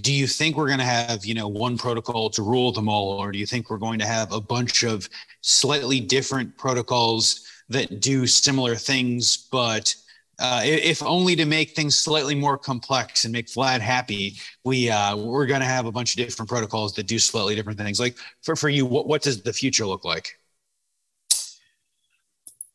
do 0.00 0.12
you 0.12 0.26
think 0.26 0.56
we're 0.56 0.68
going 0.68 0.78
to 0.78 0.84
have 0.84 1.26
you 1.26 1.34
know 1.34 1.48
one 1.48 1.76
protocol 1.76 2.30
to 2.30 2.42
rule 2.42 2.70
them 2.70 2.88
all, 2.88 3.18
or 3.20 3.32
do 3.32 3.38
you 3.38 3.46
think 3.46 3.70
we're 3.70 3.76
going 3.76 3.98
to 3.98 4.06
have 4.06 4.32
a 4.32 4.40
bunch 4.40 4.84
of 4.84 5.08
slightly 5.40 6.00
different 6.00 6.56
protocols 6.56 7.44
that 7.68 8.00
do 8.00 8.26
similar 8.26 8.76
things, 8.76 9.48
but 9.50 9.94
uh, 10.38 10.60
if 10.64 11.02
only 11.02 11.34
to 11.36 11.46
make 11.46 11.70
things 11.70 11.96
slightly 11.96 12.34
more 12.34 12.58
complex 12.58 13.24
and 13.24 13.32
make 13.32 13.46
Vlad 13.46 13.80
happy, 13.80 14.36
we 14.64 14.90
uh, 14.90 15.16
we're 15.16 15.46
going 15.46 15.60
to 15.60 15.66
have 15.66 15.86
a 15.86 15.92
bunch 15.92 16.12
of 16.12 16.24
different 16.24 16.48
protocols 16.48 16.94
that 16.94 17.06
do 17.06 17.18
slightly 17.18 17.54
different 17.54 17.78
things. 17.78 17.98
Like 17.98 18.16
for 18.42 18.54
for 18.54 18.68
you, 18.68 18.84
what 18.84 19.06
what 19.06 19.22
does 19.22 19.42
the 19.42 19.52
future 19.52 19.86
look 19.86 20.04
like? 20.04 20.38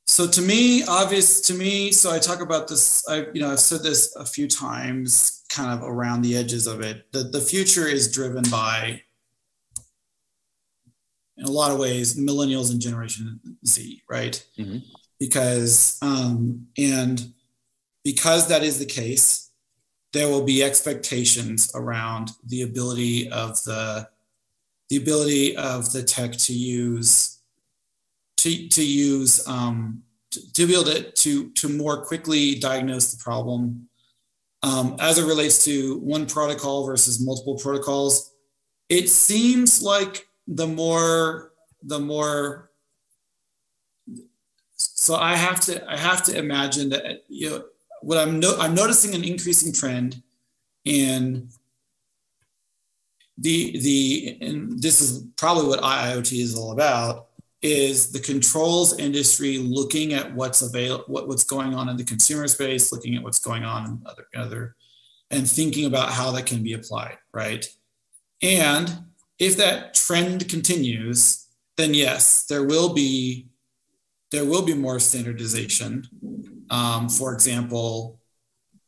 So 0.07 0.27
to 0.27 0.41
me, 0.41 0.83
obvious 0.87 1.39
to 1.41 1.53
me. 1.53 1.91
So 1.91 2.11
I 2.11 2.19
talk 2.19 2.41
about 2.41 2.67
this. 2.67 3.07
I 3.07 3.27
you 3.33 3.41
know 3.41 3.51
I've 3.51 3.59
said 3.59 3.83
this 3.83 4.15
a 4.15 4.25
few 4.25 4.47
times, 4.47 5.43
kind 5.49 5.71
of 5.71 5.87
around 5.87 6.23
the 6.23 6.35
edges 6.35 6.65
of 6.65 6.81
it. 6.81 7.11
The 7.11 7.23
the 7.23 7.41
future 7.41 7.87
is 7.87 8.11
driven 8.11 8.43
by, 8.49 9.03
in 11.37 11.45
a 11.45 11.51
lot 11.51 11.71
of 11.71 11.77
ways, 11.77 12.19
millennials 12.19 12.71
and 12.71 12.81
Generation 12.81 13.39
Z, 13.67 14.01
right? 14.09 14.43
Mm-hmm. 14.57 14.79
Because 15.19 15.99
um, 16.01 16.65
and 16.75 17.31
because 18.03 18.47
that 18.47 18.63
is 18.63 18.79
the 18.79 18.85
case, 18.85 19.49
there 20.13 20.27
will 20.27 20.43
be 20.43 20.63
expectations 20.63 21.71
around 21.75 22.31
the 22.45 22.63
ability 22.63 23.29
of 23.31 23.61
the 23.63 24.09
the 24.89 24.97
ability 24.97 25.55
of 25.55 25.93
the 25.93 26.03
tech 26.03 26.33
to 26.33 26.53
use 26.53 27.39
to, 28.35 28.67
to 28.67 28.83
use 28.83 29.47
um, 29.47 30.03
to, 30.31 30.53
to, 30.53 30.67
be 30.67 30.73
able 30.73 30.83
to, 30.83 31.11
to 31.11 31.49
to 31.51 31.69
more 31.69 32.03
quickly 32.03 32.55
diagnose 32.55 33.13
the 33.13 33.23
problem. 33.23 33.87
Um, 34.63 34.95
as 34.99 35.17
it 35.17 35.25
relates 35.25 35.63
to 35.65 35.97
one 35.99 36.27
protocol 36.27 36.85
versus 36.85 37.23
multiple 37.23 37.55
protocols 37.55 38.31
it 38.91 39.09
seems 39.09 39.81
like 39.81 40.27
the 40.47 40.67
more 40.67 41.53
the 41.81 41.97
more 41.97 42.69
so 44.75 45.15
i 45.15 45.35
have 45.35 45.61
to 45.61 45.89
i 45.89 45.95
have 45.95 46.21
to 46.23 46.37
imagine 46.37 46.89
that 46.89 47.23
you 47.29 47.49
know 47.49 47.63
what 48.01 48.17
I'm 48.17 48.39
no, 48.39 48.55
I'm 48.57 48.73
noticing 48.73 49.15
an 49.15 49.23
increasing 49.23 49.73
trend 49.73 50.21
in 50.85 51.49
the 53.37 53.79
the 53.79 54.37
and 54.41 54.81
this 54.81 55.01
is 55.01 55.25
probably 55.37 55.67
what 55.67 55.81
IoT 55.81 56.39
is 56.39 56.55
all 56.55 56.71
about 56.71 57.27
is 57.61 58.11
the 58.11 58.19
controls 58.19 58.97
industry 58.97 59.57
looking 59.59 60.13
at 60.13 60.33
what's 60.33 60.61
available 60.61 61.05
what, 61.07 61.27
what's 61.27 61.43
going 61.43 61.73
on 61.73 61.89
in 61.89 61.97
the 61.97 62.03
consumer 62.03 62.47
space 62.47 62.91
looking 62.91 63.15
at 63.15 63.23
what's 63.23 63.39
going 63.39 63.63
on 63.63 63.85
in 63.85 64.01
other 64.05 64.25
other 64.35 64.75
and 65.29 65.49
thinking 65.49 65.85
about 65.85 66.09
how 66.09 66.31
that 66.31 66.45
can 66.45 66.63
be 66.63 66.73
applied 66.73 67.17
right? 67.33 67.67
And 68.41 69.05
if 69.39 69.57
that 69.57 69.93
trend 69.93 70.47
continues 70.49 71.47
then 71.77 71.93
yes 71.93 72.45
there 72.45 72.63
will 72.63 72.93
be 72.93 73.47
there 74.31 74.45
will 74.45 74.63
be 74.63 74.73
more 74.73 74.99
standardization 74.99 76.07
um, 76.71 77.09
for 77.09 77.33
example, 77.33 78.17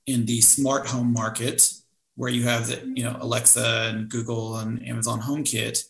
in 0.07 0.25
the 0.25 0.41
smart 0.41 0.87
home 0.87 1.13
market, 1.13 1.71
where 2.15 2.31
you 2.31 2.43
have 2.43 2.67
the, 2.67 2.81
you 2.95 3.03
know 3.03 3.17
Alexa 3.19 3.89
and 3.89 4.09
Google 4.09 4.57
and 4.57 4.85
Amazon 4.87 5.21
HomeKit, 5.21 5.83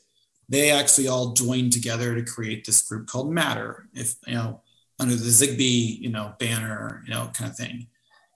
they 0.49 0.71
actually 0.71 1.07
all 1.07 1.33
joined 1.33 1.71
together 1.71 2.15
to 2.15 2.23
create 2.23 2.65
this 2.65 2.81
group 2.81 3.07
called 3.07 3.31
Matter. 3.31 3.87
If 3.93 4.15
you 4.27 4.33
know 4.33 4.61
under 4.99 5.15
the 5.15 5.29
Zigbee 5.29 5.99
you 5.99 6.09
know 6.09 6.33
banner, 6.39 7.03
you 7.05 7.13
know 7.13 7.31
kind 7.33 7.51
of 7.51 7.55
thing. 7.57 7.87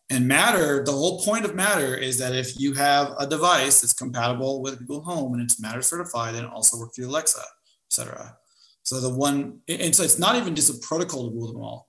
And 0.09 0.27
Matter, 0.27 0.85
the 0.85 0.91
whole 0.91 1.19
point 1.21 1.43
of 1.43 1.55
Matter 1.55 1.95
is 1.95 2.17
that 2.19 2.34
if 2.34 2.57
you 2.57 2.73
have 2.75 3.13
a 3.19 3.27
device 3.27 3.81
that's 3.81 3.91
compatible 3.91 4.61
with 4.61 4.79
Google 4.79 5.01
Home 5.01 5.34
and 5.34 5.41
it's 5.41 5.59
Matter 5.59 5.81
certified, 5.81 6.35
then 6.35 6.45
it 6.45 6.51
also 6.51 6.77
works 6.77 6.97
with 6.97 7.07
Alexa, 7.07 7.41
etc. 7.89 8.38
So 8.84 9.01
the 9.01 9.13
one, 9.13 9.59
and 9.67 9.93
so 9.93 10.03
it's 10.03 10.17
not 10.19 10.38
even 10.38 10.55
just 10.55 10.69
a 10.69 10.88
protocol 10.88 11.29
to 11.29 11.35
rule 11.35 11.51
them 11.51 11.61
all 11.61 11.88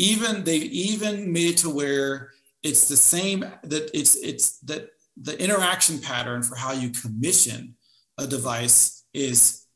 even 0.00 0.44
they've 0.44 0.70
even 0.72 1.32
made 1.32 1.50
it 1.50 1.58
to 1.58 1.70
where 1.70 2.30
it's 2.62 2.88
the 2.88 2.96
same 2.96 3.40
that 3.40 3.90
it's 3.94 4.16
it's 4.16 4.58
that 4.60 4.90
the 5.20 5.40
interaction 5.42 5.98
pattern 5.98 6.42
for 6.42 6.56
how 6.56 6.72
you 6.72 6.90
commission 6.90 7.74
a 8.18 8.26
device 8.26 9.04
is 9.12 9.66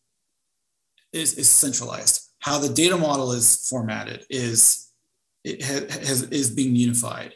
is, 1.12 1.34
is 1.34 1.48
centralized 1.48 2.24
how 2.44 2.59
the 2.59 2.68
data 2.68 2.96
model 2.98 3.32
is 3.32 3.66
formatted 3.70 4.26
is 4.28 4.90
it 5.44 5.62
has, 5.62 6.24
is 6.24 6.51
being 6.51 6.76
unified. 6.76 7.34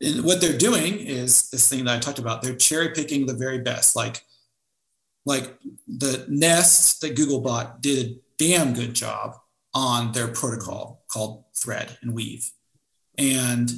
And 0.00 0.24
what 0.24 0.40
they're 0.40 0.56
doing 0.56 0.98
is 1.00 1.50
this 1.50 1.68
thing 1.68 1.84
that 1.84 1.96
I 1.96 1.98
talked 1.98 2.18
about. 2.18 2.40
They're 2.40 2.56
cherry 2.56 2.90
picking 2.94 3.26
the 3.26 3.34
very 3.34 3.58
best. 3.58 3.94
Like, 3.94 4.22
like 5.26 5.54
the 5.86 6.24
Nest 6.28 7.02
that 7.02 7.14
Google 7.14 7.42
bought 7.42 7.82
did 7.82 8.06
a 8.06 8.16
damn 8.38 8.72
good 8.72 8.94
job 8.94 9.36
on 9.74 10.12
their 10.12 10.28
protocol 10.28 10.97
called 11.10 11.44
Thread 11.54 11.98
and 12.02 12.14
Weave. 12.14 12.50
And 13.16 13.70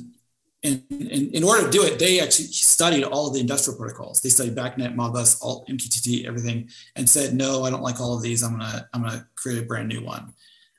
in, 0.62 0.84
in, 0.90 1.30
in, 1.30 1.44
order 1.44 1.64
to 1.64 1.70
do 1.70 1.82
it, 1.82 1.98
they 1.98 2.20
actually 2.20 2.46
studied 2.46 3.04
all 3.04 3.28
of 3.28 3.34
the 3.34 3.40
industrial 3.40 3.78
protocols. 3.78 4.20
They 4.20 4.28
studied 4.28 4.54
BACnet, 4.54 4.94
Modbus, 4.94 5.38
all 5.40 5.64
MQTT, 5.66 6.26
everything, 6.26 6.68
and 6.96 7.08
said, 7.08 7.34
"No, 7.34 7.64
I 7.64 7.70
don't 7.70 7.82
like 7.82 7.98
all 7.98 8.14
of 8.14 8.22
these. 8.22 8.42
I'm 8.42 8.58
gonna 8.58 8.86
I'm 8.92 9.02
gonna 9.02 9.26
create 9.36 9.62
a 9.62 9.64
brand 9.64 9.88
new 9.88 10.04
one." 10.04 10.34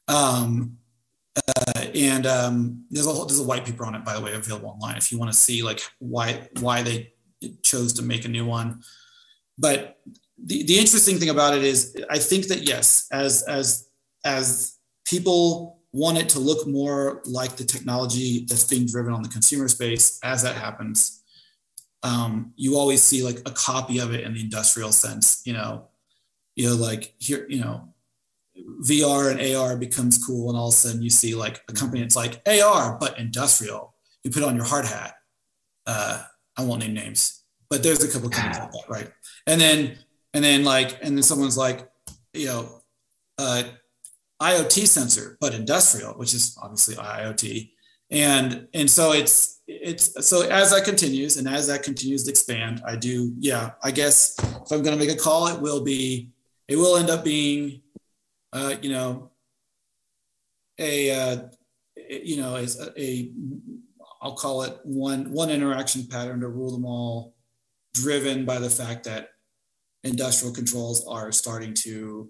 Um, 0.08 0.78
uh, 1.36 1.86
and 1.96 2.28
um, 2.28 2.86
there's 2.92 3.08
a 3.08 3.12
whole, 3.12 3.26
there's 3.26 3.40
a 3.40 3.44
white 3.44 3.66
paper 3.66 3.86
on 3.86 3.96
it, 3.96 4.06
by 4.06 4.14
the 4.14 4.22
way, 4.22 4.34
available 4.34 4.70
online 4.70 4.98
if 4.98 5.12
you 5.12 5.18
want 5.18 5.32
to 5.32 5.38
see 5.38 5.64
like 5.64 5.82
why 5.98 6.48
why 6.60 6.84
they 6.84 7.14
chose 7.64 7.94
to 7.94 8.04
make 8.04 8.26
a 8.26 8.28
new 8.30 8.46
one. 8.46 8.84
But 9.58 9.98
the, 10.44 10.64
the 10.64 10.78
interesting 10.78 11.18
thing 11.18 11.30
about 11.30 11.56
it 11.56 11.64
is, 11.64 11.96
I 12.10 12.20
think 12.20 12.48
that 12.48 12.68
yes, 12.68 13.08
as 13.12 13.44
as 13.44 13.88
as 14.26 14.78
people 15.06 15.81
want 15.94 16.18
it 16.18 16.30
to 16.30 16.40
look 16.40 16.68
more 16.68 17.22
like 17.26 17.58
the 17.58 17.66
technology 17.66 18.46
that's 18.48 18.64
being 18.64 18.86
driven 18.86 19.14
on 19.14 19.24
the 19.24 19.30
consumer 19.30 19.68
space, 19.68 20.20
as 20.24 20.44
that 20.44 20.56
happens, 20.56 21.22
um, 22.04 22.54
you 22.56 22.78
always 22.78 23.02
see 23.02 23.24
like 23.24 23.40
a 23.46 23.52
copy 23.52 24.00
of 24.00 24.14
it 24.14 24.24
in 24.24 24.34
the 24.34 24.42
industrial 24.42 24.92
sense. 24.92 25.42
You 25.46 25.54
know, 25.54 25.88
you 26.56 26.70
know, 26.70 26.76
like 26.76 27.14
here, 27.20 27.46
you 27.50 27.60
know, 27.60 27.94
VR 28.88 29.32
and 29.32 29.56
AR 29.56 29.78
becomes 29.78 30.24
cool, 30.24 30.50
and 30.50 30.58
all 30.58 30.70
of 30.70 30.74
a 30.74 30.78
sudden 30.78 31.02
you 31.02 31.10
see 31.10 31.36
like 31.36 31.62
a 31.70 31.74
company 31.74 32.02
that's 32.02 32.16
like 32.16 32.42
AR 32.48 32.98
but 33.00 33.20
industrial. 33.20 33.94
You 34.24 34.32
put 34.32 34.44
on 34.44 34.56
your 34.56 34.66
hard 34.66 34.86
hat. 34.86 35.16
Uh, 35.86 36.24
I 36.58 36.64
won't 36.64 36.82
name 36.82 36.94
names, 36.94 37.44
but 37.70 37.84
there's 37.84 38.04
a 38.04 38.12
couple 38.12 38.30
companies 38.30 38.60
like 38.60 38.72
that, 38.72 38.90
right? 38.90 39.12
And 39.48 39.60
then 39.60 39.98
and 40.34 40.44
then 40.44 40.64
like 40.64 40.98
and 41.02 41.18
then 41.18 41.24
someone's 41.24 41.58
like, 41.58 41.90
you 42.34 42.48
know, 42.48 42.82
uh, 43.38 43.64
IoT 44.42 44.88
sensor 44.88 45.38
but 45.40 45.54
industrial, 45.54 46.14
which 46.14 46.34
is 46.34 46.58
obviously 46.62 46.96
IoT, 46.96 47.72
and 48.10 48.68
and 48.74 48.90
so 48.90 49.14
it's 49.14 49.62
it's 49.68 50.28
so 50.28 50.42
as 50.50 50.72
that 50.72 50.84
continues 50.84 51.38
and 51.38 51.48
as 51.48 51.68
that 51.68 51.84
continues 51.84 52.24
to 52.26 52.32
expand, 52.32 52.82
I 52.86 52.96
do 52.96 53.34
yeah. 53.40 53.72
I 53.84 53.92
guess 53.92 54.36
if 54.40 54.72
I'm 54.72 54.84
going 54.84 54.98
to 54.98 55.06
make 55.06 55.16
a 55.16 55.20
call, 55.20 55.48
it 55.48 55.62
will 55.62 55.84
be 55.84 56.32
it 56.68 56.76
will 56.76 56.98
end 56.98 57.10
up 57.10 57.24
being 57.24 57.82
uh, 58.54 58.76
you 58.82 58.90
know, 58.90 59.32
a, 60.78 61.12
uh, 61.12 61.38
you 61.96 62.38
know, 62.38 62.56
a, 62.56 62.68
a, 62.98 63.32
I'll 64.22 64.36
call 64.36 64.64
it 64.64 64.80
one, 64.84 65.32
one 65.32 65.50
interaction 65.50 66.06
pattern 66.06 66.42
to 66.42 66.48
rule 66.48 66.72
them 66.72 66.86
all, 66.86 67.36
driven 67.94 68.46
by 68.46 68.60
the 68.60 68.70
fact 68.70 69.06
that 69.06 69.30
industrial 70.04 70.54
controls 70.54 71.06
are 71.08 71.32
starting 71.32 71.74
to, 71.76 72.30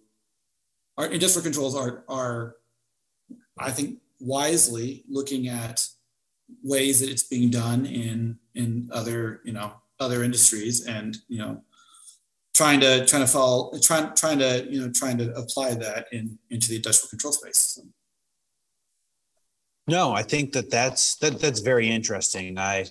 our 1.02 1.08
industrial 1.08 1.44
controls 1.44 1.76
are, 1.76 2.04
are, 2.08 2.58
I 3.58 3.72
think, 3.72 3.98
wisely 4.20 5.04
looking 5.10 5.48
at 5.48 5.86
ways 6.64 7.00
that 7.00 7.10
it's 7.10 7.24
being 7.24 7.50
done 7.50 7.86
in 7.86 8.38
in 8.56 8.90
other 8.92 9.42
you 9.46 9.54
know 9.54 9.72
other 10.00 10.24
industries 10.24 10.86
and 10.86 11.18
you 11.28 11.40
know 11.40 11.64
trying 12.54 12.80
to 12.80 13.06
trying 13.06 13.24
to 13.24 13.28
follow 13.28 13.72
trying 13.80 14.14
trying 14.14 14.38
to 14.38 14.68
you 14.70 14.82
know 14.82 14.92
trying 14.92 15.18
to 15.18 15.34
apply 15.36 15.74
that 15.74 16.06
in 16.12 16.38
into 16.50 16.70
the 16.70 16.76
industrial 16.76 17.10
control 17.10 17.34
space. 17.34 17.80
No 19.88 20.12
i 20.12 20.22
think 20.22 20.52
that 20.54 20.70
that's 20.70 21.16
that 21.16 21.40
that's 21.40 21.62
very 21.62 21.90
interesting. 21.90 22.58
I 22.60 22.86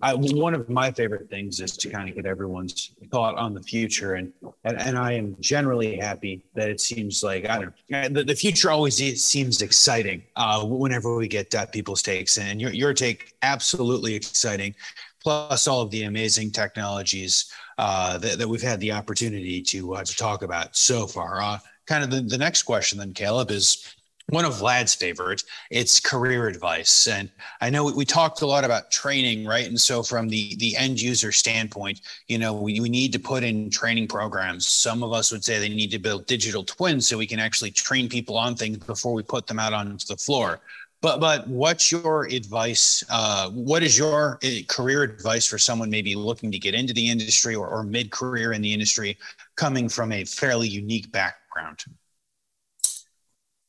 I, 0.00 0.14
one 0.14 0.54
of 0.54 0.68
my 0.68 0.90
favorite 0.90 1.30
things 1.30 1.60
is 1.60 1.76
to 1.76 1.88
kind 1.88 2.08
of 2.08 2.16
get 2.16 2.26
everyone's 2.26 2.90
thought 3.10 3.36
on 3.36 3.54
the 3.54 3.62
future, 3.62 4.14
and 4.14 4.32
and, 4.64 4.80
and 4.80 4.98
I 4.98 5.12
am 5.12 5.36
generally 5.40 5.96
happy 5.96 6.44
that 6.54 6.68
it 6.68 6.80
seems 6.80 7.22
like 7.22 7.48
I 7.48 7.60
don't 7.60 7.74
know 7.88 8.08
the, 8.08 8.24
the 8.24 8.34
future 8.34 8.70
always 8.70 8.96
seems 9.22 9.62
exciting 9.62 10.22
uh, 10.36 10.64
whenever 10.64 11.16
we 11.16 11.28
get 11.28 11.54
uh, 11.54 11.66
people's 11.66 12.02
takes, 12.02 12.38
and 12.38 12.60
your 12.60 12.72
your 12.72 12.94
take 12.94 13.34
absolutely 13.42 14.14
exciting, 14.14 14.74
plus 15.22 15.68
all 15.68 15.82
of 15.82 15.90
the 15.90 16.04
amazing 16.04 16.50
technologies 16.50 17.52
uh, 17.78 18.18
that, 18.18 18.38
that, 18.38 18.48
we've 18.48 18.62
had 18.62 18.80
the 18.80 18.92
opportunity 18.92 19.62
to 19.62 19.94
uh, 19.94 20.04
to 20.04 20.16
talk 20.16 20.42
about 20.42 20.76
so 20.76 21.06
far. 21.06 21.40
Uh, 21.40 21.58
kind 21.86 22.04
of 22.04 22.10
the, 22.10 22.20
the 22.22 22.38
next 22.38 22.62
question 22.62 22.98
then, 22.98 23.12
Caleb, 23.12 23.50
is 23.50 23.94
one 24.28 24.44
of 24.44 24.54
Vlad's 24.54 24.94
favorites. 24.94 25.44
It's 25.70 26.00
career 26.00 26.48
advice, 26.48 27.06
and 27.06 27.30
I 27.60 27.70
know 27.70 27.84
we, 27.84 27.92
we, 27.92 28.04
talked 28.04 28.42
a 28.42 28.46
lot 28.46 28.64
about 28.64 28.90
training, 28.90 29.46
right? 29.46 29.66
And 29.66 29.80
so, 29.80 30.02
from 30.02 30.28
the 30.28 30.56
the 30.56 30.76
end 30.76 31.00
user 31.00 31.32
standpoint, 31.32 32.00
you 32.28 32.38
know, 32.38 32.52
we, 32.52 32.80
we 32.80 32.88
need 32.88 33.12
to 33.12 33.18
put 33.18 33.42
in 33.42 33.70
training 33.70 34.08
programs. 34.08 34.66
Some 34.66 35.02
of 35.02 35.12
us 35.12 35.32
would 35.32 35.44
say 35.44 35.58
they 35.58 35.68
need 35.68 35.90
to 35.90 35.98
build 35.98 36.26
digital 36.26 36.64
twins 36.64 37.06
so 37.06 37.18
we 37.18 37.26
can 37.26 37.40
actually 37.40 37.70
train 37.70 38.08
people 38.08 38.36
on 38.36 38.54
things 38.54 38.78
before 38.78 39.12
we 39.12 39.22
put 39.22 39.46
them 39.46 39.58
out 39.58 39.72
onto 39.72 40.06
the 40.06 40.16
floor. 40.16 40.60
But 41.02 41.18
but 41.18 41.48
what's 41.48 41.90
your 41.90 42.26
advice? 42.26 43.02
Uh, 43.10 43.50
what 43.50 43.82
is 43.82 43.98
your 43.98 44.38
uh, 44.44 44.48
career 44.68 45.02
advice 45.02 45.46
for 45.46 45.58
someone 45.58 45.90
maybe 45.90 46.14
looking 46.14 46.52
to 46.52 46.58
get 46.60 46.74
into 46.74 46.94
the 46.94 47.10
industry 47.10 47.56
or, 47.56 47.68
or 47.68 47.82
mid 47.82 48.12
career 48.12 48.52
in 48.52 48.62
the 48.62 48.72
industry, 48.72 49.18
coming 49.56 49.88
from 49.88 50.12
a 50.12 50.24
fairly 50.24 50.68
unique 50.68 51.10
background? 51.10 51.84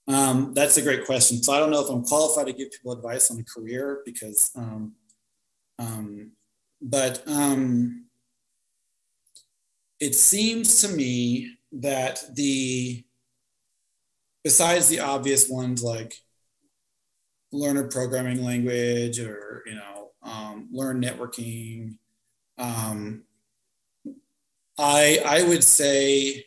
Um, 0.07 0.53
that's 0.53 0.77
a 0.77 0.81
great 0.81 1.05
question. 1.05 1.41
So 1.41 1.53
I 1.53 1.59
don't 1.59 1.71
know 1.71 1.83
if 1.83 1.89
I'm 1.89 2.03
qualified 2.03 2.47
to 2.47 2.53
give 2.53 2.71
people 2.71 2.91
advice 2.91 3.31
on 3.31 3.39
a 3.39 3.43
career 3.43 4.01
because, 4.05 4.51
um, 4.55 4.93
um, 5.79 6.31
but 6.81 7.23
um, 7.27 8.05
it 9.99 10.15
seems 10.15 10.81
to 10.81 10.89
me 10.89 11.57
that 11.71 12.21
the 12.35 13.03
besides 14.43 14.89
the 14.89 14.99
obvious 14.99 15.49
ones 15.49 15.81
like 15.81 16.13
learn 17.51 17.77
a 17.77 17.83
programming 17.83 18.43
language 18.43 19.19
or 19.19 19.63
you 19.65 19.75
know 19.75 20.09
um, 20.23 20.67
learn 20.71 21.01
networking 21.01 21.97
um, 22.57 23.23
i 24.77 25.19
i 25.25 25.43
would 25.43 25.63
say 25.63 26.43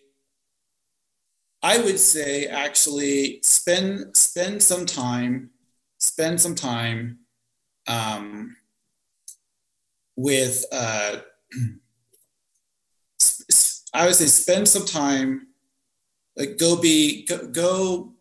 i 1.63 1.79
would 1.79 1.99
say 1.99 2.47
actually 2.47 3.41
spend 3.43 4.17
spend 4.17 4.63
some 4.63 4.87
time 4.87 5.51
spend 5.99 6.41
some 6.41 6.55
time 6.55 7.19
um, 7.89 8.57
with 10.17 10.65
uh, 10.73 11.17
i 13.95 14.07
would 14.07 14.15
say 14.15 14.27
spend 14.27 14.69
some 14.69 14.85
time 14.85 15.49
like 16.37 16.59
go 16.59 16.81
be 16.81 17.25
go, 17.27 17.47
go 17.49 18.13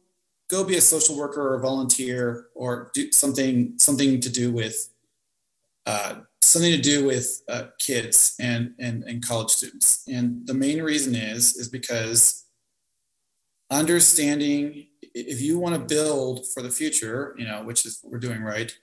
go 0.50 0.64
be 0.64 0.78
a 0.78 0.82
social 0.82 1.18
worker 1.18 1.54
or 1.54 1.60
volunteer 1.60 2.48
or 2.56 2.92
do 2.94 3.12
something 3.12 3.74
something 3.78 4.20
to 4.20 4.30
do 4.30 4.52
with 4.52 4.90
uh, 5.86 6.16
something 6.42 6.72
to 6.72 6.82
do 6.82 7.06
with 7.06 7.44
uh, 7.48 7.66
kids 7.80 8.36
and, 8.40 8.74
and 8.80 9.04
and 9.04 9.26
college 9.26 9.52
students. 9.52 10.04
And 10.08 10.46
the 10.48 10.54
main 10.54 10.82
reason 10.82 11.16
is 11.16 11.56
is 11.56 11.70
because 11.70 12.45
understanding 13.80 14.88
if 15.02 15.42
you 15.42 15.58
want 15.58 15.76
to 15.76 15.96
build 15.96 16.46
for 16.54 16.62
the 16.62 16.70
future 16.70 17.36
you 17.38 17.46
know 17.46 17.64
which 17.64 17.86
is 17.86 18.00
what 18.02 18.12
we're 18.12 18.20
doing 18.20 18.42
right 18.42 18.78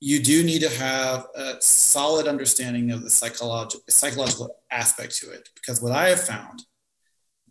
you 0.00 0.22
do 0.22 0.44
need 0.44 0.60
to 0.60 0.68
have 0.68 1.26
a 1.34 1.54
solid 1.60 2.28
understanding 2.28 2.90
of 2.90 3.02
the 3.02 3.10
psychological 3.10 3.82
psychological 3.88 4.56
aspect 4.70 5.16
to 5.16 5.30
it 5.30 5.48
because 5.54 5.80
what 5.80 5.92
i 5.92 6.08
have 6.08 6.20
found 6.20 6.64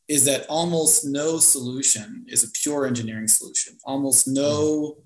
is 0.08 0.26
that 0.26 0.46
almost 0.50 1.06
no 1.06 1.38
solution 1.40 2.26
is 2.28 2.44
a 2.44 2.52
pure 2.52 2.86
engineering 2.86 3.28
solution. 3.28 3.78
Almost 3.86 4.28
no. 4.28 4.98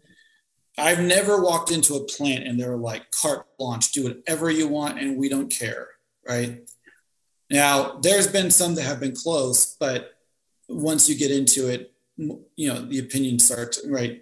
I've 0.78 1.02
never 1.02 1.41
walked 1.41 1.72
into 1.72 1.95
a 1.95 2.04
plant 2.04 2.45
and 2.45 2.60
they're 2.60 2.78
like 2.78 3.10
carte 3.12 3.45
blanche, 3.58 3.91
do 3.91 4.04
whatever 4.04 4.49
you 4.49 4.68
want 4.68 4.99
and 4.99 5.18
we 5.18 5.30
don't 5.30 5.49
care, 5.49 5.88
right? 6.28 6.68
Now, 7.49 7.99
there's 8.02 8.28
been 8.28 8.52
some 8.52 8.76
that 8.76 8.84
have 8.84 8.99
been 8.99 9.16
close, 9.16 9.76
but 9.80 10.16
once 10.68 11.07
you 11.07 11.15
get 11.15 11.31
into 11.31 11.68
it, 11.68 11.94
you 12.18 12.73
know, 12.73 12.81
the 12.81 12.99
opinion 12.99 13.39
starts, 13.39 13.85
right? 13.88 14.22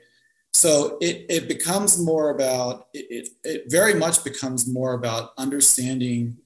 So 0.54 0.98
it, 1.02 1.26
it 1.30 1.48
becomes 1.48 2.02
more 2.02 2.30
about, 2.30 2.88
it, 2.94 3.06
it, 3.10 3.30
it 3.44 3.64
very 3.68 3.94
much 3.94 4.24
becomes 4.24 4.72
more 4.72 4.94
about 4.94 5.32
understanding, 5.38 6.38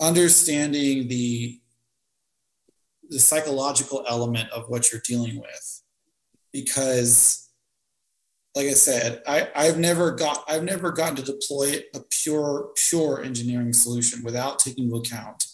understanding 0.00 1.08
the 1.08 1.60
the 3.10 3.18
psychological 3.18 4.04
element 4.08 4.50
of 4.50 4.68
what 4.68 4.90
you're 4.90 5.02
dealing 5.04 5.36
with 5.40 5.82
because 6.52 7.50
like 8.54 8.66
i 8.66 8.72
said 8.72 9.22
I, 9.26 9.48
i've 9.54 9.78
never 9.78 10.10
got 10.12 10.44
i've 10.48 10.64
never 10.64 10.90
gotten 10.90 11.16
to 11.16 11.22
deploy 11.22 11.82
a 11.94 12.00
pure 12.10 12.70
pure 12.76 13.22
engineering 13.22 13.72
solution 13.72 14.22
without 14.22 14.58
taking 14.58 14.84
into 14.84 14.96
account 14.96 15.46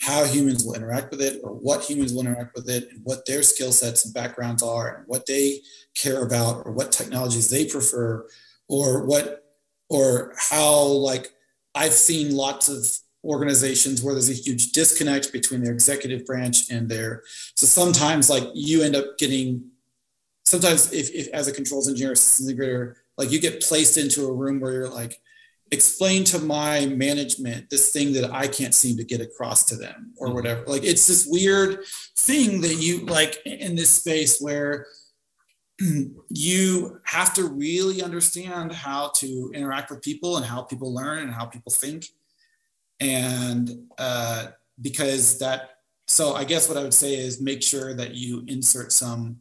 how 0.00 0.24
humans 0.24 0.64
will 0.64 0.74
interact 0.74 1.10
with 1.10 1.20
it 1.20 1.40
or 1.44 1.50
what 1.52 1.82
humans 1.82 2.12
will 2.12 2.22
interact 2.22 2.54
with 2.54 2.68
it 2.68 2.90
and 2.90 3.00
what 3.04 3.24
their 3.26 3.42
skill 3.42 3.72
sets 3.72 4.04
and 4.04 4.14
backgrounds 4.14 4.62
are 4.62 4.96
and 4.96 5.06
what 5.06 5.26
they 5.26 5.60
care 5.94 6.24
about 6.24 6.66
or 6.66 6.72
what 6.72 6.92
technologies 6.92 7.48
they 7.48 7.66
prefer 7.66 8.26
or 8.68 9.04
what 9.06 9.44
or 9.88 10.34
how 10.50 10.82
like 10.82 11.30
i've 11.74 11.92
seen 11.92 12.34
lots 12.34 12.68
of 12.68 12.86
organizations 13.24 14.02
where 14.02 14.14
there's 14.14 14.30
a 14.30 14.34
huge 14.34 14.72
disconnect 14.72 15.32
between 15.32 15.62
their 15.62 15.72
executive 15.72 16.26
branch 16.26 16.70
and 16.70 16.88
their 16.88 17.22
so 17.56 17.66
sometimes 17.66 18.28
like 18.28 18.44
you 18.54 18.82
end 18.82 18.96
up 18.96 19.16
getting 19.18 19.64
sometimes 20.44 20.92
if, 20.92 21.10
if 21.14 21.28
as 21.28 21.48
a 21.48 21.52
controls 21.52 21.88
engineer 21.88 22.14
integrator 22.14 22.94
like 23.16 23.30
you 23.30 23.40
get 23.40 23.62
placed 23.62 23.96
into 23.96 24.26
a 24.26 24.32
room 24.32 24.60
where 24.60 24.72
you're 24.72 24.88
like 24.88 25.18
explain 25.74 26.24
to 26.24 26.38
my 26.38 26.86
management 26.86 27.68
this 27.68 27.90
thing 27.90 28.12
that 28.14 28.32
I 28.32 28.46
can't 28.46 28.74
seem 28.74 28.96
to 28.96 29.04
get 29.04 29.20
across 29.20 29.64
to 29.66 29.76
them 29.76 30.12
or 30.16 30.28
mm-hmm. 30.28 30.36
whatever. 30.36 30.64
Like 30.66 30.84
it's 30.84 31.06
this 31.06 31.26
weird 31.28 31.84
thing 32.16 32.62
that 32.62 32.76
you 32.76 33.04
like 33.04 33.44
in 33.44 33.76
this 33.76 33.90
space 33.90 34.40
where 34.40 34.86
you 36.28 37.00
have 37.04 37.34
to 37.34 37.48
really 37.48 38.02
understand 38.02 38.72
how 38.72 39.10
to 39.16 39.50
interact 39.54 39.90
with 39.90 40.02
people 40.02 40.36
and 40.36 40.46
how 40.46 40.62
people 40.62 40.94
learn 40.94 41.18
and 41.18 41.32
how 41.32 41.44
people 41.44 41.72
think. 41.72 42.06
And 43.00 43.88
uh, 43.98 44.46
because 44.80 45.38
that, 45.40 45.70
so 46.06 46.34
I 46.34 46.44
guess 46.44 46.68
what 46.68 46.78
I 46.78 46.82
would 46.82 46.94
say 46.94 47.14
is 47.16 47.40
make 47.40 47.62
sure 47.62 47.94
that 47.94 48.14
you 48.14 48.44
insert 48.46 48.92
some 48.92 49.40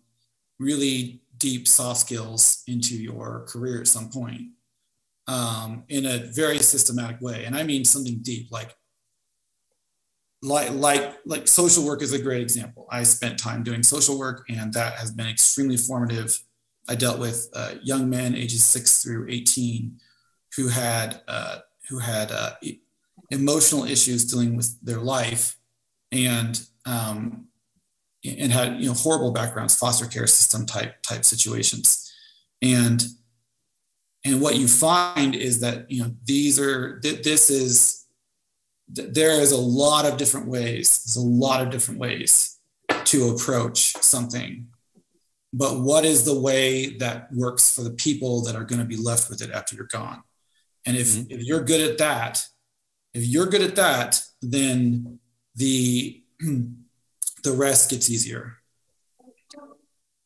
really 0.59 1.21
deep 1.37 1.67
soft 1.67 1.99
skills 1.99 2.63
into 2.67 2.95
your 2.95 3.45
career 3.47 3.81
at 3.81 3.87
some 3.87 4.09
point 4.09 4.49
um, 5.27 5.83
in 5.89 6.05
a 6.05 6.17
very 6.33 6.59
systematic 6.59 7.21
way. 7.21 7.45
And 7.45 7.55
I 7.55 7.63
mean 7.63 7.85
something 7.85 8.19
deep, 8.21 8.51
like 8.51 8.75
like 10.43 10.71
like 10.71 11.17
like 11.25 11.47
social 11.47 11.85
work 11.85 12.01
is 12.01 12.13
a 12.13 12.21
great 12.21 12.41
example. 12.41 12.85
I 12.91 13.03
spent 13.03 13.39
time 13.39 13.63
doing 13.63 13.81
social 13.81 14.19
work, 14.19 14.45
and 14.49 14.73
that 14.73 14.95
has 14.95 15.11
been 15.11 15.27
extremely 15.27 15.77
formative. 15.77 16.37
I 16.89 16.95
dealt 16.95 17.19
with 17.19 17.49
uh, 17.53 17.75
young 17.81 18.09
men 18.09 18.35
ages 18.35 18.63
six 18.63 19.01
through 19.01 19.27
eighteen 19.29 19.99
who 20.57 20.67
had 20.67 21.21
uh, 21.27 21.59
who 21.89 21.99
had 21.99 22.31
uh, 22.31 22.51
emotional 23.31 23.85
issues 23.85 24.25
dealing 24.25 24.57
with 24.57 24.79
their 24.81 24.99
life, 24.99 25.55
and 26.11 26.61
um, 26.85 27.47
and 28.25 28.51
had 28.51 28.81
you 28.81 28.87
know 28.87 28.93
horrible 28.93 29.31
backgrounds, 29.31 29.75
foster 29.75 30.05
care 30.05 30.27
system 30.27 30.65
type 30.65 31.01
type 31.03 31.23
situations, 31.23 32.11
and 32.61 33.05
and 34.25 34.41
what 34.41 34.55
you 34.55 34.67
find 34.67 35.35
is 35.35 35.59
that 35.59 35.89
you 35.91 36.03
know 36.03 36.11
these 36.25 36.59
are 36.59 36.99
th- 36.99 37.23
this 37.23 37.49
is 37.49 38.05
th- 38.95 39.09
there 39.13 39.39
is 39.41 39.51
a 39.51 39.57
lot 39.57 40.05
of 40.05 40.17
different 40.17 40.47
ways 40.47 41.03
there's 41.03 41.23
a 41.23 41.27
lot 41.27 41.61
of 41.61 41.69
different 41.69 41.99
ways 41.99 42.59
to 43.05 43.29
approach 43.29 43.93
something. 43.97 44.67
But 45.55 45.81
what 45.81 46.03
is 46.03 46.25
the 46.25 46.39
way 46.39 46.97
that 46.97 47.31
works 47.31 47.75
for 47.75 47.83
the 47.83 47.91
people 47.91 48.43
that 48.43 48.55
are 48.55 48.63
going 48.63 48.79
to 48.79 48.87
be 48.87 48.95
left 48.95 49.29
with 49.29 49.41
it 49.41 49.51
after 49.51 49.75
you're 49.75 49.85
gone? 49.85 50.23
And 50.85 50.97
if, 50.97 51.09
mm-hmm. 51.09 51.31
if 51.31 51.43
you're 51.43 51.63
good 51.63 51.81
at 51.81 51.99
that 51.99 52.43
if 53.13 53.25
you're 53.25 53.45
good 53.45 53.61
at 53.61 53.75
that 53.75 54.21
then 54.41 55.19
the 55.55 56.21
the 56.39 57.51
rest 57.51 57.89
gets 57.89 58.09
easier 58.09 58.57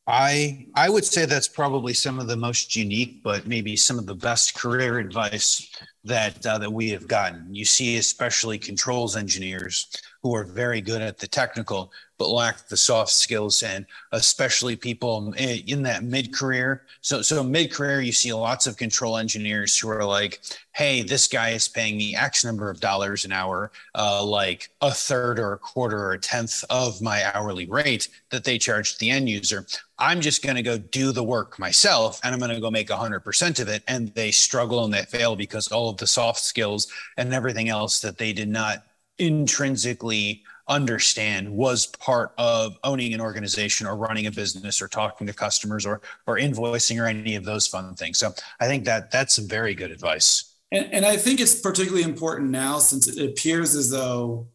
I 0.08 0.66
I 0.74 0.90
would 0.90 1.04
say 1.04 1.26
that's 1.26 1.50
probably 1.50 1.94
some 1.94 2.18
of 2.20 2.28
the 2.28 2.38
most 2.38 2.76
unique, 2.76 3.22
but 3.24 3.46
maybe 3.46 3.76
some 3.76 4.00
of 4.00 4.06
the 4.06 4.16
best 4.16 4.56
career 4.56 5.00
advice 5.00 5.70
that 6.06 6.46
uh, 6.46 6.58
that 6.60 6.72
we 6.72 6.90
have 6.92 7.08
gotten. 7.08 7.54
You 7.54 7.66
see, 7.66 7.98
especially 7.98 8.58
controls 8.58 9.18
engineers 9.18 9.88
who 10.22 10.36
are 10.36 10.44
very 10.44 10.82
good 10.82 11.02
at 11.02 11.18
the 11.18 11.28
technical, 11.28 11.92
but 12.18 12.30
lack 12.30 12.68
the 12.68 12.78
soft 12.78 13.12
skills, 13.12 13.62
and 13.64 13.86
especially 14.12 14.76
people 14.76 15.34
in 15.38 15.84
that 15.84 16.04
mid 16.04 16.34
career. 16.34 16.84
So, 17.02 17.22
so 17.22 17.44
mid 17.44 17.72
career, 17.72 18.02
you 18.02 18.12
see 18.12 18.34
lots 18.34 18.66
of 18.66 18.78
control 18.78 19.18
engineers 19.18 19.78
who 19.78 19.90
are 19.90 20.04
like, 20.04 20.42
"Hey, 20.72 21.04
this 21.04 21.28
guy 21.28 21.50
is 21.52 21.68
paying 21.68 21.98
me 21.98 22.16
X 22.16 22.44
number 22.44 22.70
of 22.70 22.80
dollars 22.80 23.26
an 23.26 23.32
hour, 23.32 23.72
uh, 23.96 24.24
like 24.24 24.70
a 24.82 24.92
third 24.92 25.40
or 25.40 25.54
a 25.54 25.58
quarter 25.60 25.98
or 25.98 26.14
a 26.14 26.20
tenth 26.20 26.64
of 26.70 27.02
my 27.02 27.24
hourly 27.36 27.68
rate 27.68 28.10
that 28.32 28.44
they 28.44 28.58
charge 28.58 28.98
the 28.98 29.12
end 29.12 29.30
user. 29.30 29.66
I'm 30.00 30.22
just 30.22 30.44
going 30.44 30.56
to 30.56 30.64
go 30.64 30.78
do 30.78 31.12
the 31.12 31.24
work 31.24 31.60
myself, 31.60 32.20
and 32.24 32.34
I'm 32.34 32.40
going 32.40 32.54
to 32.54 32.60
go 32.60 32.72
make 32.72 32.90
100% 32.90 33.60
of 33.60 33.68
it." 33.68 33.84
And 33.88 34.14
they 34.16 34.32
struggle 34.32 34.84
and 34.84 34.94
they 34.94 35.04
fail 35.04 35.36
because 35.36 35.68
all 35.68 35.90
of 35.90 35.98
the 35.98 36.08
soft 36.08 36.40
skills 36.40 36.88
and 37.18 37.34
everything 37.34 37.70
else 37.70 38.02
that 38.02 38.18
they 38.18 38.34
did 38.34 38.50
not 38.50 38.87
intrinsically 39.20 40.44
understand 40.68 41.50
was 41.50 41.86
part 41.86 42.34
of 42.38 42.78
owning 42.84 43.14
an 43.14 43.22
organization 43.22 43.88
or 43.88 43.96
running 43.96 44.28
a 44.28 44.32
business 44.32 44.82
or 44.82 44.88
talking 44.88 45.26
to 45.26 45.34
customers 45.34 45.86
or 45.86 46.02
or 46.26 46.38
invoicing 46.38 47.02
or 47.02 47.06
any 47.06 47.36
of 47.36 47.46
those 47.46 47.68
fun 47.68 47.96
things. 47.96 48.18
So 48.18 48.34
I 48.60 48.68
think 48.68 48.84
that 48.86 49.12
that's 49.12 49.36
some 49.36 49.48
very 49.48 49.74
good 49.74 49.92
advice. 49.92 50.56
And, 50.72 50.92
and 50.92 51.06
I 51.06 51.16
think 51.16 51.40
it's 51.40 51.60
particularly 51.60 52.04
important 52.04 52.52
now 52.52 52.80
since 52.80 53.08
it 53.08 53.24
appears 53.24 53.76
as 53.76 53.90
though 53.90 54.48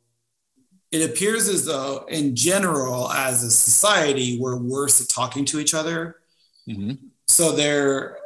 it 0.90 1.08
appears 1.08 1.48
as 1.48 1.64
though 1.64 2.04
in 2.08 2.36
general 2.36 3.10
as 3.10 3.42
a 3.42 3.50
society 3.50 4.38
we're 4.38 4.58
worse 4.58 5.00
at 5.00 5.08
talking 5.08 5.46
to 5.46 5.58
each 5.58 5.72
other. 5.72 6.16
Mm-hmm. 6.68 7.06
So 7.26 7.52
there 7.52 8.18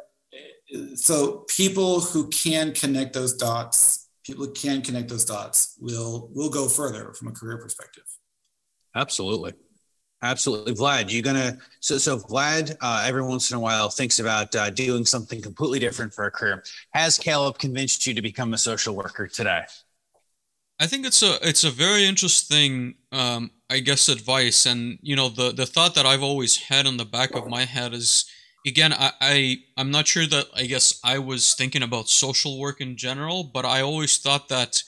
so 0.96 1.44
people 1.48 2.00
who 2.00 2.28
can 2.28 2.72
connect 2.72 3.12
those 3.12 3.34
dots 3.34 4.05
people 4.26 4.46
can 4.48 4.82
connect 4.82 5.08
those 5.08 5.24
dots 5.24 5.76
will 5.80 6.30
will 6.34 6.50
go 6.50 6.68
further 6.68 7.12
from 7.12 7.28
a 7.28 7.32
career 7.32 7.58
perspective. 7.58 8.04
Absolutely. 8.94 9.52
Absolutely, 10.22 10.72
Vlad. 10.74 11.12
You're 11.12 11.22
gonna 11.22 11.58
so 11.80 11.98
so 11.98 12.18
Vlad. 12.18 12.74
Uh, 12.80 13.04
every 13.06 13.22
once 13.22 13.50
in 13.50 13.56
a 13.56 13.60
while, 13.60 13.90
thinks 13.90 14.18
about 14.18 14.54
uh, 14.56 14.70
doing 14.70 15.04
something 15.04 15.42
completely 15.42 15.78
different 15.78 16.12
for 16.12 16.24
a 16.24 16.30
career. 16.30 16.64
Has 16.92 17.18
Caleb 17.18 17.58
convinced 17.58 18.06
you 18.06 18.14
to 18.14 18.22
become 18.22 18.54
a 18.54 18.58
social 18.58 18.96
worker 18.96 19.26
today? 19.28 19.64
I 20.80 20.86
think 20.86 21.06
it's 21.06 21.22
a 21.22 21.38
it's 21.46 21.64
a 21.64 21.70
very 21.70 22.06
interesting, 22.06 22.94
um, 23.12 23.50
I 23.68 23.80
guess, 23.80 24.08
advice. 24.08 24.64
And 24.64 24.98
you 25.02 25.16
know, 25.16 25.28
the 25.28 25.52
the 25.52 25.66
thought 25.66 25.94
that 25.94 26.06
I've 26.06 26.22
always 26.22 26.56
had 26.56 26.86
in 26.86 26.96
the 26.96 27.04
back 27.04 27.34
of 27.34 27.46
my 27.46 27.66
head 27.66 27.92
is 27.92 28.24
again, 28.66 28.92
I, 28.92 29.12
I 29.20 29.58
I'm 29.76 29.90
not 29.90 30.06
sure 30.06 30.26
that 30.26 30.46
I 30.54 30.66
guess 30.66 31.00
I 31.04 31.18
was 31.18 31.54
thinking 31.54 31.82
about 31.82 32.08
social 32.08 32.58
work 32.58 32.80
in 32.80 32.96
general, 32.96 33.44
but 33.44 33.64
I 33.64 33.80
always 33.82 34.18
thought 34.18 34.48
that 34.48 34.82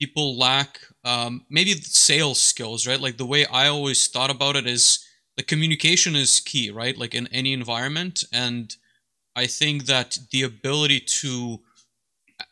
people 0.00 0.38
lack 0.38 0.80
um, 1.04 1.46
maybe 1.50 1.72
sales 1.74 2.40
skills, 2.40 2.86
right? 2.86 3.00
Like 3.00 3.16
the 3.16 3.26
way 3.26 3.46
I 3.46 3.68
always 3.68 4.06
thought 4.08 4.30
about 4.30 4.56
it 4.56 4.66
is 4.66 5.04
the 5.36 5.42
communication 5.42 6.16
is 6.16 6.40
key, 6.40 6.70
right? 6.70 6.96
Like 6.96 7.14
in 7.14 7.26
any 7.28 7.52
environment, 7.52 8.24
and 8.32 8.74
I 9.36 9.46
think 9.46 9.86
that 9.86 10.18
the 10.30 10.42
ability 10.42 11.00
to 11.00 11.60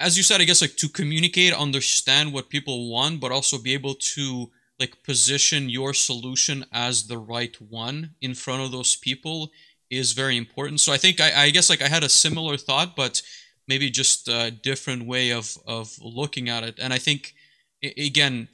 as 0.01 0.17
you 0.17 0.23
said, 0.23 0.41
I 0.41 0.45
guess 0.45 0.63
like 0.63 0.77
to 0.77 0.89
communicate, 0.89 1.53
understand 1.53 2.33
what 2.33 2.49
people 2.49 2.91
want, 2.91 3.21
but 3.21 3.33
also 3.33 3.59
be 3.59 3.75
able 3.75 3.95
to 3.95 4.51
like 4.79 5.03
position 5.03 5.69
your 5.69 5.95
solution 5.95 6.65
as 6.73 7.07
the 7.07 7.19
right 7.19 7.61
one 7.61 8.15
in 8.21 8.35
front 8.35 8.63
of 8.63 8.73
those 8.73 8.97
people 8.97 9.51
is 9.93 10.13
very 10.13 10.37
important. 10.37 10.81
So 10.81 10.93
I 10.93 10.97
think 10.97 11.21
I, 11.21 11.45
I 11.45 11.51
guess 11.51 11.69
like 11.69 11.83
I 11.83 11.89
had 11.89 12.03
a 12.03 12.09
similar 12.09 12.57
thought, 12.57 12.97
but 12.97 13.23
maybe 13.69 13.91
just 13.91 14.27
a 14.27 14.51
different 14.51 15.07
way 15.07 15.31
of 15.31 15.59
of 15.67 15.97
looking 16.01 16.49
at 16.49 16.65
it. 16.65 16.79
And 16.79 16.93
I 16.93 16.99
think 16.99 17.35
again, 17.83 18.49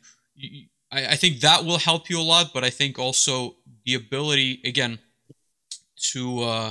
I, 0.91 1.07
I 1.13 1.17
think 1.17 1.41
that 1.41 1.65
will 1.65 1.79
help 1.79 2.11
you 2.11 2.21
a 2.21 2.29
lot. 2.35 2.53
But 2.53 2.65
I 2.65 2.71
think 2.71 2.99
also 2.99 3.57
the 3.87 3.95
ability 3.95 4.61
again 4.65 4.99
to 6.13 6.43
uh, 6.43 6.71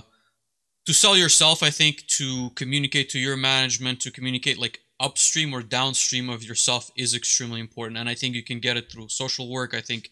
to 0.86 0.94
sell 0.94 1.16
yourself. 1.18 1.64
I 1.64 1.70
think 1.70 2.06
to 2.20 2.50
communicate 2.56 3.10
to 3.12 3.20
your 3.20 3.38
management, 3.38 4.02
to 4.02 4.12
communicate 4.12 4.60
like 4.60 4.82
upstream 5.00 5.54
or 5.54 5.62
downstream 5.62 6.30
of 6.30 6.44
yourself 6.44 6.92
is 6.96 7.14
extremely 7.14 7.62
important. 7.62 7.98
And 7.98 8.10
I 8.10 8.16
think 8.16 8.36
you 8.36 8.44
can 8.44 8.60
get 8.60 8.78
it 8.78 8.92
through 8.92 9.10
social 9.10 9.50
work. 9.50 9.74
I 9.74 9.82
think 9.82 10.10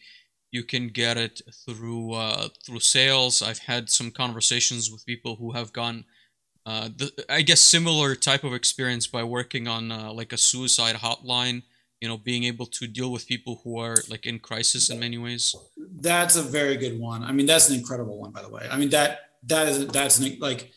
you 0.55 0.63
can 0.63 0.87
get 0.87 1.17
it 1.17 1.41
through 1.65 2.13
uh, 2.13 2.47
through 2.63 2.79
sales. 2.79 3.41
I've 3.49 3.63
had 3.71 3.83
some 3.89 4.09
conversations 4.23 4.83
with 4.91 5.05
people 5.05 5.33
who 5.35 5.51
have 5.51 5.69
gone, 5.73 6.05
uh, 6.65 6.87
the, 6.99 7.07
I 7.29 7.41
guess, 7.41 7.61
similar 7.61 8.15
type 8.15 8.43
of 8.47 8.53
experience 8.53 9.05
by 9.17 9.23
working 9.37 9.67
on 9.67 9.91
uh, 9.91 10.13
like 10.19 10.31
a 10.33 10.37
suicide 10.37 10.95
hotline. 10.95 11.63
You 12.01 12.07
know, 12.09 12.17
being 12.17 12.43
able 12.43 12.67
to 12.77 12.87
deal 12.87 13.11
with 13.11 13.27
people 13.33 13.53
who 13.63 13.79
are 13.79 13.97
like 14.09 14.25
in 14.25 14.37
crisis 14.39 14.89
in 14.89 14.99
many 14.99 15.17
ways. 15.17 15.55
That's 16.09 16.35
a 16.35 16.45
very 16.57 16.77
good 16.77 16.99
one. 16.99 17.21
I 17.23 17.31
mean, 17.31 17.47
that's 17.51 17.69
an 17.69 17.75
incredible 17.75 18.17
one, 18.23 18.31
by 18.31 18.41
the 18.41 18.49
way. 18.49 18.67
I 18.71 18.77
mean 18.77 18.91
that 18.97 19.11
that 19.51 19.67
is 19.67 19.87
that's 19.87 20.19
an, 20.19 20.37
like, 20.39 20.71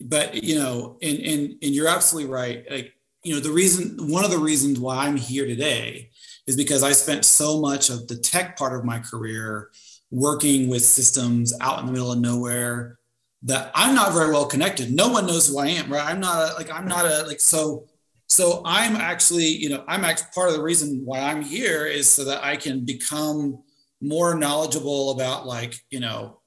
but 0.00 0.26
you 0.48 0.56
know, 0.60 0.98
and 1.02 1.18
and 1.30 1.40
and 1.62 1.74
you're 1.74 1.88
absolutely 1.88 2.30
right. 2.30 2.64
Like, 2.70 2.94
you 3.24 3.34
know, 3.34 3.40
the 3.40 3.50
reason 3.50 3.82
one 4.16 4.24
of 4.24 4.30
the 4.30 4.44
reasons 4.50 4.78
why 4.78 5.06
I'm 5.06 5.16
here 5.16 5.46
today 5.46 6.09
is 6.46 6.56
because 6.56 6.82
I 6.82 6.92
spent 6.92 7.24
so 7.24 7.60
much 7.60 7.90
of 7.90 8.08
the 8.08 8.16
tech 8.16 8.56
part 8.56 8.78
of 8.78 8.84
my 8.84 8.98
career 8.98 9.70
working 10.10 10.68
with 10.68 10.82
systems 10.82 11.52
out 11.60 11.80
in 11.80 11.86
the 11.86 11.92
middle 11.92 12.12
of 12.12 12.18
nowhere 12.18 12.98
that 13.42 13.70
I'm 13.74 13.94
not 13.94 14.12
very 14.12 14.30
well 14.30 14.46
connected. 14.46 14.92
No 14.92 15.08
one 15.08 15.26
knows 15.26 15.48
who 15.48 15.58
I 15.58 15.68
am, 15.68 15.90
right? 15.90 16.04
I'm 16.04 16.20
not 16.20 16.50
a, 16.50 16.54
like, 16.54 16.70
I'm 16.70 16.86
not 16.86 17.06
a, 17.06 17.24
like, 17.26 17.40
so 17.40 17.86
so 18.30 18.62
I'm 18.64 18.94
actually, 18.94 19.48
you 19.48 19.68
know, 19.68 19.82
I'm 19.88 20.04
actually 20.04 20.28
part 20.32 20.50
of 20.50 20.54
the 20.54 20.62
reason 20.62 21.02
why 21.04 21.18
I'm 21.18 21.42
here 21.42 21.86
is 21.86 22.08
so 22.08 22.24
that 22.26 22.44
I 22.44 22.54
can 22.54 22.84
become 22.84 23.60
more 24.00 24.36
knowledgeable 24.36 25.10
about 25.10 25.46
like, 25.46 25.74
you 25.90 25.98
know, 25.98 26.38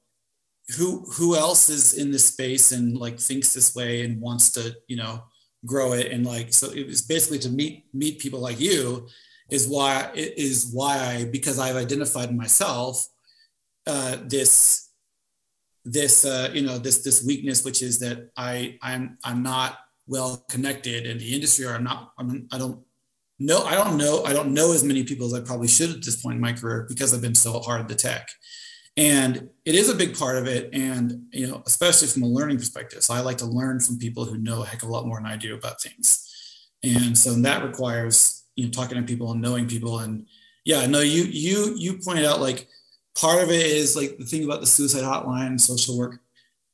who 0.78 1.04
who 1.12 1.36
else 1.36 1.68
is 1.68 1.92
in 1.92 2.10
this 2.10 2.24
space 2.24 2.72
and 2.72 2.96
like 2.96 3.20
thinks 3.20 3.52
this 3.52 3.74
way 3.74 4.02
and 4.02 4.18
wants 4.18 4.50
to, 4.52 4.74
you 4.88 4.96
know, 4.96 5.24
grow 5.66 5.92
it 5.92 6.10
and 6.10 6.24
like 6.24 6.54
so 6.54 6.70
it 6.70 6.86
was 6.86 7.02
basically 7.02 7.38
to 7.40 7.50
meet 7.50 7.84
meet 7.92 8.18
people 8.18 8.40
like 8.40 8.60
you 8.60 9.06
is 9.50 9.68
why 9.68 10.10
is 10.14 10.70
why 10.72 10.98
I 10.98 11.24
because 11.24 11.58
I've 11.58 11.76
identified 11.76 12.34
myself 12.34 13.06
uh, 13.86 14.16
this 14.24 14.90
this 15.84 16.24
uh, 16.24 16.50
you 16.52 16.62
know 16.62 16.78
this 16.78 17.02
this 17.02 17.24
weakness 17.24 17.64
which 17.64 17.82
is 17.82 17.98
that 17.98 18.30
I 18.36 18.78
I'm 18.82 19.18
I'm 19.24 19.42
not 19.42 19.78
well 20.06 20.44
connected 20.48 21.06
in 21.06 21.18
the 21.18 21.34
industry 21.34 21.66
or 21.66 21.74
I'm 21.74 21.84
not 21.84 22.12
I'm, 22.18 22.48
I 22.52 22.58
don't 22.58 22.80
know 23.38 23.64
I 23.64 23.74
don't 23.74 23.98
know 23.98 24.24
I 24.24 24.32
don't 24.32 24.54
know 24.54 24.72
as 24.72 24.84
many 24.84 25.04
people 25.04 25.26
as 25.26 25.34
I 25.34 25.40
probably 25.40 25.68
should 25.68 25.90
at 25.90 26.04
this 26.04 26.22
point 26.22 26.36
in 26.36 26.40
my 26.40 26.52
career 26.52 26.86
because 26.88 27.12
I've 27.12 27.22
been 27.22 27.34
so 27.34 27.60
hard 27.60 27.88
the 27.88 27.94
tech. 27.94 28.28
And 28.96 29.48
it 29.64 29.74
is 29.74 29.88
a 29.88 29.94
big 29.94 30.16
part 30.16 30.36
of 30.36 30.46
it. 30.46 30.70
And 30.72 31.24
you 31.32 31.46
know 31.46 31.62
especially 31.66 32.08
from 32.08 32.22
a 32.22 32.28
learning 32.28 32.56
perspective. 32.56 33.02
So 33.02 33.12
I 33.12 33.20
like 33.20 33.38
to 33.38 33.46
learn 33.46 33.80
from 33.80 33.98
people 33.98 34.24
who 34.24 34.38
know 34.38 34.62
a 34.62 34.66
heck 34.66 34.82
of 34.82 34.88
a 34.88 34.92
lot 34.92 35.06
more 35.06 35.18
than 35.18 35.26
I 35.26 35.36
do 35.36 35.54
about 35.54 35.82
things. 35.82 36.30
And 36.82 37.16
so 37.16 37.34
that 37.34 37.64
requires 37.64 38.43
you 38.56 38.64
know 38.64 38.70
talking 38.70 38.96
to 38.96 39.02
people 39.02 39.32
and 39.32 39.40
knowing 39.40 39.66
people. 39.66 40.00
And 40.00 40.26
yeah 40.64 40.86
no 40.86 41.00
you 41.00 41.24
you 41.24 41.74
you 41.76 41.98
pointed 41.98 42.24
out 42.24 42.40
like 42.40 42.68
part 43.14 43.42
of 43.42 43.50
it 43.50 43.66
is 43.66 43.96
like 43.96 44.18
the 44.18 44.24
thing 44.24 44.44
about 44.44 44.60
the 44.60 44.66
suicide 44.66 45.02
hotline 45.02 45.60
social 45.60 45.96
work. 45.98 46.20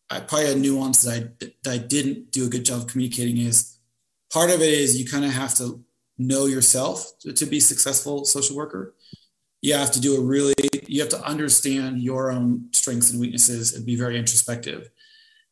I, 0.08 0.20
probably 0.20 0.52
a 0.52 0.56
nuance 0.56 1.02
that 1.02 1.14
I, 1.14 1.46
that 1.62 1.70
I 1.70 1.78
didn't 1.78 2.32
do 2.32 2.46
a 2.46 2.50
good 2.50 2.64
job 2.64 2.88
communicating 2.88 3.38
is 3.38 3.78
part 4.32 4.50
of 4.50 4.60
it 4.60 4.72
is 4.72 4.98
you 4.98 5.08
kind 5.08 5.24
of 5.24 5.30
have 5.32 5.54
to 5.56 5.84
know 6.18 6.46
yourself 6.46 7.12
to, 7.20 7.32
to 7.32 7.46
be 7.46 7.60
successful 7.60 8.24
social 8.24 8.56
worker. 8.56 8.94
You 9.62 9.74
have 9.74 9.90
to 9.92 10.00
do 10.00 10.16
a 10.16 10.20
really 10.20 10.54
you 10.86 11.00
have 11.00 11.10
to 11.10 11.24
understand 11.24 12.02
your 12.02 12.30
own 12.30 12.68
strengths 12.72 13.10
and 13.10 13.20
weaknesses 13.20 13.74
and 13.74 13.86
be 13.86 13.94
very 13.94 14.18
introspective. 14.18 14.90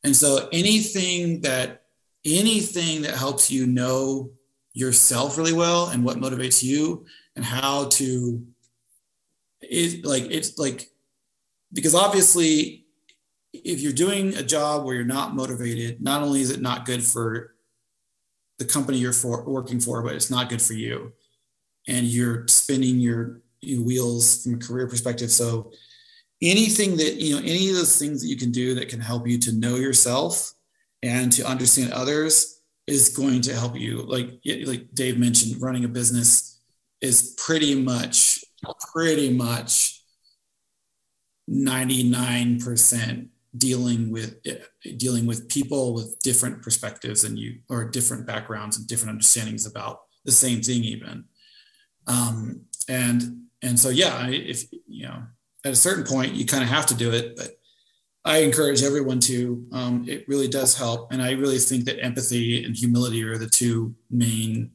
And 0.04 0.14
so 0.16 0.48
anything 0.52 1.42
that 1.42 1.84
anything 2.24 3.02
that 3.02 3.14
helps 3.14 3.50
you 3.50 3.66
know 3.66 4.30
yourself 4.72 5.36
really 5.36 5.52
well 5.52 5.88
and 5.88 6.04
what 6.04 6.18
motivates 6.18 6.62
you 6.62 7.04
and 7.36 7.44
how 7.44 7.86
to 7.86 8.44
it 9.60 10.04
like 10.04 10.24
it's 10.30 10.58
like 10.58 10.90
because 11.72 11.94
obviously 11.94 12.84
if 13.52 13.80
you're 13.80 13.92
doing 13.92 14.34
a 14.36 14.42
job 14.42 14.84
where 14.84 14.94
you're 14.94 15.04
not 15.04 15.34
motivated 15.34 16.00
not 16.00 16.22
only 16.22 16.40
is 16.40 16.50
it 16.50 16.60
not 16.60 16.84
good 16.84 17.02
for 17.02 17.54
the 18.58 18.64
company 18.64 18.98
you're 18.98 19.12
for, 19.12 19.44
working 19.44 19.80
for 19.80 20.02
but 20.02 20.14
it's 20.14 20.30
not 20.30 20.48
good 20.48 20.60
for 20.60 20.74
you. 20.74 21.12
And 21.86 22.06
you're 22.06 22.46
spinning 22.48 22.98
your, 22.98 23.40
your 23.62 23.82
wheels 23.82 24.42
from 24.42 24.54
a 24.54 24.58
career 24.58 24.86
perspective. 24.86 25.30
So 25.30 25.72
anything 26.42 26.96
that 26.98 27.14
you 27.14 27.34
know 27.34 27.40
any 27.42 27.68
of 27.70 27.76
those 27.76 27.98
things 27.98 28.20
that 28.20 28.28
you 28.28 28.36
can 28.36 28.52
do 28.52 28.74
that 28.74 28.88
can 28.88 29.00
help 29.00 29.26
you 29.26 29.38
to 29.38 29.52
know 29.52 29.76
yourself 29.76 30.52
and 31.02 31.32
to 31.32 31.44
understand 31.44 31.92
others 31.92 32.57
is 32.88 33.10
going 33.10 33.42
to 33.42 33.54
help 33.54 33.78
you. 33.78 34.02
Like 34.02 34.40
like 34.66 34.94
Dave 34.94 35.18
mentioned, 35.18 35.60
running 35.60 35.84
a 35.84 35.88
business 35.88 36.60
is 37.00 37.34
pretty 37.36 37.74
much 37.74 38.44
pretty 38.92 39.32
much 39.32 40.02
99% 41.48 43.28
dealing 43.56 44.10
with 44.10 44.36
dealing 44.96 45.26
with 45.26 45.48
people 45.48 45.94
with 45.94 46.18
different 46.20 46.62
perspectives 46.62 47.24
and 47.24 47.38
you 47.38 47.58
or 47.68 47.84
different 47.84 48.26
backgrounds 48.26 48.76
and 48.76 48.86
different 48.86 49.10
understandings 49.10 49.66
about 49.66 50.00
the 50.24 50.32
same 50.32 50.60
thing 50.60 50.84
even 50.84 51.24
um, 52.06 52.60
and 52.88 53.22
and 53.62 53.80
so 53.80 53.88
yeah 53.88 54.28
if 54.28 54.64
you 54.86 55.06
know 55.06 55.22
at 55.64 55.72
a 55.72 55.76
certain 55.76 56.04
point 56.04 56.34
you 56.34 56.44
kind 56.44 56.62
of 56.62 56.68
have 56.68 56.84
to 56.84 56.94
do 56.94 57.10
it 57.10 57.34
but 57.36 57.57
I 58.28 58.38
encourage 58.40 58.82
everyone 58.82 59.20
to. 59.20 59.66
Um, 59.72 60.04
it 60.06 60.28
really 60.28 60.48
does 60.48 60.76
help, 60.76 61.10
and 61.10 61.22
I 61.22 61.32
really 61.32 61.58
think 61.58 61.86
that 61.86 61.98
empathy 62.04 62.62
and 62.62 62.76
humility 62.76 63.24
are 63.24 63.38
the 63.38 63.48
two 63.48 63.94
main, 64.10 64.70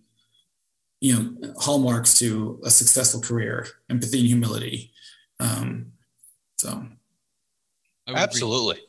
you 0.99 1.13
know, 1.13 1.53
hallmarks 1.59 2.17
to 2.17 2.59
a 2.63 2.71
successful 2.71 3.21
career: 3.21 3.67
empathy 3.91 4.21
and 4.21 4.27
humility. 4.27 4.91
Um, 5.39 5.91
so, 6.57 6.83
absolutely. 8.07 8.79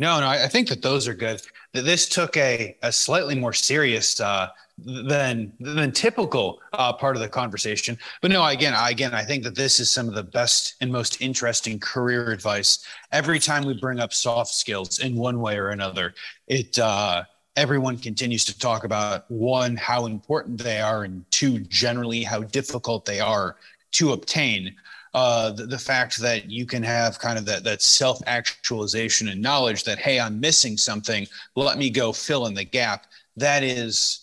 No, 0.00 0.18
no, 0.18 0.26
I 0.26 0.48
think 0.48 0.68
that 0.70 0.82
those 0.82 1.06
are 1.06 1.14
good. 1.14 1.40
This 1.72 2.08
took 2.08 2.36
a, 2.36 2.76
a 2.82 2.90
slightly 2.90 3.36
more 3.36 3.52
serious 3.52 4.18
uh, 4.20 4.48
than 4.84 5.52
than 5.60 5.92
typical 5.92 6.60
uh, 6.72 6.92
part 6.92 7.16
of 7.16 7.22
the 7.22 7.28
conversation. 7.28 7.98
But 8.20 8.30
no, 8.30 8.44
again, 8.44 8.74
I, 8.74 8.90
again, 8.90 9.14
I 9.14 9.24
think 9.24 9.44
that 9.44 9.54
this 9.54 9.80
is 9.80 9.90
some 9.90 10.08
of 10.08 10.14
the 10.14 10.22
best 10.22 10.74
and 10.80 10.90
most 10.90 11.20
interesting 11.20 11.78
career 11.78 12.30
advice. 12.30 12.84
Every 13.10 13.38
time 13.38 13.64
we 13.64 13.74
bring 13.74 14.00
up 14.00 14.12
soft 14.12 14.54
skills 14.54 14.98
in 14.98 15.16
one 15.16 15.40
way 15.40 15.56
or 15.56 15.70
another, 15.70 16.14
it 16.46 16.78
uh, 16.78 17.24
everyone 17.56 17.98
continues 17.98 18.44
to 18.46 18.58
talk 18.58 18.84
about 18.84 19.30
one 19.30 19.76
how 19.76 20.06
important 20.06 20.58
they 20.58 20.80
are, 20.80 21.04
and 21.04 21.24
two 21.30 21.60
generally 21.60 22.22
how 22.22 22.42
difficult 22.42 23.04
they 23.04 23.20
are 23.20 23.56
to 23.92 24.12
obtain. 24.12 24.74
Uh, 25.14 25.50
the, 25.50 25.66
the, 25.66 25.78
fact 25.78 26.16
that 26.16 26.50
you 26.50 26.64
can 26.64 26.82
have 26.82 27.18
kind 27.18 27.38
of 27.38 27.44
that, 27.44 27.62
that 27.62 27.82
self 27.82 28.18
actualization 28.26 29.28
and 29.28 29.42
knowledge 29.42 29.84
that, 29.84 29.98
hey, 29.98 30.18
I'm 30.18 30.40
missing 30.40 30.78
something, 30.78 31.26
let 31.54 31.76
me 31.76 31.90
go 31.90 32.14
fill 32.14 32.46
in 32.46 32.54
the 32.54 32.64
gap. 32.64 33.04
That 33.36 33.62
is 33.62 34.22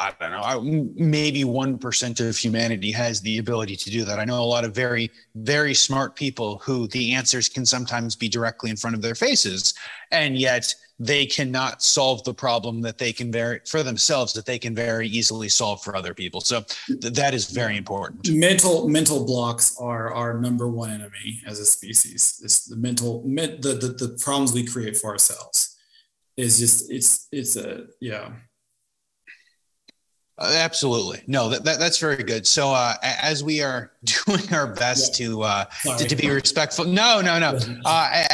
I 0.00 0.12
don't 0.20 0.30
know, 0.30 0.90
maybe 0.94 1.42
1% 1.42 2.28
of 2.28 2.36
humanity 2.36 2.92
has 2.92 3.20
the 3.20 3.38
ability 3.38 3.74
to 3.74 3.90
do 3.90 4.04
that. 4.04 4.20
I 4.20 4.24
know 4.24 4.40
a 4.40 4.44
lot 4.44 4.64
of 4.64 4.72
very, 4.72 5.10
very 5.34 5.74
smart 5.74 6.14
people 6.14 6.58
who 6.58 6.86
the 6.88 7.14
answers 7.14 7.48
can 7.48 7.66
sometimes 7.66 8.14
be 8.14 8.28
directly 8.28 8.70
in 8.70 8.76
front 8.76 8.94
of 8.94 9.02
their 9.02 9.16
faces, 9.16 9.74
and 10.12 10.38
yet 10.38 10.72
they 11.00 11.26
cannot 11.26 11.82
solve 11.82 12.22
the 12.24 12.34
problem 12.34 12.80
that 12.82 12.98
they 12.98 13.12
can 13.12 13.30
very 13.30 13.60
for 13.66 13.82
themselves 13.82 14.32
that 14.32 14.46
they 14.46 14.58
can 14.58 14.74
very 14.74 15.08
easily 15.08 15.48
solve 15.48 15.82
for 15.82 15.94
other 15.94 16.12
people. 16.14 16.40
So 16.40 16.64
th- 16.86 17.14
that 17.14 17.34
is 17.34 17.50
very 17.50 17.76
important. 17.76 18.28
Mental 18.30 18.88
mental 18.88 19.24
blocks 19.24 19.76
are 19.80 20.12
our 20.12 20.40
number 20.40 20.68
one 20.68 20.90
enemy 20.90 21.40
as 21.46 21.60
a 21.60 21.64
species. 21.64 22.40
It's 22.42 22.66
the 22.66 22.76
mental 22.76 23.22
the, 23.22 23.74
the 23.74 24.06
the 24.06 24.18
problems 24.20 24.52
we 24.52 24.64
create 24.64 24.96
for 24.96 25.10
ourselves 25.10 25.76
is 26.36 26.58
just 26.58 26.90
it's 26.90 27.28
it's 27.30 27.56
a 27.56 27.86
yeah 28.00 28.30
absolutely. 30.40 31.22
No, 31.26 31.48
that, 31.48 31.64
that, 31.64 31.78
that's 31.78 31.98
very 31.98 32.22
good. 32.22 32.46
So, 32.46 32.70
uh, 32.70 32.94
as 33.02 33.42
we 33.42 33.62
are 33.62 33.90
doing 34.26 34.52
our 34.52 34.66
best 34.66 35.18
yeah. 35.18 35.26
to, 35.26 35.42
uh, 35.42 35.64
to, 35.98 36.08
to 36.08 36.16
be 36.16 36.30
respectful, 36.30 36.84
no, 36.84 37.20
no, 37.20 37.38
no. 37.38 37.58
Uh, 37.84 38.26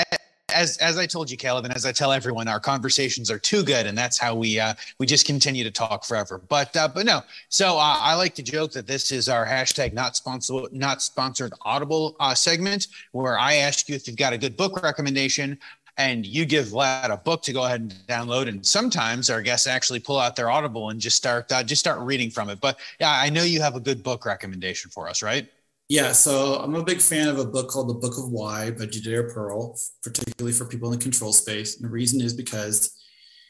as 0.55 0.77
as 0.79 0.97
I 0.97 1.07
told 1.07 1.31
you, 1.31 1.37
Caleb, 1.37 1.65
and 1.65 1.75
as 1.75 1.85
I 1.85 1.93
tell 1.93 2.13
everyone, 2.13 2.49
our 2.49 2.61
conversations 2.61 3.31
are 3.31 3.39
too 3.39 3.63
good, 3.63 3.87
and 3.87 3.97
that's 3.97 4.19
how 4.19 4.35
we 4.35 4.59
uh, 4.59 4.75
we 4.99 5.07
just 5.07 5.27
continue 5.27 5.65
to 5.65 5.71
talk 5.71 6.05
forever. 6.05 6.41
But 6.49 6.75
uh, 6.77 6.89
but 6.89 7.05
no, 7.05 7.23
so 7.49 7.77
uh, 7.77 7.99
I 8.01 8.15
like 8.15 8.35
to 8.37 8.43
joke 8.43 8.73
that 8.73 8.87
this 8.87 9.13
is 9.13 9.29
our 9.29 9.45
hashtag 9.45 9.93
not 9.93 10.17
sponsored 10.17 10.73
not 10.73 11.03
sponsored 11.03 11.53
Audible 11.63 12.17
uh, 12.21 12.35
segment, 12.35 12.89
where 13.13 13.39
I 13.39 13.55
ask 13.55 13.89
you 13.89 13.95
if 13.95 14.07
you've 14.07 14.17
got 14.17 14.33
a 14.33 14.39
good 14.39 14.57
book 14.57 14.83
recommendation 14.83 15.59
and 15.97 16.27
you 16.27 16.45
give 16.45 16.67
Vlad 16.67 17.11
a 17.11 17.17
book 17.17 17.43
to 17.43 17.53
go 17.53 17.65
ahead 17.65 17.81
and 17.81 17.95
download. 18.09 18.49
And 18.49 18.65
sometimes 18.65 19.31
our 19.31 19.43
guests 19.43 19.67
actually 19.67 20.01
pull 20.01 20.19
out 20.19 20.37
their 20.37 20.51
Audible 20.51 20.91
and 20.91 21.01
just 21.01 21.17
start 21.17 21.51
uh, 21.53 21.63
just 21.63 21.81
start 21.81 22.01
reading 22.01 22.31
from 22.31 22.51
it. 22.51 22.61
But 22.61 22.79
yeah, 23.01 23.11
I 23.11 23.31
know 23.31 23.43
you 23.43 23.61
have 23.61 23.77
a 23.77 23.81
good 23.81 24.03
book 24.03 24.27
recommendation 24.27 24.91
for 24.91 25.09
us, 25.09 25.23
right? 25.23 25.49
Yeah, 25.89 26.13
so 26.13 26.55
I'm 26.57 26.75
a 26.75 26.83
big 26.83 27.01
fan 27.01 27.29
of 27.29 27.39
a 27.39 27.45
book 27.45 27.69
called 27.69 27.91
The 27.91 27.95
Book 27.95 28.17
of 28.17 28.31
Why 28.31 28.71
by 28.71 28.87
Judea 28.87 29.25
Pearl, 29.25 29.79
particularly 30.03 30.55
for 30.55 30.65
people 30.65 30.91
in 30.91 30.99
the 30.99 31.03
control 31.03 31.33
space. 31.33 31.77
And 31.77 31.85
the 31.85 31.91
reason 31.91 32.23
is 32.23 32.33
because 32.33 32.91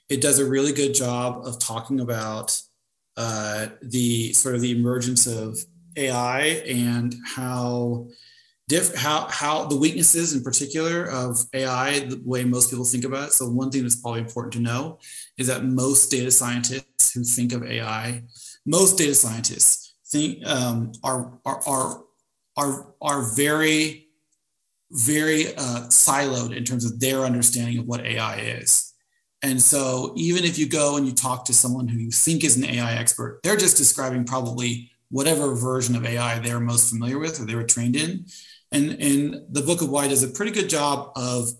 it 0.08 0.20
does 0.20 0.40
a 0.40 0.44
really 0.44 0.72
good 0.72 0.94
job 0.94 1.46
of 1.46 1.60
talking 1.60 2.00
about 2.00 2.60
uh, 3.16 3.68
the 3.82 4.32
sort 4.32 4.56
of 4.56 4.60
the 4.60 4.72
emergence 4.72 5.26
of 5.28 5.56
AI 5.96 6.40
and 6.66 7.14
how 7.24 8.08
diff, 8.68 8.94
how 8.94 9.26
how 9.30 9.66
the 9.66 9.76
weaknesses 9.76 10.34
in 10.34 10.42
particular 10.42 11.04
of 11.04 11.44
AI, 11.52 12.00
the 12.00 12.20
way 12.24 12.44
most 12.44 12.70
people 12.70 12.84
think 12.84 13.04
about 13.04 13.28
it. 13.28 13.32
So 13.32 13.48
one 13.48 13.70
thing 13.70 13.82
that's 13.82 14.00
probably 14.00 14.20
important 14.20 14.54
to 14.54 14.60
know 14.60 14.98
is 15.36 15.46
that 15.48 15.64
most 15.64 16.10
data 16.10 16.30
scientists 16.30 17.12
who 17.12 17.24
think 17.24 17.52
of 17.52 17.64
AI, 17.64 18.22
most 18.66 18.98
data 18.98 19.14
scientists 19.14 19.94
think 20.06 20.46
um, 20.46 20.92
are, 21.02 21.38
are 21.44 21.60
are 21.66 22.04
are 22.56 22.94
are 23.00 23.34
very 23.34 24.08
very 24.90 25.48
uh, 25.56 25.88
siloed 25.88 26.56
in 26.56 26.64
terms 26.64 26.84
of 26.84 27.00
their 27.00 27.20
understanding 27.20 27.78
of 27.78 27.86
what 27.86 28.04
AI 28.06 28.36
is. 28.36 28.92
And 29.42 29.60
so 29.60 30.14
even 30.16 30.44
if 30.44 30.58
you 30.58 30.68
go 30.68 30.96
and 30.96 31.06
you 31.06 31.12
talk 31.12 31.44
to 31.46 31.52
someone 31.52 31.88
who 31.88 31.98
you 31.98 32.10
think 32.10 32.44
is 32.44 32.56
an 32.56 32.64
AI 32.64 32.94
expert, 32.94 33.40
they're 33.42 33.56
just 33.56 33.76
describing 33.76 34.24
probably 34.24 34.90
whatever 35.10 35.54
version 35.54 35.94
of 35.94 36.06
AI 36.06 36.38
they're 36.38 36.60
most 36.60 36.90
familiar 36.90 37.18
with 37.18 37.40
or 37.40 37.44
they 37.44 37.54
were 37.54 37.64
trained 37.64 37.96
in. 37.96 38.24
And, 38.74 39.00
and 39.00 39.44
the 39.50 39.62
Book 39.62 39.82
of 39.82 39.88
Why 39.88 40.08
does 40.08 40.22
a 40.22 40.28
pretty 40.28 40.52
good 40.52 40.68
job 40.68 41.12
of, 41.16 41.50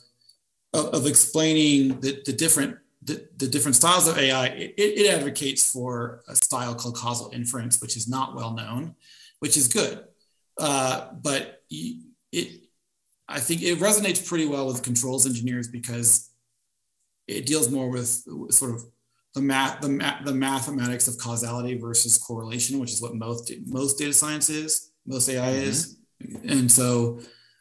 of, 0.72 0.86
of 0.86 1.06
explaining 1.06 2.00
the, 2.00 2.22
the 2.24 2.32
different 2.32 2.78
the, 3.04 3.28
the 3.36 3.46
different 3.46 3.76
styles 3.76 4.08
of 4.08 4.16
AI, 4.16 4.46
it, 4.46 4.74
it 4.78 5.14
advocates 5.14 5.70
for 5.70 6.22
a 6.26 6.34
style 6.34 6.74
called 6.74 6.96
causal 6.96 7.30
inference, 7.34 7.80
which 7.82 7.96
is 7.96 8.08
not 8.08 8.34
well 8.34 8.54
known, 8.54 8.94
which 9.40 9.58
is 9.58 9.68
good. 9.68 10.04
Uh, 10.58 11.12
but 11.12 11.62
it, 11.70 12.62
I 13.28 13.40
think 13.40 13.62
it 13.62 13.78
resonates 13.78 14.26
pretty 14.26 14.46
well 14.46 14.66
with 14.66 14.82
controls 14.82 15.26
engineers 15.26 15.68
because 15.68 16.30
it 17.26 17.46
deals 17.46 17.70
more 17.70 17.90
with 17.90 18.24
sort 18.50 18.74
of 18.74 18.84
the 19.34 19.40
math, 19.40 19.80
the, 19.80 19.88
math, 19.88 20.24
the 20.24 20.34
mathematics 20.34 21.08
of 21.08 21.18
causality 21.18 21.76
versus 21.76 22.18
correlation, 22.18 22.78
which 22.78 22.92
is 22.92 23.02
what 23.02 23.14
most 23.14 23.52
most 23.66 23.98
data 23.98 24.12
science 24.12 24.48
is, 24.48 24.92
most 25.06 25.28
AI 25.28 25.40
mm-hmm. 25.40 25.68
is, 25.68 25.96
and 26.20 26.70
so 26.70 27.20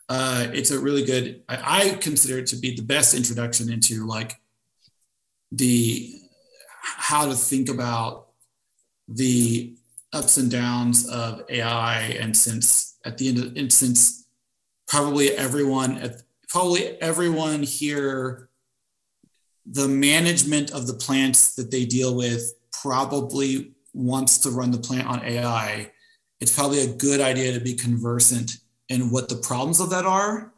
uh, 0.09 0.47
it's 0.53 0.71
a 0.71 0.80
really 0.80 1.05
good. 1.05 1.43
I, 1.47 1.89
I 1.89 1.89
consider 1.95 2.39
it 2.39 2.47
to 2.47 2.55
be 2.55 2.75
the 2.75 2.81
best 2.81 3.13
introduction 3.13 3.71
into 3.71 4.05
like 4.05 4.39
the 5.51 6.19
how 6.81 7.25
to 7.25 7.34
think 7.34 7.69
about 7.69 8.27
the 9.07 9.75
ups 10.11 10.38
and 10.38 10.51
downs 10.51 11.07
of 11.09 11.43
AI, 11.49 12.01
and 12.19 12.35
since 12.35 12.97
at 13.05 13.17
the 13.17 13.30
end 13.30 13.38
of 13.39 13.55
and 13.55 13.71
since 13.71 14.27
probably 14.88 15.31
everyone 15.31 15.97
at 15.97 16.21
probably 16.49 17.01
everyone 17.01 17.63
here 17.63 18.49
the 19.65 19.88
management 19.88 20.71
of 20.71 20.88
the 20.88 20.93
plants 20.93 21.55
that 21.55 21.71
they 21.71 21.85
deal 21.85 22.15
with 22.15 22.53
probably 22.81 23.71
wants 23.93 24.39
to 24.39 24.49
run 24.49 24.71
the 24.71 24.77
plant 24.77 25.07
on 25.07 25.23
AI, 25.23 25.91
it's 26.44 26.53
probably 26.53 26.82
a 26.82 26.94
good 26.94 27.22
idea 27.22 27.53
to 27.53 27.61
be 27.61 27.74
conversant 27.74 28.57
in 28.90 29.10
what 29.10 29.30
the 29.30 29.38
problems 29.38 29.80
of 29.80 29.90
that 29.91 30.06
are, 30.06 30.52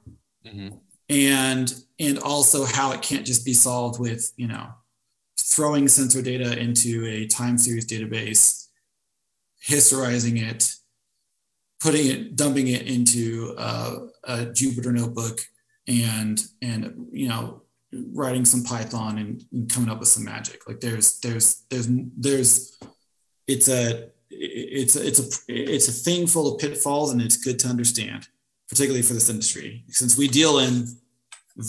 mm-hmm. 0.44 0.76
and 1.10 1.76
and 2.00 2.18
also 2.18 2.66
how 2.66 2.92
it 2.92 3.04
can't 3.04 3.24
just 3.24 3.46
be 3.46 3.54
solved 3.54 4.00
with 4.00 4.34
you 4.36 4.48
know 4.48 4.68
throwing 5.40 5.88
sensor 5.88 6.24
data 6.24 6.58
into 6.60 7.06
a 7.06 7.28
time 7.28 7.60
series 7.60 7.86
database, 7.86 8.68
historizing 9.64 10.42
it, 10.42 10.74
putting 11.80 12.08
it, 12.08 12.36
dumping 12.36 12.68
it 12.68 12.88
into 12.88 13.54
a, 13.56 14.08
a 14.24 14.38
Jupyter 14.48 14.92
notebook, 14.92 15.42
and 15.88 16.44
and 16.64 17.10
you 17.12 17.28
know 17.28 17.62
writing 18.12 18.44
some 18.44 18.64
Python 18.64 19.20
and, 19.20 19.44
and, 19.54 19.70
coming 19.72 19.92
up 19.92 20.00
with 20.00 20.08
some 20.08 20.24
magic. 20.24 20.68
Like 20.68 20.80
there's 20.80 21.20
there's 21.20 21.62
there's 21.70 21.88
there's 22.18 22.80
it's 23.48 23.70
a 23.70 24.10
it's 24.38 24.96
a, 24.96 25.06
it's 25.06 25.20
a 25.20 25.44
it's 25.48 25.88
a 25.88 25.92
thing 25.92 26.28
full 26.28 26.54
of 26.54 26.60
pitfalls 26.60 27.12
and 27.12 27.22
it's 27.22 27.38
good 27.38 27.60
to 27.60 27.68
understand, 27.68 28.28
particularly 28.70 29.02
for 29.02 29.14
this 29.14 29.30
industry, 29.30 29.84
since 29.90 30.18
we 30.18 30.28
deal 30.28 30.60
in 30.60 30.88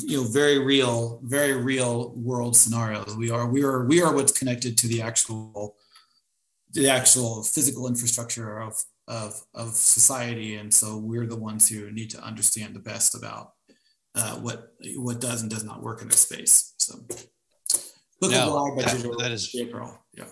you 0.04 0.22
know 0.22 0.28
very 0.28 0.58
real 0.58 1.20
very 1.22 1.54
real 1.54 2.12
world 2.16 2.56
scenarios. 2.56 3.16
We 3.16 3.30
are 3.30 3.46
we 3.46 3.62
are 3.62 3.84
we 3.84 4.02
are 4.02 4.14
what's 4.14 4.32
connected 4.32 4.76
to 4.78 4.88
the 4.88 5.02
actual 5.02 5.76
the 6.72 6.88
actual 6.88 7.42
physical 7.42 7.86
infrastructure 7.86 8.60
of 8.60 8.74
of 9.08 9.40
of 9.54 9.70
society, 9.70 10.56
and 10.56 10.72
so 10.72 10.98
we're 10.98 11.26
the 11.26 11.36
ones 11.36 11.68
who 11.68 11.90
need 11.90 12.10
to 12.10 12.22
understand 12.22 12.74
the 12.74 12.80
best 12.80 13.14
about 13.14 13.52
uh, 14.14 14.36
what 14.36 14.72
what 14.96 15.20
does 15.20 15.42
and 15.42 15.50
does 15.50 15.64
not 15.64 15.82
work 15.82 16.02
in 16.02 16.08
this 16.08 16.20
space. 16.20 16.74
So, 16.78 16.98
book 18.20 18.32
no, 18.32 18.72
of 18.72 18.78
that, 18.78 19.16
that 19.18 19.30
is 19.30 19.54
April. 19.54 19.96
Yeah, 20.12 20.24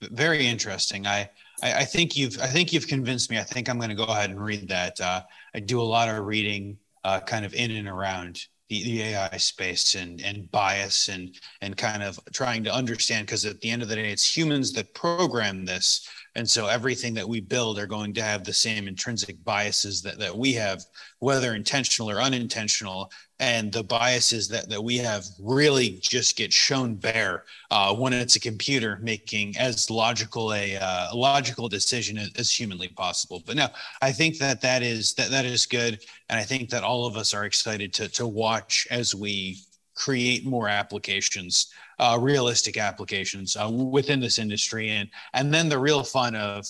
very 0.00 0.46
interesting. 0.46 1.06
I, 1.06 1.30
I, 1.62 1.80
I 1.80 1.84
think 1.84 2.16
you've 2.16 2.40
I 2.40 2.46
think 2.46 2.72
you've 2.72 2.86
convinced 2.86 3.30
me. 3.30 3.38
I 3.38 3.44
think 3.44 3.68
I'm 3.68 3.78
going 3.78 3.90
to 3.90 3.96
go 3.96 4.04
ahead 4.04 4.30
and 4.30 4.42
read 4.42 4.68
that. 4.68 5.00
Uh, 5.00 5.22
I 5.54 5.60
do 5.60 5.80
a 5.80 5.82
lot 5.82 6.08
of 6.08 6.24
reading, 6.24 6.78
uh, 7.04 7.20
kind 7.20 7.44
of 7.44 7.54
in 7.54 7.70
and 7.72 7.88
around 7.88 8.44
the, 8.68 8.84
the 8.84 9.02
AI 9.02 9.36
space 9.36 9.94
and 9.94 10.20
and 10.22 10.50
bias 10.50 11.08
and 11.08 11.34
and 11.60 11.76
kind 11.76 12.02
of 12.02 12.18
trying 12.32 12.64
to 12.64 12.72
understand 12.72 13.26
because 13.26 13.44
at 13.44 13.60
the 13.60 13.70
end 13.70 13.82
of 13.82 13.88
the 13.88 13.96
day, 13.96 14.10
it's 14.10 14.36
humans 14.36 14.72
that 14.72 14.94
program 14.94 15.64
this 15.64 16.08
and 16.38 16.48
so 16.48 16.68
everything 16.68 17.14
that 17.14 17.28
we 17.28 17.40
build 17.40 17.80
are 17.80 17.86
going 17.88 18.14
to 18.14 18.22
have 18.22 18.44
the 18.44 18.52
same 18.52 18.86
intrinsic 18.86 19.42
biases 19.44 20.00
that, 20.02 20.20
that 20.20 20.38
we 20.38 20.52
have, 20.52 20.84
whether 21.18 21.56
intentional 21.56 22.08
or 22.08 22.20
unintentional. 22.20 23.10
And 23.40 23.72
the 23.72 23.84
biases 23.84 24.48
that, 24.48 24.68
that 24.68 24.82
we 24.82 24.96
have 24.98 25.24
really 25.38 25.98
just 26.00 26.36
get 26.36 26.52
shown 26.52 26.96
bare 26.96 27.44
uh, 27.70 27.94
when 27.94 28.12
it's 28.12 28.36
a 28.36 28.40
computer 28.40 28.98
making 29.00 29.56
as 29.56 29.90
logical 29.90 30.52
a 30.52 30.76
uh, 30.76 31.14
logical 31.14 31.68
decision 31.68 32.18
as, 32.18 32.50
humanly 32.50 32.88
possible. 32.88 33.42
But 33.46 33.56
no, 33.56 33.68
I 34.02 34.10
think 34.10 34.38
that 34.38 34.60
that 34.62 34.82
is 34.82 35.14
that 35.14 35.30
that 35.30 35.44
is 35.44 35.66
good, 35.66 36.00
and 36.28 36.38
I 36.38 36.42
think 36.42 36.70
that 36.70 36.82
all 36.82 37.06
of 37.06 37.16
us 37.16 37.32
are 37.32 37.44
excited 37.44 37.92
to 37.94 38.08
to 38.08 38.26
watch 38.26 38.88
as 38.90 39.14
we 39.14 39.58
create 39.94 40.44
more 40.44 40.68
applications 40.68 41.68
uh, 41.98 42.16
realistic 42.20 42.76
applications 42.76 43.56
uh, 43.56 43.68
within 43.68 44.20
this 44.20 44.38
industry, 44.38 44.90
and 44.90 45.08
and 45.34 45.52
then 45.52 45.68
the 45.68 45.78
real 45.78 46.02
fun 46.02 46.34
of 46.34 46.66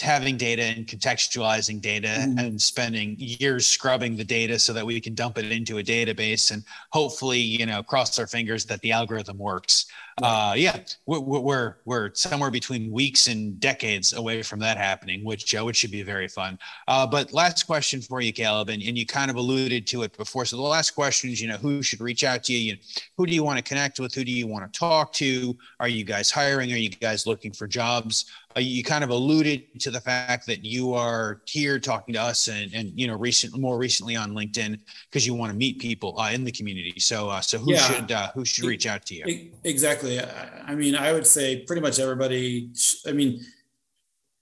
having 0.00 0.36
data 0.36 0.62
and 0.62 0.86
contextualizing 0.86 1.80
data 1.80 2.08
mm. 2.08 2.38
and 2.38 2.60
spending 2.60 3.16
years 3.18 3.66
scrubbing 3.66 4.16
the 4.16 4.24
data 4.24 4.58
so 4.58 4.72
that 4.72 4.84
we 4.84 5.00
can 5.00 5.14
dump 5.14 5.38
it 5.38 5.50
into 5.50 5.78
a 5.78 5.82
database 5.82 6.50
and 6.52 6.62
hopefully 6.90 7.38
you 7.38 7.66
know 7.66 7.82
cross 7.82 8.18
our 8.18 8.26
fingers 8.26 8.64
that 8.64 8.80
the 8.82 8.92
algorithm 8.92 9.38
works 9.38 9.86
uh, 10.22 10.54
yeah, 10.56 10.78
we're, 11.06 11.18
we're, 11.18 11.76
we're 11.84 12.14
somewhere 12.14 12.50
between 12.50 12.92
weeks 12.92 13.26
and 13.26 13.58
decades 13.58 14.12
away 14.12 14.42
from 14.42 14.60
that 14.60 14.76
happening, 14.76 15.24
which 15.24 15.54
uh, 15.56 15.64
which 15.64 15.76
should 15.76 15.90
be 15.90 16.02
very 16.02 16.28
fun. 16.28 16.56
Uh, 16.86 17.04
but 17.04 17.32
last 17.32 17.66
question 17.66 18.00
for 18.00 18.20
you, 18.20 18.32
Caleb, 18.32 18.68
and, 18.68 18.80
and 18.80 18.96
you 18.96 19.04
kind 19.06 19.28
of 19.28 19.36
alluded 19.36 19.88
to 19.88 20.04
it 20.04 20.16
before. 20.16 20.44
So 20.44 20.56
the 20.56 20.62
last 20.62 20.92
question 20.92 21.30
is, 21.30 21.40
you 21.40 21.48
know, 21.48 21.56
who 21.56 21.82
should 21.82 22.00
reach 22.00 22.22
out 22.22 22.44
to 22.44 22.52
you? 22.52 22.58
you 22.58 22.72
know, 22.74 22.78
who 23.16 23.26
do 23.26 23.34
you 23.34 23.42
want 23.42 23.58
to 23.58 23.64
connect 23.64 23.98
with? 23.98 24.14
Who 24.14 24.24
do 24.24 24.30
you 24.30 24.46
want 24.46 24.72
to 24.72 24.78
talk 24.78 25.12
to? 25.14 25.56
Are 25.80 25.88
you 25.88 26.04
guys 26.04 26.30
hiring? 26.30 26.72
Are 26.72 26.76
you 26.76 26.90
guys 26.90 27.26
looking 27.26 27.52
for 27.52 27.66
jobs? 27.66 28.26
Uh, 28.56 28.60
you 28.60 28.84
kind 28.84 29.02
of 29.02 29.10
alluded 29.10 29.80
to 29.80 29.90
the 29.90 30.00
fact 30.00 30.46
that 30.46 30.64
you 30.64 30.94
are 30.94 31.42
here 31.46 31.78
talking 31.78 32.14
to 32.14 32.20
us 32.20 32.48
and, 32.48 32.72
and 32.74 32.92
you 32.98 33.06
know 33.06 33.16
recent 33.16 33.56
more 33.58 33.78
recently 33.78 34.16
on 34.16 34.32
linkedin 34.32 34.78
because 35.10 35.26
you 35.26 35.34
want 35.34 35.50
to 35.50 35.56
meet 35.56 35.78
people 35.78 36.18
uh, 36.18 36.30
in 36.30 36.44
the 36.44 36.52
community. 36.52 36.94
So 36.98 37.28
uh, 37.28 37.40
so 37.40 37.58
who 37.58 37.72
yeah. 37.72 37.78
should 37.78 38.12
uh, 38.12 38.30
who 38.32 38.44
should 38.44 38.64
reach 38.64 38.86
out 38.86 39.04
to 39.06 39.14
you? 39.14 39.50
exactly. 39.64 40.20
I 40.20 40.74
mean 40.74 40.94
i 40.94 41.12
would 41.12 41.26
say 41.26 41.60
pretty 41.60 41.82
much 41.82 41.98
everybody 41.98 42.70
i 43.06 43.12
mean 43.12 43.40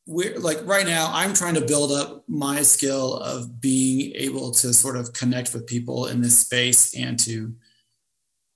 we're 0.06 0.38
like 0.38 0.58
right 0.66 0.86
now 0.86 1.10
i'm 1.12 1.32
trying 1.32 1.54
to 1.54 1.60
build 1.60 1.92
up 1.92 2.24
my 2.28 2.62
skill 2.62 3.16
of 3.18 3.60
being 3.60 4.12
able 4.14 4.50
to 4.50 4.72
sort 4.72 4.96
of 4.96 5.12
connect 5.12 5.54
with 5.54 5.66
people 5.66 6.06
in 6.06 6.20
this 6.20 6.38
space 6.38 6.96
and 6.96 7.18
to 7.18 7.54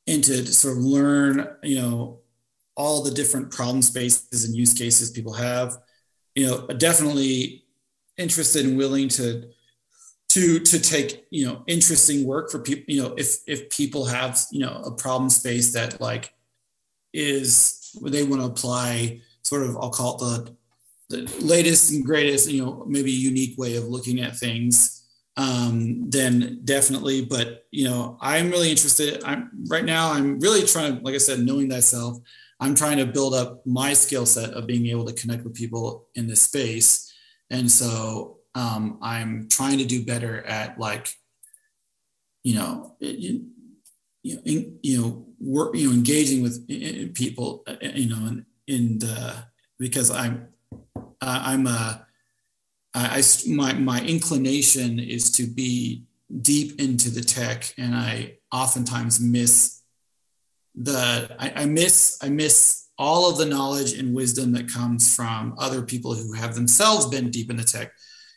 and 0.06 0.24
to 0.24 0.44
sort 0.46 0.76
of 0.76 0.82
learn 0.82 1.48
you 1.62 1.80
know 1.80 2.20
all 2.76 3.02
the 3.02 3.10
different 3.10 3.50
problem 3.50 3.82
spaces 3.82 4.44
and 4.44 4.54
use 4.54 4.72
cases 4.72 5.10
people 5.10 5.32
have. 5.32 5.78
You 6.34 6.46
know, 6.46 6.66
definitely 6.66 7.64
interested 8.18 8.66
and 8.66 8.76
willing 8.76 9.08
to 9.10 9.48
to 10.30 10.58
to 10.58 10.80
take 10.80 11.26
you 11.30 11.46
know 11.46 11.62
interesting 11.66 12.26
work 12.26 12.50
for 12.50 12.58
people. 12.58 12.84
You 12.88 13.02
know, 13.02 13.14
if 13.16 13.36
if 13.46 13.70
people 13.70 14.04
have 14.06 14.40
you 14.50 14.60
know 14.60 14.82
a 14.84 14.90
problem 14.90 15.30
space 15.30 15.72
that 15.72 16.00
like 16.00 16.32
is 17.12 17.96
they 18.02 18.24
want 18.24 18.42
to 18.42 18.48
apply 18.48 19.20
sort 19.42 19.62
of 19.62 19.76
I'll 19.76 19.90
call 19.90 20.16
it 20.16 20.18
the 20.18 20.56
the 21.08 21.44
latest 21.44 21.92
and 21.92 22.04
greatest 22.04 22.50
you 22.50 22.62
know 22.62 22.84
maybe 22.86 23.10
unique 23.10 23.56
way 23.56 23.76
of 23.76 23.84
looking 23.84 24.20
at 24.20 24.36
things 24.36 24.96
um, 25.36 26.08
then 26.08 26.60
definitely. 26.64 27.24
But 27.24 27.66
you 27.70 27.84
know, 27.84 28.18
I'm 28.20 28.50
really 28.50 28.70
interested. 28.70 29.22
I'm 29.24 29.50
right 29.68 29.84
now. 29.84 30.12
I'm 30.12 30.40
really 30.40 30.66
trying, 30.66 30.98
to, 30.98 31.04
like 31.04 31.14
I 31.14 31.18
said, 31.18 31.40
knowing 31.40 31.70
thyself. 31.70 32.18
I'm 32.60 32.74
trying 32.74 32.96
to 32.98 33.06
build 33.06 33.34
up 33.34 33.66
my 33.66 33.92
skill 33.92 34.26
set 34.26 34.50
of 34.50 34.66
being 34.66 34.86
able 34.86 35.04
to 35.06 35.12
connect 35.12 35.44
with 35.44 35.54
people 35.54 36.08
in 36.14 36.26
this 36.26 36.42
space. 36.42 37.12
And 37.50 37.70
so 37.70 38.38
um, 38.54 38.98
I'm 39.02 39.48
trying 39.50 39.78
to 39.78 39.84
do 39.84 40.04
better 40.04 40.42
at 40.46 40.78
like, 40.78 41.08
you 42.42 42.54
know, 42.54 42.96
you, 43.00 43.46
you, 44.22 44.40
in, 44.44 44.78
you 44.82 45.00
know, 45.00 45.26
work, 45.38 45.76
you 45.76 45.88
know, 45.88 45.94
engaging 45.94 46.42
with 46.42 46.66
people, 47.14 47.62
uh, 47.66 47.76
you 47.82 48.08
know, 48.08 48.26
in, 48.26 48.46
in 48.66 48.98
the, 49.00 49.34
because 49.78 50.10
I'm, 50.10 50.48
I'm 51.20 51.66
a, 51.66 52.06
I, 52.94 53.22
my, 53.46 53.74
my 53.74 54.00
inclination 54.00 54.98
is 54.98 55.30
to 55.32 55.46
be 55.46 56.04
deep 56.40 56.80
into 56.80 57.10
the 57.10 57.20
tech 57.20 57.74
and 57.76 57.94
I 57.94 58.38
oftentimes 58.52 59.20
miss 59.20 59.75
the 60.76 61.34
I, 61.38 61.62
I 61.62 61.66
miss 61.66 62.18
I 62.22 62.28
miss 62.28 62.88
all 62.98 63.30
of 63.30 63.38
the 63.38 63.46
knowledge 63.46 63.92
and 63.92 64.14
wisdom 64.14 64.52
that 64.52 64.72
comes 64.72 65.14
from 65.14 65.54
other 65.58 65.82
people 65.82 66.14
who 66.14 66.32
have 66.32 66.54
themselves 66.54 67.06
been 67.06 67.30
deep 67.30 67.50
in 67.50 67.56
the 67.56 67.64
tech 67.64 67.92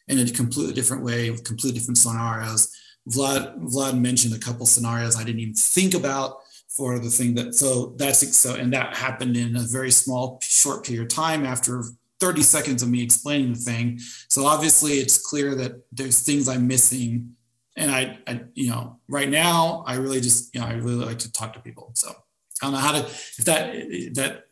in 0.07 0.19
a 0.19 0.29
completely 0.31 0.73
different 0.73 1.03
way 1.03 1.29
with 1.29 1.43
completely 1.43 1.79
different 1.79 1.97
scenarios. 1.97 2.73
Vlad 3.09 3.57
Vlad 3.73 3.99
mentioned 3.99 4.33
a 4.33 4.39
couple 4.39 4.65
scenarios 4.65 5.15
I 5.15 5.23
didn't 5.23 5.41
even 5.41 5.53
think 5.53 5.93
about 5.93 6.37
for 6.67 6.99
the 6.99 7.09
thing 7.09 7.35
that 7.35 7.55
so 7.55 7.93
that's 7.97 8.35
so 8.37 8.55
and 8.55 8.73
that 8.73 8.95
happened 8.95 9.37
in 9.37 9.55
a 9.55 9.61
very 9.61 9.91
small 9.91 10.39
short 10.41 10.85
period 10.85 11.03
of 11.03 11.09
time 11.09 11.45
after 11.45 11.83
30 12.19 12.41
seconds 12.41 12.83
of 12.83 12.89
me 12.89 13.01
explaining 13.01 13.53
the 13.53 13.59
thing. 13.59 13.99
So 14.27 14.45
obviously 14.45 14.93
it's 14.93 15.17
clear 15.17 15.55
that 15.55 15.81
there's 15.91 16.21
things 16.21 16.47
I'm 16.47 16.67
missing. 16.67 17.35
And 17.77 17.91
I, 17.91 18.19
I 18.27 18.41
you 18.53 18.69
know, 18.69 18.99
right 19.07 19.29
now 19.29 19.83
I 19.87 19.95
really 19.95 20.19
just, 20.19 20.53
you 20.53 20.61
know, 20.61 20.67
I 20.67 20.73
really 20.73 21.05
like 21.05 21.19
to 21.19 21.31
talk 21.31 21.53
to 21.53 21.59
people. 21.59 21.91
So 21.95 22.13
I 22.61 22.65
don't 22.65 22.73
know 22.73 22.79
how 22.79 22.91
to 22.93 22.99
if 22.99 23.45
that 23.45 23.73
that 24.15 24.45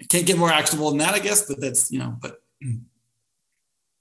I 0.00 0.04
can't 0.04 0.26
get 0.26 0.38
more 0.38 0.50
actionable 0.50 0.90
than 0.90 0.98
that, 0.98 1.14
I 1.14 1.18
guess. 1.18 1.46
But 1.46 1.60
that's 1.60 1.90
you 1.90 1.98
know, 1.98 2.16
but 2.20 2.42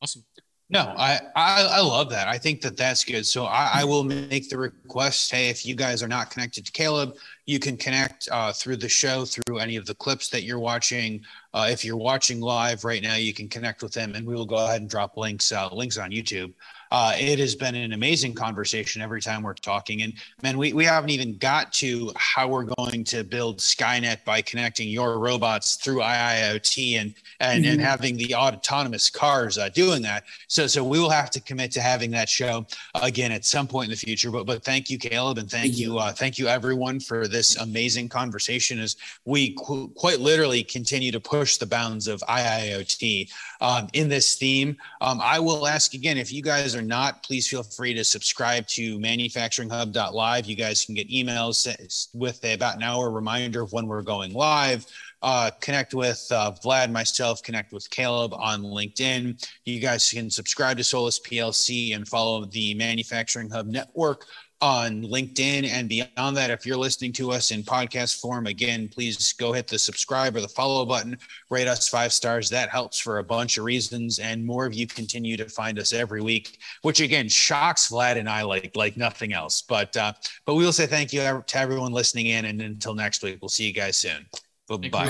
awesome. 0.01 0.23
No, 0.71 0.93
I, 0.95 1.19
I, 1.35 1.63
I 1.63 1.81
love 1.81 2.11
that. 2.11 2.27
I 2.27 2.37
think 2.37 2.61
that 2.61 2.77
that's 2.77 3.03
good. 3.03 3.25
So 3.25 3.45
I, 3.45 3.71
I, 3.73 3.83
will 3.83 4.03
make 4.03 4.49
the 4.49 4.57
request. 4.59 5.31
Hey, 5.31 5.49
if 5.49 5.65
you 5.65 5.73
guys 5.73 6.03
are 6.03 6.07
not 6.07 6.29
connected 6.29 6.63
to 6.63 6.71
Caleb, 6.71 7.15
you 7.47 7.57
can 7.57 7.75
connect 7.75 8.29
uh, 8.31 8.53
through 8.53 8.77
the 8.77 8.87
show 8.87 9.25
through 9.25 9.57
any 9.57 9.77
of 9.77 9.87
the 9.87 9.95
clips 9.95 10.29
that 10.29 10.43
you're 10.43 10.59
watching. 10.59 11.25
Uh, 11.55 11.69
if 11.71 11.83
you're 11.83 11.97
watching 11.97 12.39
live 12.39 12.83
right 12.83 13.01
now, 13.01 13.15
you 13.15 13.33
can 13.33 13.49
connect 13.49 13.81
with 13.81 13.93
them, 13.93 14.13
and 14.13 14.27
we 14.27 14.35
will 14.35 14.45
go 14.45 14.63
ahead 14.63 14.81
and 14.81 14.89
drop 14.89 15.17
links 15.17 15.51
uh, 15.51 15.69
links 15.73 15.97
on 15.97 16.11
YouTube. 16.11 16.53
Uh, 16.91 17.13
it 17.17 17.39
has 17.39 17.55
been 17.55 17.75
an 17.75 17.93
amazing 17.93 18.33
conversation 18.33 19.01
every 19.01 19.21
time 19.21 19.43
we're 19.43 19.53
talking. 19.53 20.01
And 20.01 20.13
man, 20.41 20.57
we, 20.57 20.73
we 20.73 20.85
haven't 20.85 21.11
even 21.11 21.37
got 21.37 21.71
to 21.73 22.11
how 22.15 22.47
we're 22.47 22.69
going 22.77 23.03
to 23.05 23.23
build 23.23 23.59
Skynet 23.59 24.23
by 24.25 24.41
connecting 24.41 24.89
your 24.89 25.19
robots 25.19 25.75
through 25.75 25.99
IIoT 25.99 26.99
and 26.99 27.13
and, 27.39 27.63
mm-hmm. 27.63 27.73
and 27.73 27.81
having 27.81 28.17
the 28.17 28.35
autonomous 28.35 29.09
cars 29.09 29.57
uh, 29.57 29.69
doing 29.69 30.01
that. 30.01 30.23
So 30.47 30.67
so 30.67 30.83
we 30.83 30.99
will 30.99 31.09
have 31.09 31.29
to 31.31 31.41
commit 31.41 31.71
to 31.73 31.81
having 31.81 32.11
that 32.11 32.27
show 32.27 32.65
again 32.95 33.31
at 33.31 33.45
some 33.45 33.67
point 33.67 33.85
in 33.85 33.91
the 33.91 33.97
future. 33.97 34.31
But 34.31 34.45
but 34.45 34.63
thank 34.63 34.89
you, 34.89 34.97
Caleb, 34.97 35.37
and 35.37 35.49
thank 35.49 35.77
you 35.77 35.97
uh, 35.97 36.11
thank 36.11 36.37
you 36.37 36.47
everyone 36.47 36.99
for 36.99 37.27
this 37.27 37.55
amazing 37.57 38.09
conversation 38.09 38.79
as 38.79 38.95
we 39.25 39.53
qu- 39.53 39.89
quite 39.89 40.19
literally 40.19 40.63
continue 40.63 41.11
to 41.11 41.19
push 41.19 41.57
the 41.57 41.65
bounds 41.65 42.07
of 42.07 42.21
IIoT 42.21 43.29
um, 43.61 43.87
in 43.93 44.09
this 44.09 44.35
theme. 44.35 44.77
Um, 45.01 45.19
I 45.21 45.39
will 45.39 45.67
ask 45.67 45.93
again 45.93 46.17
if 46.17 46.31
you 46.31 46.41
guys 46.41 46.75
are 46.75 46.81
not, 46.81 47.23
please 47.23 47.47
feel 47.47 47.63
free 47.63 47.93
to 47.93 48.03
subscribe 48.03 48.67
to 48.67 48.99
manufacturinghub.live. 48.99 50.45
You 50.45 50.55
guys 50.55 50.85
can 50.85 50.95
get 50.95 51.09
emails 51.09 52.07
with 52.13 52.43
about 52.43 52.75
an 52.75 52.83
hour 52.83 53.11
reminder 53.11 53.61
of 53.63 53.73
when 53.73 53.87
we're 53.87 54.01
going 54.01 54.33
live. 54.33 54.85
Uh, 55.21 55.51
connect 55.59 55.93
with 55.93 56.25
uh, 56.31 56.53
Vlad, 56.63 56.91
myself, 56.91 57.43
connect 57.43 57.73
with 57.73 57.89
Caleb 57.89 58.33
on 58.33 58.61
LinkedIn. 58.61 59.45
You 59.65 59.79
guys 59.81 60.09
can 60.09 60.29
subscribe 60.29 60.77
to 60.77 60.83
Solis 60.83 61.19
PLC 61.19 61.93
and 61.93 62.07
follow 62.07 62.45
the 62.45 62.73
Manufacturing 62.75 63.49
Hub 63.49 63.67
Network 63.67 64.25
on 64.61 65.03
LinkedIn 65.03 65.65
and 65.65 65.87
beyond 65.87 66.35
that. 66.35 66.49
If 66.49 66.65
you're 66.65 66.77
listening 66.77 67.13
to 67.13 67.31
us 67.31 67.51
in 67.51 67.63
podcast 67.63 68.19
form, 68.19 68.47
again, 68.47 68.89
please 68.89 69.33
go 69.33 69.53
hit 69.53 69.67
the 69.67 69.79
subscribe 69.79 70.35
or 70.35 70.41
the 70.41 70.49
follow 70.49 70.85
button, 70.85 71.17
rate 71.49 71.67
us 71.67 71.87
five 71.87 72.11
stars. 72.11 72.49
That 72.49 72.69
helps 72.69 72.99
for 72.99 73.19
a 73.19 73.23
bunch 73.23 73.57
of 73.57 73.63
reasons. 73.63 74.19
And 74.19 74.45
more 74.45 74.65
of 74.65 74.73
you 74.73 74.85
continue 74.87 75.37
to 75.37 75.47
find 75.47 75.79
us 75.79 75.93
every 75.93 76.21
week, 76.21 76.59
which 76.81 76.99
again 76.99 77.29
shocks 77.29 77.89
Vlad 77.89 78.17
and 78.17 78.29
I 78.29 78.41
like 78.41 78.75
like 78.75 78.97
nothing 78.97 79.33
else. 79.33 79.61
But 79.61 79.95
uh, 79.95 80.13
but 80.45 80.55
we 80.55 80.65
will 80.65 80.73
say 80.73 80.87
thank 80.87 81.13
you 81.13 81.21
to 81.21 81.57
everyone 81.57 81.93
listening 81.93 82.27
in. 82.27 82.45
And 82.45 82.61
until 82.61 82.93
next 82.93 83.23
week, 83.23 83.37
we'll 83.41 83.49
see 83.49 83.65
you 83.65 83.73
guys 83.73 83.95
soon. 83.95 84.25
Bye 84.67 84.89
bye. 84.89 85.07